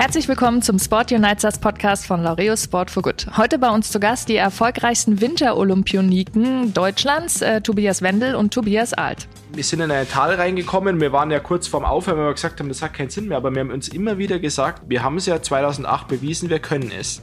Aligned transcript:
Herzlich 0.00 0.28
willkommen 0.28 0.62
zum 0.62 0.78
Sport 0.78 1.12
Uniteds 1.12 1.58
Podcast 1.58 2.06
von 2.06 2.22
Laureus 2.22 2.64
Sport 2.64 2.90
for 2.90 3.02
Good. 3.02 3.26
Heute 3.36 3.58
bei 3.58 3.68
uns 3.68 3.92
zu 3.92 4.00
Gast 4.00 4.30
die 4.30 4.36
erfolgreichsten 4.36 5.20
Winterolympioniken 5.20 6.72
Deutschlands, 6.72 7.42
äh, 7.42 7.60
Tobias 7.60 8.00
Wendel 8.00 8.34
und 8.34 8.54
Tobias 8.54 8.94
Alt. 8.94 9.28
Wir 9.52 9.62
sind 9.62 9.80
in 9.80 9.90
ein 9.90 10.08
Tal 10.08 10.36
reingekommen, 10.36 11.02
wir 11.02 11.12
waren 11.12 11.30
ja 11.30 11.38
kurz 11.38 11.66
vorm 11.66 11.84
Aufhören, 11.84 12.16
weil 12.16 12.28
wir 12.28 12.32
gesagt 12.32 12.60
haben, 12.60 12.70
das 12.70 12.80
hat 12.80 12.94
keinen 12.94 13.10
Sinn 13.10 13.28
mehr, 13.28 13.36
aber 13.36 13.54
wir 13.54 13.60
haben 13.60 13.70
uns 13.70 13.88
immer 13.88 14.16
wieder 14.16 14.38
gesagt, 14.38 14.84
wir 14.88 15.02
haben 15.02 15.18
es 15.18 15.26
ja 15.26 15.42
2008 15.42 16.08
bewiesen, 16.08 16.48
wir 16.48 16.60
können 16.60 16.90
es. 16.98 17.20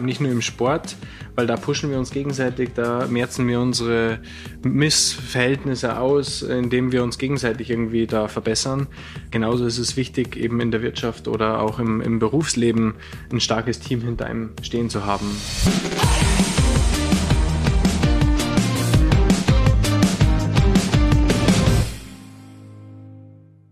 Nicht 0.00 0.20
nur 0.20 0.30
im 0.30 0.42
Sport, 0.42 0.96
weil 1.34 1.46
da 1.46 1.56
pushen 1.56 1.90
wir 1.90 1.98
uns 1.98 2.10
gegenseitig, 2.10 2.70
da 2.74 3.06
merzen 3.06 3.46
wir 3.48 3.60
unsere 3.60 4.18
Missverhältnisse 4.62 5.98
aus, 5.98 6.42
indem 6.42 6.92
wir 6.92 7.02
uns 7.02 7.18
gegenseitig 7.18 7.70
irgendwie 7.70 8.06
da 8.06 8.28
verbessern. 8.28 8.86
Genauso 9.30 9.66
ist 9.66 9.78
es 9.78 9.96
wichtig, 9.96 10.36
eben 10.36 10.60
in 10.60 10.70
der 10.70 10.82
Wirtschaft 10.82 11.28
oder 11.28 11.60
auch 11.60 11.78
im, 11.78 12.00
im 12.00 12.18
Berufsleben 12.18 12.94
ein 13.32 13.40
starkes 13.40 13.80
Team 13.80 14.02
hinter 14.02 14.26
einem 14.26 14.50
stehen 14.62 14.90
zu 14.90 15.04
haben. 15.04 15.26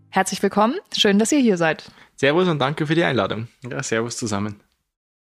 Herzlich 0.09 0.43
willkommen, 0.43 0.75
schön, 0.95 1.17
dass 1.17 1.31
ihr 1.31 1.39
hier 1.39 1.57
seid. 1.57 1.91
Servus 2.15 2.47
und 2.47 2.59
danke 2.59 2.85
für 2.85 2.93
die 2.93 3.03
Einladung. 3.03 3.47
Ja, 3.67 3.81
servus 3.81 4.15
zusammen. 4.15 4.59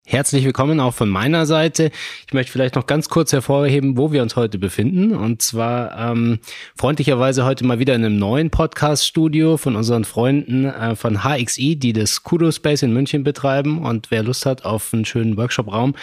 Herzlich 0.06 0.44
willkommen 0.44 0.80
auch 0.80 0.94
von 0.94 1.10
meiner 1.10 1.46
Seite. 1.46 1.92
Ich 2.26 2.34
möchte 2.34 2.52
vielleicht 2.52 2.76
noch 2.76 2.88
ganz 2.88 3.10
kurz 3.10 3.32
hervorheben, 3.32 3.96
wo 3.98 4.12
wir 4.12 4.24
uns 4.24 4.36
heute 4.36 4.58
befinden. 4.58 5.14
Und 5.14 5.42
zwar 5.42 6.12
ähm, 6.12 6.40
freundlicherweise 6.76 7.46
heute 7.46 7.64
mal 7.66 7.78
wieder 7.80 7.94
in 7.94 8.04
einem 8.04 8.18
neuen 8.18 8.50
Podcast-Studio 8.50 9.58
von 9.58 9.76
unseren 9.76 10.06
Freunden 10.06 10.66
äh, 10.66 10.96
von 10.96 11.24
HXI, 11.24 11.76
die 11.76 11.94
das 11.94 12.24
Kudo 12.24 12.52
Space 12.52 12.82
in 12.82 12.94
München 12.94 13.24
betreiben. 13.24 13.86
Und 13.86 14.10
wer 14.10 14.24
Lust 14.24 14.48
hat 14.48 14.66
auf 14.66 14.94
einen 14.94 15.06
schönen 15.06 15.38
Workshop-Raum, 15.38 15.94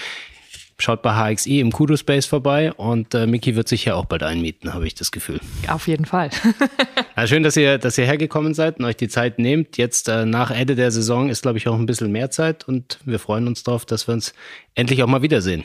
Schaut 0.79 1.01
bei 1.01 1.35
HXI 1.35 1.61
im 1.61 1.73
Kudo 1.73 1.97
Space 1.97 2.27
vorbei 2.27 2.71
und 2.73 3.15
äh, 3.15 3.27
Miki 3.27 3.57
wird 3.57 3.67
sich 3.67 3.87
ja 3.87 3.95
auch 3.95 4.05
bald 4.05 4.23
einmieten, 4.23 4.75
habe 4.75 4.87
ich 4.87 4.95
das 4.95 5.11
Gefühl. 5.11 5.41
Auf 5.69 5.89
jeden 5.89 6.05
Fall. 6.05 6.29
ja, 7.17 7.27
schön, 7.27 7.43
dass 7.43 7.57
ihr, 7.57 7.79
dass 7.79 7.97
ihr 7.97 8.05
hergekommen 8.05 8.53
seid 8.53 8.79
und 8.79 8.85
euch 8.85 8.97
die 8.97 9.09
Zeit 9.09 9.39
nehmt. 9.39 9.79
Jetzt 9.79 10.09
äh, 10.09 10.27
nach 10.27 10.51
Ende 10.51 10.75
der 10.75 10.91
Saison 10.91 11.31
ist, 11.31 11.43
glaube 11.43 11.57
ich, 11.57 11.67
auch 11.67 11.77
ein 11.77 11.87
bisschen 11.87 12.13
mehr 12.13 12.31
Zeit 12.31 12.69
und 12.69 12.99
wir 13.07 13.19
freuen 13.19 13.47
uns 13.47 13.63
darauf, 13.63 13.87
dass 13.87 14.07
wir 14.07 14.13
uns 14.13 14.35
endlich 14.75 15.03
auch 15.03 15.09
mal 15.09 15.23
wiedersehen. 15.23 15.65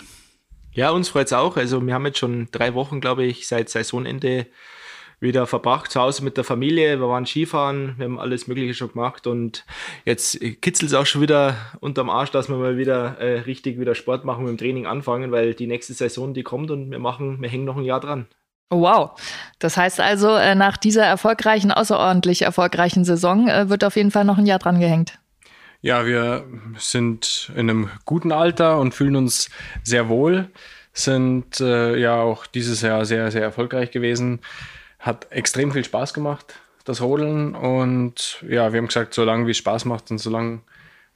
Ja, 0.74 0.92
uns 0.92 1.10
freut 1.10 1.28
es 1.28 1.34
auch. 1.34 1.58
Also 1.58 1.86
wir 1.86 1.94
haben 1.94 2.06
jetzt 2.06 2.20
schon 2.20 2.48
drei 2.52 2.74
Wochen, 2.74 3.02
glaube 3.02 3.26
ich, 3.26 3.48
seit 3.48 3.70
Saisonende 3.70 4.48
wieder 5.22 5.48
verbracht, 5.48 5.92
zu 5.92 6.02
Hause 6.02 6.24
mit 6.24 6.36
der 6.36 6.44
Familie. 6.44 7.00
Wir 7.00 7.08
waren 7.08 7.26
Skifahren, 7.26 7.94
wir 7.98 8.06
haben 8.06 8.20
alles 8.20 8.48
Mögliche 8.48 8.74
schon 8.74 8.92
gemacht 8.92 9.28
und 9.28 9.66
jetzt 10.04 10.40
kitzelt 10.62 10.92
es 10.92 10.94
auch 10.94 11.06
schon 11.06 11.22
wieder 11.22 11.56
unterm 11.80 12.10
Arsch, 12.10 12.32
dass 12.32 12.50
wir 12.50 12.58
mal 12.58 12.78
wieder 12.78 13.20
äh, 13.20 13.40
richtig 13.42 13.80
wieder 13.80 13.96
Sport 13.96 14.26
machen, 14.26 14.44
mit 14.44 14.50
dem 14.50 14.58
Training 14.58 14.88
anfangen, 14.88 15.32
weil 15.32 15.54
die 15.54 15.68
nächste 15.68 15.94
Saison, 15.94 16.34
die 16.34 16.44
kommt 16.44 16.72
und 16.72 16.90
wir 16.90 17.00
machen, 17.00 17.40
wir 17.40 17.50
hängen 17.50 17.66
noch 17.66 17.78
ein 17.78 17.84
Jahr 17.84 18.00
dran. 18.00 18.26
Oh, 18.72 18.82
wow. 18.82 19.12
Das 19.60 19.78
heißt 19.78 20.00
also, 20.00 20.36
äh, 20.36 20.56
nach 20.56 20.78
dieser 20.78 21.06
erfolgreichen, 21.06 21.72
außerordentlich 21.72 22.42
erfolgreichen 22.42 23.04
Saison 23.06 23.48
äh, 23.48 23.70
wird 23.70 23.84
auf 23.84 23.98
jeden 23.98 24.12
Fall 24.12 24.26
noch 24.26 24.38
ein 24.38 24.46
Jahr 24.46 24.60
dran 24.60 24.80
gehängt. 24.80 25.20
Ja, 25.82 26.06
wir 26.06 26.46
sind 26.78 27.52
in 27.56 27.70
einem 27.70 27.90
guten 28.06 28.32
Alter 28.32 28.80
und 28.80 28.94
fühlen 28.94 29.16
uns 29.16 29.50
sehr 29.84 30.10
wohl, 30.10 30.50
sind 30.94 31.60
äh, 31.60 31.98
ja 31.98 32.22
auch 32.22 32.46
dieses 32.46 32.82
Jahr 32.82 33.04
sehr, 33.06 33.30
sehr 33.32 33.42
erfolgreich 33.42 33.92
gewesen. 33.92 34.40
Hat 35.02 35.28
extrem 35.32 35.72
viel 35.72 35.84
Spaß 35.84 36.14
gemacht, 36.14 36.56
das 36.86 37.02
Rodeln. 37.02 37.56
Und 37.56 38.44
ja, 38.48 38.72
wir 38.72 38.78
haben 38.78 38.88
gesagt, 38.88 39.14
solange 39.14 39.48
wie 39.48 39.52
es 39.52 39.58
Spaß 39.58 39.86
macht 39.86 40.12
und 40.12 40.20
solange 40.20 40.62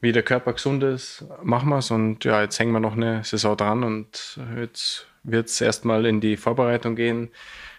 wie 0.01 0.11
der 0.11 0.23
Körper 0.23 0.53
gesund 0.53 0.83
ist, 0.83 1.25
machen 1.41 1.69
wir 1.69 1.77
es. 1.77 1.91
Und 1.91 2.25
ja, 2.25 2.41
jetzt 2.41 2.59
hängen 2.59 2.71
wir 2.71 2.79
noch 2.79 2.93
eine 2.93 3.23
Saison 3.23 3.55
dran 3.55 3.83
und 3.83 4.39
jetzt 4.57 5.07
wird 5.23 5.47
es 5.47 5.61
erstmal 5.61 6.05
in 6.05 6.21
die 6.21 6.37
Vorbereitung 6.37 6.95
gehen. 6.95 7.31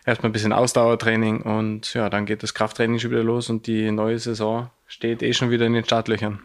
Erstmal 0.04 0.30
ein 0.30 0.32
bisschen 0.32 0.52
Ausdauertraining 0.52 1.42
und 1.42 1.92
ja, 1.94 2.08
dann 2.08 2.26
geht 2.26 2.44
das 2.44 2.54
Krafttraining 2.54 3.00
schon 3.00 3.10
wieder 3.10 3.24
los 3.24 3.50
und 3.50 3.66
die 3.66 3.90
neue 3.90 4.18
Saison 4.18 4.70
steht 4.86 5.22
eh 5.22 5.32
schon 5.32 5.50
wieder 5.50 5.66
in 5.66 5.72
den 5.72 5.84
Startlöchern. 5.84 6.40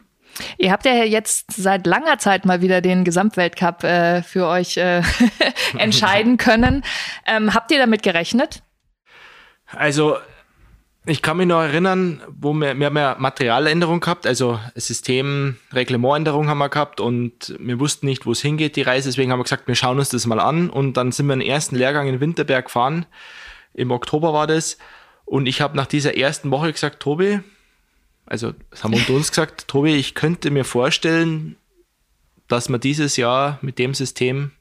Ihr 0.58 0.72
habt 0.72 0.86
ja 0.86 1.04
jetzt 1.04 1.52
seit 1.52 1.86
langer 1.86 2.18
Zeit 2.18 2.46
mal 2.46 2.62
wieder 2.62 2.82
den 2.82 3.04
Gesamtweltcup 3.04 3.84
äh, 3.84 4.24
für 4.24 4.48
euch 4.48 4.78
äh, 4.78 5.04
entscheiden 5.78 6.38
können. 6.38 6.84
Ähm, 7.28 7.54
habt 7.54 7.72
ihr 7.72 7.80
damit 7.80 8.02
gerechnet? 8.02 8.64
Also, 9.76 10.18
ich 11.06 11.22
kann 11.22 11.38
mich 11.38 11.48
noch 11.48 11.62
erinnern, 11.62 12.22
wo 12.28 12.54
wir, 12.54 12.78
wir 12.78 12.86
haben 12.86 12.98
ja 12.98 13.16
Materialänderung 13.18 14.02
gehabt, 14.02 14.28
also 14.28 14.60
System, 14.76 15.58
Reglementänderung 15.74 16.48
haben 16.48 16.60
wir 16.60 16.70
gehabt 16.70 17.00
und 17.00 17.56
wir 17.60 17.80
wussten 17.80 18.06
nicht, 18.06 18.26
wo 18.28 18.34
es 18.34 18.42
hingeht, 18.42 18.76
die 18.76 18.84
Reise, 18.84 19.10
deswegen 19.10 19.32
haben 19.32 19.40
wir 19.40 19.44
gesagt, 19.44 19.68
wir 19.68 19.76
schauen 19.76 19.98
uns 19.98 20.10
das 20.10 20.28
mal 20.28 20.40
an 20.40 20.70
und 20.70 20.98
dann 20.98 21.12
sind 21.12 21.26
wir 21.26 21.36
den 21.36 21.42
ersten 21.42 21.76
Lehrgang 21.76 22.08
in 22.08 22.20
Winterberg 22.20 22.66
gefahren, 22.66 23.08
im 23.74 23.90
Oktober 23.90 24.32
war 24.32 24.46
das 24.46 24.78
und 25.26 25.48
ich 25.48 25.60
habe 25.62 25.76
nach 25.76 25.88
dieser 25.88 26.16
ersten 26.18 26.52
Woche 26.52 26.72
gesagt, 26.72 27.00
Tobi, 27.00 27.40
also 28.28 28.54
das 28.70 28.84
haben 28.84 28.92
wir 28.92 29.00
unter 29.00 29.14
uns 29.14 29.30
gesagt, 29.30 29.68
Tobi, 29.68 29.96
ich 29.96 30.14
könnte 30.14 30.52
mir 30.52 30.66
vorstellen, 30.66 31.56
dass 32.48 32.70
wir 32.70 32.78
dieses 32.78 33.18
Jahr 33.18 33.58
mit 33.62 33.80
dem 33.80 33.96
System 33.96 34.52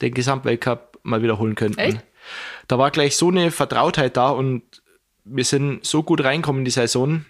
den 0.00 0.14
Gesamtweltcup 0.14 0.98
mal 1.02 1.22
wiederholen 1.22 1.56
könnten. 1.56 1.78
Echt? 1.78 2.04
Da 2.68 2.78
war 2.78 2.90
gleich 2.90 3.16
so 3.16 3.28
eine 3.28 3.50
Vertrautheit 3.50 4.16
da 4.16 4.30
und 4.30 4.62
wir 5.24 5.44
sind 5.44 5.84
so 5.84 6.02
gut 6.02 6.22
reinkommen 6.22 6.60
in 6.60 6.64
die 6.64 6.70
Saison. 6.70 7.24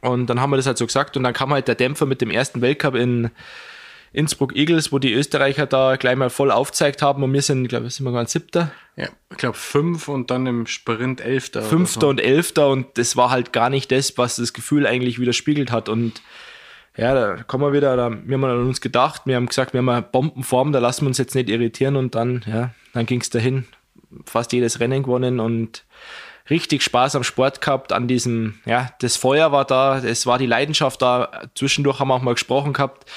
Und 0.00 0.26
dann 0.26 0.40
haben 0.40 0.50
wir 0.50 0.56
das 0.56 0.66
halt 0.66 0.78
so 0.78 0.86
gesagt 0.86 1.16
und 1.16 1.22
dann 1.22 1.32
kam 1.32 1.52
halt 1.52 1.68
der 1.68 1.76
Dämpfer 1.76 2.06
mit 2.06 2.20
dem 2.20 2.30
ersten 2.30 2.60
Weltcup 2.60 2.94
in 2.94 3.30
Innsbruck 4.12 4.54
Eagles, 4.54 4.92
wo 4.92 4.98
die 4.98 5.12
Österreicher 5.12 5.66
da 5.66 5.96
gleich 5.96 6.16
mal 6.16 6.30
voll 6.30 6.50
aufgezeigt 6.50 7.02
haben 7.02 7.22
und 7.22 7.32
wir 7.32 7.42
sind, 7.42 7.66
glaube 7.68 7.86
ich, 7.86 7.94
sind 7.94 8.04
wir 8.04 8.12
ganz 8.12 8.32
siebter. 8.32 8.70
Ja, 8.96 9.08
ich 9.30 9.38
glaube 9.38 9.56
fünf 9.56 10.08
und 10.08 10.30
dann 10.30 10.46
im 10.46 10.66
Sprint 10.66 11.20
elfter. 11.20 11.62
Fünfter 11.62 12.02
so. 12.02 12.08
und 12.08 12.20
elfter 12.20 12.68
und 12.68 12.96
das 12.96 13.16
war 13.16 13.30
halt 13.30 13.52
gar 13.52 13.70
nicht 13.70 13.90
das, 13.90 14.16
was 14.16 14.36
das 14.36 14.52
Gefühl 14.52 14.86
eigentlich 14.86 15.18
widerspiegelt 15.18 15.72
hat 15.72 15.88
und 15.88 16.22
ja, 16.96 17.12
da 17.12 17.42
kommen 17.42 17.64
wir 17.64 17.72
wieder, 17.72 17.96
da, 17.96 18.10
wir 18.24 18.34
haben 18.34 18.44
an 18.44 18.66
uns 18.66 18.80
gedacht, 18.80 19.22
wir 19.24 19.34
haben 19.34 19.46
gesagt, 19.46 19.72
wir 19.72 19.78
haben 19.78 19.88
eine 19.88 20.02
Bombenform, 20.02 20.70
da 20.70 20.78
lassen 20.78 21.02
wir 21.02 21.08
uns 21.08 21.18
jetzt 21.18 21.34
nicht 21.34 21.50
irritieren 21.50 21.96
und 21.96 22.14
dann, 22.14 22.44
ja, 22.46 22.70
dann 22.92 23.06
ging 23.06 23.20
es 23.20 23.30
dahin 23.30 23.64
fast 24.26 24.52
jedes 24.52 24.80
Rennen 24.80 25.02
gewonnen 25.02 25.40
und 25.40 25.84
richtig 26.50 26.82
Spaß 26.82 27.16
am 27.16 27.24
Sport 27.24 27.60
gehabt, 27.60 27.92
an 27.92 28.08
diesem, 28.08 28.60
ja, 28.66 28.90
das 29.00 29.16
Feuer 29.16 29.52
war 29.52 29.64
da, 29.64 29.98
es 29.98 30.26
war 30.26 30.38
die 30.38 30.46
Leidenschaft 30.46 31.00
da. 31.00 31.42
Zwischendurch 31.54 32.00
haben 32.00 32.08
wir 32.08 32.14
auch 32.14 32.22
mal 32.22 32.34
gesprochen 32.34 32.72
gehabt. 32.72 33.10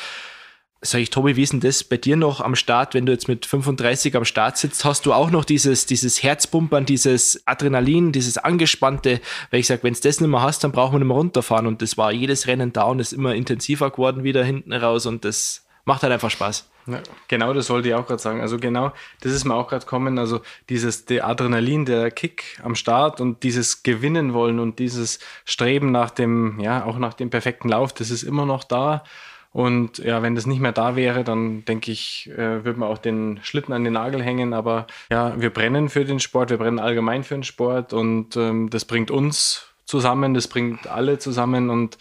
Sag 0.80 1.02
ich, 1.02 1.10
Tobi, 1.10 1.36
wie 1.36 1.42
ist 1.42 1.54
denn 1.54 1.60
das 1.60 1.84
bei 1.84 1.98
dir 1.98 2.16
noch 2.16 2.40
am 2.40 2.56
Start, 2.56 2.94
wenn 2.94 3.08
du 3.08 3.12
jetzt 3.12 3.28
mit 3.28 3.48
35 3.48 4.16
am 4.16 4.26
Start 4.26 4.58
sitzt? 4.58 4.86
Hast 4.86 5.08
du 5.08 5.14
auch 5.14 5.32
noch 5.32 5.44
dieses, 5.44 5.88
dieses 5.88 6.22
Herzpumpern, 6.22 6.86
dieses 6.86 7.42
Adrenalin, 7.48 8.12
dieses 8.12 8.38
Angespannte? 8.38 9.20
Weil 9.50 9.62
ich 9.62 9.68
sage, 9.68 9.84
wenn 9.84 9.94
es 9.94 10.02
das 10.02 10.22
nicht 10.22 10.30
mehr 10.30 10.44
hast, 10.44 10.64
dann 10.64 10.72
brauchen 10.72 10.94
wir 10.94 11.00
nicht 11.00 11.08
mehr 11.08 11.18
runterfahren. 11.18 11.66
Und 11.66 11.82
das 11.82 11.98
war 11.98 12.12
jedes 12.12 12.46
Rennen 12.46 12.74
da 12.74 12.84
und 12.84 13.00
ist 13.00 13.12
immer 13.12 13.34
intensiver 13.34 13.90
geworden 13.90 14.24
wieder 14.24 14.44
hinten 14.44 14.72
raus 14.72 15.08
und 15.08 15.26
das 15.26 15.66
macht 15.84 16.04
halt 16.04 16.14
einfach 16.14 16.30
Spaß. 16.30 16.70
Ja, 16.88 17.02
genau, 17.28 17.54
das 17.54 17.70
wollte 17.70 17.90
ich 17.90 17.96
auch 17.96 18.08
gerade 18.08 18.22
sagen. 18.22 18.40
Also 18.40 18.58
genau, 18.58 18.94
das 19.22 19.34
ist 19.34 19.44
mir 19.44 19.56
auch 19.56 19.68
gerade 19.68 19.86
kommen. 19.86 20.18
Also 20.18 20.42
dieses 20.70 21.06
der 21.06 21.28
Adrenalin, 21.28 21.86
der 21.86 22.12
Kick 22.12 22.60
am 22.64 22.76
Start 22.76 23.20
und 23.20 23.44
dieses 23.44 23.84
Gewinnen 23.84 24.34
wollen 24.34 24.60
und 24.60 24.80
dieses 24.80 25.20
Streben 25.44 25.92
nach 25.92 26.10
dem, 26.12 26.60
ja, 26.62 26.86
auch 26.86 26.98
nach 26.98 27.14
dem 27.14 27.30
perfekten 27.30 27.70
Lauf, 27.70 27.94
das 27.94 28.10
ist 28.10 28.24
immer 28.24 28.46
noch 28.46 28.64
da. 28.64 29.04
Und 29.52 29.98
ja, 29.98 30.22
wenn 30.22 30.36
das 30.36 30.46
nicht 30.46 30.62
mehr 30.62 30.72
da 30.72 30.96
wäre, 30.96 31.24
dann 31.24 31.66
denke 31.66 31.92
ich, 31.92 32.30
äh, 32.32 32.64
würde 32.64 32.80
man 32.80 32.90
auch 32.90 33.00
den 33.00 33.40
Schlitten 33.44 33.74
an 33.74 33.84
den 33.84 33.94
Nagel 33.94 34.22
hängen. 34.22 34.54
Aber 34.54 34.88
ja, 35.10 35.40
wir 35.40 35.50
brennen 35.50 35.90
für 35.90 36.06
den 36.06 36.20
Sport, 36.20 36.52
wir 36.52 36.58
brennen 36.58 36.80
allgemein 36.80 37.24
für 37.24 37.34
den 37.34 37.44
Sport 37.44 37.92
und 37.92 38.38
ähm, 38.38 38.70
das 38.70 38.86
bringt 38.86 39.12
uns 39.12 39.74
zusammen, 39.86 40.34
das 40.34 40.48
bringt 40.48 40.88
alle 40.88 41.18
zusammen. 41.18 41.70
Und 41.70 41.98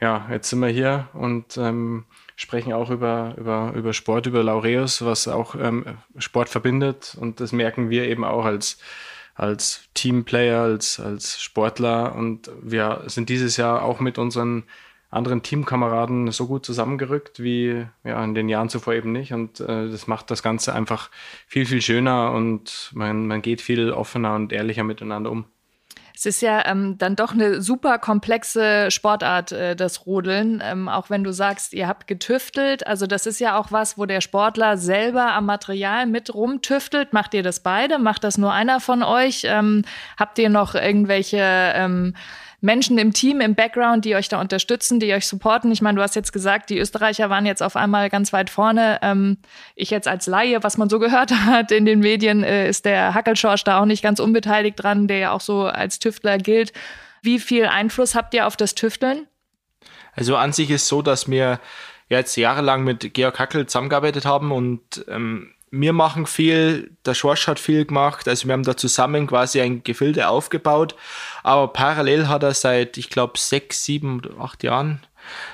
ja, 0.00 0.26
jetzt 0.30 0.50
sind 0.50 0.60
wir 0.60 0.68
hier 0.68 1.08
und 1.12 1.56
ähm, 1.56 2.04
sprechen 2.38 2.72
auch 2.72 2.88
über, 2.88 3.34
über, 3.36 3.72
über 3.74 3.92
Sport, 3.92 4.26
über 4.26 4.44
Laureus, 4.44 5.04
was 5.04 5.26
auch 5.26 5.56
ähm, 5.56 5.84
Sport 6.18 6.48
verbindet. 6.48 7.16
Und 7.20 7.40
das 7.40 7.50
merken 7.50 7.90
wir 7.90 8.04
eben 8.04 8.24
auch 8.24 8.44
als, 8.44 8.78
als 9.34 9.88
Teamplayer, 9.94 10.62
als, 10.62 11.00
als 11.00 11.42
Sportler. 11.42 12.14
Und 12.14 12.48
wir 12.62 13.02
sind 13.06 13.28
dieses 13.28 13.56
Jahr 13.56 13.82
auch 13.82 13.98
mit 13.98 14.18
unseren 14.18 14.62
anderen 15.10 15.42
Teamkameraden 15.42 16.30
so 16.30 16.46
gut 16.46 16.64
zusammengerückt 16.64 17.42
wie 17.42 17.86
ja, 18.04 18.22
in 18.22 18.34
den 18.36 18.48
Jahren 18.48 18.68
zuvor 18.68 18.94
eben 18.94 19.10
nicht. 19.10 19.32
Und 19.32 19.58
äh, 19.58 19.90
das 19.90 20.06
macht 20.06 20.30
das 20.30 20.40
Ganze 20.40 20.72
einfach 20.72 21.10
viel, 21.48 21.66
viel 21.66 21.82
schöner 21.82 22.30
und 22.30 22.92
man, 22.94 23.26
man 23.26 23.42
geht 23.42 23.60
viel 23.60 23.90
offener 23.90 24.36
und 24.36 24.52
ehrlicher 24.52 24.84
miteinander 24.84 25.32
um. 25.32 25.46
Es 26.18 26.26
ist 26.26 26.40
ja 26.40 26.66
ähm, 26.66 26.98
dann 26.98 27.14
doch 27.14 27.32
eine 27.32 27.62
super 27.62 28.00
komplexe 28.00 28.90
Sportart, 28.90 29.52
äh, 29.52 29.76
das 29.76 30.04
Rodeln. 30.04 30.60
Ähm, 30.64 30.88
auch 30.88 31.10
wenn 31.10 31.22
du 31.22 31.32
sagst, 31.32 31.72
ihr 31.72 31.86
habt 31.86 32.08
getüftelt. 32.08 32.84
Also 32.88 33.06
das 33.06 33.26
ist 33.26 33.38
ja 33.38 33.56
auch 33.56 33.70
was, 33.70 33.98
wo 33.98 34.04
der 34.04 34.20
Sportler 34.20 34.78
selber 34.78 35.32
am 35.34 35.46
Material 35.46 36.06
mit 36.06 36.34
rumtüftelt. 36.34 37.12
Macht 37.12 37.34
ihr 37.34 37.44
das 37.44 37.60
beide? 37.60 38.00
Macht 38.00 38.24
das 38.24 38.36
nur 38.36 38.52
einer 38.52 38.80
von 38.80 39.04
euch? 39.04 39.42
Ähm, 39.44 39.84
habt 40.18 40.40
ihr 40.40 40.48
noch 40.48 40.74
irgendwelche 40.74 41.38
ähm, 41.38 42.14
Menschen 42.60 42.98
im 42.98 43.12
Team, 43.12 43.40
im 43.40 43.54
Background, 43.54 44.04
die 44.04 44.16
euch 44.16 44.28
da 44.28 44.40
unterstützen, 44.40 44.98
die 44.98 45.12
euch 45.12 45.26
supporten? 45.26 45.70
Ich 45.70 45.80
meine, 45.80 45.96
du 45.96 46.02
hast 46.02 46.16
jetzt 46.16 46.32
gesagt, 46.32 46.70
die 46.70 46.78
Österreicher 46.78 47.30
waren 47.30 47.46
jetzt 47.46 47.62
auf 47.62 47.76
einmal 47.76 48.10
ganz 48.10 48.32
weit 48.32 48.50
vorne. 48.50 48.98
Ähm, 49.02 49.38
ich 49.76 49.90
jetzt 49.90 50.08
als 50.08 50.26
Laie, 50.26 50.62
was 50.62 50.76
man 50.76 50.88
so 50.88 50.98
gehört 50.98 51.30
hat 51.46 51.70
in 51.70 51.84
den 51.84 52.00
Medien, 52.00 52.42
äh, 52.42 52.68
ist 52.68 52.84
der 52.84 53.14
Hackelschorsch 53.14 53.64
da 53.64 53.80
auch 53.80 53.84
nicht 53.84 54.02
ganz 54.02 54.18
unbeteiligt 54.18 54.82
dran, 54.82 55.06
der 55.06 55.18
ja 55.18 55.32
auch 55.32 55.40
so 55.40 55.64
als 55.64 55.98
Tüftler 56.00 56.38
gilt. 56.38 56.72
Wie 57.22 57.38
viel 57.38 57.66
Einfluss 57.66 58.14
habt 58.14 58.34
ihr 58.34 58.46
auf 58.46 58.56
das 58.56 58.74
Tüfteln? 58.74 59.26
Also 60.14 60.36
an 60.36 60.52
sich 60.52 60.70
ist 60.70 60.88
so, 60.88 61.00
dass 61.02 61.30
wir 61.30 61.60
jetzt 62.08 62.36
jahrelang 62.36 62.82
mit 62.82 63.14
Georg 63.14 63.38
Hackel 63.38 63.66
zusammengearbeitet 63.66 64.24
haben 64.24 64.50
und 64.50 65.04
ähm, 65.08 65.52
wir 65.70 65.92
machen 65.92 66.26
viel, 66.26 66.90
der 67.04 67.14
Schorsch 67.14 67.46
hat 67.46 67.58
viel 67.58 67.84
gemacht, 67.84 68.28
also 68.28 68.46
wir 68.46 68.52
haben 68.52 68.62
da 68.62 68.76
zusammen 68.76 69.26
quasi 69.26 69.60
ein 69.60 69.82
Gefilde 69.84 70.28
aufgebaut, 70.28 70.94
aber 71.42 71.68
parallel 71.68 72.28
hat 72.28 72.42
er 72.42 72.54
seit, 72.54 72.96
ich 72.96 73.10
glaube, 73.10 73.38
sechs, 73.38 73.84
sieben, 73.84 74.22
acht 74.40 74.62
Jahren 74.62 75.00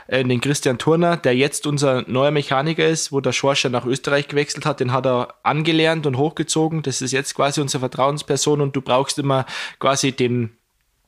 äh, 0.07 0.25
den 0.25 0.41
Christian 0.41 0.79
Turner, 0.79 1.17
der 1.17 1.35
jetzt 1.35 1.67
unser 1.67 2.03
neuer 2.09 2.31
Mechaniker 2.31 2.87
ist, 2.87 3.13
wo 3.13 3.21
der 3.21 3.33
Schorsch 3.33 3.65
ja 3.65 3.71
nach 3.71 3.87
Österreich 3.87 4.29
gewechselt 4.29 4.67
hat, 4.67 4.81
den 4.81 4.93
hat 4.93 5.07
er 5.07 5.35
angelernt 5.43 6.07
und 6.07 6.17
hochgezogen, 6.17 6.83
das 6.83 7.03
ist 7.03 7.13
jetzt 7.13 7.35
quasi 7.35 7.61
unsere 7.61 7.81
Vertrauensperson 7.81 8.61
und 8.61 8.77
du 8.77 8.81
brauchst 8.81 9.19
immer 9.19 9.47
quasi 9.79 10.13
den 10.13 10.57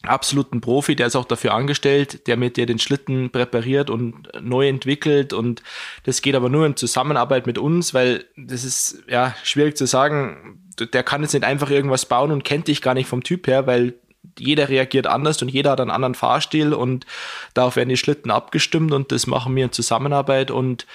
absoluten 0.09 0.61
Profi, 0.61 0.97
der 0.97 1.07
ist 1.07 1.17
auch 1.17 1.25
dafür 1.25 1.55
angestellt, 1.55 2.27
der 2.27 2.37
mit 2.37 2.57
dir 2.57 2.67
den 2.67 2.79
Schlitten 2.79 3.31
präpariert 3.31 3.91
und 3.91 4.29
neu 4.41 4.69
entwickelt 4.69 5.33
und 5.33 5.63
das 6.05 6.23
geht 6.23 6.35
aber 6.35 6.49
nur 6.49 6.67
in 6.67 6.77
Zusammenarbeit 6.77 7.47
mit 7.47 7.59
uns, 7.59 7.95
weil 7.95 8.25
das 8.37 8.65
ist 8.65 9.05
ja 9.09 9.35
schwierig 9.43 9.77
zu 9.77 9.87
sagen, 9.87 10.61
der 10.79 11.03
kann 11.03 11.23
jetzt 11.23 11.33
nicht 11.33 11.45
einfach 11.45 11.71
irgendwas 11.71 12.07
bauen 12.07 12.31
und 12.31 12.45
kennt 12.45 12.69
dich 12.69 12.83
gar 12.83 12.95
nicht 12.95 13.09
vom 13.09 13.23
Typ 13.23 13.47
her, 13.47 13.67
weil 13.67 13.95
jeder 14.39 14.69
reagiert 14.69 15.07
anders 15.07 15.41
und 15.43 15.49
jeder 15.49 15.71
hat 15.71 15.81
einen 15.81 15.91
anderen 15.91 16.15
Fahrstil 16.15 16.75
und 16.75 17.07
darauf 17.55 17.77
werden 17.77 17.89
die 17.89 17.97
Schlitten 17.97 18.31
abgestimmt 18.31 18.93
und 18.93 19.13
das 19.13 19.27
machen 19.27 19.55
wir 19.57 19.65
in 19.65 19.73
Zusammenarbeit 19.73 20.51
und 20.51 20.87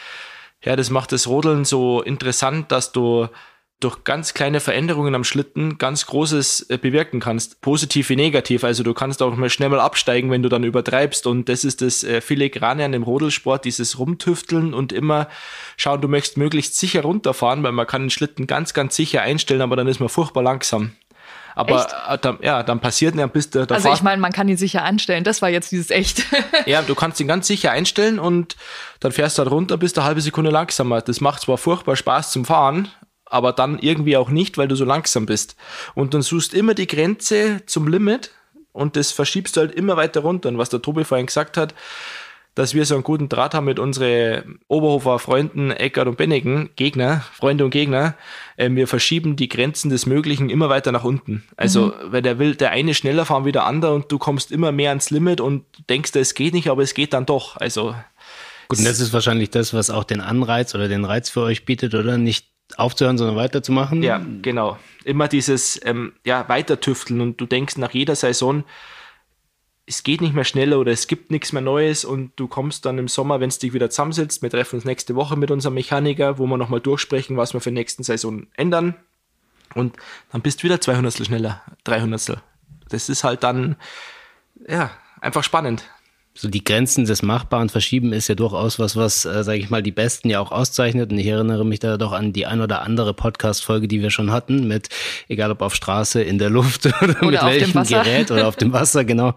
ja, 0.64 0.76
das 0.76 0.92
macht 0.92 1.12
das 1.12 1.28
Rodeln 1.28 1.66
so 1.66 2.02
interessant, 2.02 2.72
dass 2.72 2.92
du 2.92 3.28
durch 3.84 4.04
ganz 4.04 4.34
kleine 4.34 4.60
Veränderungen 4.60 5.16
am 5.16 5.24
Schlitten 5.24 5.78
ganz 5.78 6.06
Großes 6.06 6.70
äh, 6.70 6.78
bewirken 6.78 7.20
kannst. 7.20 7.62
Positiv 7.62 8.10
wie 8.10 8.16
negativ. 8.16 8.64
Also 8.64 8.84
du 8.84 8.94
kannst 8.94 9.22
auch 9.22 9.36
mal 9.36 9.50
schnell 9.50 9.70
mal 9.70 9.80
absteigen, 9.80 10.32
wenn 10.32 10.44
du 10.44 10.50
dann 10.50 10.64
übertreibst. 10.64 11.28
Und 11.28 11.50
das 11.50 11.64
ist 11.64 11.82
das 11.82 12.04
äh, 12.04 12.22
Filigrane 12.22 12.86
an 12.86 12.94
dem 12.94 13.04
Rodelsport, 13.04 13.66
dieses 13.66 14.00
Rumtüfteln 14.00 14.74
und 14.74 14.94
immer 14.94 15.28
schauen, 15.78 16.00
du 16.02 16.08
möchtest 16.08 16.38
möglichst 16.38 16.78
sicher 16.78 17.02
runterfahren, 17.02 17.64
weil 17.64 17.72
man 17.72 17.88
kann 17.88 18.04
den 18.04 18.10
Schlitten 18.10 18.48
ganz, 18.48 18.74
ganz 18.74 18.96
sicher 18.96 19.22
einstellen, 19.22 19.62
aber 19.62 19.76
dann 19.76 19.88
ist 19.88 20.00
man 20.00 20.10
furchtbar 20.10 20.44
langsam. 20.44 20.94
Aber 21.56 21.88
äh, 22.08 22.18
dann, 22.18 22.40
ja, 22.42 22.64
dann 22.64 22.80
passiert 22.80 23.16
ja 23.16 23.28
bis 23.28 23.50
der, 23.50 23.70
Also 23.70 23.92
ich 23.92 24.02
meine, 24.02 24.22
man 24.22 24.32
kann 24.32 24.48
ihn 24.48 24.58
sicher 24.58 24.84
einstellen. 24.84 25.24
Das 25.24 25.42
war 25.42 25.50
jetzt 25.50 25.72
dieses 25.72 25.90
echt. 25.90 26.26
ja, 26.66 26.82
du 26.82 26.96
kannst 26.96 27.20
ihn 27.20 27.28
ganz 27.28 27.48
sicher 27.48 27.72
einstellen 27.72 28.20
und 28.20 28.56
dann 29.00 29.12
fährst 29.12 29.38
du 29.38 29.44
halt 29.44 29.52
runter, 29.52 29.78
bist 29.78 29.98
eine 29.98 30.06
halbe 30.06 30.22
Sekunde 30.22 30.52
langsamer. 30.52 31.02
Das 31.02 31.22
macht 31.22 31.42
zwar 31.42 31.58
furchtbar 31.58 31.96
Spaß 31.96 32.32
zum 32.32 32.46
Fahren, 32.46 32.90
aber 33.32 33.54
dann 33.54 33.80
irgendwie 33.80 34.18
auch 34.18 34.30
nicht, 34.30 34.58
weil 34.58 34.68
du 34.68 34.76
so 34.76 34.86
langsam 34.86 35.26
bist. 35.26 35.56
Und 35.96 36.14
dann 36.14 36.22
suchst 36.22 36.54
immer 36.54 36.74
die 36.74 36.88
Grenze 36.88 37.64
zum 37.66 37.88
Limit 37.88 38.32
und 38.74 38.96
das 38.96 39.12
verschiebst 39.12 39.56
du 39.56 39.62
halt 39.62 39.74
immer 39.74 39.98
weiter 39.98 40.22
runter. 40.22 40.50
Und 40.50 40.58
was 40.58 40.70
der 40.70 40.82
Tobi 40.82 41.04
vorhin 41.04 41.28
gesagt 41.28 41.58
hat, 41.58 41.74
dass 42.56 42.74
wir 42.74 42.86
so 42.86 42.96
einen 42.96 43.04
guten 43.04 43.30
Draht 43.30 43.54
haben 43.54 43.66
mit 43.66 43.80
unseren 43.80 44.60
Oberhofer 44.68 45.20
Freunden 45.20 45.72
Eckert 45.72 46.08
und 46.08 46.18
Benneken, 46.18 46.70
Gegner, 46.76 47.24
Freunde 47.34 47.64
und 47.64 47.72
Gegner. 47.72 48.16
Äh, 48.58 48.70
wir 48.72 48.88
verschieben 48.88 49.38
die 49.38 49.48
Grenzen 49.48 49.90
des 49.90 50.06
Möglichen 50.06 50.50
immer 50.50 50.68
weiter 50.68 50.92
nach 50.92 51.06
unten. 51.06 51.44
Also, 51.56 51.88
mhm. 51.88 52.12
weil 52.12 52.22
der 52.22 52.40
will 52.40 52.56
der 52.56 52.72
eine 52.72 52.94
schneller 52.94 53.26
fahren 53.26 53.46
wie 53.46 53.54
der 53.54 53.66
andere 53.66 53.94
und 53.94 54.12
du 54.12 54.18
kommst 54.18 54.52
immer 54.52 54.74
mehr 54.74 54.90
ans 54.90 55.12
Limit 55.12 55.40
und 55.40 55.64
denkst, 55.90 56.12
es 56.16 56.34
geht 56.34 56.54
nicht, 56.54 56.70
aber 56.70 56.84
es 56.84 56.94
geht 56.94 57.14
dann 57.14 57.26
doch. 57.26 57.56
Also. 57.56 57.96
Gut, 58.68 58.80
und 58.80 58.86
das 58.86 59.00
ist 59.00 59.14
wahrscheinlich 59.14 59.50
das, 59.50 59.74
was 59.74 59.90
auch 59.90 60.04
den 60.04 60.20
Anreiz 60.20 60.76
oder 60.76 60.90
den 60.90 61.06
Reiz 61.06 61.30
für 61.30 61.42
euch 61.42 61.64
bietet, 61.64 61.96
oder? 61.96 62.18
Nicht 62.18 62.51
aufzuhören, 62.78 63.18
sondern 63.18 63.36
weiterzumachen. 63.36 64.04
Ja, 64.04 64.22
genau. 64.42 64.78
Immer 65.04 65.28
dieses 65.28 65.80
ähm, 65.86 66.14
ja, 66.26 66.48
Weitertüfteln. 66.50 67.22
Und 67.22 67.40
du 67.40 67.46
denkst 67.46 67.78
nach 67.78 67.92
jeder 67.92 68.16
Saison, 68.16 68.64
es 69.86 70.04
geht 70.04 70.22
nicht 70.22 70.34
mehr 70.34 70.44
schneller 70.44 70.80
oder 70.80 70.92
es 70.92 71.08
gibt 71.08 71.32
nichts 71.32 71.54
mehr 71.54 71.62
Neues. 71.62 72.06
Und 72.06 72.32
du 72.36 72.48
kommst 72.48 72.86
dann 72.86 72.98
im 72.98 73.08
Sommer, 73.08 73.40
wenn 73.40 73.50
es 73.50 73.60
dich 73.60 73.74
wieder 73.74 73.90
zusammensitzt, 73.90 74.42
wir 74.42 74.50
treffen 74.50 74.76
uns 74.76 74.86
nächste 74.86 75.16
Woche 75.16 75.36
mit 75.36 75.52
unserem 75.52 75.74
Mechaniker, 75.74 76.38
wo 76.38 76.46
wir 76.46 76.58
nochmal 76.58 76.82
durchsprechen, 76.82 77.38
was 77.38 77.54
wir 77.54 77.62
für 77.62 77.70
die 77.70 77.76
nächsten 77.76 78.04
Saison 78.04 78.48
ändern. 78.56 78.96
Und 79.74 79.96
dann 80.32 80.42
bist 80.42 80.60
du 80.60 80.64
wieder 80.64 80.82
200 80.82 81.26
schneller, 81.26 81.62
300 81.86 82.42
Das 82.90 83.10
ist 83.10 83.24
halt 83.24 83.44
dann, 83.44 83.78
ja, 84.68 84.92
einfach 85.22 85.44
spannend 85.44 85.90
so 86.34 86.48
die 86.48 86.64
Grenzen 86.64 87.06
des 87.06 87.24
Machbaren 87.24 87.70
verschieben 87.70 88.14
ist 88.14 88.30
ja 88.30 88.36
durchaus 88.36 88.80
was, 88.80 88.96
was, 88.96 89.26
äh, 89.26 89.44
sage 89.44 89.60
ich 89.60 89.70
mal, 89.70 89.84
die 89.84 89.92
Besten 89.92 90.30
ja 90.30 90.40
auch 90.40 90.52
auszeichnet. 90.52 91.12
Und 91.12 91.18
ich 91.18 91.28
erinnere 91.28 91.66
mich 91.66 91.80
da 91.80 91.98
doch 91.98 92.14
an 92.14 92.32
die 92.32 92.46
ein 92.46 92.62
oder 92.62 92.82
andere 92.84 93.14
Podcast-Folge, 93.14 93.88
die 93.88 94.02
wir 94.02 94.12
schon 94.12 94.32
hatten, 94.32 94.68
mit, 94.68 94.90
egal 95.28 95.52
ob 95.52 95.62
auf 95.62 95.76
Straße, 95.76 96.22
in 96.22 96.38
der 96.38 96.50
Luft 96.50 96.86
oder, 96.86 97.02
oder 97.22 97.46
mit 97.46 97.60
welchem 97.60 97.84
Gerät 97.84 98.32
oder 98.32 98.48
auf 98.48 98.56
dem 98.56 98.72
Wasser, 98.74 99.04
genau. 99.04 99.36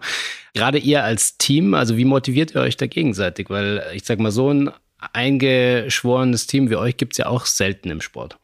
Gerade 0.53 0.77
ihr 0.77 1.03
als 1.03 1.37
Team, 1.37 1.73
also 1.73 1.97
wie 1.97 2.05
motiviert 2.05 2.55
ihr 2.55 2.61
euch 2.61 2.77
da 2.77 2.87
gegenseitig? 2.87 3.49
Weil 3.49 3.83
ich 3.93 4.05
sag 4.05 4.19
mal, 4.19 4.31
so 4.31 4.51
ein 4.51 4.71
eingeschworenes 5.11 6.47
Team 6.47 6.69
wie 6.69 6.77
euch 6.77 6.95
gibt's 6.95 7.17
ja 7.17 7.25
auch 7.25 7.45
selten 7.45 7.89
im 7.89 7.99
Sport. 7.99 8.37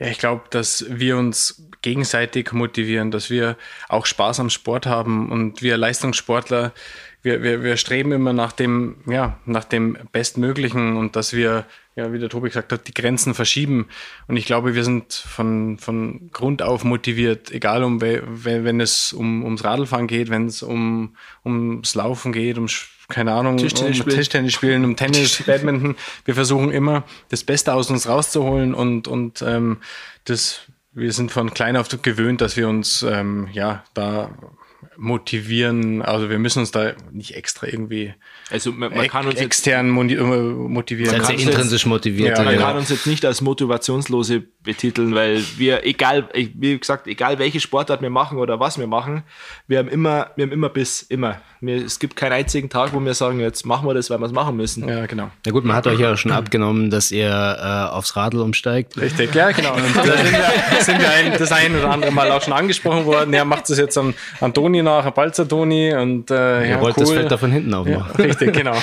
Ja, 0.00 0.06
ich 0.06 0.18
glaube, 0.18 0.44
dass 0.50 0.86
wir 0.88 1.18
uns 1.18 1.68
gegenseitig 1.82 2.52
motivieren, 2.52 3.10
dass 3.10 3.28
wir 3.28 3.56
auch 3.88 4.06
Spaß 4.06 4.40
am 4.40 4.48
Sport 4.48 4.86
haben 4.86 5.30
und 5.30 5.60
wir 5.62 5.76
Leistungssportler 5.76 6.72
wir, 7.22 7.42
wir, 7.42 7.62
wir 7.62 7.76
streben 7.76 8.12
immer 8.12 8.32
nach 8.32 8.52
dem, 8.52 8.96
ja, 9.06 9.38
nach 9.44 9.64
dem 9.64 9.98
Bestmöglichen 10.12 10.96
und 10.96 11.16
dass 11.16 11.32
wir, 11.34 11.66
ja, 11.94 12.12
wie 12.12 12.18
der 12.18 12.30
Tobi 12.30 12.48
gesagt 12.48 12.72
hat, 12.72 12.88
die 12.88 12.94
Grenzen 12.94 13.34
verschieben. 13.34 13.88
Und 14.26 14.36
ich 14.36 14.46
glaube, 14.46 14.74
wir 14.74 14.84
sind 14.84 15.12
von, 15.12 15.78
von 15.78 16.30
Grund 16.32 16.62
auf 16.62 16.84
motiviert, 16.84 17.50
egal 17.50 17.84
um, 17.84 18.00
wenn 18.00 18.80
es 18.80 19.12
um, 19.12 19.44
ums 19.44 19.64
Radlfahren 19.64 20.06
geht, 20.06 20.30
wenn 20.30 20.46
es 20.46 20.62
um, 20.62 21.14
ums 21.44 21.94
Laufen 21.94 22.32
geht, 22.32 22.56
um 22.56 22.68
keine 23.08 23.32
Ahnung, 23.32 23.56
Tischtennis, 23.58 24.00
um 24.00 24.08
Tischtennis 24.08 24.52
spielen, 24.52 24.84
um 24.84 24.96
Tennis, 24.96 25.42
Badminton. 25.46 25.96
Wir 26.24 26.34
versuchen 26.34 26.70
immer, 26.70 27.04
das 27.28 27.44
Beste 27.44 27.74
aus 27.74 27.90
uns 27.90 28.08
rauszuholen 28.08 28.72
und, 28.72 29.08
und 29.08 29.42
ähm, 29.42 29.78
das, 30.24 30.60
wir 30.92 31.12
sind 31.12 31.32
von 31.32 31.52
klein 31.52 31.76
auf 31.76 31.88
gewöhnt, 32.02 32.40
dass 32.40 32.56
wir 32.56 32.68
uns 32.68 33.02
ähm, 33.02 33.48
ja 33.52 33.84
da 33.94 34.30
motivieren. 35.00 36.02
Also 36.02 36.28
wir 36.30 36.38
müssen 36.38 36.60
uns 36.60 36.70
da 36.70 36.92
nicht 37.10 37.34
extra 37.34 37.66
irgendwie 37.66 38.14
also 38.50 38.72
man, 38.72 38.92
man 38.92 39.06
kann 39.06 39.26
uns 39.26 39.36
extern 39.36 39.86
äh, 39.88 39.90
motivieren. 39.90 41.12
Man 41.12 41.22
kann 41.22 41.38
intrinsisch 41.38 41.86
motiviert. 41.86 42.36
Ja, 42.36 42.44
man 42.44 42.54
ja. 42.54 42.60
kann 42.60 42.76
uns 42.76 42.88
jetzt 42.88 43.06
nicht 43.06 43.24
als 43.24 43.40
Motivationslose 43.40 44.42
betiteln, 44.62 45.14
weil 45.14 45.42
wir, 45.56 45.86
egal, 45.86 46.28
wie 46.34 46.78
gesagt, 46.78 47.06
egal 47.06 47.38
welche 47.38 47.60
Sportart 47.60 48.02
wir 48.02 48.10
machen 48.10 48.38
oder 48.38 48.58
was 48.58 48.78
wir 48.78 48.88
machen, 48.88 49.22
wir 49.68 49.78
haben 49.78 49.88
immer, 49.88 50.30
wir 50.36 50.44
haben 50.44 50.52
immer 50.52 50.68
bis 50.68 51.02
immer. 51.02 51.40
Wir, 51.60 51.84
es 51.84 51.98
gibt 51.98 52.16
keinen 52.16 52.32
einzigen 52.32 52.68
Tag, 52.70 52.92
wo 52.92 53.00
wir 53.00 53.14
sagen, 53.14 53.38
jetzt 53.38 53.64
machen 53.66 53.86
wir 53.86 53.94
das, 53.94 54.10
weil 54.10 54.18
wir 54.18 54.26
es 54.26 54.32
machen 54.32 54.56
müssen. 54.56 54.88
Ja, 54.88 55.06
genau. 55.06 55.30
Na 55.46 55.52
gut, 55.52 55.64
man 55.64 55.76
hat 55.76 55.86
euch 55.86 56.00
ja 56.00 56.16
schon 56.16 56.32
abgenommen, 56.32 56.90
dass 56.90 57.12
ihr 57.12 57.28
äh, 57.28 57.94
aufs 57.94 58.16
Radl 58.16 58.40
umsteigt. 58.40 59.00
Richtig, 59.00 59.34
ja, 59.34 59.52
genau. 59.52 59.74
Und 59.74 59.96
da 59.96 60.02
sind 60.02 60.32
wir, 60.32 60.82
sind 60.82 61.00
wir 61.00 61.10
ein, 61.10 61.32
das 61.38 61.52
ein 61.52 61.76
oder 61.76 61.90
andere 61.90 62.10
Mal 62.10 62.30
auch 62.32 62.42
schon 62.42 62.54
angesprochen 62.54 63.04
worden. 63.04 63.32
Ja, 63.32 63.44
macht 63.44 63.70
das 63.70 63.78
jetzt 63.78 63.96
an, 63.96 64.14
an 64.40 64.52
Nach, 64.90 65.06
an 65.06 65.14
Balzer 65.14 65.48
Toni 65.48 65.94
und 65.94 66.30
äh, 66.30 66.34
ja, 66.34 66.64
ja 66.64 66.80
wollt 66.80 66.96
cool. 66.96 67.04
das 67.04 67.12
Feld 67.12 67.30
da 67.30 67.38
von 67.38 67.52
hinten 67.52 67.72
aufmachen. 67.72 68.12
Ja, 68.18 68.24
richtig, 68.24 68.52
genau. 68.52 68.72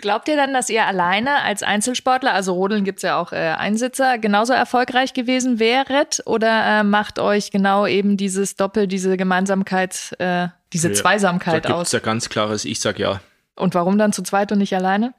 Glaubt 0.00 0.28
ihr 0.28 0.36
dann, 0.36 0.52
dass 0.52 0.70
ihr 0.70 0.86
alleine 0.86 1.42
als 1.42 1.62
Einzelsportler, 1.62 2.32
also 2.32 2.54
Rodeln 2.54 2.84
gibt 2.84 2.98
es 2.98 3.02
ja 3.02 3.20
auch 3.20 3.32
äh, 3.32 3.36
Einsitzer, 3.36 4.18
genauso 4.18 4.52
erfolgreich 4.52 5.14
gewesen 5.14 5.58
wäret? 5.58 6.22
Oder 6.26 6.80
äh, 6.80 6.84
macht 6.84 7.18
euch 7.18 7.50
genau 7.50 7.86
eben 7.86 8.16
dieses 8.16 8.56
Doppel, 8.56 8.86
diese 8.86 9.16
Gemeinsamkeit, 9.16 10.14
äh, 10.18 10.48
diese 10.72 10.88
ja, 10.88 10.94
Zweisamkeit 10.94 11.66
da 11.66 11.74
aus? 11.74 11.92
ja 11.92 11.98
ganz 11.98 12.28
klares 12.28 12.64
Ich 12.64 12.80
sag 12.80 12.98
ja. 12.98 13.20
Und 13.56 13.74
warum 13.74 13.98
dann 13.98 14.12
zu 14.12 14.22
zweit 14.22 14.50
und 14.52 14.58
nicht 14.58 14.74
alleine? 14.74 15.12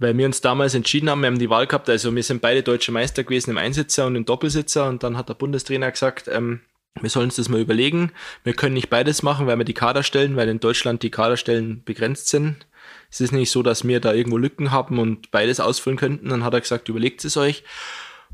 Weil 0.00 0.16
wir 0.16 0.26
uns 0.26 0.40
damals 0.40 0.74
entschieden 0.74 1.10
haben, 1.10 1.20
wir 1.20 1.26
haben 1.26 1.38
die 1.38 1.50
Wahl 1.50 1.66
gehabt, 1.66 1.88
also 1.88 2.14
wir 2.14 2.22
sind 2.22 2.40
beide 2.40 2.62
deutsche 2.62 2.92
Meister 2.92 3.24
gewesen 3.24 3.50
im 3.50 3.58
Einsitzer 3.58 4.06
und 4.06 4.14
im 4.14 4.24
Doppelsitzer 4.24 4.88
und 4.88 5.02
dann 5.02 5.16
hat 5.16 5.28
der 5.28 5.34
Bundestrainer 5.34 5.90
gesagt, 5.90 6.28
ähm, 6.28 6.60
wir 7.02 7.10
sollen 7.10 7.26
uns 7.26 7.36
das 7.36 7.48
mal 7.48 7.60
überlegen. 7.60 8.12
Wir 8.44 8.54
können 8.54 8.74
nicht 8.74 8.90
beides 8.90 9.22
machen, 9.22 9.46
weil 9.46 9.58
wir 9.58 9.64
die 9.64 9.74
Kaderstellen, 9.74 10.36
weil 10.36 10.48
in 10.48 10.60
Deutschland 10.60 11.02
die 11.02 11.10
Kaderstellen 11.10 11.82
begrenzt 11.84 12.28
sind. 12.28 12.66
Es 13.10 13.20
ist 13.20 13.32
nicht 13.32 13.50
so, 13.50 13.62
dass 13.62 13.86
wir 13.86 14.00
da 14.00 14.12
irgendwo 14.12 14.36
Lücken 14.36 14.70
haben 14.70 14.98
und 14.98 15.30
beides 15.30 15.60
ausfüllen 15.60 15.98
könnten. 15.98 16.28
Dann 16.28 16.44
hat 16.44 16.54
er 16.54 16.60
gesagt, 16.60 16.88
überlegt 16.88 17.24
es 17.24 17.36
euch. 17.36 17.64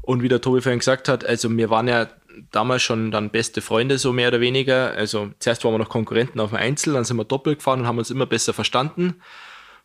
Und 0.02 0.22
wie 0.22 0.28
der 0.28 0.40
Tobi 0.40 0.60
vorhin 0.60 0.80
gesagt 0.80 1.08
hat, 1.08 1.24
also 1.24 1.54
wir 1.56 1.70
waren 1.70 1.88
ja 1.88 2.08
damals 2.50 2.82
schon 2.82 3.10
dann 3.10 3.30
beste 3.30 3.62
Freunde, 3.62 3.98
so 3.98 4.12
mehr 4.12 4.28
oder 4.28 4.40
weniger. 4.40 4.92
Also 4.92 5.30
zuerst 5.38 5.64
waren 5.64 5.72
wir 5.72 5.78
noch 5.78 5.88
Konkurrenten 5.88 6.40
auf 6.40 6.50
dem 6.50 6.58
Einzel, 6.58 6.94
dann 6.94 7.04
sind 7.04 7.16
wir 7.16 7.24
doppelt 7.24 7.58
gefahren 7.58 7.80
und 7.80 7.86
haben 7.86 7.98
uns 7.98 8.10
immer 8.10 8.26
besser 8.26 8.52
verstanden. 8.52 9.14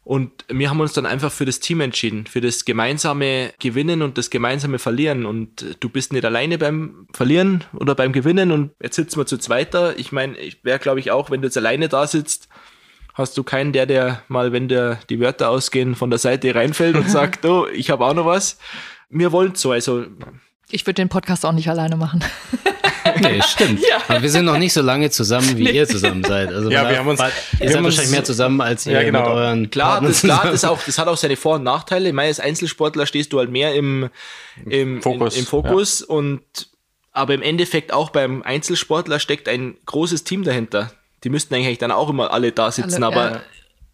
Und 0.03 0.46
wir 0.48 0.70
haben 0.70 0.79
uns 0.79 0.94
dann 0.94 1.06
einfach 1.06 1.32
für 1.32 1.46
das 1.46 1.60
Team 1.60 1.82
entschieden, 1.82 2.25
für 2.25 2.41
das 2.41 2.65
gemeinsame 2.65 3.53
Gewinnen 3.60 4.01
und 4.01 4.18
das 4.18 4.29
gemeinsame 4.29 4.79
Verlieren. 4.79 5.25
Und 5.25 5.77
du 5.79 5.89
bist 5.89 6.13
nicht 6.13 6.25
alleine 6.25 6.58
beim 6.58 7.08
Verlieren 7.13 7.63
oder 7.74 7.94
beim 7.94 8.12
Gewinnen 8.12 8.51
und 8.51 8.72
jetzt 8.82 8.96
sitzen 8.96 9.20
wir 9.20 9.25
zu 9.25 9.38
zweiter. 9.38 9.98
Ich 10.00 10.12
meine, 10.12 10.38
ich 10.38 10.63
wäre, 10.63 10.79
glaube 10.79 11.00
ich, 11.00 11.12
auch, 11.12 11.29
wenn 11.29 11.41
du 11.41 11.48
jetzt 11.48 11.58
alleine 11.58 11.89
da 11.89 12.08
sitzt, 12.08 12.50
hast 13.13 13.38
du 13.38 13.44
keinen, 13.44 13.74
der, 13.74 13.86
der 13.86 14.24
mal, 14.29 14.51
wenn 14.51 14.68
der 14.68 15.00
die 15.10 15.20
Wörter 15.20 15.50
ausgehen, 15.50 15.96
von 15.96 16.10
der 16.10 16.20
Seite 16.20 16.56
reinfällt 16.56 16.96
und 16.96 17.10
sagt, 17.10 17.46
oh, 17.46 17.68
ich 17.68 17.91
habe 17.91 18.06
auch 18.06 18.13
noch 18.13 18.25
was. 18.25 18.58
Wir 19.10 19.32
wollen 19.32 19.56
so, 19.56 19.72
also. 19.72 20.06
Ich 20.72 20.86
würde 20.88 20.96
den 20.96 21.10
Podcast 21.10 21.46
auch 21.46 21.51
nicht 21.51 21.70
alleine 21.70 21.98
machen. 21.98 22.24
Nee, 23.22 23.41
stimmt. 23.41 23.82
Ja. 23.82 23.98
Aber 24.08 24.22
wir 24.22 24.29
sind 24.29 24.46
noch 24.46 24.58
nicht 24.58 24.74
so 24.74 24.82
lange 24.82 25.10
zusammen, 25.10 25.58
wie 25.58 25.63
nee. 25.63 25.72
ihr 25.72 25.88
zusammen 25.88 26.24
seid. 26.24 26.50
Also 26.50 26.70
ja, 26.70 26.89
wir 26.89 26.98
haben 26.98 27.08
uns, 27.08 27.20
ihr 27.20 27.25
wir 27.25 27.68
seid 27.68 27.77
haben 27.77 27.84
wahrscheinlich 27.84 28.12
mehr 28.12 28.24
zusammen 28.24 28.62
als 28.62 28.86
ihr 28.86 28.94
ja, 28.94 29.03
genau. 29.03 29.20
mit 29.20 29.29
euren 29.29 29.70
Klar, 29.70 30.01
das, 30.01 30.22
klar 30.22 30.48
das, 30.51 30.63
auch, 30.65 30.79
das 30.84 30.98
hat 30.98 31.08
auch 31.08 31.18
seine 31.18 31.36
Vor- 31.36 31.56
und 31.56 31.63
Nachteile. 31.63 32.10
Ich 32.10 32.13
meine, 32.13 32.27
als 32.27 32.39
Einzelsportler 32.39 33.06
stehst 33.06 33.34
du 33.34 33.39
halt 33.39 33.50
mehr 33.50 33.75
im, 33.75 34.10
im 34.65 35.01
Fokus, 35.01 35.36
in, 35.36 35.41
im 35.41 35.46
Fokus 35.46 36.00
ja. 36.01 36.15
und 36.15 36.41
aber 37.12 37.34
im 37.34 37.41
Endeffekt 37.41 37.91
auch 37.91 38.12
beim 38.12 38.44
Einzelsportler 38.44 39.20
steckt 39.20 39.50
ein 39.50 39.75
großes 39.86 40.24
Team 40.24 40.44
dahinter. 40.44 40.91
Die 41.24 41.29
müssten 41.29 41.53
eigentlich 41.53 41.79
dann 41.79 41.91
auch 41.91 42.10
immer 42.10 42.32
alle 42.32 42.51
da 42.51 42.72
sitzen, 42.72 43.03
alle, 43.03 43.15
aber 43.15 43.32
ja 43.32 43.41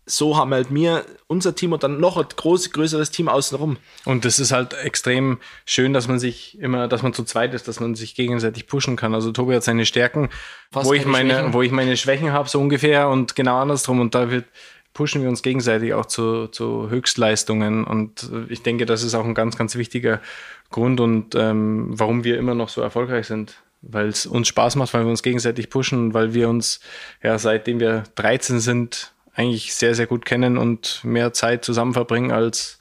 so 0.06 0.38
haben 0.38 0.54
halt 0.54 0.70
mir 0.70 1.06
unser 1.28 1.56
Team 1.56 1.74
und 1.74 1.84
dann 1.84 2.00
noch 2.00 2.18
ein 2.18 2.26
groß, 2.36 2.72
größeres 2.72 3.10
Team 3.10 3.28
außenrum. 3.28 3.78
Und 4.06 4.24
das 4.24 4.40
ist 4.40 4.52
halt 4.52 4.74
extrem 4.74 5.40
schön, 5.66 5.94
dass 5.94 6.08
man 6.08 6.20
sich 6.20 6.60
immer, 6.60 6.88
dass 6.88 7.02
man 7.02 7.14
zu 7.14 7.24
zweit 7.24 7.54
ist, 7.54 7.68
dass 7.68 7.80
man 7.80 7.96
sich 7.96 8.14
gegenseitig 8.14 8.68
pushen 8.68 8.96
kann. 8.96 9.16
Also 9.16 9.32
Tobi 9.32 9.56
hat 9.56 9.64
seine 9.64 9.86
Stärken, 9.86 10.30
wo 10.72 10.94
ich, 10.94 11.06
meine, 11.06 11.34
Schwächen. 11.34 11.54
wo 11.54 11.62
ich 11.64 11.72
meine 11.72 11.98
Schwächen 11.98 12.32
habe, 12.32 12.48
so 12.48 12.60
ungefähr 12.60 13.10
und 13.10 13.36
genau 13.36 13.58
andersrum. 13.58 14.00
Und 14.00 14.14
da 14.14 14.30
wird, 14.30 14.46
pushen 14.94 15.24
wir 15.24 15.30
uns 15.30 15.42
gegenseitig 15.42 15.94
auch 15.94 16.06
zu, 16.06 16.48
zu 16.48 16.90
Höchstleistungen. 16.90 17.84
Und 17.84 18.30
ich 18.50 18.62
denke, 18.62 18.86
das 18.86 19.02
ist 19.02 19.16
auch 19.16 19.26
ein 19.26 19.34
ganz, 19.34 19.58
ganz 19.58 19.76
wichtiger 19.76 20.22
Grund 20.70 21.00
und 21.00 21.36
ähm, 21.36 21.88
warum 21.90 22.24
wir 22.24 22.38
immer 22.38 22.56
noch 22.56 22.70
so 22.70 22.82
erfolgreich 22.82 23.28
sind 23.28 23.62
weil 23.88 24.08
es 24.08 24.26
uns 24.26 24.48
Spaß 24.48 24.78
macht, 24.78 24.96
weil 24.96 25.04
wir 25.04 25.12
uns 25.12 25.22
gegenseitig 25.22 25.70
pushen, 25.70 26.16
weil 26.16 26.34
wir 26.34 26.50
uns 26.50 26.80
ja 27.22 27.38
seitdem 27.38 27.80
wir 27.80 28.04
13 28.16 28.60
sind 28.60 29.14
eigentlich 29.36 29.74
sehr, 29.74 29.96
sehr 29.96 30.08
gut 30.08 30.26
kennen 30.26 30.58
und 30.58 31.04
mehr 31.04 31.34
Zeit 31.34 31.66
zusammen 31.66 31.94
verbringen 31.94 32.32
als 32.32 32.80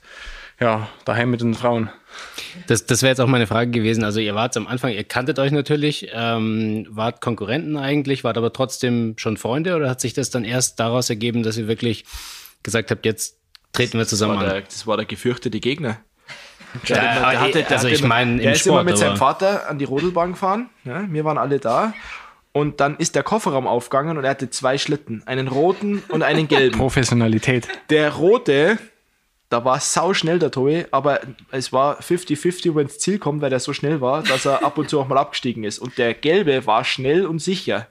ja, 0.59 0.87
daheim 1.03 1.29
mit 1.29 1.41
den 1.41 1.53
Frauen. 1.53 1.89
Das, 2.67 2.85
das 2.85 3.01
wäre 3.01 3.11
jetzt 3.11 3.19
auch 3.19 3.27
meine 3.27 3.45
Frage 3.45 3.71
gewesen. 3.71 4.05
Also 4.05 4.21
ihr 4.21 4.35
wart 4.35 4.55
am 4.55 4.67
Anfang, 4.67 4.91
ihr 4.91 5.03
kanntet 5.03 5.37
euch 5.37 5.51
natürlich, 5.51 6.09
ähm, 6.13 6.87
wart 6.89 7.19
Konkurrenten 7.19 7.75
eigentlich, 7.75 8.23
wart 8.23 8.37
aber 8.37 8.53
trotzdem 8.53 9.15
schon 9.17 9.35
Freunde 9.35 9.75
oder 9.75 9.89
hat 9.89 9.99
sich 9.99 10.13
das 10.13 10.29
dann 10.29 10.45
erst 10.45 10.79
daraus 10.79 11.09
ergeben, 11.09 11.43
dass 11.43 11.57
ihr 11.57 11.67
wirklich 11.67 12.05
gesagt 12.63 12.89
habt, 12.89 13.05
jetzt 13.05 13.37
treten 13.73 13.97
wir 13.97 14.07
zusammen 14.07 14.35
das 14.35 14.43
an? 14.43 14.49
Der, 14.49 14.61
das 14.61 14.87
war 14.87 14.95
der 14.95 15.05
gefürchtete 15.05 15.59
Gegner. 15.59 15.97
Der, 16.87 16.95
der, 16.95 17.15
der 17.15 17.39
hatte, 17.39 17.63
der 17.63 17.71
also 17.71 17.87
ich 17.87 18.03
meine, 18.03 18.41
im 18.41 18.51
ist 18.51 18.61
Sport, 18.61 18.81
immer 18.81 18.83
mit 18.83 18.97
seinem 18.97 19.17
Vater 19.17 19.69
an 19.69 19.77
die 19.77 19.85
Rodelbahn 19.85 20.31
gefahren. 20.31 20.69
Ja, 20.83 21.05
wir 21.09 21.25
waren 21.25 21.37
alle 21.37 21.59
da 21.59 21.93
und 22.55 22.79
dann 22.79 22.95
ist 22.95 23.15
der 23.15 23.23
Kofferraum 23.23 23.67
aufgegangen 23.67 24.17
und 24.17 24.23
er 24.23 24.29
hatte 24.29 24.49
zwei 24.49 24.77
Schlitten. 24.77 25.21
Einen 25.25 25.49
roten 25.49 26.01
und 26.07 26.23
einen 26.23 26.47
gelben. 26.47 26.77
Professionalität. 26.79 27.67
Der 27.89 28.13
rote, 28.13 28.77
da 29.49 29.65
war 29.65 29.81
sau 29.81 30.13
schnell 30.13 30.39
der 30.39 30.51
Tobi, 30.51 30.85
aber 30.89 31.19
es 31.51 31.73
war 31.73 31.99
50-50, 31.99 32.73
wenn 32.73 32.83
ins 32.83 32.97
Ziel 32.99 33.19
kommt, 33.19 33.41
weil 33.41 33.51
er 33.51 33.59
so 33.59 33.73
schnell 33.73 33.99
war, 33.99 34.23
dass 34.23 34.45
er 34.45 34.63
ab 34.63 34.77
und 34.77 34.89
zu 34.89 35.01
auch 35.01 35.07
mal 35.09 35.17
abgestiegen 35.17 35.65
ist. 35.65 35.79
Und 35.79 35.97
der 35.97 36.13
gelbe 36.13 36.65
war 36.65 36.85
schnell 36.85 37.25
und 37.25 37.39
sicher. 37.39 37.89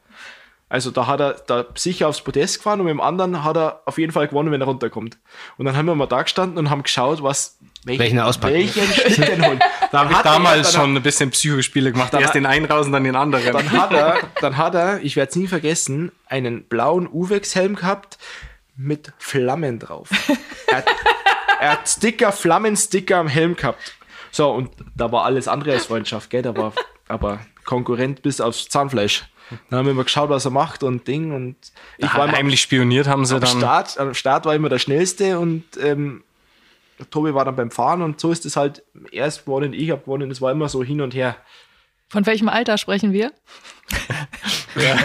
Also 0.75 0.91
da 0.91 1.07
hat 1.07 1.21
er 1.21 1.37
da 1.47 1.67
sicher 1.77 2.09
aufs 2.09 2.21
Podest 2.21 2.57
gefahren 2.57 2.81
und 2.81 2.87
mit 2.87 2.91
dem 2.91 3.01
anderen 3.01 3.45
hat 3.45 3.57
er 3.57 3.83
auf 3.85 3.97
jeden 3.97 4.13
Fall 4.13 4.27
gewonnen, 4.27 4.51
wenn 4.51 4.61
er 4.61 4.67
runterkommt. 4.67 5.19
Und 5.57 5.67
dann 5.67 5.77
haben 5.77 5.87
wir 5.87 5.95
mal 5.95 6.07
da 6.07 6.23
gestanden 6.23 6.59
und 6.59 6.69
haben 6.69 6.83
geschaut, 6.83 7.23
was 7.23 7.61
welchen, 7.85 8.01
welchen 8.01 8.19
auspacken. 8.19 8.55
Welchen 8.55 8.83
Schnitt 9.13 9.29
denn 9.29 9.47
holen. 9.47 9.61
Da 9.93 10.01
habe 10.01 10.13
ich 10.15 10.19
damals 10.19 10.75
er, 10.75 10.81
schon 10.81 10.97
ein 10.97 11.03
bisschen 11.05 11.31
Psychospiele 11.31 11.93
gemacht. 11.93 12.13
Erst 12.13 12.27
hat, 12.27 12.35
den 12.35 12.47
einen 12.47 12.65
raus 12.65 12.87
und 12.87 12.93
dann 12.93 13.05
den 13.05 13.15
anderen. 13.15 13.53
Dann 13.53 13.71
hat 13.71 13.93
er, 13.93 14.19
dann 14.41 14.57
hat 14.57 14.75
er, 14.75 15.01
ich 15.01 15.15
werde 15.15 15.31
es 15.31 15.37
nie 15.37 15.47
vergessen, 15.47 16.11
einen 16.27 16.65
blauen 16.65 17.07
Uwex-Helm 17.07 17.77
gehabt 17.77 18.19
mit 18.77 19.13
Flammen 19.19 19.79
drauf. 19.79 20.09
er, 20.67 20.79
hat, 20.79 20.87
er 21.61 21.71
hat 21.71 21.89
Sticker, 21.89 22.33
Flammensticker 22.33 23.19
am 23.19 23.29
Helm 23.29 23.55
gehabt. 23.55 23.95
So, 24.33 24.51
und 24.51 24.73
da 24.97 25.13
war 25.13 25.25
alles 25.25 25.47
andere 25.47 25.71
als 25.71 25.87
Freundschaft, 25.87 26.31
gell? 26.31 26.43
Da 26.43 26.57
war 26.57 26.73
aber 27.07 27.39
Konkurrent 27.65 28.23
bis 28.23 28.41
aufs 28.41 28.69
Zahnfleisch. 28.69 29.23
Dann 29.71 29.79
haben 29.79 29.87
wir 29.87 29.93
immer 29.93 30.05
geschaut, 30.05 30.31
was 30.31 30.45
er 30.45 30.51
macht 30.51 30.83
und 30.83 31.07
Ding. 31.07 31.33
Und 31.33 31.57
ich 31.99 32.13
war 32.15 32.31
heimlich 32.31 32.61
spioniert, 32.61 33.07
haben 33.07 33.25
sie 33.25 33.35
am 33.35 33.41
dann. 33.41 33.59
Start, 33.59 33.99
am 33.99 34.15
Start 34.15 34.47
war 34.47 34.55
immer 34.55 34.69
der 34.69 34.79
Schnellste 34.79 35.39
und 35.39 35.65
ähm, 35.81 36.25
Tobi 37.11 37.35
war 37.35 37.45
dann 37.45 37.57
beim 37.57 37.71
Fahren 37.71 38.03
und 38.03 38.21
so 38.21 38.31
ist 38.31 38.47
es 38.47 38.57
halt 38.57 38.83
erst 39.11 39.47
gewonnen, 39.47 39.73
ich 39.73 39.91
habe 39.91 40.03
gewonnen. 40.03 40.31
Es 40.31 40.41
war 40.41 40.53
immer 40.53 40.69
so 40.69 40.83
hin 40.83 41.01
und 41.01 41.15
her. 41.15 41.37
Von 42.09 42.27
welchem 42.27 42.49
Alter 42.49 42.79
sprechen 42.79 43.13
wir? 43.13 43.33
ja. 44.77 44.97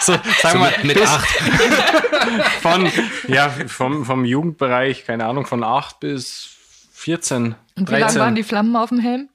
so, 0.00 0.14
sagen 0.40 0.60
wir 0.60 0.72
mit 0.84 1.00
acht. 1.00 1.28
von, 2.62 2.90
ja, 3.28 3.48
vom, 3.50 4.04
vom 4.04 4.24
Jugendbereich, 4.24 5.04
keine 5.04 5.26
Ahnung, 5.26 5.46
von 5.46 5.62
acht 5.62 6.00
bis 6.00 6.56
14. 6.94 7.54
Und 7.76 7.90
wie 7.90 7.94
lang 7.94 8.14
waren 8.16 8.34
die 8.34 8.42
Flammen 8.42 8.74
auf 8.74 8.88
dem 8.88 8.98
Helm? 8.98 9.28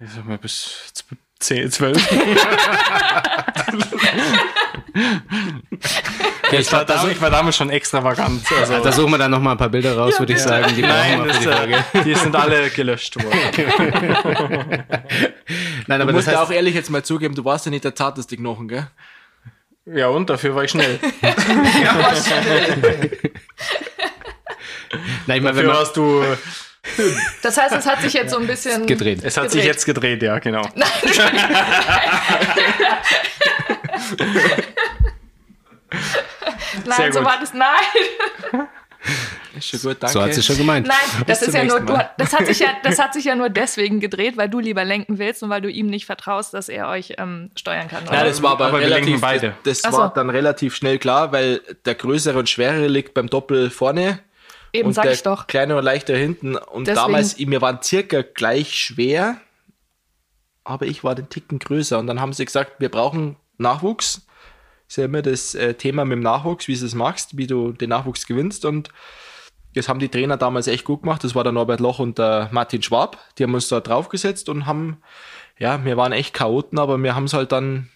Ich 0.00 0.10
sag 0.10 0.24
mal, 0.24 0.38
bis 0.38 0.92
10, 1.40 1.70
12. 1.70 2.12
ja, 6.50 6.58
ich, 6.58 6.72
war, 6.72 6.84
da, 6.84 7.08
ich 7.08 7.20
war 7.20 7.30
damals 7.30 7.56
schon 7.56 7.70
extravagant. 7.70 8.42
Also. 8.52 8.82
Da 8.82 8.92
suchen 8.92 9.12
wir 9.12 9.18
dann 9.18 9.30
noch 9.30 9.40
mal 9.40 9.52
ein 9.52 9.56
paar 9.56 9.68
Bilder 9.68 9.96
raus, 9.96 10.14
ja. 10.14 10.18
würde 10.20 10.32
ich 10.32 10.40
sagen. 10.40 10.74
Die 10.74 10.82
Nein, 10.82 11.28
das, 11.28 11.38
die, 11.38 11.44
Frage. 11.46 11.84
die 12.04 12.14
sind 12.14 12.34
alle 12.34 12.70
gelöscht 12.70 13.16
worden. 13.22 13.38
Nein, 15.86 16.00
aber 16.00 16.10
du 16.10 16.16
musst 16.16 16.26
das 16.28 16.34
heißt, 16.34 16.46
auch 16.46 16.50
ehrlich 16.50 16.74
jetzt 16.74 16.90
mal 16.90 17.04
zugeben, 17.04 17.34
du 17.34 17.44
warst 17.44 17.66
ja 17.66 17.70
nicht 17.70 17.84
der 17.84 17.94
zarteste 17.94 18.36
Knochen, 18.36 18.66
gell? 18.68 18.88
Ja, 19.86 20.08
und 20.08 20.28
dafür 20.28 20.54
war 20.54 20.64
ich 20.64 20.70
schnell. 20.70 20.98
ja, 21.22 21.98
war 21.98 22.14
schnell. 22.14 23.18
Nein, 25.26 25.38
ich 25.38 25.42
meine, 25.42 25.56
dafür 25.56 25.68
warst 25.68 25.96
du 25.96 26.24
das 27.42 27.56
heißt, 27.56 27.74
es 27.74 27.86
hat 27.86 28.00
sich 28.00 28.12
jetzt 28.12 28.32
so 28.32 28.38
ein 28.38 28.46
bisschen 28.46 28.86
gedreht. 28.86 29.20
Es 29.22 29.36
hat 29.36 29.44
gedreht. 29.44 29.60
sich 29.60 29.64
jetzt 29.64 29.84
gedreht, 29.84 30.22
ja, 30.22 30.38
genau. 30.38 30.62
Nein, 30.74 30.88
Nein 36.86 37.12
so 37.12 37.24
war 37.24 37.38
das. 37.40 37.54
Nein. 37.54 37.68
Ist 39.56 39.68
schon 39.68 39.80
gut, 39.80 39.96
danke. 40.00 40.12
So 40.12 40.22
hat 40.22 40.34
sie 40.34 40.42
schon 40.42 40.56
gemeint. 40.56 40.86
Nein, 40.86 40.96
das 41.26 41.42
ist 41.42 41.54
ja 41.54 41.64
nur, 41.64 41.80
du, 41.80 41.98
das 42.16 42.32
hat 42.32 42.46
sich 42.46 42.58
ja, 42.60 42.68
das 42.82 42.98
hat 42.98 43.14
sich 43.14 43.24
ja 43.24 43.34
nur 43.34 43.48
deswegen 43.48 44.00
gedreht, 44.00 44.36
weil 44.36 44.48
du 44.48 44.60
lieber 44.60 44.84
lenken 44.84 45.18
willst 45.18 45.42
und 45.42 45.50
weil 45.50 45.60
du 45.60 45.70
ihm 45.70 45.86
nicht 45.86 46.06
vertraust, 46.06 46.54
dass 46.54 46.68
er 46.68 46.88
euch 46.88 47.14
ähm, 47.18 47.50
steuern 47.56 47.88
kann. 47.88 48.04
Oder? 48.04 48.14
Ja, 48.14 48.24
das 48.24 48.42
war 48.42 48.52
aber, 48.52 48.66
aber 48.66 48.80
relativ, 48.80 49.20
beide. 49.20 49.54
Das, 49.64 49.82
das 49.82 49.92
war 49.92 50.12
dann 50.12 50.30
relativ 50.30 50.74
schnell 50.74 50.98
klar, 50.98 51.32
weil 51.32 51.60
der 51.84 51.94
größere 51.94 52.38
und 52.38 52.48
schwerere 52.48 52.86
liegt 52.86 53.14
beim 53.14 53.28
Doppel 53.28 53.70
vorne 53.70 54.20
Eben, 54.72 54.88
und 54.88 54.94
sag 54.94 55.04
der 55.04 55.12
ich 55.12 55.22
doch. 55.22 55.46
kleine 55.46 55.76
und 55.76 55.84
leichter 55.84 56.16
hinten. 56.16 56.56
Und 56.56 56.86
Deswegen. 56.86 57.06
damals, 57.06 57.38
wir 57.38 57.60
waren 57.60 57.82
circa 57.82 58.22
gleich 58.22 58.74
schwer, 58.74 59.40
aber 60.64 60.86
ich 60.86 61.04
war 61.04 61.14
den 61.14 61.28
Ticken 61.28 61.58
größer. 61.58 61.98
Und 61.98 62.06
dann 62.06 62.20
haben 62.20 62.32
sie 62.32 62.44
gesagt, 62.44 62.80
wir 62.80 62.90
brauchen 62.90 63.36
Nachwuchs. 63.56 64.26
Ist 64.88 64.96
ja 64.96 65.04
immer 65.04 65.22
das 65.22 65.54
äh, 65.54 65.74
Thema 65.74 66.04
mit 66.04 66.16
dem 66.16 66.22
Nachwuchs, 66.22 66.68
wie 66.68 66.76
du 66.76 66.84
es 66.84 66.94
machst, 66.94 67.36
wie 67.36 67.46
du 67.46 67.72
den 67.72 67.90
Nachwuchs 67.90 68.26
gewinnst. 68.26 68.64
Und 68.64 68.90
das 69.74 69.88
haben 69.88 70.00
die 70.00 70.08
Trainer 70.08 70.36
damals 70.36 70.66
echt 70.66 70.84
gut 70.84 71.02
gemacht. 71.02 71.24
Das 71.24 71.34
war 71.34 71.44
der 71.44 71.52
Norbert 71.52 71.80
Loch 71.80 71.98
und 71.98 72.18
der 72.18 72.48
Martin 72.52 72.82
Schwab. 72.82 73.18
Die 73.36 73.44
haben 73.44 73.54
uns 73.54 73.68
da 73.68 73.80
draufgesetzt 73.80 74.48
und 74.48 74.66
haben, 74.66 75.02
ja, 75.58 75.84
wir 75.84 75.96
waren 75.96 76.12
echt 76.12 76.34
Chaoten, 76.34 76.78
aber 76.78 76.98
wir 76.98 77.14
haben 77.14 77.24
es 77.24 77.34
halt 77.34 77.52
dann, 77.52 77.88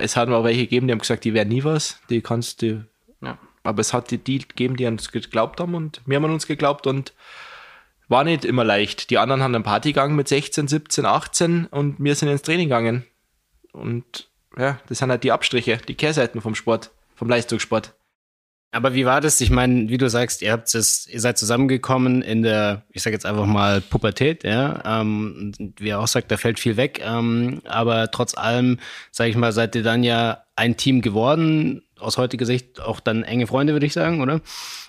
es 0.00 0.16
hat 0.16 0.28
auch 0.28 0.44
welche 0.44 0.62
gegeben, 0.62 0.86
die 0.88 0.92
haben 0.92 0.98
gesagt, 0.98 1.24
die 1.24 1.34
wären 1.34 1.48
nie 1.48 1.64
was. 1.64 2.00
Die 2.10 2.20
kannst 2.20 2.62
du. 2.62 2.84
Aber 3.68 3.80
es 3.80 3.92
hat 3.92 4.10
die, 4.10 4.18
die 4.18 4.38
gegeben, 4.38 4.76
die 4.76 4.86
uns 4.86 5.12
geglaubt 5.12 5.60
haben 5.60 5.74
und 5.74 6.00
wir 6.06 6.16
haben 6.16 6.24
an 6.24 6.32
uns 6.32 6.46
geglaubt 6.46 6.86
und 6.86 7.12
war 8.08 8.24
nicht 8.24 8.44
immer 8.44 8.64
leicht. 8.64 9.10
Die 9.10 9.18
anderen 9.18 9.42
haben 9.42 9.54
einen 9.54 9.64
Party 9.64 9.90
gegangen 9.90 10.16
mit 10.16 10.28
16, 10.28 10.66
17, 10.66 11.04
18 11.04 11.66
und 11.66 11.96
wir 11.98 12.14
sind 12.14 12.28
ins 12.28 12.42
Training 12.42 12.68
gegangen. 12.68 13.04
Und 13.72 14.28
ja, 14.56 14.80
das 14.88 14.98
sind 14.98 15.10
halt 15.10 15.24
die 15.24 15.32
Abstriche, 15.32 15.78
die 15.86 15.94
Kehrseiten 15.94 16.40
vom 16.40 16.54
Sport, 16.54 16.90
vom 17.14 17.28
Leistungssport. 17.28 17.94
Aber 18.70 18.92
wie 18.92 19.06
war 19.06 19.22
das? 19.22 19.40
Ich 19.40 19.50
meine, 19.50 19.88
wie 19.88 19.96
du 19.96 20.10
sagst, 20.10 20.42
ihr 20.42 20.52
habt 20.52 20.74
es, 20.74 21.06
ihr 21.06 21.20
seid 21.20 21.38
zusammengekommen 21.38 22.20
in 22.20 22.42
der, 22.42 22.84
ich 22.90 23.02
sage 23.02 23.14
jetzt 23.14 23.24
einfach 23.24 23.46
mal 23.46 23.80
Pubertät, 23.80 24.44
ja. 24.44 25.00
Ähm, 25.00 25.52
wie 25.78 25.88
er 25.88 26.00
auch 26.00 26.06
sagt, 26.06 26.30
da 26.30 26.36
fällt 26.36 26.58
viel 26.58 26.76
weg. 26.76 27.00
Ähm, 27.02 27.62
aber 27.64 28.10
trotz 28.10 28.36
allem, 28.36 28.78
sage 29.10 29.30
ich 29.30 29.36
mal, 29.36 29.52
seid 29.52 29.74
ihr 29.74 29.82
dann 29.82 30.02
ja 30.02 30.44
ein 30.54 30.76
Team 30.76 31.00
geworden. 31.00 31.82
Aus 32.00 32.18
heutiger 32.18 32.46
Sicht 32.46 32.80
auch 32.80 33.00
dann 33.00 33.22
enge 33.22 33.46
Freunde, 33.46 33.72
würde 33.72 33.86
ich 33.86 33.92
sagen, 33.92 34.20
oder? 34.20 34.40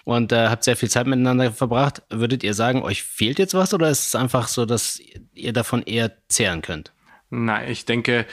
Und 0.03 0.31
äh, 0.31 0.47
habt 0.47 0.63
sehr 0.63 0.75
viel 0.75 0.89
Zeit 0.89 1.07
miteinander 1.07 1.51
verbracht. 1.51 2.03
Würdet 2.09 2.43
ihr 2.43 2.53
sagen, 2.53 2.81
euch 2.81 3.03
fehlt 3.03 3.39
jetzt 3.39 3.53
was 3.53 3.73
oder 3.73 3.89
ist 3.89 4.07
es 4.07 4.15
einfach 4.15 4.47
so, 4.47 4.65
dass 4.65 5.01
ihr 5.33 5.53
davon 5.53 5.83
eher 5.83 6.11
zehren 6.27 6.61
könnt? 6.61 6.93
Nein, 7.29 7.69
ich 7.69 7.85
denke, 7.85 8.25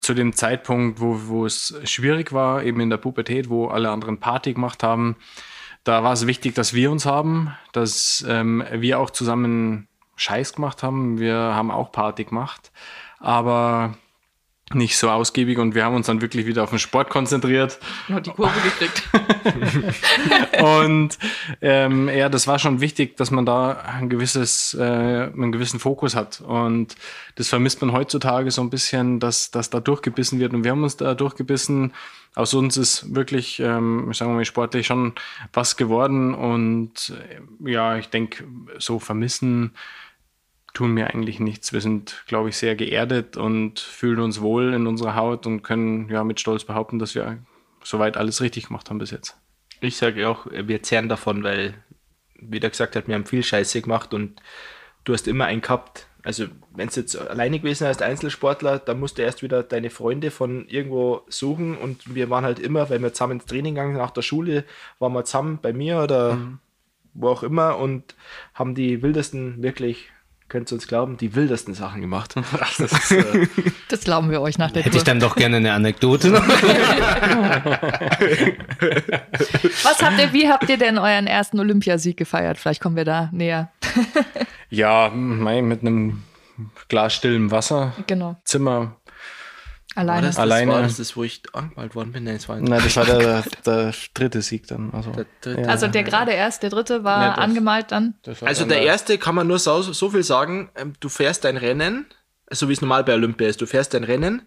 zu 0.00 0.14
dem 0.14 0.34
Zeitpunkt, 0.34 1.00
wo, 1.00 1.18
wo 1.26 1.46
es 1.46 1.74
schwierig 1.84 2.32
war, 2.32 2.62
eben 2.62 2.80
in 2.80 2.90
der 2.90 2.98
Pubertät, 2.98 3.48
wo 3.48 3.68
alle 3.68 3.90
anderen 3.90 4.20
Party 4.20 4.52
gemacht 4.52 4.82
haben, 4.82 5.16
da 5.82 6.02
war 6.02 6.12
es 6.12 6.26
wichtig, 6.26 6.54
dass 6.54 6.74
wir 6.74 6.90
uns 6.90 7.06
haben, 7.06 7.54
dass 7.72 8.24
ähm, 8.28 8.64
wir 8.72 8.98
auch 8.98 9.10
zusammen 9.10 9.88
Scheiß 10.16 10.54
gemacht 10.54 10.82
haben. 10.82 11.18
Wir 11.18 11.36
haben 11.36 11.70
auch 11.70 11.92
Party 11.92 12.24
gemacht, 12.24 12.72
aber 13.18 13.96
nicht 14.72 14.96
so 14.96 15.10
ausgiebig 15.10 15.58
und 15.58 15.74
wir 15.74 15.84
haben 15.84 15.94
uns 15.94 16.06
dann 16.06 16.22
wirklich 16.22 16.46
wieder 16.46 16.62
auf 16.62 16.70
den 16.70 16.78
Sport 16.78 17.10
konzentriert. 17.10 17.78
Und 18.08 18.26
die 18.26 18.30
Kurve 18.30 18.58
gekriegt. 18.62 19.02
und 20.62 21.18
ähm, 21.60 22.08
ja, 22.08 22.30
das 22.30 22.46
war 22.46 22.58
schon 22.58 22.80
wichtig, 22.80 23.16
dass 23.18 23.30
man 23.30 23.44
da 23.44 23.72
ein 23.72 24.08
gewisses, 24.08 24.72
äh, 24.74 24.82
einen 24.82 25.52
gewissen 25.52 25.80
Fokus 25.80 26.16
hat. 26.16 26.40
Und 26.40 26.96
das 27.34 27.48
vermisst 27.48 27.82
man 27.82 27.92
heutzutage 27.92 28.50
so 28.50 28.62
ein 28.62 28.70
bisschen, 28.70 29.20
dass, 29.20 29.50
dass 29.50 29.68
da 29.68 29.80
durchgebissen 29.80 30.40
wird. 30.40 30.54
Und 30.54 30.64
wir 30.64 30.70
haben 30.70 30.82
uns 30.82 30.96
da 30.96 31.14
durchgebissen. 31.14 31.92
Aus 32.34 32.54
uns 32.54 32.78
ist 32.78 33.14
wirklich, 33.14 33.60
ähm, 33.60 34.12
sagen 34.14 34.30
wir 34.30 34.36
mal, 34.36 34.44
sportlich 34.46 34.86
schon 34.86 35.12
was 35.52 35.76
geworden. 35.76 36.34
Und 36.34 37.12
äh, 37.28 37.70
ja, 37.70 37.96
ich 37.98 38.08
denke, 38.08 38.44
so 38.78 38.98
vermissen 38.98 39.72
tun 40.74 40.92
mir 40.92 41.06
eigentlich 41.06 41.40
nichts. 41.40 41.72
Wir 41.72 41.80
sind, 41.80 42.24
glaube 42.26 42.50
ich, 42.50 42.56
sehr 42.56 42.74
geerdet 42.74 43.36
und 43.36 43.78
fühlen 43.78 44.18
uns 44.18 44.40
wohl 44.40 44.74
in 44.74 44.86
unserer 44.86 45.14
Haut 45.14 45.46
und 45.46 45.62
können 45.62 46.10
ja 46.10 46.24
mit 46.24 46.40
Stolz 46.40 46.64
behaupten, 46.64 46.98
dass 46.98 47.14
wir 47.14 47.38
soweit 47.82 48.16
alles 48.16 48.42
richtig 48.42 48.66
gemacht 48.66 48.90
haben 48.90 48.98
bis 48.98 49.12
jetzt. 49.12 49.36
Ich 49.80 49.96
sage 49.96 50.28
auch, 50.28 50.46
wir 50.50 50.82
zehren 50.82 51.08
davon, 51.08 51.44
weil, 51.44 51.74
wie 52.34 52.60
der 52.60 52.70
gesagt 52.70 52.96
hat, 52.96 53.06
wir 53.06 53.14
haben 53.14 53.24
viel 53.24 53.42
Scheiße 53.42 53.82
gemacht 53.82 54.12
und 54.12 54.40
du 55.04 55.12
hast 55.12 55.28
immer 55.28 55.44
einen 55.44 55.60
gehabt. 55.60 56.08
Also, 56.24 56.46
wenn 56.74 56.88
es 56.88 56.96
jetzt 56.96 57.16
alleine 57.16 57.60
gewesen 57.60 57.86
als 57.86 58.00
Einzelsportler, 58.00 58.78
dann 58.78 58.98
musst 58.98 59.18
du 59.18 59.22
erst 59.22 59.42
wieder 59.42 59.62
deine 59.62 59.90
Freunde 59.90 60.30
von 60.30 60.66
irgendwo 60.68 61.22
suchen 61.28 61.76
und 61.76 62.14
wir 62.14 62.30
waren 62.30 62.44
halt 62.44 62.58
immer, 62.58 62.88
weil 62.88 63.00
wir 63.00 63.12
zusammen 63.12 63.34
ins 63.34 63.46
Training 63.46 63.74
gegangen 63.74 63.96
nach 63.96 64.10
der 64.10 64.22
Schule, 64.22 64.64
waren 64.98 65.12
wir 65.12 65.24
zusammen 65.24 65.58
bei 65.60 65.74
mir 65.74 66.02
oder 66.02 66.36
mhm. 66.36 66.58
wo 67.12 67.28
auch 67.28 67.42
immer 67.42 67.78
und 67.78 68.16
haben 68.54 68.74
die 68.74 69.02
wildesten 69.02 69.62
wirklich 69.62 70.08
könnt 70.48 70.70
ihr 70.70 70.74
uns 70.76 70.86
glauben, 70.86 71.16
die 71.16 71.34
wildesten 71.34 71.74
Sachen 71.74 72.00
gemacht. 72.00 72.34
Das, 72.58 72.80
ist, 72.80 73.12
äh 73.12 73.46
das 73.88 74.00
glauben 74.00 74.30
wir 74.30 74.40
euch 74.40 74.58
nach 74.58 74.70
der 74.70 74.82
Hätte 74.82 74.92
Tour. 74.92 74.98
ich 74.98 75.04
dann 75.04 75.20
doch 75.20 75.36
gerne 75.36 75.56
eine 75.58 75.72
Anekdote. 75.72 76.32
Was 79.82 80.02
habt 80.02 80.18
ihr, 80.18 80.32
wie 80.32 80.48
habt 80.48 80.68
ihr 80.68 80.78
denn 80.78 80.98
euren 80.98 81.26
ersten 81.26 81.58
Olympiasieg 81.60 82.16
gefeiert? 82.16 82.58
Vielleicht 82.58 82.80
kommen 82.80 82.96
wir 82.96 83.04
da 83.04 83.28
näher. 83.32 83.70
ja, 84.70 85.10
mit 85.10 85.80
einem 85.82 86.22
Glas 86.88 87.14
stillem 87.14 87.50
Wasser. 87.50 87.92
Genau. 88.06 88.36
Zimmer 88.44 88.96
Alleine. 89.94 90.22
War 90.22 90.28
das, 90.28 90.38
Alleine. 90.38 90.66
Das 90.66 90.74
war 90.74 90.82
das, 90.82 90.96
das, 90.96 91.16
wo 91.16 91.24
ich 91.24 91.42
angemalt 91.52 91.94
worden 91.94 92.12
bin? 92.12 92.24
Nein, 92.24 92.34
das 92.34 92.48
war, 92.48 92.56
Nein, 92.56 92.82
das 92.82 92.96
war 92.96 93.04
der, 93.06 93.44
der, 93.64 93.94
dritte 94.12 94.42
Sieg 94.42 94.66
dann. 94.66 94.92
Also 94.92 95.10
der, 95.12 95.26
dritte. 95.40 95.62
Ja. 95.62 95.68
also 95.68 95.86
der 95.86 96.02
gerade 96.02 96.32
erst, 96.32 96.62
der 96.62 96.70
dritte 96.70 97.04
war 97.04 97.22
ja, 97.22 97.30
das, 97.30 97.38
angemalt 97.38 97.92
dann? 97.92 98.14
Also 98.40 98.64
der 98.64 98.82
erste 98.82 99.18
kann 99.18 99.34
man 99.34 99.46
nur 99.46 99.58
so, 99.58 99.82
so 99.82 100.10
viel 100.10 100.24
sagen, 100.24 100.70
ähm, 100.74 100.94
du 100.98 101.08
fährst 101.08 101.44
dein 101.44 101.56
Rennen, 101.56 102.06
so 102.50 102.68
wie 102.68 102.72
es 102.72 102.80
normal 102.80 103.04
bei 103.04 103.14
Olympia 103.14 103.48
ist, 103.48 103.60
du 103.60 103.66
fährst 103.66 103.94
dein 103.94 104.04
Rennen 104.04 104.42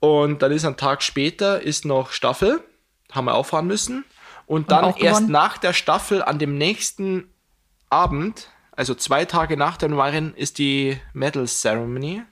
und 0.00 0.42
dann 0.42 0.52
ist 0.52 0.64
ein 0.64 0.76
Tag 0.76 1.02
später 1.02 1.60
ist 1.60 1.84
noch 1.84 2.12
Staffel, 2.12 2.60
haben 3.12 3.26
wir 3.26 3.34
auffahren 3.34 3.66
müssen 3.66 4.04
und 4.46 4.70
dann 4.70 4.84
und 4.84 5.02
erst 5.02 5.28
nach 5.28 5.58
der 5.58 5.74
Staffel 5.74 6.22
an 6.22 6.38
dem 6.38 6.56
nächsten 6.56 7.28
Abend, 7.90 8.48
also 8.72 8.94
zwei 8.94 9.24
Tage 9.24 9.56
nach 9.56 9.76
dem 9.76 9.98
Rennen, 9.98 10.34
ist 10.34 10.58
die 10.58 10.98
Medal 11.12 11.46
Ceremony 11.46 12.22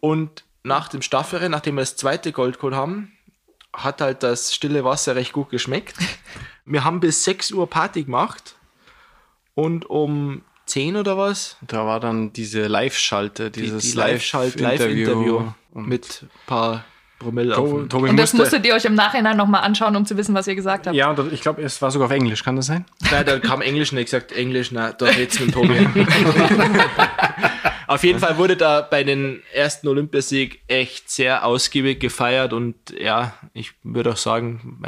und 0.00 0.44
nach 0.64 0.88
dem 0.88 1.02
Staffelrennen, 1.02 1.52
nachdem 1.52 1.76
wir 1.76 1.82
das 1.82 1.96
zweite 1.96 2.32
Gold 2.32 2.56
geholt 2.56 2.74
haben, 2.74 3.12
hat 3.72 4.00
halt 4.00 4.22
das 4.22 4.54
stille 4.54 4.84
Wasser 4.84 5.16
recht 5.16 5.32
gut 5.32 5.50
geschmeckt. 5.50 5.96
Wir 6.64 6.84
haben 6.84 7.00
bis 7.00 7.24
6 7.24 7.52
Uhr 7.52 7.68
Party 7.68 8.04
gemacht 8.04 8.54
und 9.54 9.90
um 9.90 10.42
10 10.66 10.96
oder 10.96 11.18
was? 11.18 11.56
Da 11.62 11.86
war 11.86 11.98
dann 11.98 12.32
diese 12.32 12.68
Live-Schalte, 12.68 13.50
dieses 13.50 13.82
die, 13.82 13.90
die 13.90 13.96
Live-Interview 13.96 15.40
Live 15.40 15.54
mit 15.86 16.22
ein 16.22 16.30
paar 16.46 16.84
Promille. 17.18 17.54
To 17.54 17.62
und 17.64 18.16
das 18.16 18.32
musstet 18.32 18.64
ihr 18.64 18.74
euch 18.74 18.84
im 18.84 18.94
Nachhinein 18.94 19.36
nochmal 19.36 19.62
anschauen, 19.62 19.96
um 19.96 20.06
zu 20.06 20.16
wissen, 20.16 20.34
was 20.34 20.46
ihr 20.46 20.54
gesagt 20.54 20.86
habt. 20.86 20.94
Ja, 20.94 21.10
und 21.10 21.32
ich 21.32 21.40
glaube, 21.40 21.62
es 21.62 21.82
war 21.82 21.90
sogar 21.90 22.06
auf 22.06 22.12
Englisch, 22.12 22.44
kann 22.44 22.56
das 22.56 22.66
sein? 22.66 22.84
Nein, 23.10 23.26
da 23.26 23.38
kam 23.40 23.60
Englisch 23.60 23.92
und 23.92 23.98
ich 23.98 24.06
gesagt, 24.06 24.30
Englisch, 24.32 24.70
na, 24.70 24.92
da 24.92 25.10
geht's 25.10 25.40
mit 25.40 25.52
Tobi. 25.52 25.88
Auf 27.86 28.04
jeden 28.04 28.18
Fall 28.18 28.38
wurde 28.38 28.56
da 28.56 28.80
bei 28.80 29.04
den 29.04 29.42
ersten 29.52 29.88
Olympiasieg 29.88 30.62
echt 30.68 31.10
sehr 31.10 31.44
ausgiebig 31.44 32.00
gefeiert 32.00 32.52
und 32.52 32.76
ja, 32.98 33.34
ich 33.52 33.72
würde 33.82 34.12
auch 34.12 34.16
sagen, 34.16 34.80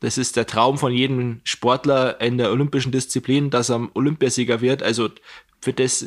das 0.00 0.18
ist 0.18 0.36
der 0.36 0.46
Traum 0.46 0.78
von 0.78 0.92
jedem 0.92 1.40
Sportler 1.44 2.20
in 2.20 2.38
der 2.38 2.50
olympischen 2.50 2.92
Disziplin, 2.92 3.50
dass 3.50 3.70
er 3.70 3.88
Olympiasieger 3.94 4.60
wird. 4.60 4.82
Also 4.82 5.10
für 5.60 5.72
das 5.72 6.06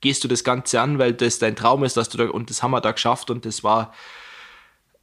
gehst 0.00 0.24
du 0.24 0.28
das 0.28 0.44
Ganze 0.44 0.80
an, 0.80 0.98
weil 0.98 1.12
das 1.12 1.38
dein 1.38 1.56
Traum 1.56 1.84
ist, 1.84 1.96
dass 1.96 2.08
du 2.08 2.18
da, 2.18 2.28
und 2.28 2.50
das 2.50 2.62
haben 2.62 2.70
wir 2.70 2.80
da 2.80 2.92
geschafft 2.92 3.30
und 3.30 3.44
das 3.44 3.62
war 3.62 3.92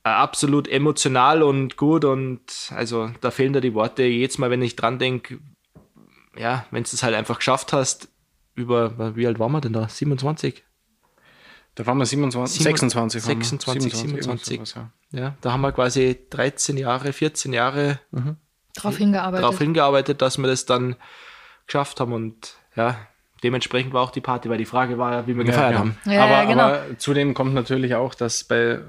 absolut 0.03 0.67
emotional 0.67 1.41
und 1.41 1.77
gut 1.77 2.05
und 2.05 2.41
also 2.69 3.11
da 3.21 3.31
fehlen 3.31 3.53
da 3.53 3.59
die 3.59 3.73
Worte. 3.73 4.03
Jedes 4.03 4.37
Mal, 4.37 4.51
wenn 4.51 4.61
ich 4.61 4.75
dran 4.75 4.99
denke, 4.99 5.39
ja, 6.37 6.65
wenn 6.71 6.83
du 6.83 6.89
es 6.91 7.01
halt 7.01 7.15
einfach 7.15 7.37
geschafft 7.37 7.73
hast, 7.73 8.09
über, 8.55 9.15
wie 9.15 9.27
alt 9.27 9.39
waren 9.39 9.51
wir 9.51 9.61
denn 9.61 9.73
da? 9.73 9.87
27? 9.87 10.63
Da 11.75 11.85
waren 11.85 11.97
wir 11.97 12.05
27, 12.05 12.63
26. 12.63 13.21
26, 13.21 13.93
27, 13.93 14.23
27. 14.23 14.55
Sowas, 14.55 14.89
ja. 15.11 15.19
ja. 15.19 15.35
da 15.41 15.51
haben 15.51 15.61
wir 15.61 15.73
quasi 15.73 16.17
13 16.29 16.77
Jahre, 16.77 17.11
14 17.11 17.51
Jahre 17.51 17.99
mhm. 18.11 18.37
darauf 18.73 18.97
hingearbeitet. 18.97 19.43
darauf 19.43 19.57
hingearbeitet, 19.59 20.21
dass 20.21 20.37
wir 20.37 20.47
das 20.47 20.65
dann 20.65 20.95
geschafft 21.67 21.99
haben 21.99 22.13
und 22.13 22.55
ja, 22.77 22.97
dementsprechend 23.43 23.93
war 23.93 24.03
auch 24.03 24.11
die 24.11 24.21
Party, 24.21 24.49
weil 24.49 24.57
die 24.57 24.65
Frage 24.65 24.97
war 24.97 25.11
ja, 25.11 25.27
wie 25.27 25.35
wir 25.35 25.43
gefeiert 25.43 25.73
ja. 25.73 25.79
haben. 25.79 25.97
Ja, 26.05 26.23
aber, 26.23 26.45
genau. 26.47 26.63
aber 26.63 26.97
zudem 26.97 27.33
kommt 27.33 27.53
natürlich 27.53 27.95
auch, 27.95 28.15
dass 28.15 28.45
bei 28.45 28.79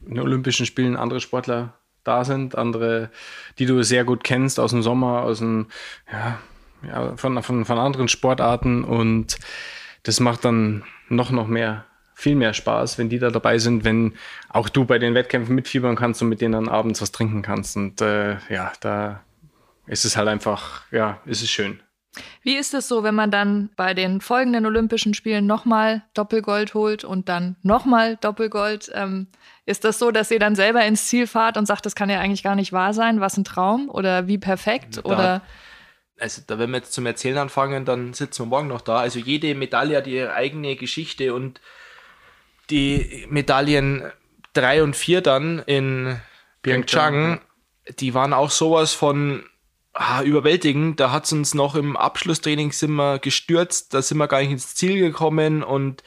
den 0.00 0.20
Olympischen 0.20 0.66
Spielen 0.66 0.96
andere 0.96 1.20
Sportler 1.20 1.74
da 2.04 2.24
sind, 2.24 2.56
andere, 2.56 3.10
die 3.58 3.66
du 3.66 3.82
sehr 3.82 4.04
gut 4.04 4.22
kennst 4.22 4.60
aus 4.60 4.70
dem 4.70 4.82
Sommer, 4.82 5.22
aus 5.22 5.38
dem, 5.38 5.66
ja, 6.10 6.38
ja, 6.86 7.16
von, 7.16 7.42
von, 7.42 7.64
von 7.64 7.78
anderen 7.78 8.08
Sportarten 8.08 8.84
und 8.84 9.38
das 10.02 10.20
macht 10.20 10.44
dann 10.44 10.84
noch, 11.08 11.30
noch 11.30 11.48
mehr, 11.48 11.84
viel 12.14 12.36
mehr 12.36 12.54
Spaß, 12.54 12.98
wenn 12.98 13.08
die 13.08 13.18
da 13.18 13.30
dabei 13.30 13.58
sind, 13.58 13.84
wenn 13.84 14.14
auch 14.48 14.68
du 14.68 14.84
bei 14.84 14.98
den 14.98 15.14
Wettkämpfen 15.14 15.54
mitfiebern 15.54 15.96
kannst 15.96 16.22
und 16.22 16.28
mit 16.28 16.40
denen 16.40 16.52
dann 16.52 16.68
abends 16.68 17.02
was 17.02 17.12
trinken 17.12 17.42
kannst. 17.42 17.76
Und 17.76 18.00
äh, 18.00 18.36
ja, 18.48 18.72
da 18.80 19.22
ist 19.86 20.04
es 20.04 20.16
halt 20.16 20.28
einfach, 20.28 20.82
ja, 20.92 21.20
ist 21.26 21.42
es 21.42 21.50
schön. 21.50 21.80
Wie 22.42 22.56
ist 22.56 22.72
es 22.72 22.88
so, 22.88 23.02
wenn 23.02 23.14
man 23.14 23.30
dann 23.30 23.70
bei 23.76 23.92
den 23.92 24.20
folgenden 24.20 24.64
Olympischen 24.64 25.12
Spielen 25.12 25.46
nochmal 25.46 26.02
Doppelgold 26.14 26.74
holt 26.74 27.04
und 27.04 27.28
dann 27.28 27.56
nochmal 27.62 28.16
Doppelgold? 28.16 28.90
Ähm, 28.94 29.26
ist 29.66 29.84
das 29.84 29.98
so, 29.98 30.10
dass 30.10 30.30
ihr 30.30 30.38
dann 30.38 30.54
selber 30.54 30.84
ins 30.84 31.08
Ziel 31.08 31.26
fahrt 31.26 31.56
und 31.56 31.66
sagt, 31.66 31.84
das 31.84 31.94
kann 31.94 32.08
ja 32.08 32.20
eigentlich 32.20 32.42
gar 32.42 32.54
nicht 32.54 32.72
wahr 32.72 32.94
sein? 32.94 33.20
Was 33.20 33.36
ein 33.36 33.44
Traum? 33.44 33.90
Oder 33.90 34.28
wie 34.28 34.38
perfekt? 34.38 34.98
Da, 34.98 35.02
oder 35.02 35.42
also 36.18 36.42
da, 36.46 36.58
wenn 36.58 36.70
wir 36.70 36.78
jetzt 36.78 36.92
zum 36.92 37.06
Erzählen 37.06 37.38
anfangen, 37.38 37.84
dann 37.84 38.14
sitzen 38.14 38.42
wir 38.42 38.46
morgen 38.46 38.68
noch 38.68 38.80
da. 38.80 38.98
Also 38.98 39.18
jede 39.18 39.54
Medaille 39.54 39.96
hat 39.96 40.06
ihre 40.06 40.32
eigene 40.32 40.76
Geschichte 40.76 41.34
und 41.34 41.60
die 42.70 43.26
Medaillen 43.28 44.10
3 44.54 44.82
und 44.82 44.96
4 44.96 45.20
dann 45.20 45.62
in 45.66 46.20
Pyeongchang, 46.62 47.40
die 48.00 48.14
waren 48.14 48.32
auch 48.32 48.50
sowas 48.50 48.92
von 48.92 49.44
ah, 49.92 50.22
überwältigend. 50.22 50.98
Da 50.98 51.12
hat 51.12 51.26
es 51.26 51.32
uns 51.32 51.54
noch 51.54 51.74
im 51.74 51.96
Abschlusstraining 51.96 52.72
sind 52.72 52.92
wir 52.92 53.18
gestürzt, 53.18 53.94
da 53.94 54.02
sind 54.02 54.18
wir 54.18 54.28
gar 54.28 54.40
nicht 54.40 54.50
ins 54.50 54.74
Ziel 54.74 54.98
gekommen 54.98 55.62
und 55.62 56.02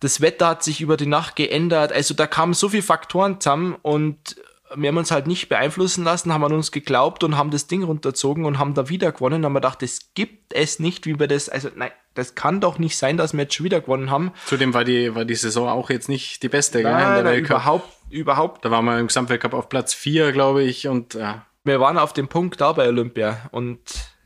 das 0.00 0.20
Wetter 0.20 0.48
hat 0.48 0.64
sich 0.64 0.80
über 0.80 0.96
die 0.96 1.06
Nacht 1.06 1.36
geändert. 1.36 1.92
Also 1.92 2.14
da 2.14 2.26
kamen 2.26 2.54
so 2.54 2.68
viele 2.68 2.82
Faktoren 2.82 3.40
zusammen 3.40 3.76
und 3.82 4.36
wir 4.74 4.88
haben 4.88 4.96
uns 4.96 5.10
halt 5.10 5.26
nicht 5.26 5.48
beeinflussen 5.48 6.04
lassen, 6.04 6.32
haben 6.32 6.44
an 6.44 6.52
uns 6.52 6.70
geglaubt 6.70 7.24
und 7.24 7.36
haben 7.36 7.50
das 7.50 7.66
Ding 7.66 7.82
runterzogen 7.82 8.44
und 8.44 8.58
haben 8.58 8.74
da 8.74 8.88
wieder 8.88 9.12
gewonnen. 9.12 9.44
Haben 9.44 9.52
wir 9.52 9.60
gedacht, 9.60 9.82
das 9.82 10.14
gibt 10.14 10.52
es 10.54 10.78
nicht, 10.78 11.06
wie 11.06 11.18
wir 11.18 11.26
das, 11.26 11.48
also 11.48 11.70
nein, 11.74 11.90
das 12.14 12.34
kann 12.34 12.60
doch 12.60 12.78
nicht 12.78 12.96
sein, 12.96 13.16
dass 13.16 13.32
wir 13.32 13.42
jetzt 13.42 13.54
schon 13.54 13.64
wieder 13.64 13.80
gewonnen 13.80 14.10
haben. 14.10 14.32
Zudem 14.46 14.74
war 14.74 14.84
die, 14.84 15.14
war 15.14 15.24
die 15.24 15.34
Saison 15.34 15.68
auch 15.68 15.90
jetzt 15.90 16.08
nicht 16.08 16.42
die 16.42 16.48
beste, 16.48 16.82
nein, 16.82 17.24
gell? 17.24 17.38
überhaupt, 17.38 17.88
überhaupt. 18.10 18.64
Da 18.64 18.70
waren 18.70 18.84
wir 18.84 18.98
im 18.98 19.08
Gesamtweltcup 19.08 19.54
auf 19.54 19.68
Platz 19.68 19.94
4, 19.94 20.32
glaube 20.32 20.62
ich, 20.62 20.88
und 20.88 21.14
ja. 21.14 21.46
Wir 21.62 21.78
waren 21.78 21.98
auf 21.98 22.12
dem 22.12 22.28
Punkt 22.28 22.60
da 22.60 22.72
bei 22.72 22.88
Olympia 22.88 23.48
und 23.50 23.80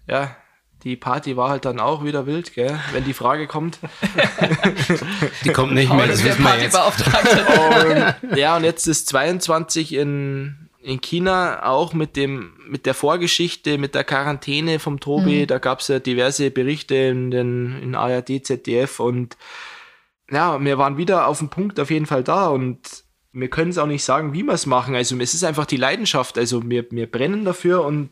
ja, 0.06 0.36
die 0.84 0.96
Party 0.96 1.36
war 1.36 1.48
halt 1.48 1.64
dann 1.64 1.80
auch 1.80 2.04
wieder 2.04 2.26
wild, 2.26 2.52
gell? 2.54 2.78
wenn 2.92 3.04
die 3.04 3.14
Frage 3.14 3.46
kommt. 3.46 3.78
die 5.44 5.48
kommt 5.48 5.72
nicht 5.72 5.92
mehr, 5.92 6.06
das 6.06 6.22
wissen 6.22 6.42
wir 6.42 6.60
jetzt. 6.60 6.76
Und, 8.30 8.36
ja, 8.36 8.56
und 8.56 8.64
jetzt 8.64 8.86
ist 8.86 9.08
22 9.08 9.94
in, 9.94 10.68
in 10.82 11.00
China 11.00 11.64
auch 11.64 11.94
mit 11.94 12.16
dem 12.16 12.52
mit 12.68 12.86
der 12.86 12.94
Vorgeschichte, 12.94 13.78
mit 13.78 13.94
der 13.94 14.04
Quarantäne 14.04 14.78
vom 14.78 15.00
Tobi. 15.00 15.42
Mhm. 15.42 15.46
Da 15.46 15.58
gab 15.58 15.80
es 15.80 15.88
ja 15.88 15.98
diverse 15.98 16.50
Berichte 16.50 16.94
in 16.94 17.30
den 17.30 17.82
in 17.82 17.94
ARD, 17.94 18.44
ZDF 18.44 19.00
und 19.00 19.36
ja, 20.30 20.62
wir 20.62 20.78
waren 20.78 20.96
wieder 20.96 21.26
auf 21.28 21.38
dem 21.38 21.48
Punkt 21.48 21.78
auf 21.80 21.90
jeden 21.90 22.06
Fall 22.06 22.24
da 22.24 22.48
und 22.48 23.04
wir 23.32 23.48
können 23.48 23.70
es 23.70 23.78
auch 23.78 23.86
nicht 23.86 24.04
sagen, 24.04 24.32
wie 24.32 24.42
wir 24.42 24.52
es 24.52 24.66
machen. 24.66 24.94
Also 24.94 25.18
es 25.18 25.34
ist 25.34 25.44
einfach 25.44 25.66
die 25.66 25.76
Leidenschaft. 25.76 26.38
Also 26.38 26.62
wir, 26.68 26.86
wir 26.90 27.10
brennen 27.10 27.44
dafür 27.44 27.84
und 27.84 28.10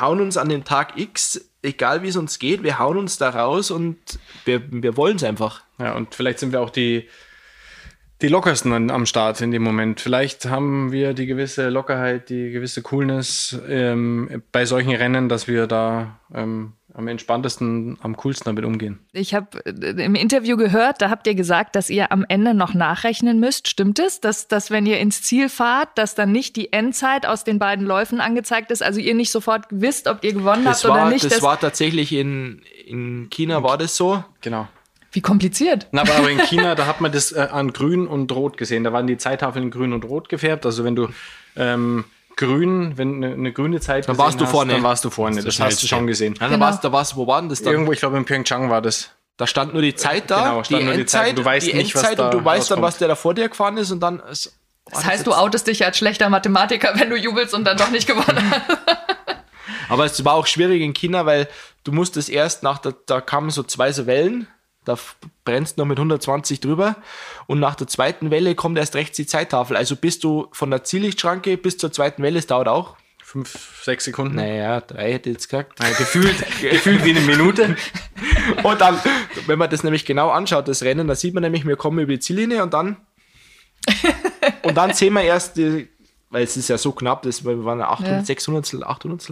hauen 0.00 0.20
uns 0.20 0.36
an 0.36 0.48
den 0.48 0.64
Tag 0.64 0.98
X, 0.98 1.51
egal 1.62 2.02
wie 2.02 2.08
es 2.08 2.16
uns 2.16 2.38
geht, 2.38 2.62
wir 2.62 2.78
hauen 2.78 2.98
uns 2.98 3.18
da 3.18 3.30
raus 3.30 3.70
und 3.70 3.96
wir, 4.44 4.62
wir 4.70 4.96
wollen 4.96 5.16
es 5.16 5.24
einfach. 5.24 5.62
Ja, 5.78 5.94
und 5.94 6.14
vielleicht 6.14 6.38
sind 6.40 6.52
wir 6.52 6.60
auch 6.60 6.70
die, 6.70 7.08
die 8.20 8.28
lockersten 8.28 8.90
am 8.90 9.06
Start 9.06 9.40
in 9.40 9.50
dem 9.50 9.62
Moment. 9.62 10.00
Vielleicht 10.00 10.46
haben 10.46 10.92
wir 10.92 11.14
die 11.14 11.26
gewisse 11.26 11.68
Lockerheit, 11.68 12.28
die 12.28 12.50
gewisse 12.50 12.82
Coolness 12.82 13.58
ähm, 13.68 14.42
bei 14.52 14.64
solchen 14.64 14.94
Rennen, 14.94 15.28
dass 15.28 15.48
wir 15.48 15.66
da 15.66 16.20
ähm, 16.34 16.74
am 16.94 17.08
entspanntesten, 17.08 17.98
am 18.02 18.16
coolsten 18.16 18.44
damit 18.44 18.64
umgehen. 18.64 18.98
Ich 19.12 19.34
habe 19.34 19.64
äh, 19.64 20.04
im 20.04 20.14
Interview 20.14 20.56
gehört, 20.56 21.00
da 21.00 21.10
habt 21.10 21.26
ihr 21.26 21.34
gesagt, 21.34 21.74
dass 21.76 21.90
ihr 21.90 22.12
am 22.12 22.24
Ende 22.28 22.54
noch 22.54 22.74
nachrechnen 22.74 23.40
müsst. 23.40 23.68
Stimmt 23.68 23.98
es, 23.98 24.20
dass, 24.20 24.48
dass 24.48 24.70
wenn 24.70 24.86
ihr 24.86 24.98
ins 24.98 25.22
Ziel 25.22 25.48
fahrt, 25.48 25.96
dass 25.96 26.14
dann 26.14 26.32
nicht 26.32 26.56
die 26.56 26.72
Endzeit 26.72 27.26
aus 27.26 27.44
den 27.44 27.58
beiden 27.58 27.86
Läufen 27.86 28.20
angezeigt 28.20 28.70
ist? 28.70 28.82
Also 28.82 29.00
ihr 29.00 29.14
nicht 29.14 29.30
sofort 29.30 29.66
wisst, 29.70 30.06
ob 30.06 30.22
ihr 30.22 30.34
gewonnen 30.34 30.64
Das 30.64 30.84
habt 30.84 30.94
war, 30.94 31.02
oder 31.02 31.10
nicht? 31.10 31.24
das 31.24 31.42
war 31.42 31.58
tatsächlich 31.58 32.12
in, 32.12 32.62
in 32.86 33.28
China 33.30 33.62
war 33.62 33.78
das 33.78 33.96
so. 33.96 34.22
Genau. 34.40 34.68
Wie 35.12 35.20
kompliziert. 35.20 35.88
Na, 35.92 36.02
aber, 36.02 36.14
aber 36.14 36.30
in 36.30 36.38
China, 36.38 36.74
da 36.74 36.86
hat 36.86 37.02
man 37.02 37.12
das 37.12 37.32
äh, 37.32 37.48
an 37.50 37.72
grün 37.72 38.06
und 38.06 38.32
rot 38.32 38.56
gesehen. 38.56 38.82
Da 38.82 38.92
waren 38.92 39.06
die 39.06 39.18
Zeittafeln 39.18 39.70
grün 39.70 39.92
und 39.92 40.04
rot 40.06 40.30
gefärbt. 40.30 40.64
Also 40.64 40.84
wenn 40.84 40.96
du 40.96 41.08
ähm, 41.54 42.04
grün, 42.36 42.96
wenn 42.96 43.16
eine, 43.24 43.34
eine 43.34 43.52
grüne 43.52 43.80
Zeit 43.80 44.08
Dann 44.08 44.18
warst 44.18 44.40
du 44.40 44.44
hast, 44.44 44.50
vorne. 44.50 44.72
dann 44.74 44.82
warst 44.82 45.04
du 45.04 45.10
vorne. 45.10 45.36
Das 45.36 45.44
Das, 45.56 45.60
hast 45.60 45.82
du 45.82 45.86
schon 45.86 46.06
gesehen. 46.06 46.34
Ja, 46.34 46.46
da 46.48 46.54
Genau. 46.54 46.64
war's, 46.66 46.80
da 46.80 46.92
war's, 46.92 47.16
wo 47.16 47.26
war 47.26 47.40
denn 47.40 47.48
das 47.48 47.62
dann? 47.62 47.72
Irgendwo, 47.72 47.92
ich 47.92 47.98
glaube 48.00 48.16
in 48.16 48.24
Pyeongchang 48.24 48.70
war 48.70 48.82
das. 48.82 49.10
Da 49.36 49.46
stand 49.46 49.72
nur 49.72 49.82
die 49.82 49.94
Zeit 49.94 50.30
da, 50.30 50.42
Genau, 50.50 50.64
stand 50.64 50.82
die 50.82 50.84
nur 50.86 50.94
die 50.94 51.06
Zeit 51.06 51.20
Endzeit, 51.28 51.30
und 51.30 51.38
du 51.38 51.44
weißt 51.44 51.66
die 51.66 51.74
nicht, 51.74 51.94
was 51.94 52.02
Endzeit 52.02 52.18
da 52.18 52.24
und 52.26 52.34
du 52.34 52.44
weißt 52.44 52.70
dann, 52.70 52.78
rauskommt. 52.78 52.82
was 52.82 52.98
der 52.98 53.08
da 53.08 53.14
vor 53.14 53.34
dir 53.34 53.48
gefahren 53.48 53.76
ist 53.76 53.90
und 53.90 54.00
dann 54.00 54.20
ist, 54.30 54.52
Das 54.90 55.04
heißt, 55.04 55.26
du 55.26 55.32
outest 55.32 55.66
dich 55.66 55.84
als 55.84 55.96
schlechter 55.98 56.28
Mathematiker, 56.28 56.92
wenn 56.96 57.08
du 57.10 57.16
jubelst 57.16 57.54
und 57.54 57.64
dann 57.64 57.76
doch 57.76 57.90
nicht 57.90 58.06
gewonnen 58.06 58.50
hast. 58.50 58.78
Aber 59.88 60.04
es 60.04 60.24
war 60.24 60.34
auch 60.34 60.46
schwierig 60.46 60.82
in 60.82 60.92
China, 60.94 61.26
weil 61.26 61.48
du 61.84 61.92
musstest 61.92 62.28
erst 62.30 62.62
nach 62.62 62.78
der, 62.78 62.94
da 63.06 63.20
kamen 63.20 63.50
so 63.50 63.62
zwei 63.62 63.92
so 63.92 64.06
Wellen, 64.06 64.46
da 64.84 64.98
brennst 65.44 65.76
du 65.78 65.82
noch 65.82 65.88
mit 65.88 65.98
120 65.98 66.60
drüber 66.60 66.96
und 67.46 67.60
nach 67.60 67.74
der 67.74 67.86
zweiten 67.86 68.30
Welle 68.30 68.54
kommt 68.54 68.78
erst 68.78 68.94
rechts 68.96 69.16
die 69.16 69.26
Zeittafel. 69.26 69.76
Also 69.76 69.96
bist 69.96 70.24
du 70.24 70.48
von 70.52 70.70
der 70.70 70.84
Ziellichtschranke 70.84 71.56
bis 71.56 71.78
zur 71.78 71.92
zweiten 71.92 72.22
Welle, 72.22 72.38
es 72.38 72.46
dauert 72.46 72.68
auch, 72.68 72.96
Fünf, 73.24 73.80
sechs 73.82 74.04
Sekunden. 74.04 74.34
naja, 74.36 74.82
drei 74.82 75.12
hätte 75.14 75.30
ich 75.30 75.36
jetzt 75.36 75.48
gesagt. 75.48 75.80
Ja, 75.82 75.88
gefühlt, 75.90 76.36
gefühlt 76.60 77.02
wie 77.02 77.10
eine 77.16 77.20
Minute. 77.20 77.76
Und 78.62 78.78
dann, 78.80 78.98
wenn 79.46 79.58
man 79.58 79.70
das 79.70 79.82
nämlich 79.84 80.04
genau 80.04 80.28
anschaut, 80.30 80.68
das 80.68 80.82
Rennen, 80.82 81.08
da 81.08 81.14
sieht 81.14 81.32
man 81.32 81.42
nämlich, 81.42 81.66
wir 81.66 81.76
kommen 81.76 81.98
über 82.00 82.12
die 82.12 82.18
Ziellinie 82.20 82.62
und 82.62 82.74
dann 82.74 82.98
und 84.62 84.76
dann 84.76 84.92
sehen 84.94 85.14
wir 85.14 85.22
erst, 85.22 85.56
die, 85.56 85.88
weil 86.30 86.44
es 86.44 86.56
ist 86.56 86.68
ja 86.68 86.76
so 86.78 86.92
knapp, 86.92 87.22
das 87.22 87.44
wir 87.44 87.64
waren 87.64 87.78
ja 87.80 87.88
800, 87.88 88.12
Ja. 88.18 88.24
600, 88.24 88.84
800. 88.84 89.30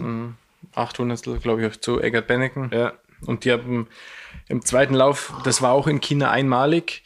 800, 0.75 1.41
glaube 1.41 1.65
ich, 1.67 1.81
zu 1.81 2.01
Eggert 2.01 2.27
Benneken. 2.27 2.69
Ja. 2.73 2.93
Und 3.25 3.45
die 3.45 3.51
haben 3.51 3.87
im 4.47 4.63
zweiten 4.63 4.93
Lauf, 4.93 5.33
das 5.43 5.61
war 5.61 5.71
auch 5.71 5.87
in 5.87 6.01
China 6.01 6.31
einmalig, 6.31 7.03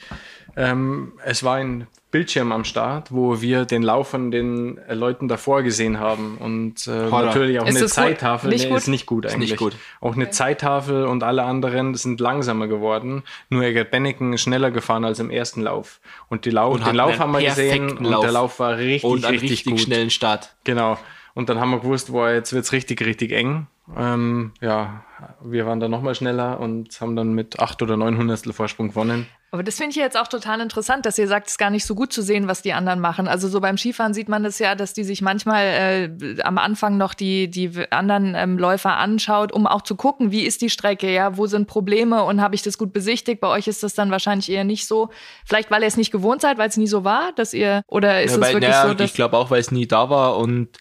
ähm, 0.58 1.14
es 1.24 1.44
war 1.44 1.56
ein 1.56 1.88
Bildschirm 2.12 2.54
am 2.54 2.64
Start, 2.64 3.12
wo 3.12 3.42
wir 3.42 3.66
den 3.66 3.84
Lauf 3.84 4.08
von 4.08 4.32
den 4.32 4.78
äh, 4.78 4.94
Leuten 4.94 5.28
davor 5.28 5.64
gesehen 5.64 6.00
haben. 6.00 6.38
Und 6.38 6.88
äh, 6.88 7.10
natürlich 7.10 7.60
auch 7.60 7.68
Ist 7.68 7.76
eine? 7.76 7.88
Zeittafel. 7.88 8.52
Nicht 8.52 8.64
nee, 8.64 8.70
gut? 8.70 8.78
ist 8.78 8.88
nicht 8.88 9.06
gut 9.06 9.26
eigentlich. 9.26 9.52
nicht 9.52 9.60
gut. 9.60 9.76
Auch 10.00 10.16
eine 10.16 10.30
Zeittafel 10.30 11.04
und 11.08 11.24
alle 11.24 11.44
anderen 11.44 11.94
sind 11.96 12.22
langsamer 12.22 12.68
geworden. 12.68 13.24
Nur 13.50 13.64
Eggert 13.64 13.92
Benneken 13.92 14.32
ist 14.32 14.44
schneller 14.44 14.72
gefahren 14.72 15.04
als 15.04 15.20
im 15.20 15.30
ersten 15.30 15.62
Lauf. 15.62 16.00
Und 16.30 16.46
die 16.46 16.52
Lauf, 16.52 16.76
Und 16.76 16.88
den 16.88 16.96
Lauf 16.96 17.20
haben 17.20 17.34
wir 17.34 17.42
gesehen 17.42 17.88
perfekten 17.88 18.06
und 18.06 18.12
Lauf. 18.14 18.22
der 18.24 18.32
Lauf 18.32 18.60
war 18.60 18.78
richtig, 18.78 19.04
Und 19.04 19.26
einen 19.26 19.34
richtig, 19.34 19.52
richtig, 19.52 19.72
gut. 19.74 19.82
schnellen 19.82 20.10
Start. 20.10 20.56
Genau. 20.64 20.98
Und 21.34 21.50
dann 21.50 21.60
haben 21.60 21.72
wir 21.72 21.80
gewusst, 21.82 22.14
boah, 22.14 22.32
jetzt 22.32 22.54
wird's 22.54 22.72
richtig, 22.72 23.06
richtig 23.06 23.34
eng. 23.34 23.68
Ähm, 23.96 24.54
ja, 24.62 25.04
wir 25.44 25.66
waren 25.66 25.80
dann 25.80 25.92
nochmal 25.92 26.16
schneller 26.16 26.60
und 26.60 27.00
haben 27.02 27.16
dann 27.16 27.34
mit 27.34 27.60
acht 27.60 27.82
oder 27.82 27.98
neun 27.98 28.18
Hundertstel 28.18 28.54
Vorsprung 28.54 28.90
gewonnen. 28.90 29.28
Aber 29.52 29.64
das 29.64 29.78
finde 29.78 29.92
ich 29.92 29.96
jetzt 29.96 30.18
auch 30.20 30.28
total 30.28 30.60
interessant, 30.60 31.06
dass 31.06 31.18
ihr 31.18 31.30
sagt, 31.30 31.48
es 31.48 31.54
ist 31.54 31.58
gar 31.58 31.70
nicht 31.70 31.86
so 31.86 31.96
gut 31.96 32.12
zu 32.12 32.22
sehen, 32.22 32.50
was 32.50 32.62
die 32.62 32.74
anderen 32.74 33.00
machen. 33.00 33.30
Also 33.30 33.48
so 33.48 33.62
beim 33.62 33.78
Skifahren 33.78 34.14
sieht 34.14 34.28
man 34.28 34.44
das 34.44 34.60
ja, 34.60 34.76
dass 34.76 34.92
die 34.92 35.06
sich 35.06 35.22
manchmal 35.22 36.10
äh, 36.20 36.42
am 36.42 36.58
Anfang 36.58 36.98
noch 36.98 37.14
die, 37.14 37.50
die 37.50 37.72
anderen 37.90 38.36
ähm, 38.36 38.58
Läufer 38.58 38.98
anschaut, 38.98 39.54
um 39.54 39.66
auch 39.66 39.84
zu 39.84 39.96
gucken, 39.96 40.32
wie 40.32 40.42
ist 40.42 40.62
die 40.62 40.70
Strecke, 40.70 41.10
ja, 41.14 41.38
wo 41.38 41.48
sind 41.48 41.68
Probleme 41.68 42.24
und 42.24 42.42
habe 42.42 42.56
ich 42.56 42.64
das 42.64 42.78
gut 42.78 42.92
besichtigt. 42.92 43.40
Bei 43.40 43.48
euch 43.48 43.68
ist 43.68 43.82
das 43.82 43.94
dann 43.94 44.12
wahrscheinlich 44.12 44.52
eher 44.52 44.66
nicht 44.66 44.88
so. 44.88 45.10
Vielleicht, 45.46 45.72
weil 45.72 45.84
ihr 45.84 45.88
es 45.88 45.96
nicht 45.96 46.12
gewohnt 46.12 46.42
seid, 46.42 46.58
weil 46.58 46.68
es 46.68 46.76
nie 46.76 46.88
so 46.88 47.06
war, 47.06 47.32
dass 47.38 47.54
ihr, 47.54 47.82
oder 47.88 48.24
ist 48.24 48.32
Ja, 48.32 48.38
es 48.38 48.42
weil, 48.42 48.54
wirklich 48.56 48.72
naja, 48.72 48.88
so, 48.90 48.94
dass 48.94 49.10
ich 49.10 49.16
glaube 49.16 49.38
auch, 49.38 49.52
weil 49.52 49.62
es 49.62 49.72
nie 49.72 49.88
da 49.88 50.10
war 50.10 50.36
und 50.38 50.80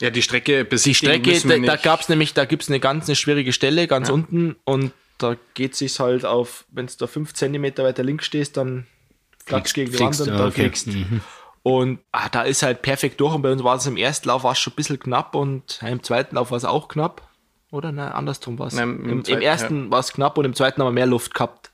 Ja, 0.00 0.10
die 0.10 0.22
Strecke 0.22 0.64
die 0.64 0.70
besichtigen 0.70 1.14
Strecke, 1.14 1.30
müssen 1.30 1.48
wir 1.50 1.62
da, 1.62 1.76
da 1.76 1.98
es 2.00 2.08
nämlich, 2.08 2.34
da 2.34 2.44
gibt 2.46 2.62
es 2.62 2.68
eine 2.68 2.80
ganz 2.80 3.08
eine 3.08 3.16
schwierige 3.16 3.52
Stelle 3.52 3.86
ganz 3.86 4.08
Ja. 4.08 4.14
unten 4.14 4.56
und 4.64 4.92
da 5.18 5.36
geht 5.54 5.76
sich 5.76 6.00
halt 6.00 6.24
auf, 6.24 6.64
wenn 6.70 6.86
du 6.86 6.92
da 6.98 7.06
fünf 7.06 7.34
Zentimeter 7.34 7.84
weiter 7.84 8.02
links 8.02 8.24
stehst, 8.26 8.56
dann 8.56 8.86
fliegst 9.44 9.74
gegen 9.74 9.92
die 9.92 10.00
Wand 10.00 10.18
und 10.20 10.28
ja, 10.28 10.36
da 10.36 10.46
okay. 10.46 10.62
fliegst. 10.62 10.88
Und 11.62 11.98
ah, 12.12 12.30
da 12.30 12.42
ist 12.42 12.62
halt 12.62 12.80
perfekt 12.80 13.20
durch 13.20 13.34
und 13.34 13.42
bei 13.42 13.52
uns 13.52 13.62
war 13.62 13.76
es 13.76 13.86
im 13.86 13.98
ersten 13.98 14.28
Lauf 14.28 14.44
war 14.44 14.52
es 14.52 14.58
schon 14.58 14.72
ein 14.72 14.76
bisschen 14.76 14.98
knapp 14.98 15.34
und 15.34 15.78
ja, 15.82 15.88
im 15.88 16.02
zweiten 16.02 16.36
Lauf 16.36 16.50
war 16.50 16.56
es 16.56 16.64
auch 16.64 16.88
knapp. 16.88 17.28
Oder 17.70 17.92
nein, 17.92 18.12
andersrum 18.12 18.58
war 18.58 18.68
es. 18.68 18.74
Im 18.74 19.08
Im, 19.08 19.22
Im, 19.22 19.40
ersten 19.40 19.90
war 19.90 20.00
es 20.00 20.12
knapp 20.12 20.38
und 20.38 20.46
im 20.46 20.54
zweiten 20.54 20.80
haben 20.80 20.88
wir 20.88 20.92
mehr 20.92 21.06
Luft 21.06 21.34
gehabt. 21.34 21.70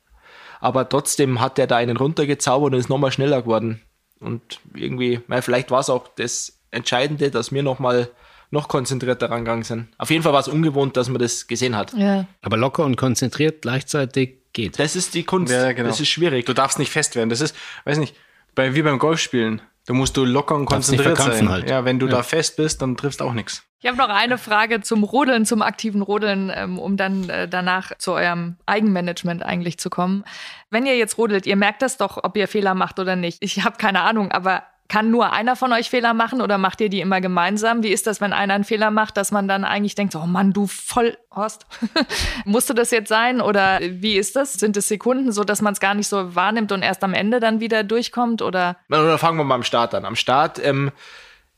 Aber 0.60 0.88
trotzdem 0.88 1.40
hat 1.40 1.58
der 1.58 1.66
da 1.66 1.76
einen 1.76 1.96
runtergezaubert 1.96 2.72
und 2.72 2.80
ist 2.80 2.88
nochmal 2.88 3.12
schneller 3.12 3.42
geworden. 3.42 3.80
Und 4.18 4.60
irgendwie, 4.74 5.20
vielleicht 5.40 5.70
war 5.70 5.80
es 5.80 5.90
auch 5.90 6.08
das 6.16 6.55
Entscheidende, 6.76 7.30
dass 7.30 7.52
wir 7.52 7.62
nochmal 7.62 8.08
noch 8.52 8.68
konzentrierter 8.68 9.28
rangegangen 9.30 9.64
sind. 9.64 9.88
Auf 9.98 10.10
jeden 10.10 10.22
Fall 10.22 10.32
war 10.32 10.40
es 10.40 10.46
ungewohnt, 10.48 10.96
dass 10.96 11.08
man 11.08 11.20
das 11.20 11.48
gesehen 11.48 11.74
hat. 11.76 11.92
ja. 11.94 12.26
Aber 12.42 12.56
locker 12.56 12.84
und 12.84 12.96
konzentriert 12.96 13.62
gleichzeitig 13.62 14.36
geht. 14.52 14.78
Das 14.78 14.94
ist 14.94 15.14
die 15.14 15.24
Kunst. 15.24 15.52
Ja, 15.52 15.72
genau. 15.72 15.88
Das 15.88 15.98
ist 16.00 16.08
schwierig. 16.08 16.46
Du 16.46 16.52
darfst 16.52 16.78
nicht 16.78 16.90
fest 16.92 17.16
werden. 17.16 17.28
Das 17.28 17.40
ist, 17.40 17.56
weiß 17.84 17.98
nicht, 17.98 18.14
bei, 18.54 18.74
wie 18.76 18.82
beim 18.82 18.98
Golfspielen. 19.00 19.62
Da 19.86 19.94
musst 19.94 20.16
du 20.16 20.24
locker 20.24 20.54
und 20.56 20.66
konzentriert 20.66 21.16
sein. 21.18 21.48
halt. 21.48 21.68
Ja, 21.70 21.84
wenn 21.84 21.98
du 21.98 22.06
Ja. 22.06 22.12
da 22.16 22.22
fest 22.22 22.56
bist, 22.56 22.82
dann 22.82 22.96
triffst 22.96 23.20
auch 23.22 23.32
nichts. 23.32 23.62
Ich 23.80 23.86
habe 23.86 23.98
noch 23.98 24.08
eine 24.08 24.38
Frage 24.38 24.80
zum 24.80 25.04
Rodeln, 25.04 25.44
zum 25.44 25.62
aktiven 25.62 26.02
Rodeln, 26.02 26.50
ähm, 26.54 26.78
um 26.78 26.96
dann 26.96 27.28
äh, 27.28 27.46
danach 27.48 27.92
zu 27.98 28.12
eurem 28.12 28.56
Eigenmanagement 28.66 29.44
eigentlich 29.44 29.78
zu 29.78 29.90
kommen. 29.90 30.24
Wenn 30.70 30.86
ihr 30.86 30.96
jetzt 30.96 31.18
rodelt, 31.18 31.46
ihr 31.46 31.56
merkt 31.56 31.82
das 31.82 31.96
doch, 31.98 32.22
ob 32.24 32.36
ihr 32.36 32.48
Fehler 32.48 32.74
macht 32.74 32.98
oder 32.98 33.14
nicht. 33.16 33.38
Ich 33.42 33.62
habe 33.64 33.76
keine 33.76 34.00
Ahnung, 34.00 34.32
aber 34.32 34.62
kann 34.88 35.10
nur 35.10 35.32
einer 35.32 35.56
von 35.56 35.72
euch 35.72 35.90
Fehler 35.90 36.14
machen 36.14 36.40
oder 36.40 36.58
macht 36.58 36.80
ihr 36.80 36.88
die 36.88 37.00
immer 37.00 37.20
gemeinsam? 37.20 37.82
Wie 37.82 37.88
ist 37.88 38.06
das, 38.06 38.20
wenn 38.20 38.32
einer 38.32 38.54
einen 38.54 38.64
Fehler 38.64 38.90
macht, 38.90 39.16
dass 39.16 39.32
man 39.32 39.48
dann 39.48 39.64
eigentlich 39.64 39.94
denkt, 39.94 40.14
oh 40.14 40.26
Mann, 40.26 40.52
du 40.52 40.66
Vollhorst, 40.66 41.66
musste 42.44 42.74
das 42.74 42.90
jetzt 42.90 43.08
sein? 43.08 43.40
Oder 43.40 43.80
wie 43.82 44.16
ist 44.16 44.36
das? 44.36 44.54
Sind 44.54 44.76
es 44.76 44.88
Sekunden, 44.88 45.32
so 45.32 45.44
dass 45.44 45.62
man 45.62 45.72
es 45.72 45.80
gar 45.80 45.94
nicht 45.94 46.08
so 46.08 46.34
wahrnimmt 46.34 46.72
und 46.72 46.82
erst 46.82 47.02
am 47.04 47.14
Ende 47.14 47.40
dann 47.40 47.60
wieder 47.60 47.84
durchkommt? 47.84 48.42
Oder 48.42 48.76
Oder 48.88 49.18
fangen 49.18 49.38
wir 49.38 49.44
mal 49.44 49.56
am 49.56 49.62
Start 49.62 49.94
an. 49.94 50.04
Am 50.04 50.16
Start 50.16 50.60
ähm, 50.64 50.92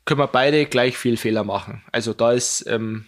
können 0.05 0.21
wir 0.21 0.27
beide 0.27 0.65
gleich 0.67 0.97
viel 0.97 1.17
Fehler 1.17 1.45
machen. 1.45 1.83
Also 1.93 2.15
da 2.15 2.33
ist, 2.33 2.67
ähm, 2.67 3.05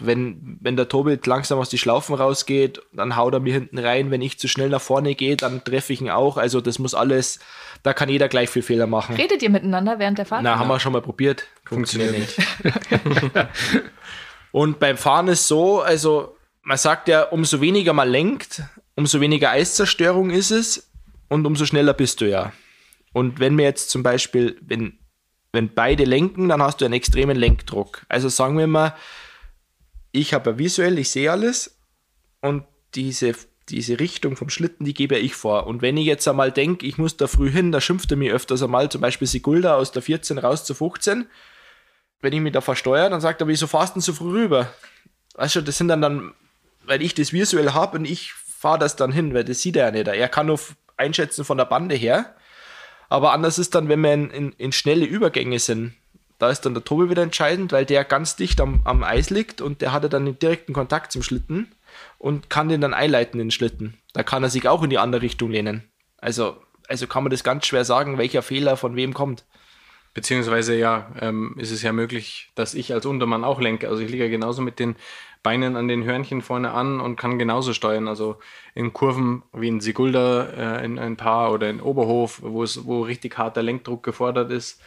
wenn, 0.00 0.58
wenn 0.60 0.76
der 0.76 0.88
Tobi 0.88 1.18
langsam 1.24 1.58
aus 1.58 1.68
die 1.68 1.78
Schlaufen 1.78 2.14
rausgeht, 2.14 2.82
dann 2.92 3.16
haut 3.16 3.32
er 3.34 3.40
mir 3.40 3.52
hinten 3.52 3.78
rein. 3.78 4.10
Wenn 4.10 4.22
ich 4.22 4.38
zu 4.38 4.48
schnell 4.48 4.68
nach 4.68 4.80
vorne 4.80 5.14
gehe, 5.14 5.36
dann 5.36 5.62
treffe 5.62 5.92
ich 5.92 6.00
ihn 6.00 6.10
auch. 6.10 6.36
Also 6.36 6.60
das 6.60 6.78
muss 6.78 6.94
alles, 6.94 7.38
da 7.82 7.92
kann 7.92 8.08
jeder 8.08 8.28
gleich 8.28 8.50
viel 8.50 8.62
Fehler 8.62 8.86
machen. 8.86 9.14
redet 9.14 9.42
ihr 9.42 9.50
miteinander 9.50 9.98
während 9.98 10.18
der 10.18 10.26
Fahrt? 10.26 10.42
Na, 10.42 10.58
haben 10.58 10.68
wir 10.68 10.80
schon 10.80 10.92
mal 10.92 11.02
probiert. 11.02 11.46
Funktioniert 11.64 12.18
nicht. 12.18 12.36
Und 14.52 14.78
beim 14.78 14.96
Fahren 14.96 15.28
ist 15.28 15.48
so, 15.48 15.80
also 15.80 16.36
man 16.62 16.78
sagt 16.78 17.08
ja, 17.08 17.22
umso 17.22 17.60
weniger 17.60 17.92
man 17.92 18.08
lenkt, 18.08 18.62
umso 18.94 19.20
weniger 19.20 19.50
Eiszerstörung 19.50 20.30
ist 20.30 20.50
es 20.50 20.90
und 21.28 21.46
umso 21.46 21.66
schneller 21.66 21.92
bist 21.92 22.20
du 22.20 22.28
ja. 22.28 22.52
Und 23.12 23.40
wenn 23.40 23.56
wir 23.58 23.64
jetzt 23.64 23.90
zum 23.90 24.02
Beispiel, 24.02 24.56
wenn, 24.60 24.98
wenn 25.52 25.74
beide 25.74 26.04
lenken, 26.04 26.48
dann 26.48 26.62
hast 26.62 26.80
du 26.80 26.84
einen 26.84 26.94
extremen 26.94 27.36
Lenkdruck. 27.36 28.06
Also 28.08 28.28
sagen 28.28 28.56
wir 28.56 28.66
mal, 28.66 28.94
ich 30.14 30.32
habe 30.32 30.50
ja 30.50 30.58
visuell, 30.58 30.98
ich 30.98 31.10
sehe 31.10 31.30
alles 31.30 31.76
und 32.40 32.64
diese, 32.94 33.34
diese 33.68 33.98
Richtung 33.98 34.36
vom 34.36 34.48
Schlitten, 34.48 34.84
die 34.86 34.94
gebe 34.94 35.18
ich 35.18 35.34
vor. 35.34 35.66
Und 35.66 35.82
wenn 35.82 35.96
ich 35.96 36.06
jetzt 36.06 36.28
einmal 36.28 36.52
denke, 36.52 36.86
ich 36.86 36.98
muss 36.98 37.16
da 37.16 37.26
früh 37.26 37.50
hin, 37.50 37.72
da 37.72 37.80
schimpft 37.80 38.12
er 38.12 38.16
mir 38.16 38.32
öfters 38.32 38.62
einmal, 38.62 38.88
zum 38.90 39.00
Beispiel 39.00 39.26
Sigulda 39.26 39.74
aus 39.74 39.90
der 39.90 40.02
14 40.02 40.38
raus 40.38 40.64
zu 40.64 40.74
15. 40.74 41.26
Wenn 42.20 42.32
ich 42.32 42.40
mich 42.40 42.52
da 42.52 42.60
versteuere, 42.60 43.10
dann 43.10 43.20
sagt 43.20 43.40
er, 43.40 43.48
wieso 43.48 43.66
fahrst 43.66 43.96
du 43.96 44.00
so 44.00 44.12
früh 44.12 44.42
rüber? 44.42 44.72
Weißt 45.34 45.56
du, 45.56 45.62
das 45.62 45.78
sind 45.78 45.88
dann 45.88 46.00
dann, 46.00 46.32
weil 46.84 47.02
ich 47.02 47.14
das 47.14 47.32
visuell 47.32 47.72
habe 47.72 47.98
und 47.98 48.04
ich 48.04 48.32
fahre 48.34 48.78
das 48.78 48.94
dann 48.94 49.10
hin, 49.10 49.34
weil 49.34 49.44
das 49.44 49.62
sieht 49.62 49.74
er 49.74 49.86
ja 49.86 49.90
nicht. 49.90 50.06
Er 50.06 50.28
kann 50.28 50.46
nur 50.46 50.60
einschätzen 50.96 51.44
von 51.44 51.58
der 51.58 51.64
Bande 51.64 51.96
her. 51.96 52.36
Aber 53.08 53.32
anders 53.32 53.58
ist 53.58 53.74
dann, 53.74 53.88
wenn 53.88 54.00
wir 54.00 54.14
in, 54.14 54.30
in, 54.30 54.52
in 54.52 54.70
schnelle 54.70 55.06
Übergänge 55.06 55.58
sind. 55.58 55.94
Da 56.38 56.50
ist 56.50 56.62
dann 56.62 56.74
der 56.74 56.84
Tobi 56.84 57.10
wieder 57.10 57.22
entscheidend, 57.22 57.72
weil 57.72 57.86
der 57.86 58.04
ganz 58.04 58.36
dicht 58.36 58.60
am, 58.60 58.80
am 58.84 59.04
Eis 59.04 59.30
liegt 59.30 59.60
und 59.60 59.80
der 59.80 59.92
hatte 59.92 60.08
dann 60.08 60.26
den 60.26 60.38
direkten 60.38 60.72
Kontakt 60.72 61.12
zum 61.12 61.22
Schlitten 61.22 61.72
und 62.18 62.50
kann 62.50 62.68
den 62.68 62.80
dann 62.80 62.94
einleiten 62.94 63.40
in 63.40 63.46
den 63.46 63.50
Schlitten. 63.52 63.94
Da 64.12 64.22
kann 64.22 64.42
er 64.42 64.50
sich 64.50 64.68
auch 64.68 64.82
in 64.82 64.90
die 64.90 64.98
andere 64.98 65.22
Richtung 65.22 65.50
lehnen. 65.50 65.84
Also, 66.18 66.56
also 66.88 67.06
kann 67.06 67.22
man 67.22 67.30
das 67.30 67.44
ganz 67.44 67.66
schwer 67.66 67.84
sagen, 67.84 68.18
welcher 68.18 68.42
Fehler 68.42 68.76
von 68.76 68.96
wem 68.96 69.14
kommt. 69.14 69.44
Beziehungsweise 70.14 70.76
ja, 70.76 71.10
ähm, 71.20 71.56
ist 71.58 71.72
es 71.72 71.82
ja 71.82 71.92
möglich, 71.92 72.50
dass 72.54 72.74
ich 72.74 72.92
als 72.94 73.04
Untermann 73.04 73.42
auch 73.42 73.60
lenke. 73.60 73.88
Also 73.88 74.02
ich 74.02 74.10
liege 74.10 74.24
ja 74.24 74.30
genauso 74.30 74.62
mit 74.62 74.78
den 74.78 74.94
Beinen 75.42 75.76
an 75.76 75.88
den 75.88 76.04
Hörnchen 76.04 76.40
vorne 76.40 76.70
an 76.70 77.00
und 77.00 77.16
kann 77.16 77.38
genauso 77.38 77.72
steuern. 77.72 78.06
Also 78.06 78.38
in 78.74 78.92
Kurven 78.92 79.42
wie 79.52 79.68
in 79.68 79.80
Sigulda 79.80 80.78
äh, 80.80 80.84
in 80.84 80.98
ein 80.98 81.16
paar 81.16 81.52
oder 81.52 81.68
in 81.68 81.80
Oberhof, 81.80 82.40
wo 82.42 82.62
es 82.62 82.86
wo 82.86 83.02
richtig 83.02 83.36
harter 83.38 83.62
Lenkdruck 83.62 84.04
gefordert 84.04 84.52
ist, 84.52 84.80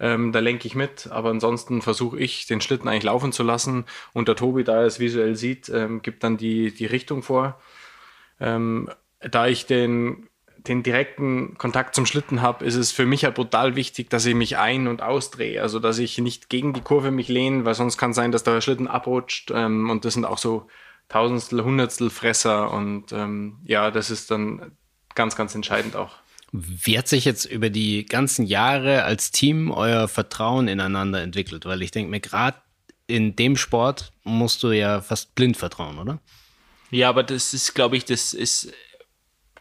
ähm, 0.00 0.32
da 0.32 0.40
lenke 0.40 0.66
ich 0.66 0.74
mit. 0.74 1.08
Aber 1.10 1.30
ansonsten 1.30 1.82
versuche 1.82 2.18
ich, 2.18 2.46
den 2.46 2.60
Schlitten 2.60 2.88
eigentlich 2.88 3.04
laufen 3.04 3.32
zu 3.32 3.42
lassen. 3.42 3.84
Und 4.12 4.28
der 4.28 4.36
Tobi, 4.36 4.64
da 4.64 4.80
er 4.80 4.86
es 4.86 5.00
visuell 5.00 5.36
sieht, 5.36 5.68
ähm, 5.68 6.02
gibt 6.02 6.24
dann 6.24 6.36
die, 6.36 6.72
die 6.72 6.86
Richtung 6.86 7.22
vor. 7.22 7.60
Ähm, 8.40 8.90
da 9.20 9.46
ich 9.46 9.66
den 9.66 10.28
den 10.66 10.82
direkten 10.82 11.58
Kontakt 11.58 11.94
zum 11.94 12.06
Schlitten 12.06 12.40
habe, 12.40 12.64
ist 12.64 12.74
es 12.74 12.90
für 12.90 13.04
mich 13.04 13.24
halt 13.24 13.34
brutal 13.34 13.76
wichtig, 13.76 14.08
dass 14.08 14.24
ich 14.24 14.34
mich 14.34 14.56
ein- 14.56 14.88
und 14.88 15.02
ausdrehe. 15.02 15.60
Also, 15.60 15.78
dass 15.78 15.98
ich 15.98 16.16
nicht 16.18 16.48
gegen 16.48 16.72
die 16.72 16.80
Kurve 16.80 17.10
mich 17.10 17.28
lehne, 17.28 17.64
weil 17.64 17.74
sonst 17.74 17.98
kann 17.98 18.10
es 18.10 18.16
sein, 18.16 18.32
dass 18.32 18.44
der 18.44 18.60
Schlitten 18.60 18.88
abrutscht. 18.88 19.50
Ähm, 19.54 19.90
und 19.90 20.04
das 20.04 20.14
sind 20.14 20.24
auch 20.24 20.38
so 20.38 20.66
Tausendstel, 21.08 21.62
Hundertstel 21.62 22.08
Fresser. 22.08 22.72
Und 22.72 23.12
ähm, 23.12 23.58
ja, 23.64 23.90
das 23.90 24.10
ist 24.10 24.30
dann 24.30 24.72
ganz, 25.14 25.36
ganz 25.36 25.54
entscheidend 25.54 25.96
auch. 25.96 26.16
Wie 26.56 26.96
hat 26.96 27.08
sich 27.08 27.24
jetzt 27.24 27.46
über 27.46 27.68
die 27.68 28.06
ganzen 28.06 28.46
Jahre 28.46 29.02
als 29.02 29.32
Team 29.32 29.72
euer 29.72 30.06
Vertrauen 30.06 30.68
ineinander 30.68 31.20
entwickelt? 31.20 31.64
Weil 31.64 31.82
ich 31.82 31.90
denke 31.90 32.12
mir, 32.12 32.20
gerade 32.20 32.56
in 33.08 33.34
dem 33.34 33.56
Sport 33.56 34.12
musst 34.22 34.62
du 34.62 34.70
ja 34.70 35.00
fast 35.00 35.34
blind 35.34 35.56
vertrauen, 35.56 35.98
oder? 35.98 36.20
Ja, 36.92 37.08
aber 37.08 37.24
das 37.24 37.54
ist, 37.54 37.74
glaube 37.74 37.96
ich, 37.96 38.04
das 38.04 38.34
ist 38.34 38.72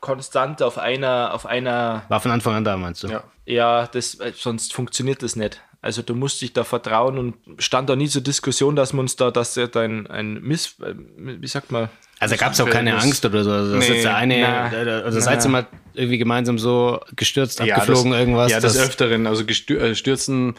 konstant 0.01 0.61
auf 0.61 0.77
einer, 0.77 1.33
auf 1.33 1.47
einer. 1.47 2.03
War 2.09 2.19
von 2.19 2.29
Anfang 2.29 2.53
an 2.53 2.63
da, 2.63 2.77
meinst 2.77 3.01
du? 3.01 3.07
Ja, 3.07 3.23
ja 3.45 3.87
das, 3.87 4.19
äh, 4.19 4.31
sonst 4.35 4.71
funktioniert 4.71 5.23
das 5.23 5.35
nicht. 5.35 5.59
Also 5.83 6.01
du 6.01 6.15
musst 6.15 6.41
dich 6.41 6.53
da 6.53 6.63
vertrauen 6.63 7.17
und 7.17 7.35
stand 7.61 7.89
da 7.89 7.97
nie 7.97 8.07
zur 8.07 8.21
Diskussion, 8.21 8.77
dass 8.77 8.93
wir 8.93 9.01
uns 9.01 9.17
da, 9.17 9.31
dass 9.31 9.57
er 9.57 9.69
ein, 9.75 10.07
ein 10.07 10.41
Miss, 10.41 10.77
äh, 10.81 10.95
wie 10.95 11.47
sagt 11.47 11.73
man? 11.73 11.89
Also 12.19 12.37
gab 12.37 12.53
es 12.53 12.61
auch 12.61 12.69
keine 12.69 12.97
Angst 12.97 13.25
oder 13.25 13.43
so. 13.43 13.51
Also 13.51 13.75
das 13.75 13.89
nee, 13.89 13.99
ist 13.99 14.05
eine, 14.05 14.39
na, 14.39 14.69
also 15.01 15.19
na. 15.19 15.25
seid 15.25 15.43
ihr 15.43 15.49
mal 15.49 15.67
irgendwie 15.93 16.17
gemeinsam 16.17 16.57
so 16.57 17.01
gestürzt, 17.17 17.59
abgeflogen, 17.59 18.05
ja, 18.05 18.11
das, 18.11 18.19
irgendwas? 18.19 18.51
Ja, 18.51 18.59
des 18.61 18.77
Öfteren. 18.77 19.27
Also 19.27 19.43
äh, 19.43 19.93
stürzen 19.93 20.55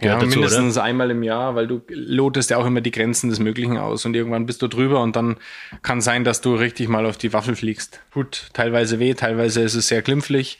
ja, 0.00 0.16
dazu, 0.16 0.26
mindestens 0.26 0.76
oder? 0.76 0.84
einmal 0.84 1.12
im 1.12 1.22
Jahr, 1.22 1.54
weil 1.54 1.68
du 1.68 1.80
lotest 1.88 2.50
ja 2.50 2.56
auch 2.56 2.66
immer 2.66 2.80
die 2.80 2.90
Grenzen 2.90 3.30
des 3.30 3.38
Möglichen 3.38 3.78
aus 3.78 4.04
und 4.04 4.16
irgendwann 4.16 4.44
bist 4.44 4.60
du 4.60 4.66
drüber 4.66 5.00
und 5.02 5.14
dann 5.14 5.36
kann 5.82 6.00
sein, 6.00 6.24
dass 6.24 6.40
du 6.40 6.56
richtig 6.56 6.88
mal 6.88 7.06
auf 7.06 7.16
die 7.16 7.32
Waffel 7.32 7.54
fliegst. 7.54 8.00
Tut 8.12 8.48
teilweise 8.54 8.98
weh, 8.98 9.14
teilweise 9.14 9.62
ist 9.62 9.76
es 9.76 9.86
sehr 9.86 10.02
glimpflich, 10.02 10.58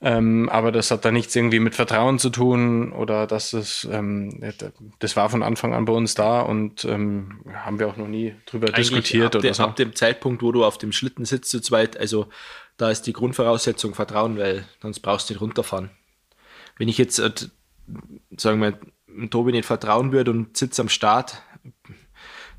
ähm, 0.00 0.48
aber 0.48 0.70
das 0.70 0.90
hat 0.90 1.04
da 1.04 1.10
nichts 1.10 1.34
irgendwie 1.34 1.58
mit 1.58 1.74
Vertrauen 1.74 2.18
zu 2.18 2.30
tun 2.30 2.92
oder 2.92 3.26
dass 3.26 3.52
es, 3.52 3.88
ähm, 3.90 4.40
das 5.00 5.16
war 5.16 5.28
von 5.28 5.42
Anfang 5.42 5.74
an 5.74 5.84
bei 5.86 5.92
uns 5.92 6.14
da 6.14 6.40
und 6.40 6.84
ähm, 6.84 7.40
haben 7.52 7.80
wir 7.80 7.88
auch 7.88 7.96
noch 7.96 8.06
nie 8.06 8.34
drüber 8.46 8.68
Eigentlich 8.68 8.88
diskutiert 8.88 9.26
ab 9.26 9.34
oder 9.34 9.42
de, 9.42 9.52
so. 9.52 9.62
Ab 9.64 9.76
dem 9.76 9.96
Zeitpunkt, 9.96 10.42
wo 10.42 10.52
du 10.52 10.64
auf 10.64 10.78
dem 10.78 10.92
Schlitten 10.92 11.24
sitzt 11.24 11.50
zu 11.50 11.60
zweit, 11.60 11.96
also 11.96 12.28
da 12.76 12.90
ist 12.90 13.02
die 13.02 13.12
Grundvoraussetzung 13.12 13.94
Vertrauen, 13.94 14.38
weil 14.38 14.64
sonst 14.80 15.00
brauchst 15.00 15.28
du 15.28 15.34
nicht 15.34 15.40
runterfahren. 15.40 15.90
Wenn 16.76 16.88
ich 16.88 16.96
jetzt 16.96 17.18
äh, 17.18 17.32
sagen 18.36 18.60
wir, 18.60 18.78
Tobi 19.30 19.50
nicht 19.50 19.66
vertrauen 19.66 20.12
würde 20.12 20.30
und 20.30 20.56
sitzt 20.56 20.78
am 20.78 20.88
Start, 20.88 21.42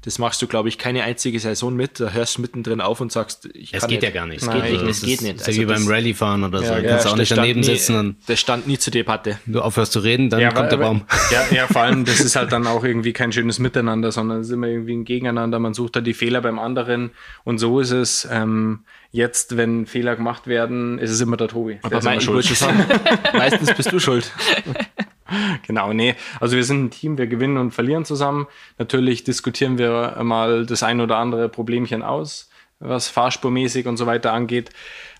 das 0.01 0.17
machst 0.17 0.41
du, 0.41 0.47
glaube 0.47 0.69
ich, 0.69 0.77
keine 0.77 1.03
einzige 1.03 1.39
Saison 1.39 1.75
mit. 1.75 1.99
Da 1.99 2.11
hörst 2.11 2.37
du 2.37 2.41
mittendrin 2.41 2.79
auf 2.79 3.01
und 3.01 3.11
sagst, 3.11 3.49
ich 3.53 3.73
Es 3.73 3.85
geht 3.85 4.01
nicht. 4.01 4.03
ja 4.03 4.09
gar 4.11 4.27
nicht. 4.27 4.41
Es 4.41 4.49
geht 4.49 4.63
nicht. 4.63 4.81
Es 4.83 5.01
geht 5.01 5.21
nicht. 5.21 5.35
ist 5.35 5.47
also 5.47 5.61
wie 5.61 5.65
beim 5.65 5.85
Rallye-Fahren 5.85 6.43
oder 6.45 6.59
so. 6.59 6.65
Ja, 6.65 6.79
du 6.79 6.87
kannst 6.87 7.05
ja, 7.05 7.11
auch 7.11 7.17
nicht 7.17 7.31
daneben 7.31 7.59
nie, 7.59 7.65
sitzen. 7.65 7.95
Und 7.97 8.17
das 8.27 8.39
stand 8.39 8.65
nie 8.65 8.77
zur 8.77 8.91
Debatte. 8.91 9.39
Du 9.45 9.59
aufhörst 9.61 9.91
zu 9.91 9.99
reden, 9.99 10.29
dann 10.29 10.39
ja, 10.39 10.51
kommt 10.51 10.71
aber, 10.71 10.77
der 10.77 10.77
Baum. 10.77 11.01
Ja, 11.31 11.45
ja, 11.51 11.67
vor 11.67 11.81
allem, 11.81 12.05
das 12.05 12.21
ist 12.21 12.37
halt 12.37 12.51
dann 12.53 12.65
auch 12.65 12.83
irgendwie 12.83 13.11
kein 13.11 13.33
schönes 13.33 13.59
Miteinander, 13.59 14.11
sondern 14.11 14.39
es 14.39 14.47
ist 14.47 14.53
immer 14.53 14.67
irgendwie 14.67 14.95
ein 14.95 15.03
Gegeneinander. 15.03 15.59
Man 15.59 15.73
sucht 15.73 15.97
da 15.97 16.01
die 16.01 16.13
Fehler 16.13 16.41
beim 16.41 16.59
anderen. 16.59 17.11
Und 17.43 17.57
so 17.57 17.81
ist 17.81 17.91
es 17.91 18.27
ähm, 18.31 18.85
jetzt, 19.11 19.57
wenn 19.57 19.85
Fehler 19.85 20.15
gemacht 20.15 20.47
werden, 20.47 20.97
ist 20.97 21.11
es 21.11 21.19
immer 21.19 21.35
der 21.35 21.49
Tobi. 21.49 21.79
Aber 21.81 22.01
mein, 22.03 22.19
ich 22.19 22.27
wollte 22.27 22.53
sagen, 22.55 22.85
meistens 23.33 23.73
bist 23.73 23.91
du 23.91 23.99
schuld. 23.99 24.31
genau, 25.67 25.93
nee. 25.93 26.15
Also 26.39 26.55
wir 26.55 26.63
sind 26.63 26.85
ein 26.85 26.91
Team, 26.91 27.17
wir 27.17 27.27
gewinnen 27.27 27.57
und 27.57 27.71
verlieren 27.71 28.05
zusammen. 28.05 28.47
Natürlich 28.77 29.23
diskutieren 29.23 29.77
wir 29.77 30.17
mal 30.23 30.65
das 30.65 30.83
ein 30.83 31.01
oder 31.01 31.17
andere 31.17 31.49
Problemchen 31.49 32.03
aus, 32.03 32.49
was 32.79 33.07
fahrspurmäßig 33.07 33.87
und 33.87 33.97
so 33.97 34.05
weiter 34.05 34.33
angeht. 34.33 34.69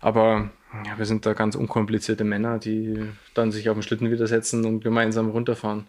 Aber 0.02 0.50
ja, 0.86 0.98
wir 0.98 1.06
sind 1.06 1.26
da 1.26 1.34
ganz 1.34 1.56
unkomplizierte 1.56 2.24
Männer, 2.24 2.60
die 2.60 3.06
dann 3.34 3.52
sich 3.52 3.70
auf 3.70 3.78
den 3.78 3.84
Schlitten 3.84 4.12
widersetzen 4.12 4.66
und 4.66 4.84
gemeinsam 4.84 5.30
runterfahren 5.30 5.88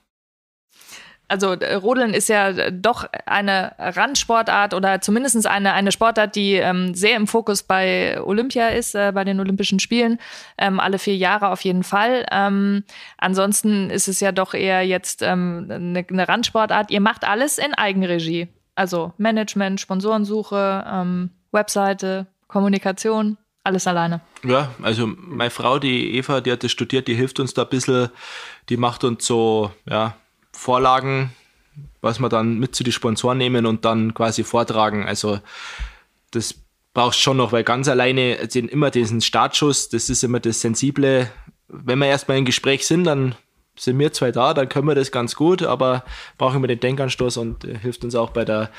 also 1.31 1.53
äh, 1.53 1.75
Rodeln 1.75 2.13
ist 2.13 2.29
ja 2.29 2.49
äh, 2.49 2.73
doch 2.73 3.07
eine 3.25 3.73
Randsportart 3.79 4.75
oder 4.75 5.01
zumindest 5.01 5.47
eine, 5.47 5.73
eine 5.73 5.93
Sportart, 5.93 6.35
die 6.35 6.55
ähm, 6.55 6.95
sehr 6.95 7.17
im 7.17 7.27
Fokus 7.27 7.63
bei 7.63 8.21
Olympia 8.21 8.69
ist, 8.69 8.95
äh, 8.95 9.13
bei 9.15 9.25
den 9.25 9.39
Olympischen 9.39 9.79
Spielen. 9.79 10.19
Ähm, 10.59 10.81
alle 10.81 10.99
vier 10.99 11.17
Jahre 11.17 11.49
auf 11.49 11.63
jeden 11.63 11.85
Fall. 11.85 12.27
Ähm, 12.33 12.85
ansonsten 13.17 13.91
ist 13.91 14.09
es 14.09 14.21
ja 14.21 14.33
doch 14.33 14.55
eher 14.55 14.83
jetzt 14.83 15.23
ähm, 15.23 15.69
eine, 15.71 16.05
eine 16.09 16.29
Randsportart. 16.29 16.91
Ihr 16.91 17.01
macht 17.01 17.25
alles 17.25 17.59
in 17.59 17.75
Eigenregie. 17.75 18.49
Also 18.75 19.13
Management, 19.17 19.81
Sponsorensuche, 19.81 20.85
ähm, 20.91 21.31
Webseite, 21.53 22.27
Kommunikation, 22.49 23.37
alles 23.63 23.87
alleine. 23.87 24.21
Ja, 24.43 24.75
also 24.83 25.07
meine 25.07 25.51
Frau, 25.51 25.79
die 25.79 26.17
Eva, 26.17 26.41
die 26.41 26.51
hat 26.51 26.65
das 26.65 26.73
studiert, 26.73 27.07
die 27.07 27.15
hilft 27.15 27.39
uns 27.41 27.55
da 27.55 27.63
ein 27.63 27.69
bisschen, 27.69 28.09
die 28.69 28.77
macht 28.77 29.05
uns 29.05 29.27
so, 29.27 29.71
ja, 29.89 30.17
Vorlagen, 30.53 31.33
was 32.01 32.19
wir 32.19 32.29
dann 32.29 32.59
mit 32.59 32.75
zu 32.75 32.85
den 32.85 32.93
Sponsoren 32.93 33.39
nehmen 33.39 33.67
und 33.67 33.85
dann 33.85 34.15
quasi 34.15 34.45
vortragen. 34.45 35.07
Also 35.07 35.41
das 36.31 36.55
brauchst 36.95 37.21
schon 37.21 37.37
noch, 37.37 37.53
weil 37.53 37.65
ganz 37.65 37.89
alleine 37.89 38.49
den, 38.49 38.69
immer 38.69 38.91
diesen 38.91 39.21
Startschuss, 39.21 39.89
das 39.89 40.11
ist 40.11 40.25
immer 40.25 40.41
das 40.41 40.61
Sensible. 40.61 41.31
Wenn 41.69 41.99
wir 41.99 42.07
erstmal 42.07 42.39
im 42.39 42.45
Gespräch 42.45 42.87
sind, 42.87 43.05
dann 43.05 43.35
sind 43.77 43.99
wir 43.99 44.13
zwei 44.13 44.33
da, 44.33 44.53
dann 44.53 44.69
können 44.69 44.89
wir 44.89 44.95
das 44.95 45.13
ganz 45.13 45.35
gut, 45.35 45.63
aber 45.63 46.05
brauchen 46.37 46.57
immer 46.57 46.67
den 46.67 46.81
Denkanstoß 46.81 47.39
und 47.39 47.65
äh, 47.65 47.79
hilft 47.79 48.05
uns 48.05 48.15
auch 48.15 48.31
bei 48.31 48.45
der 48.45 48.71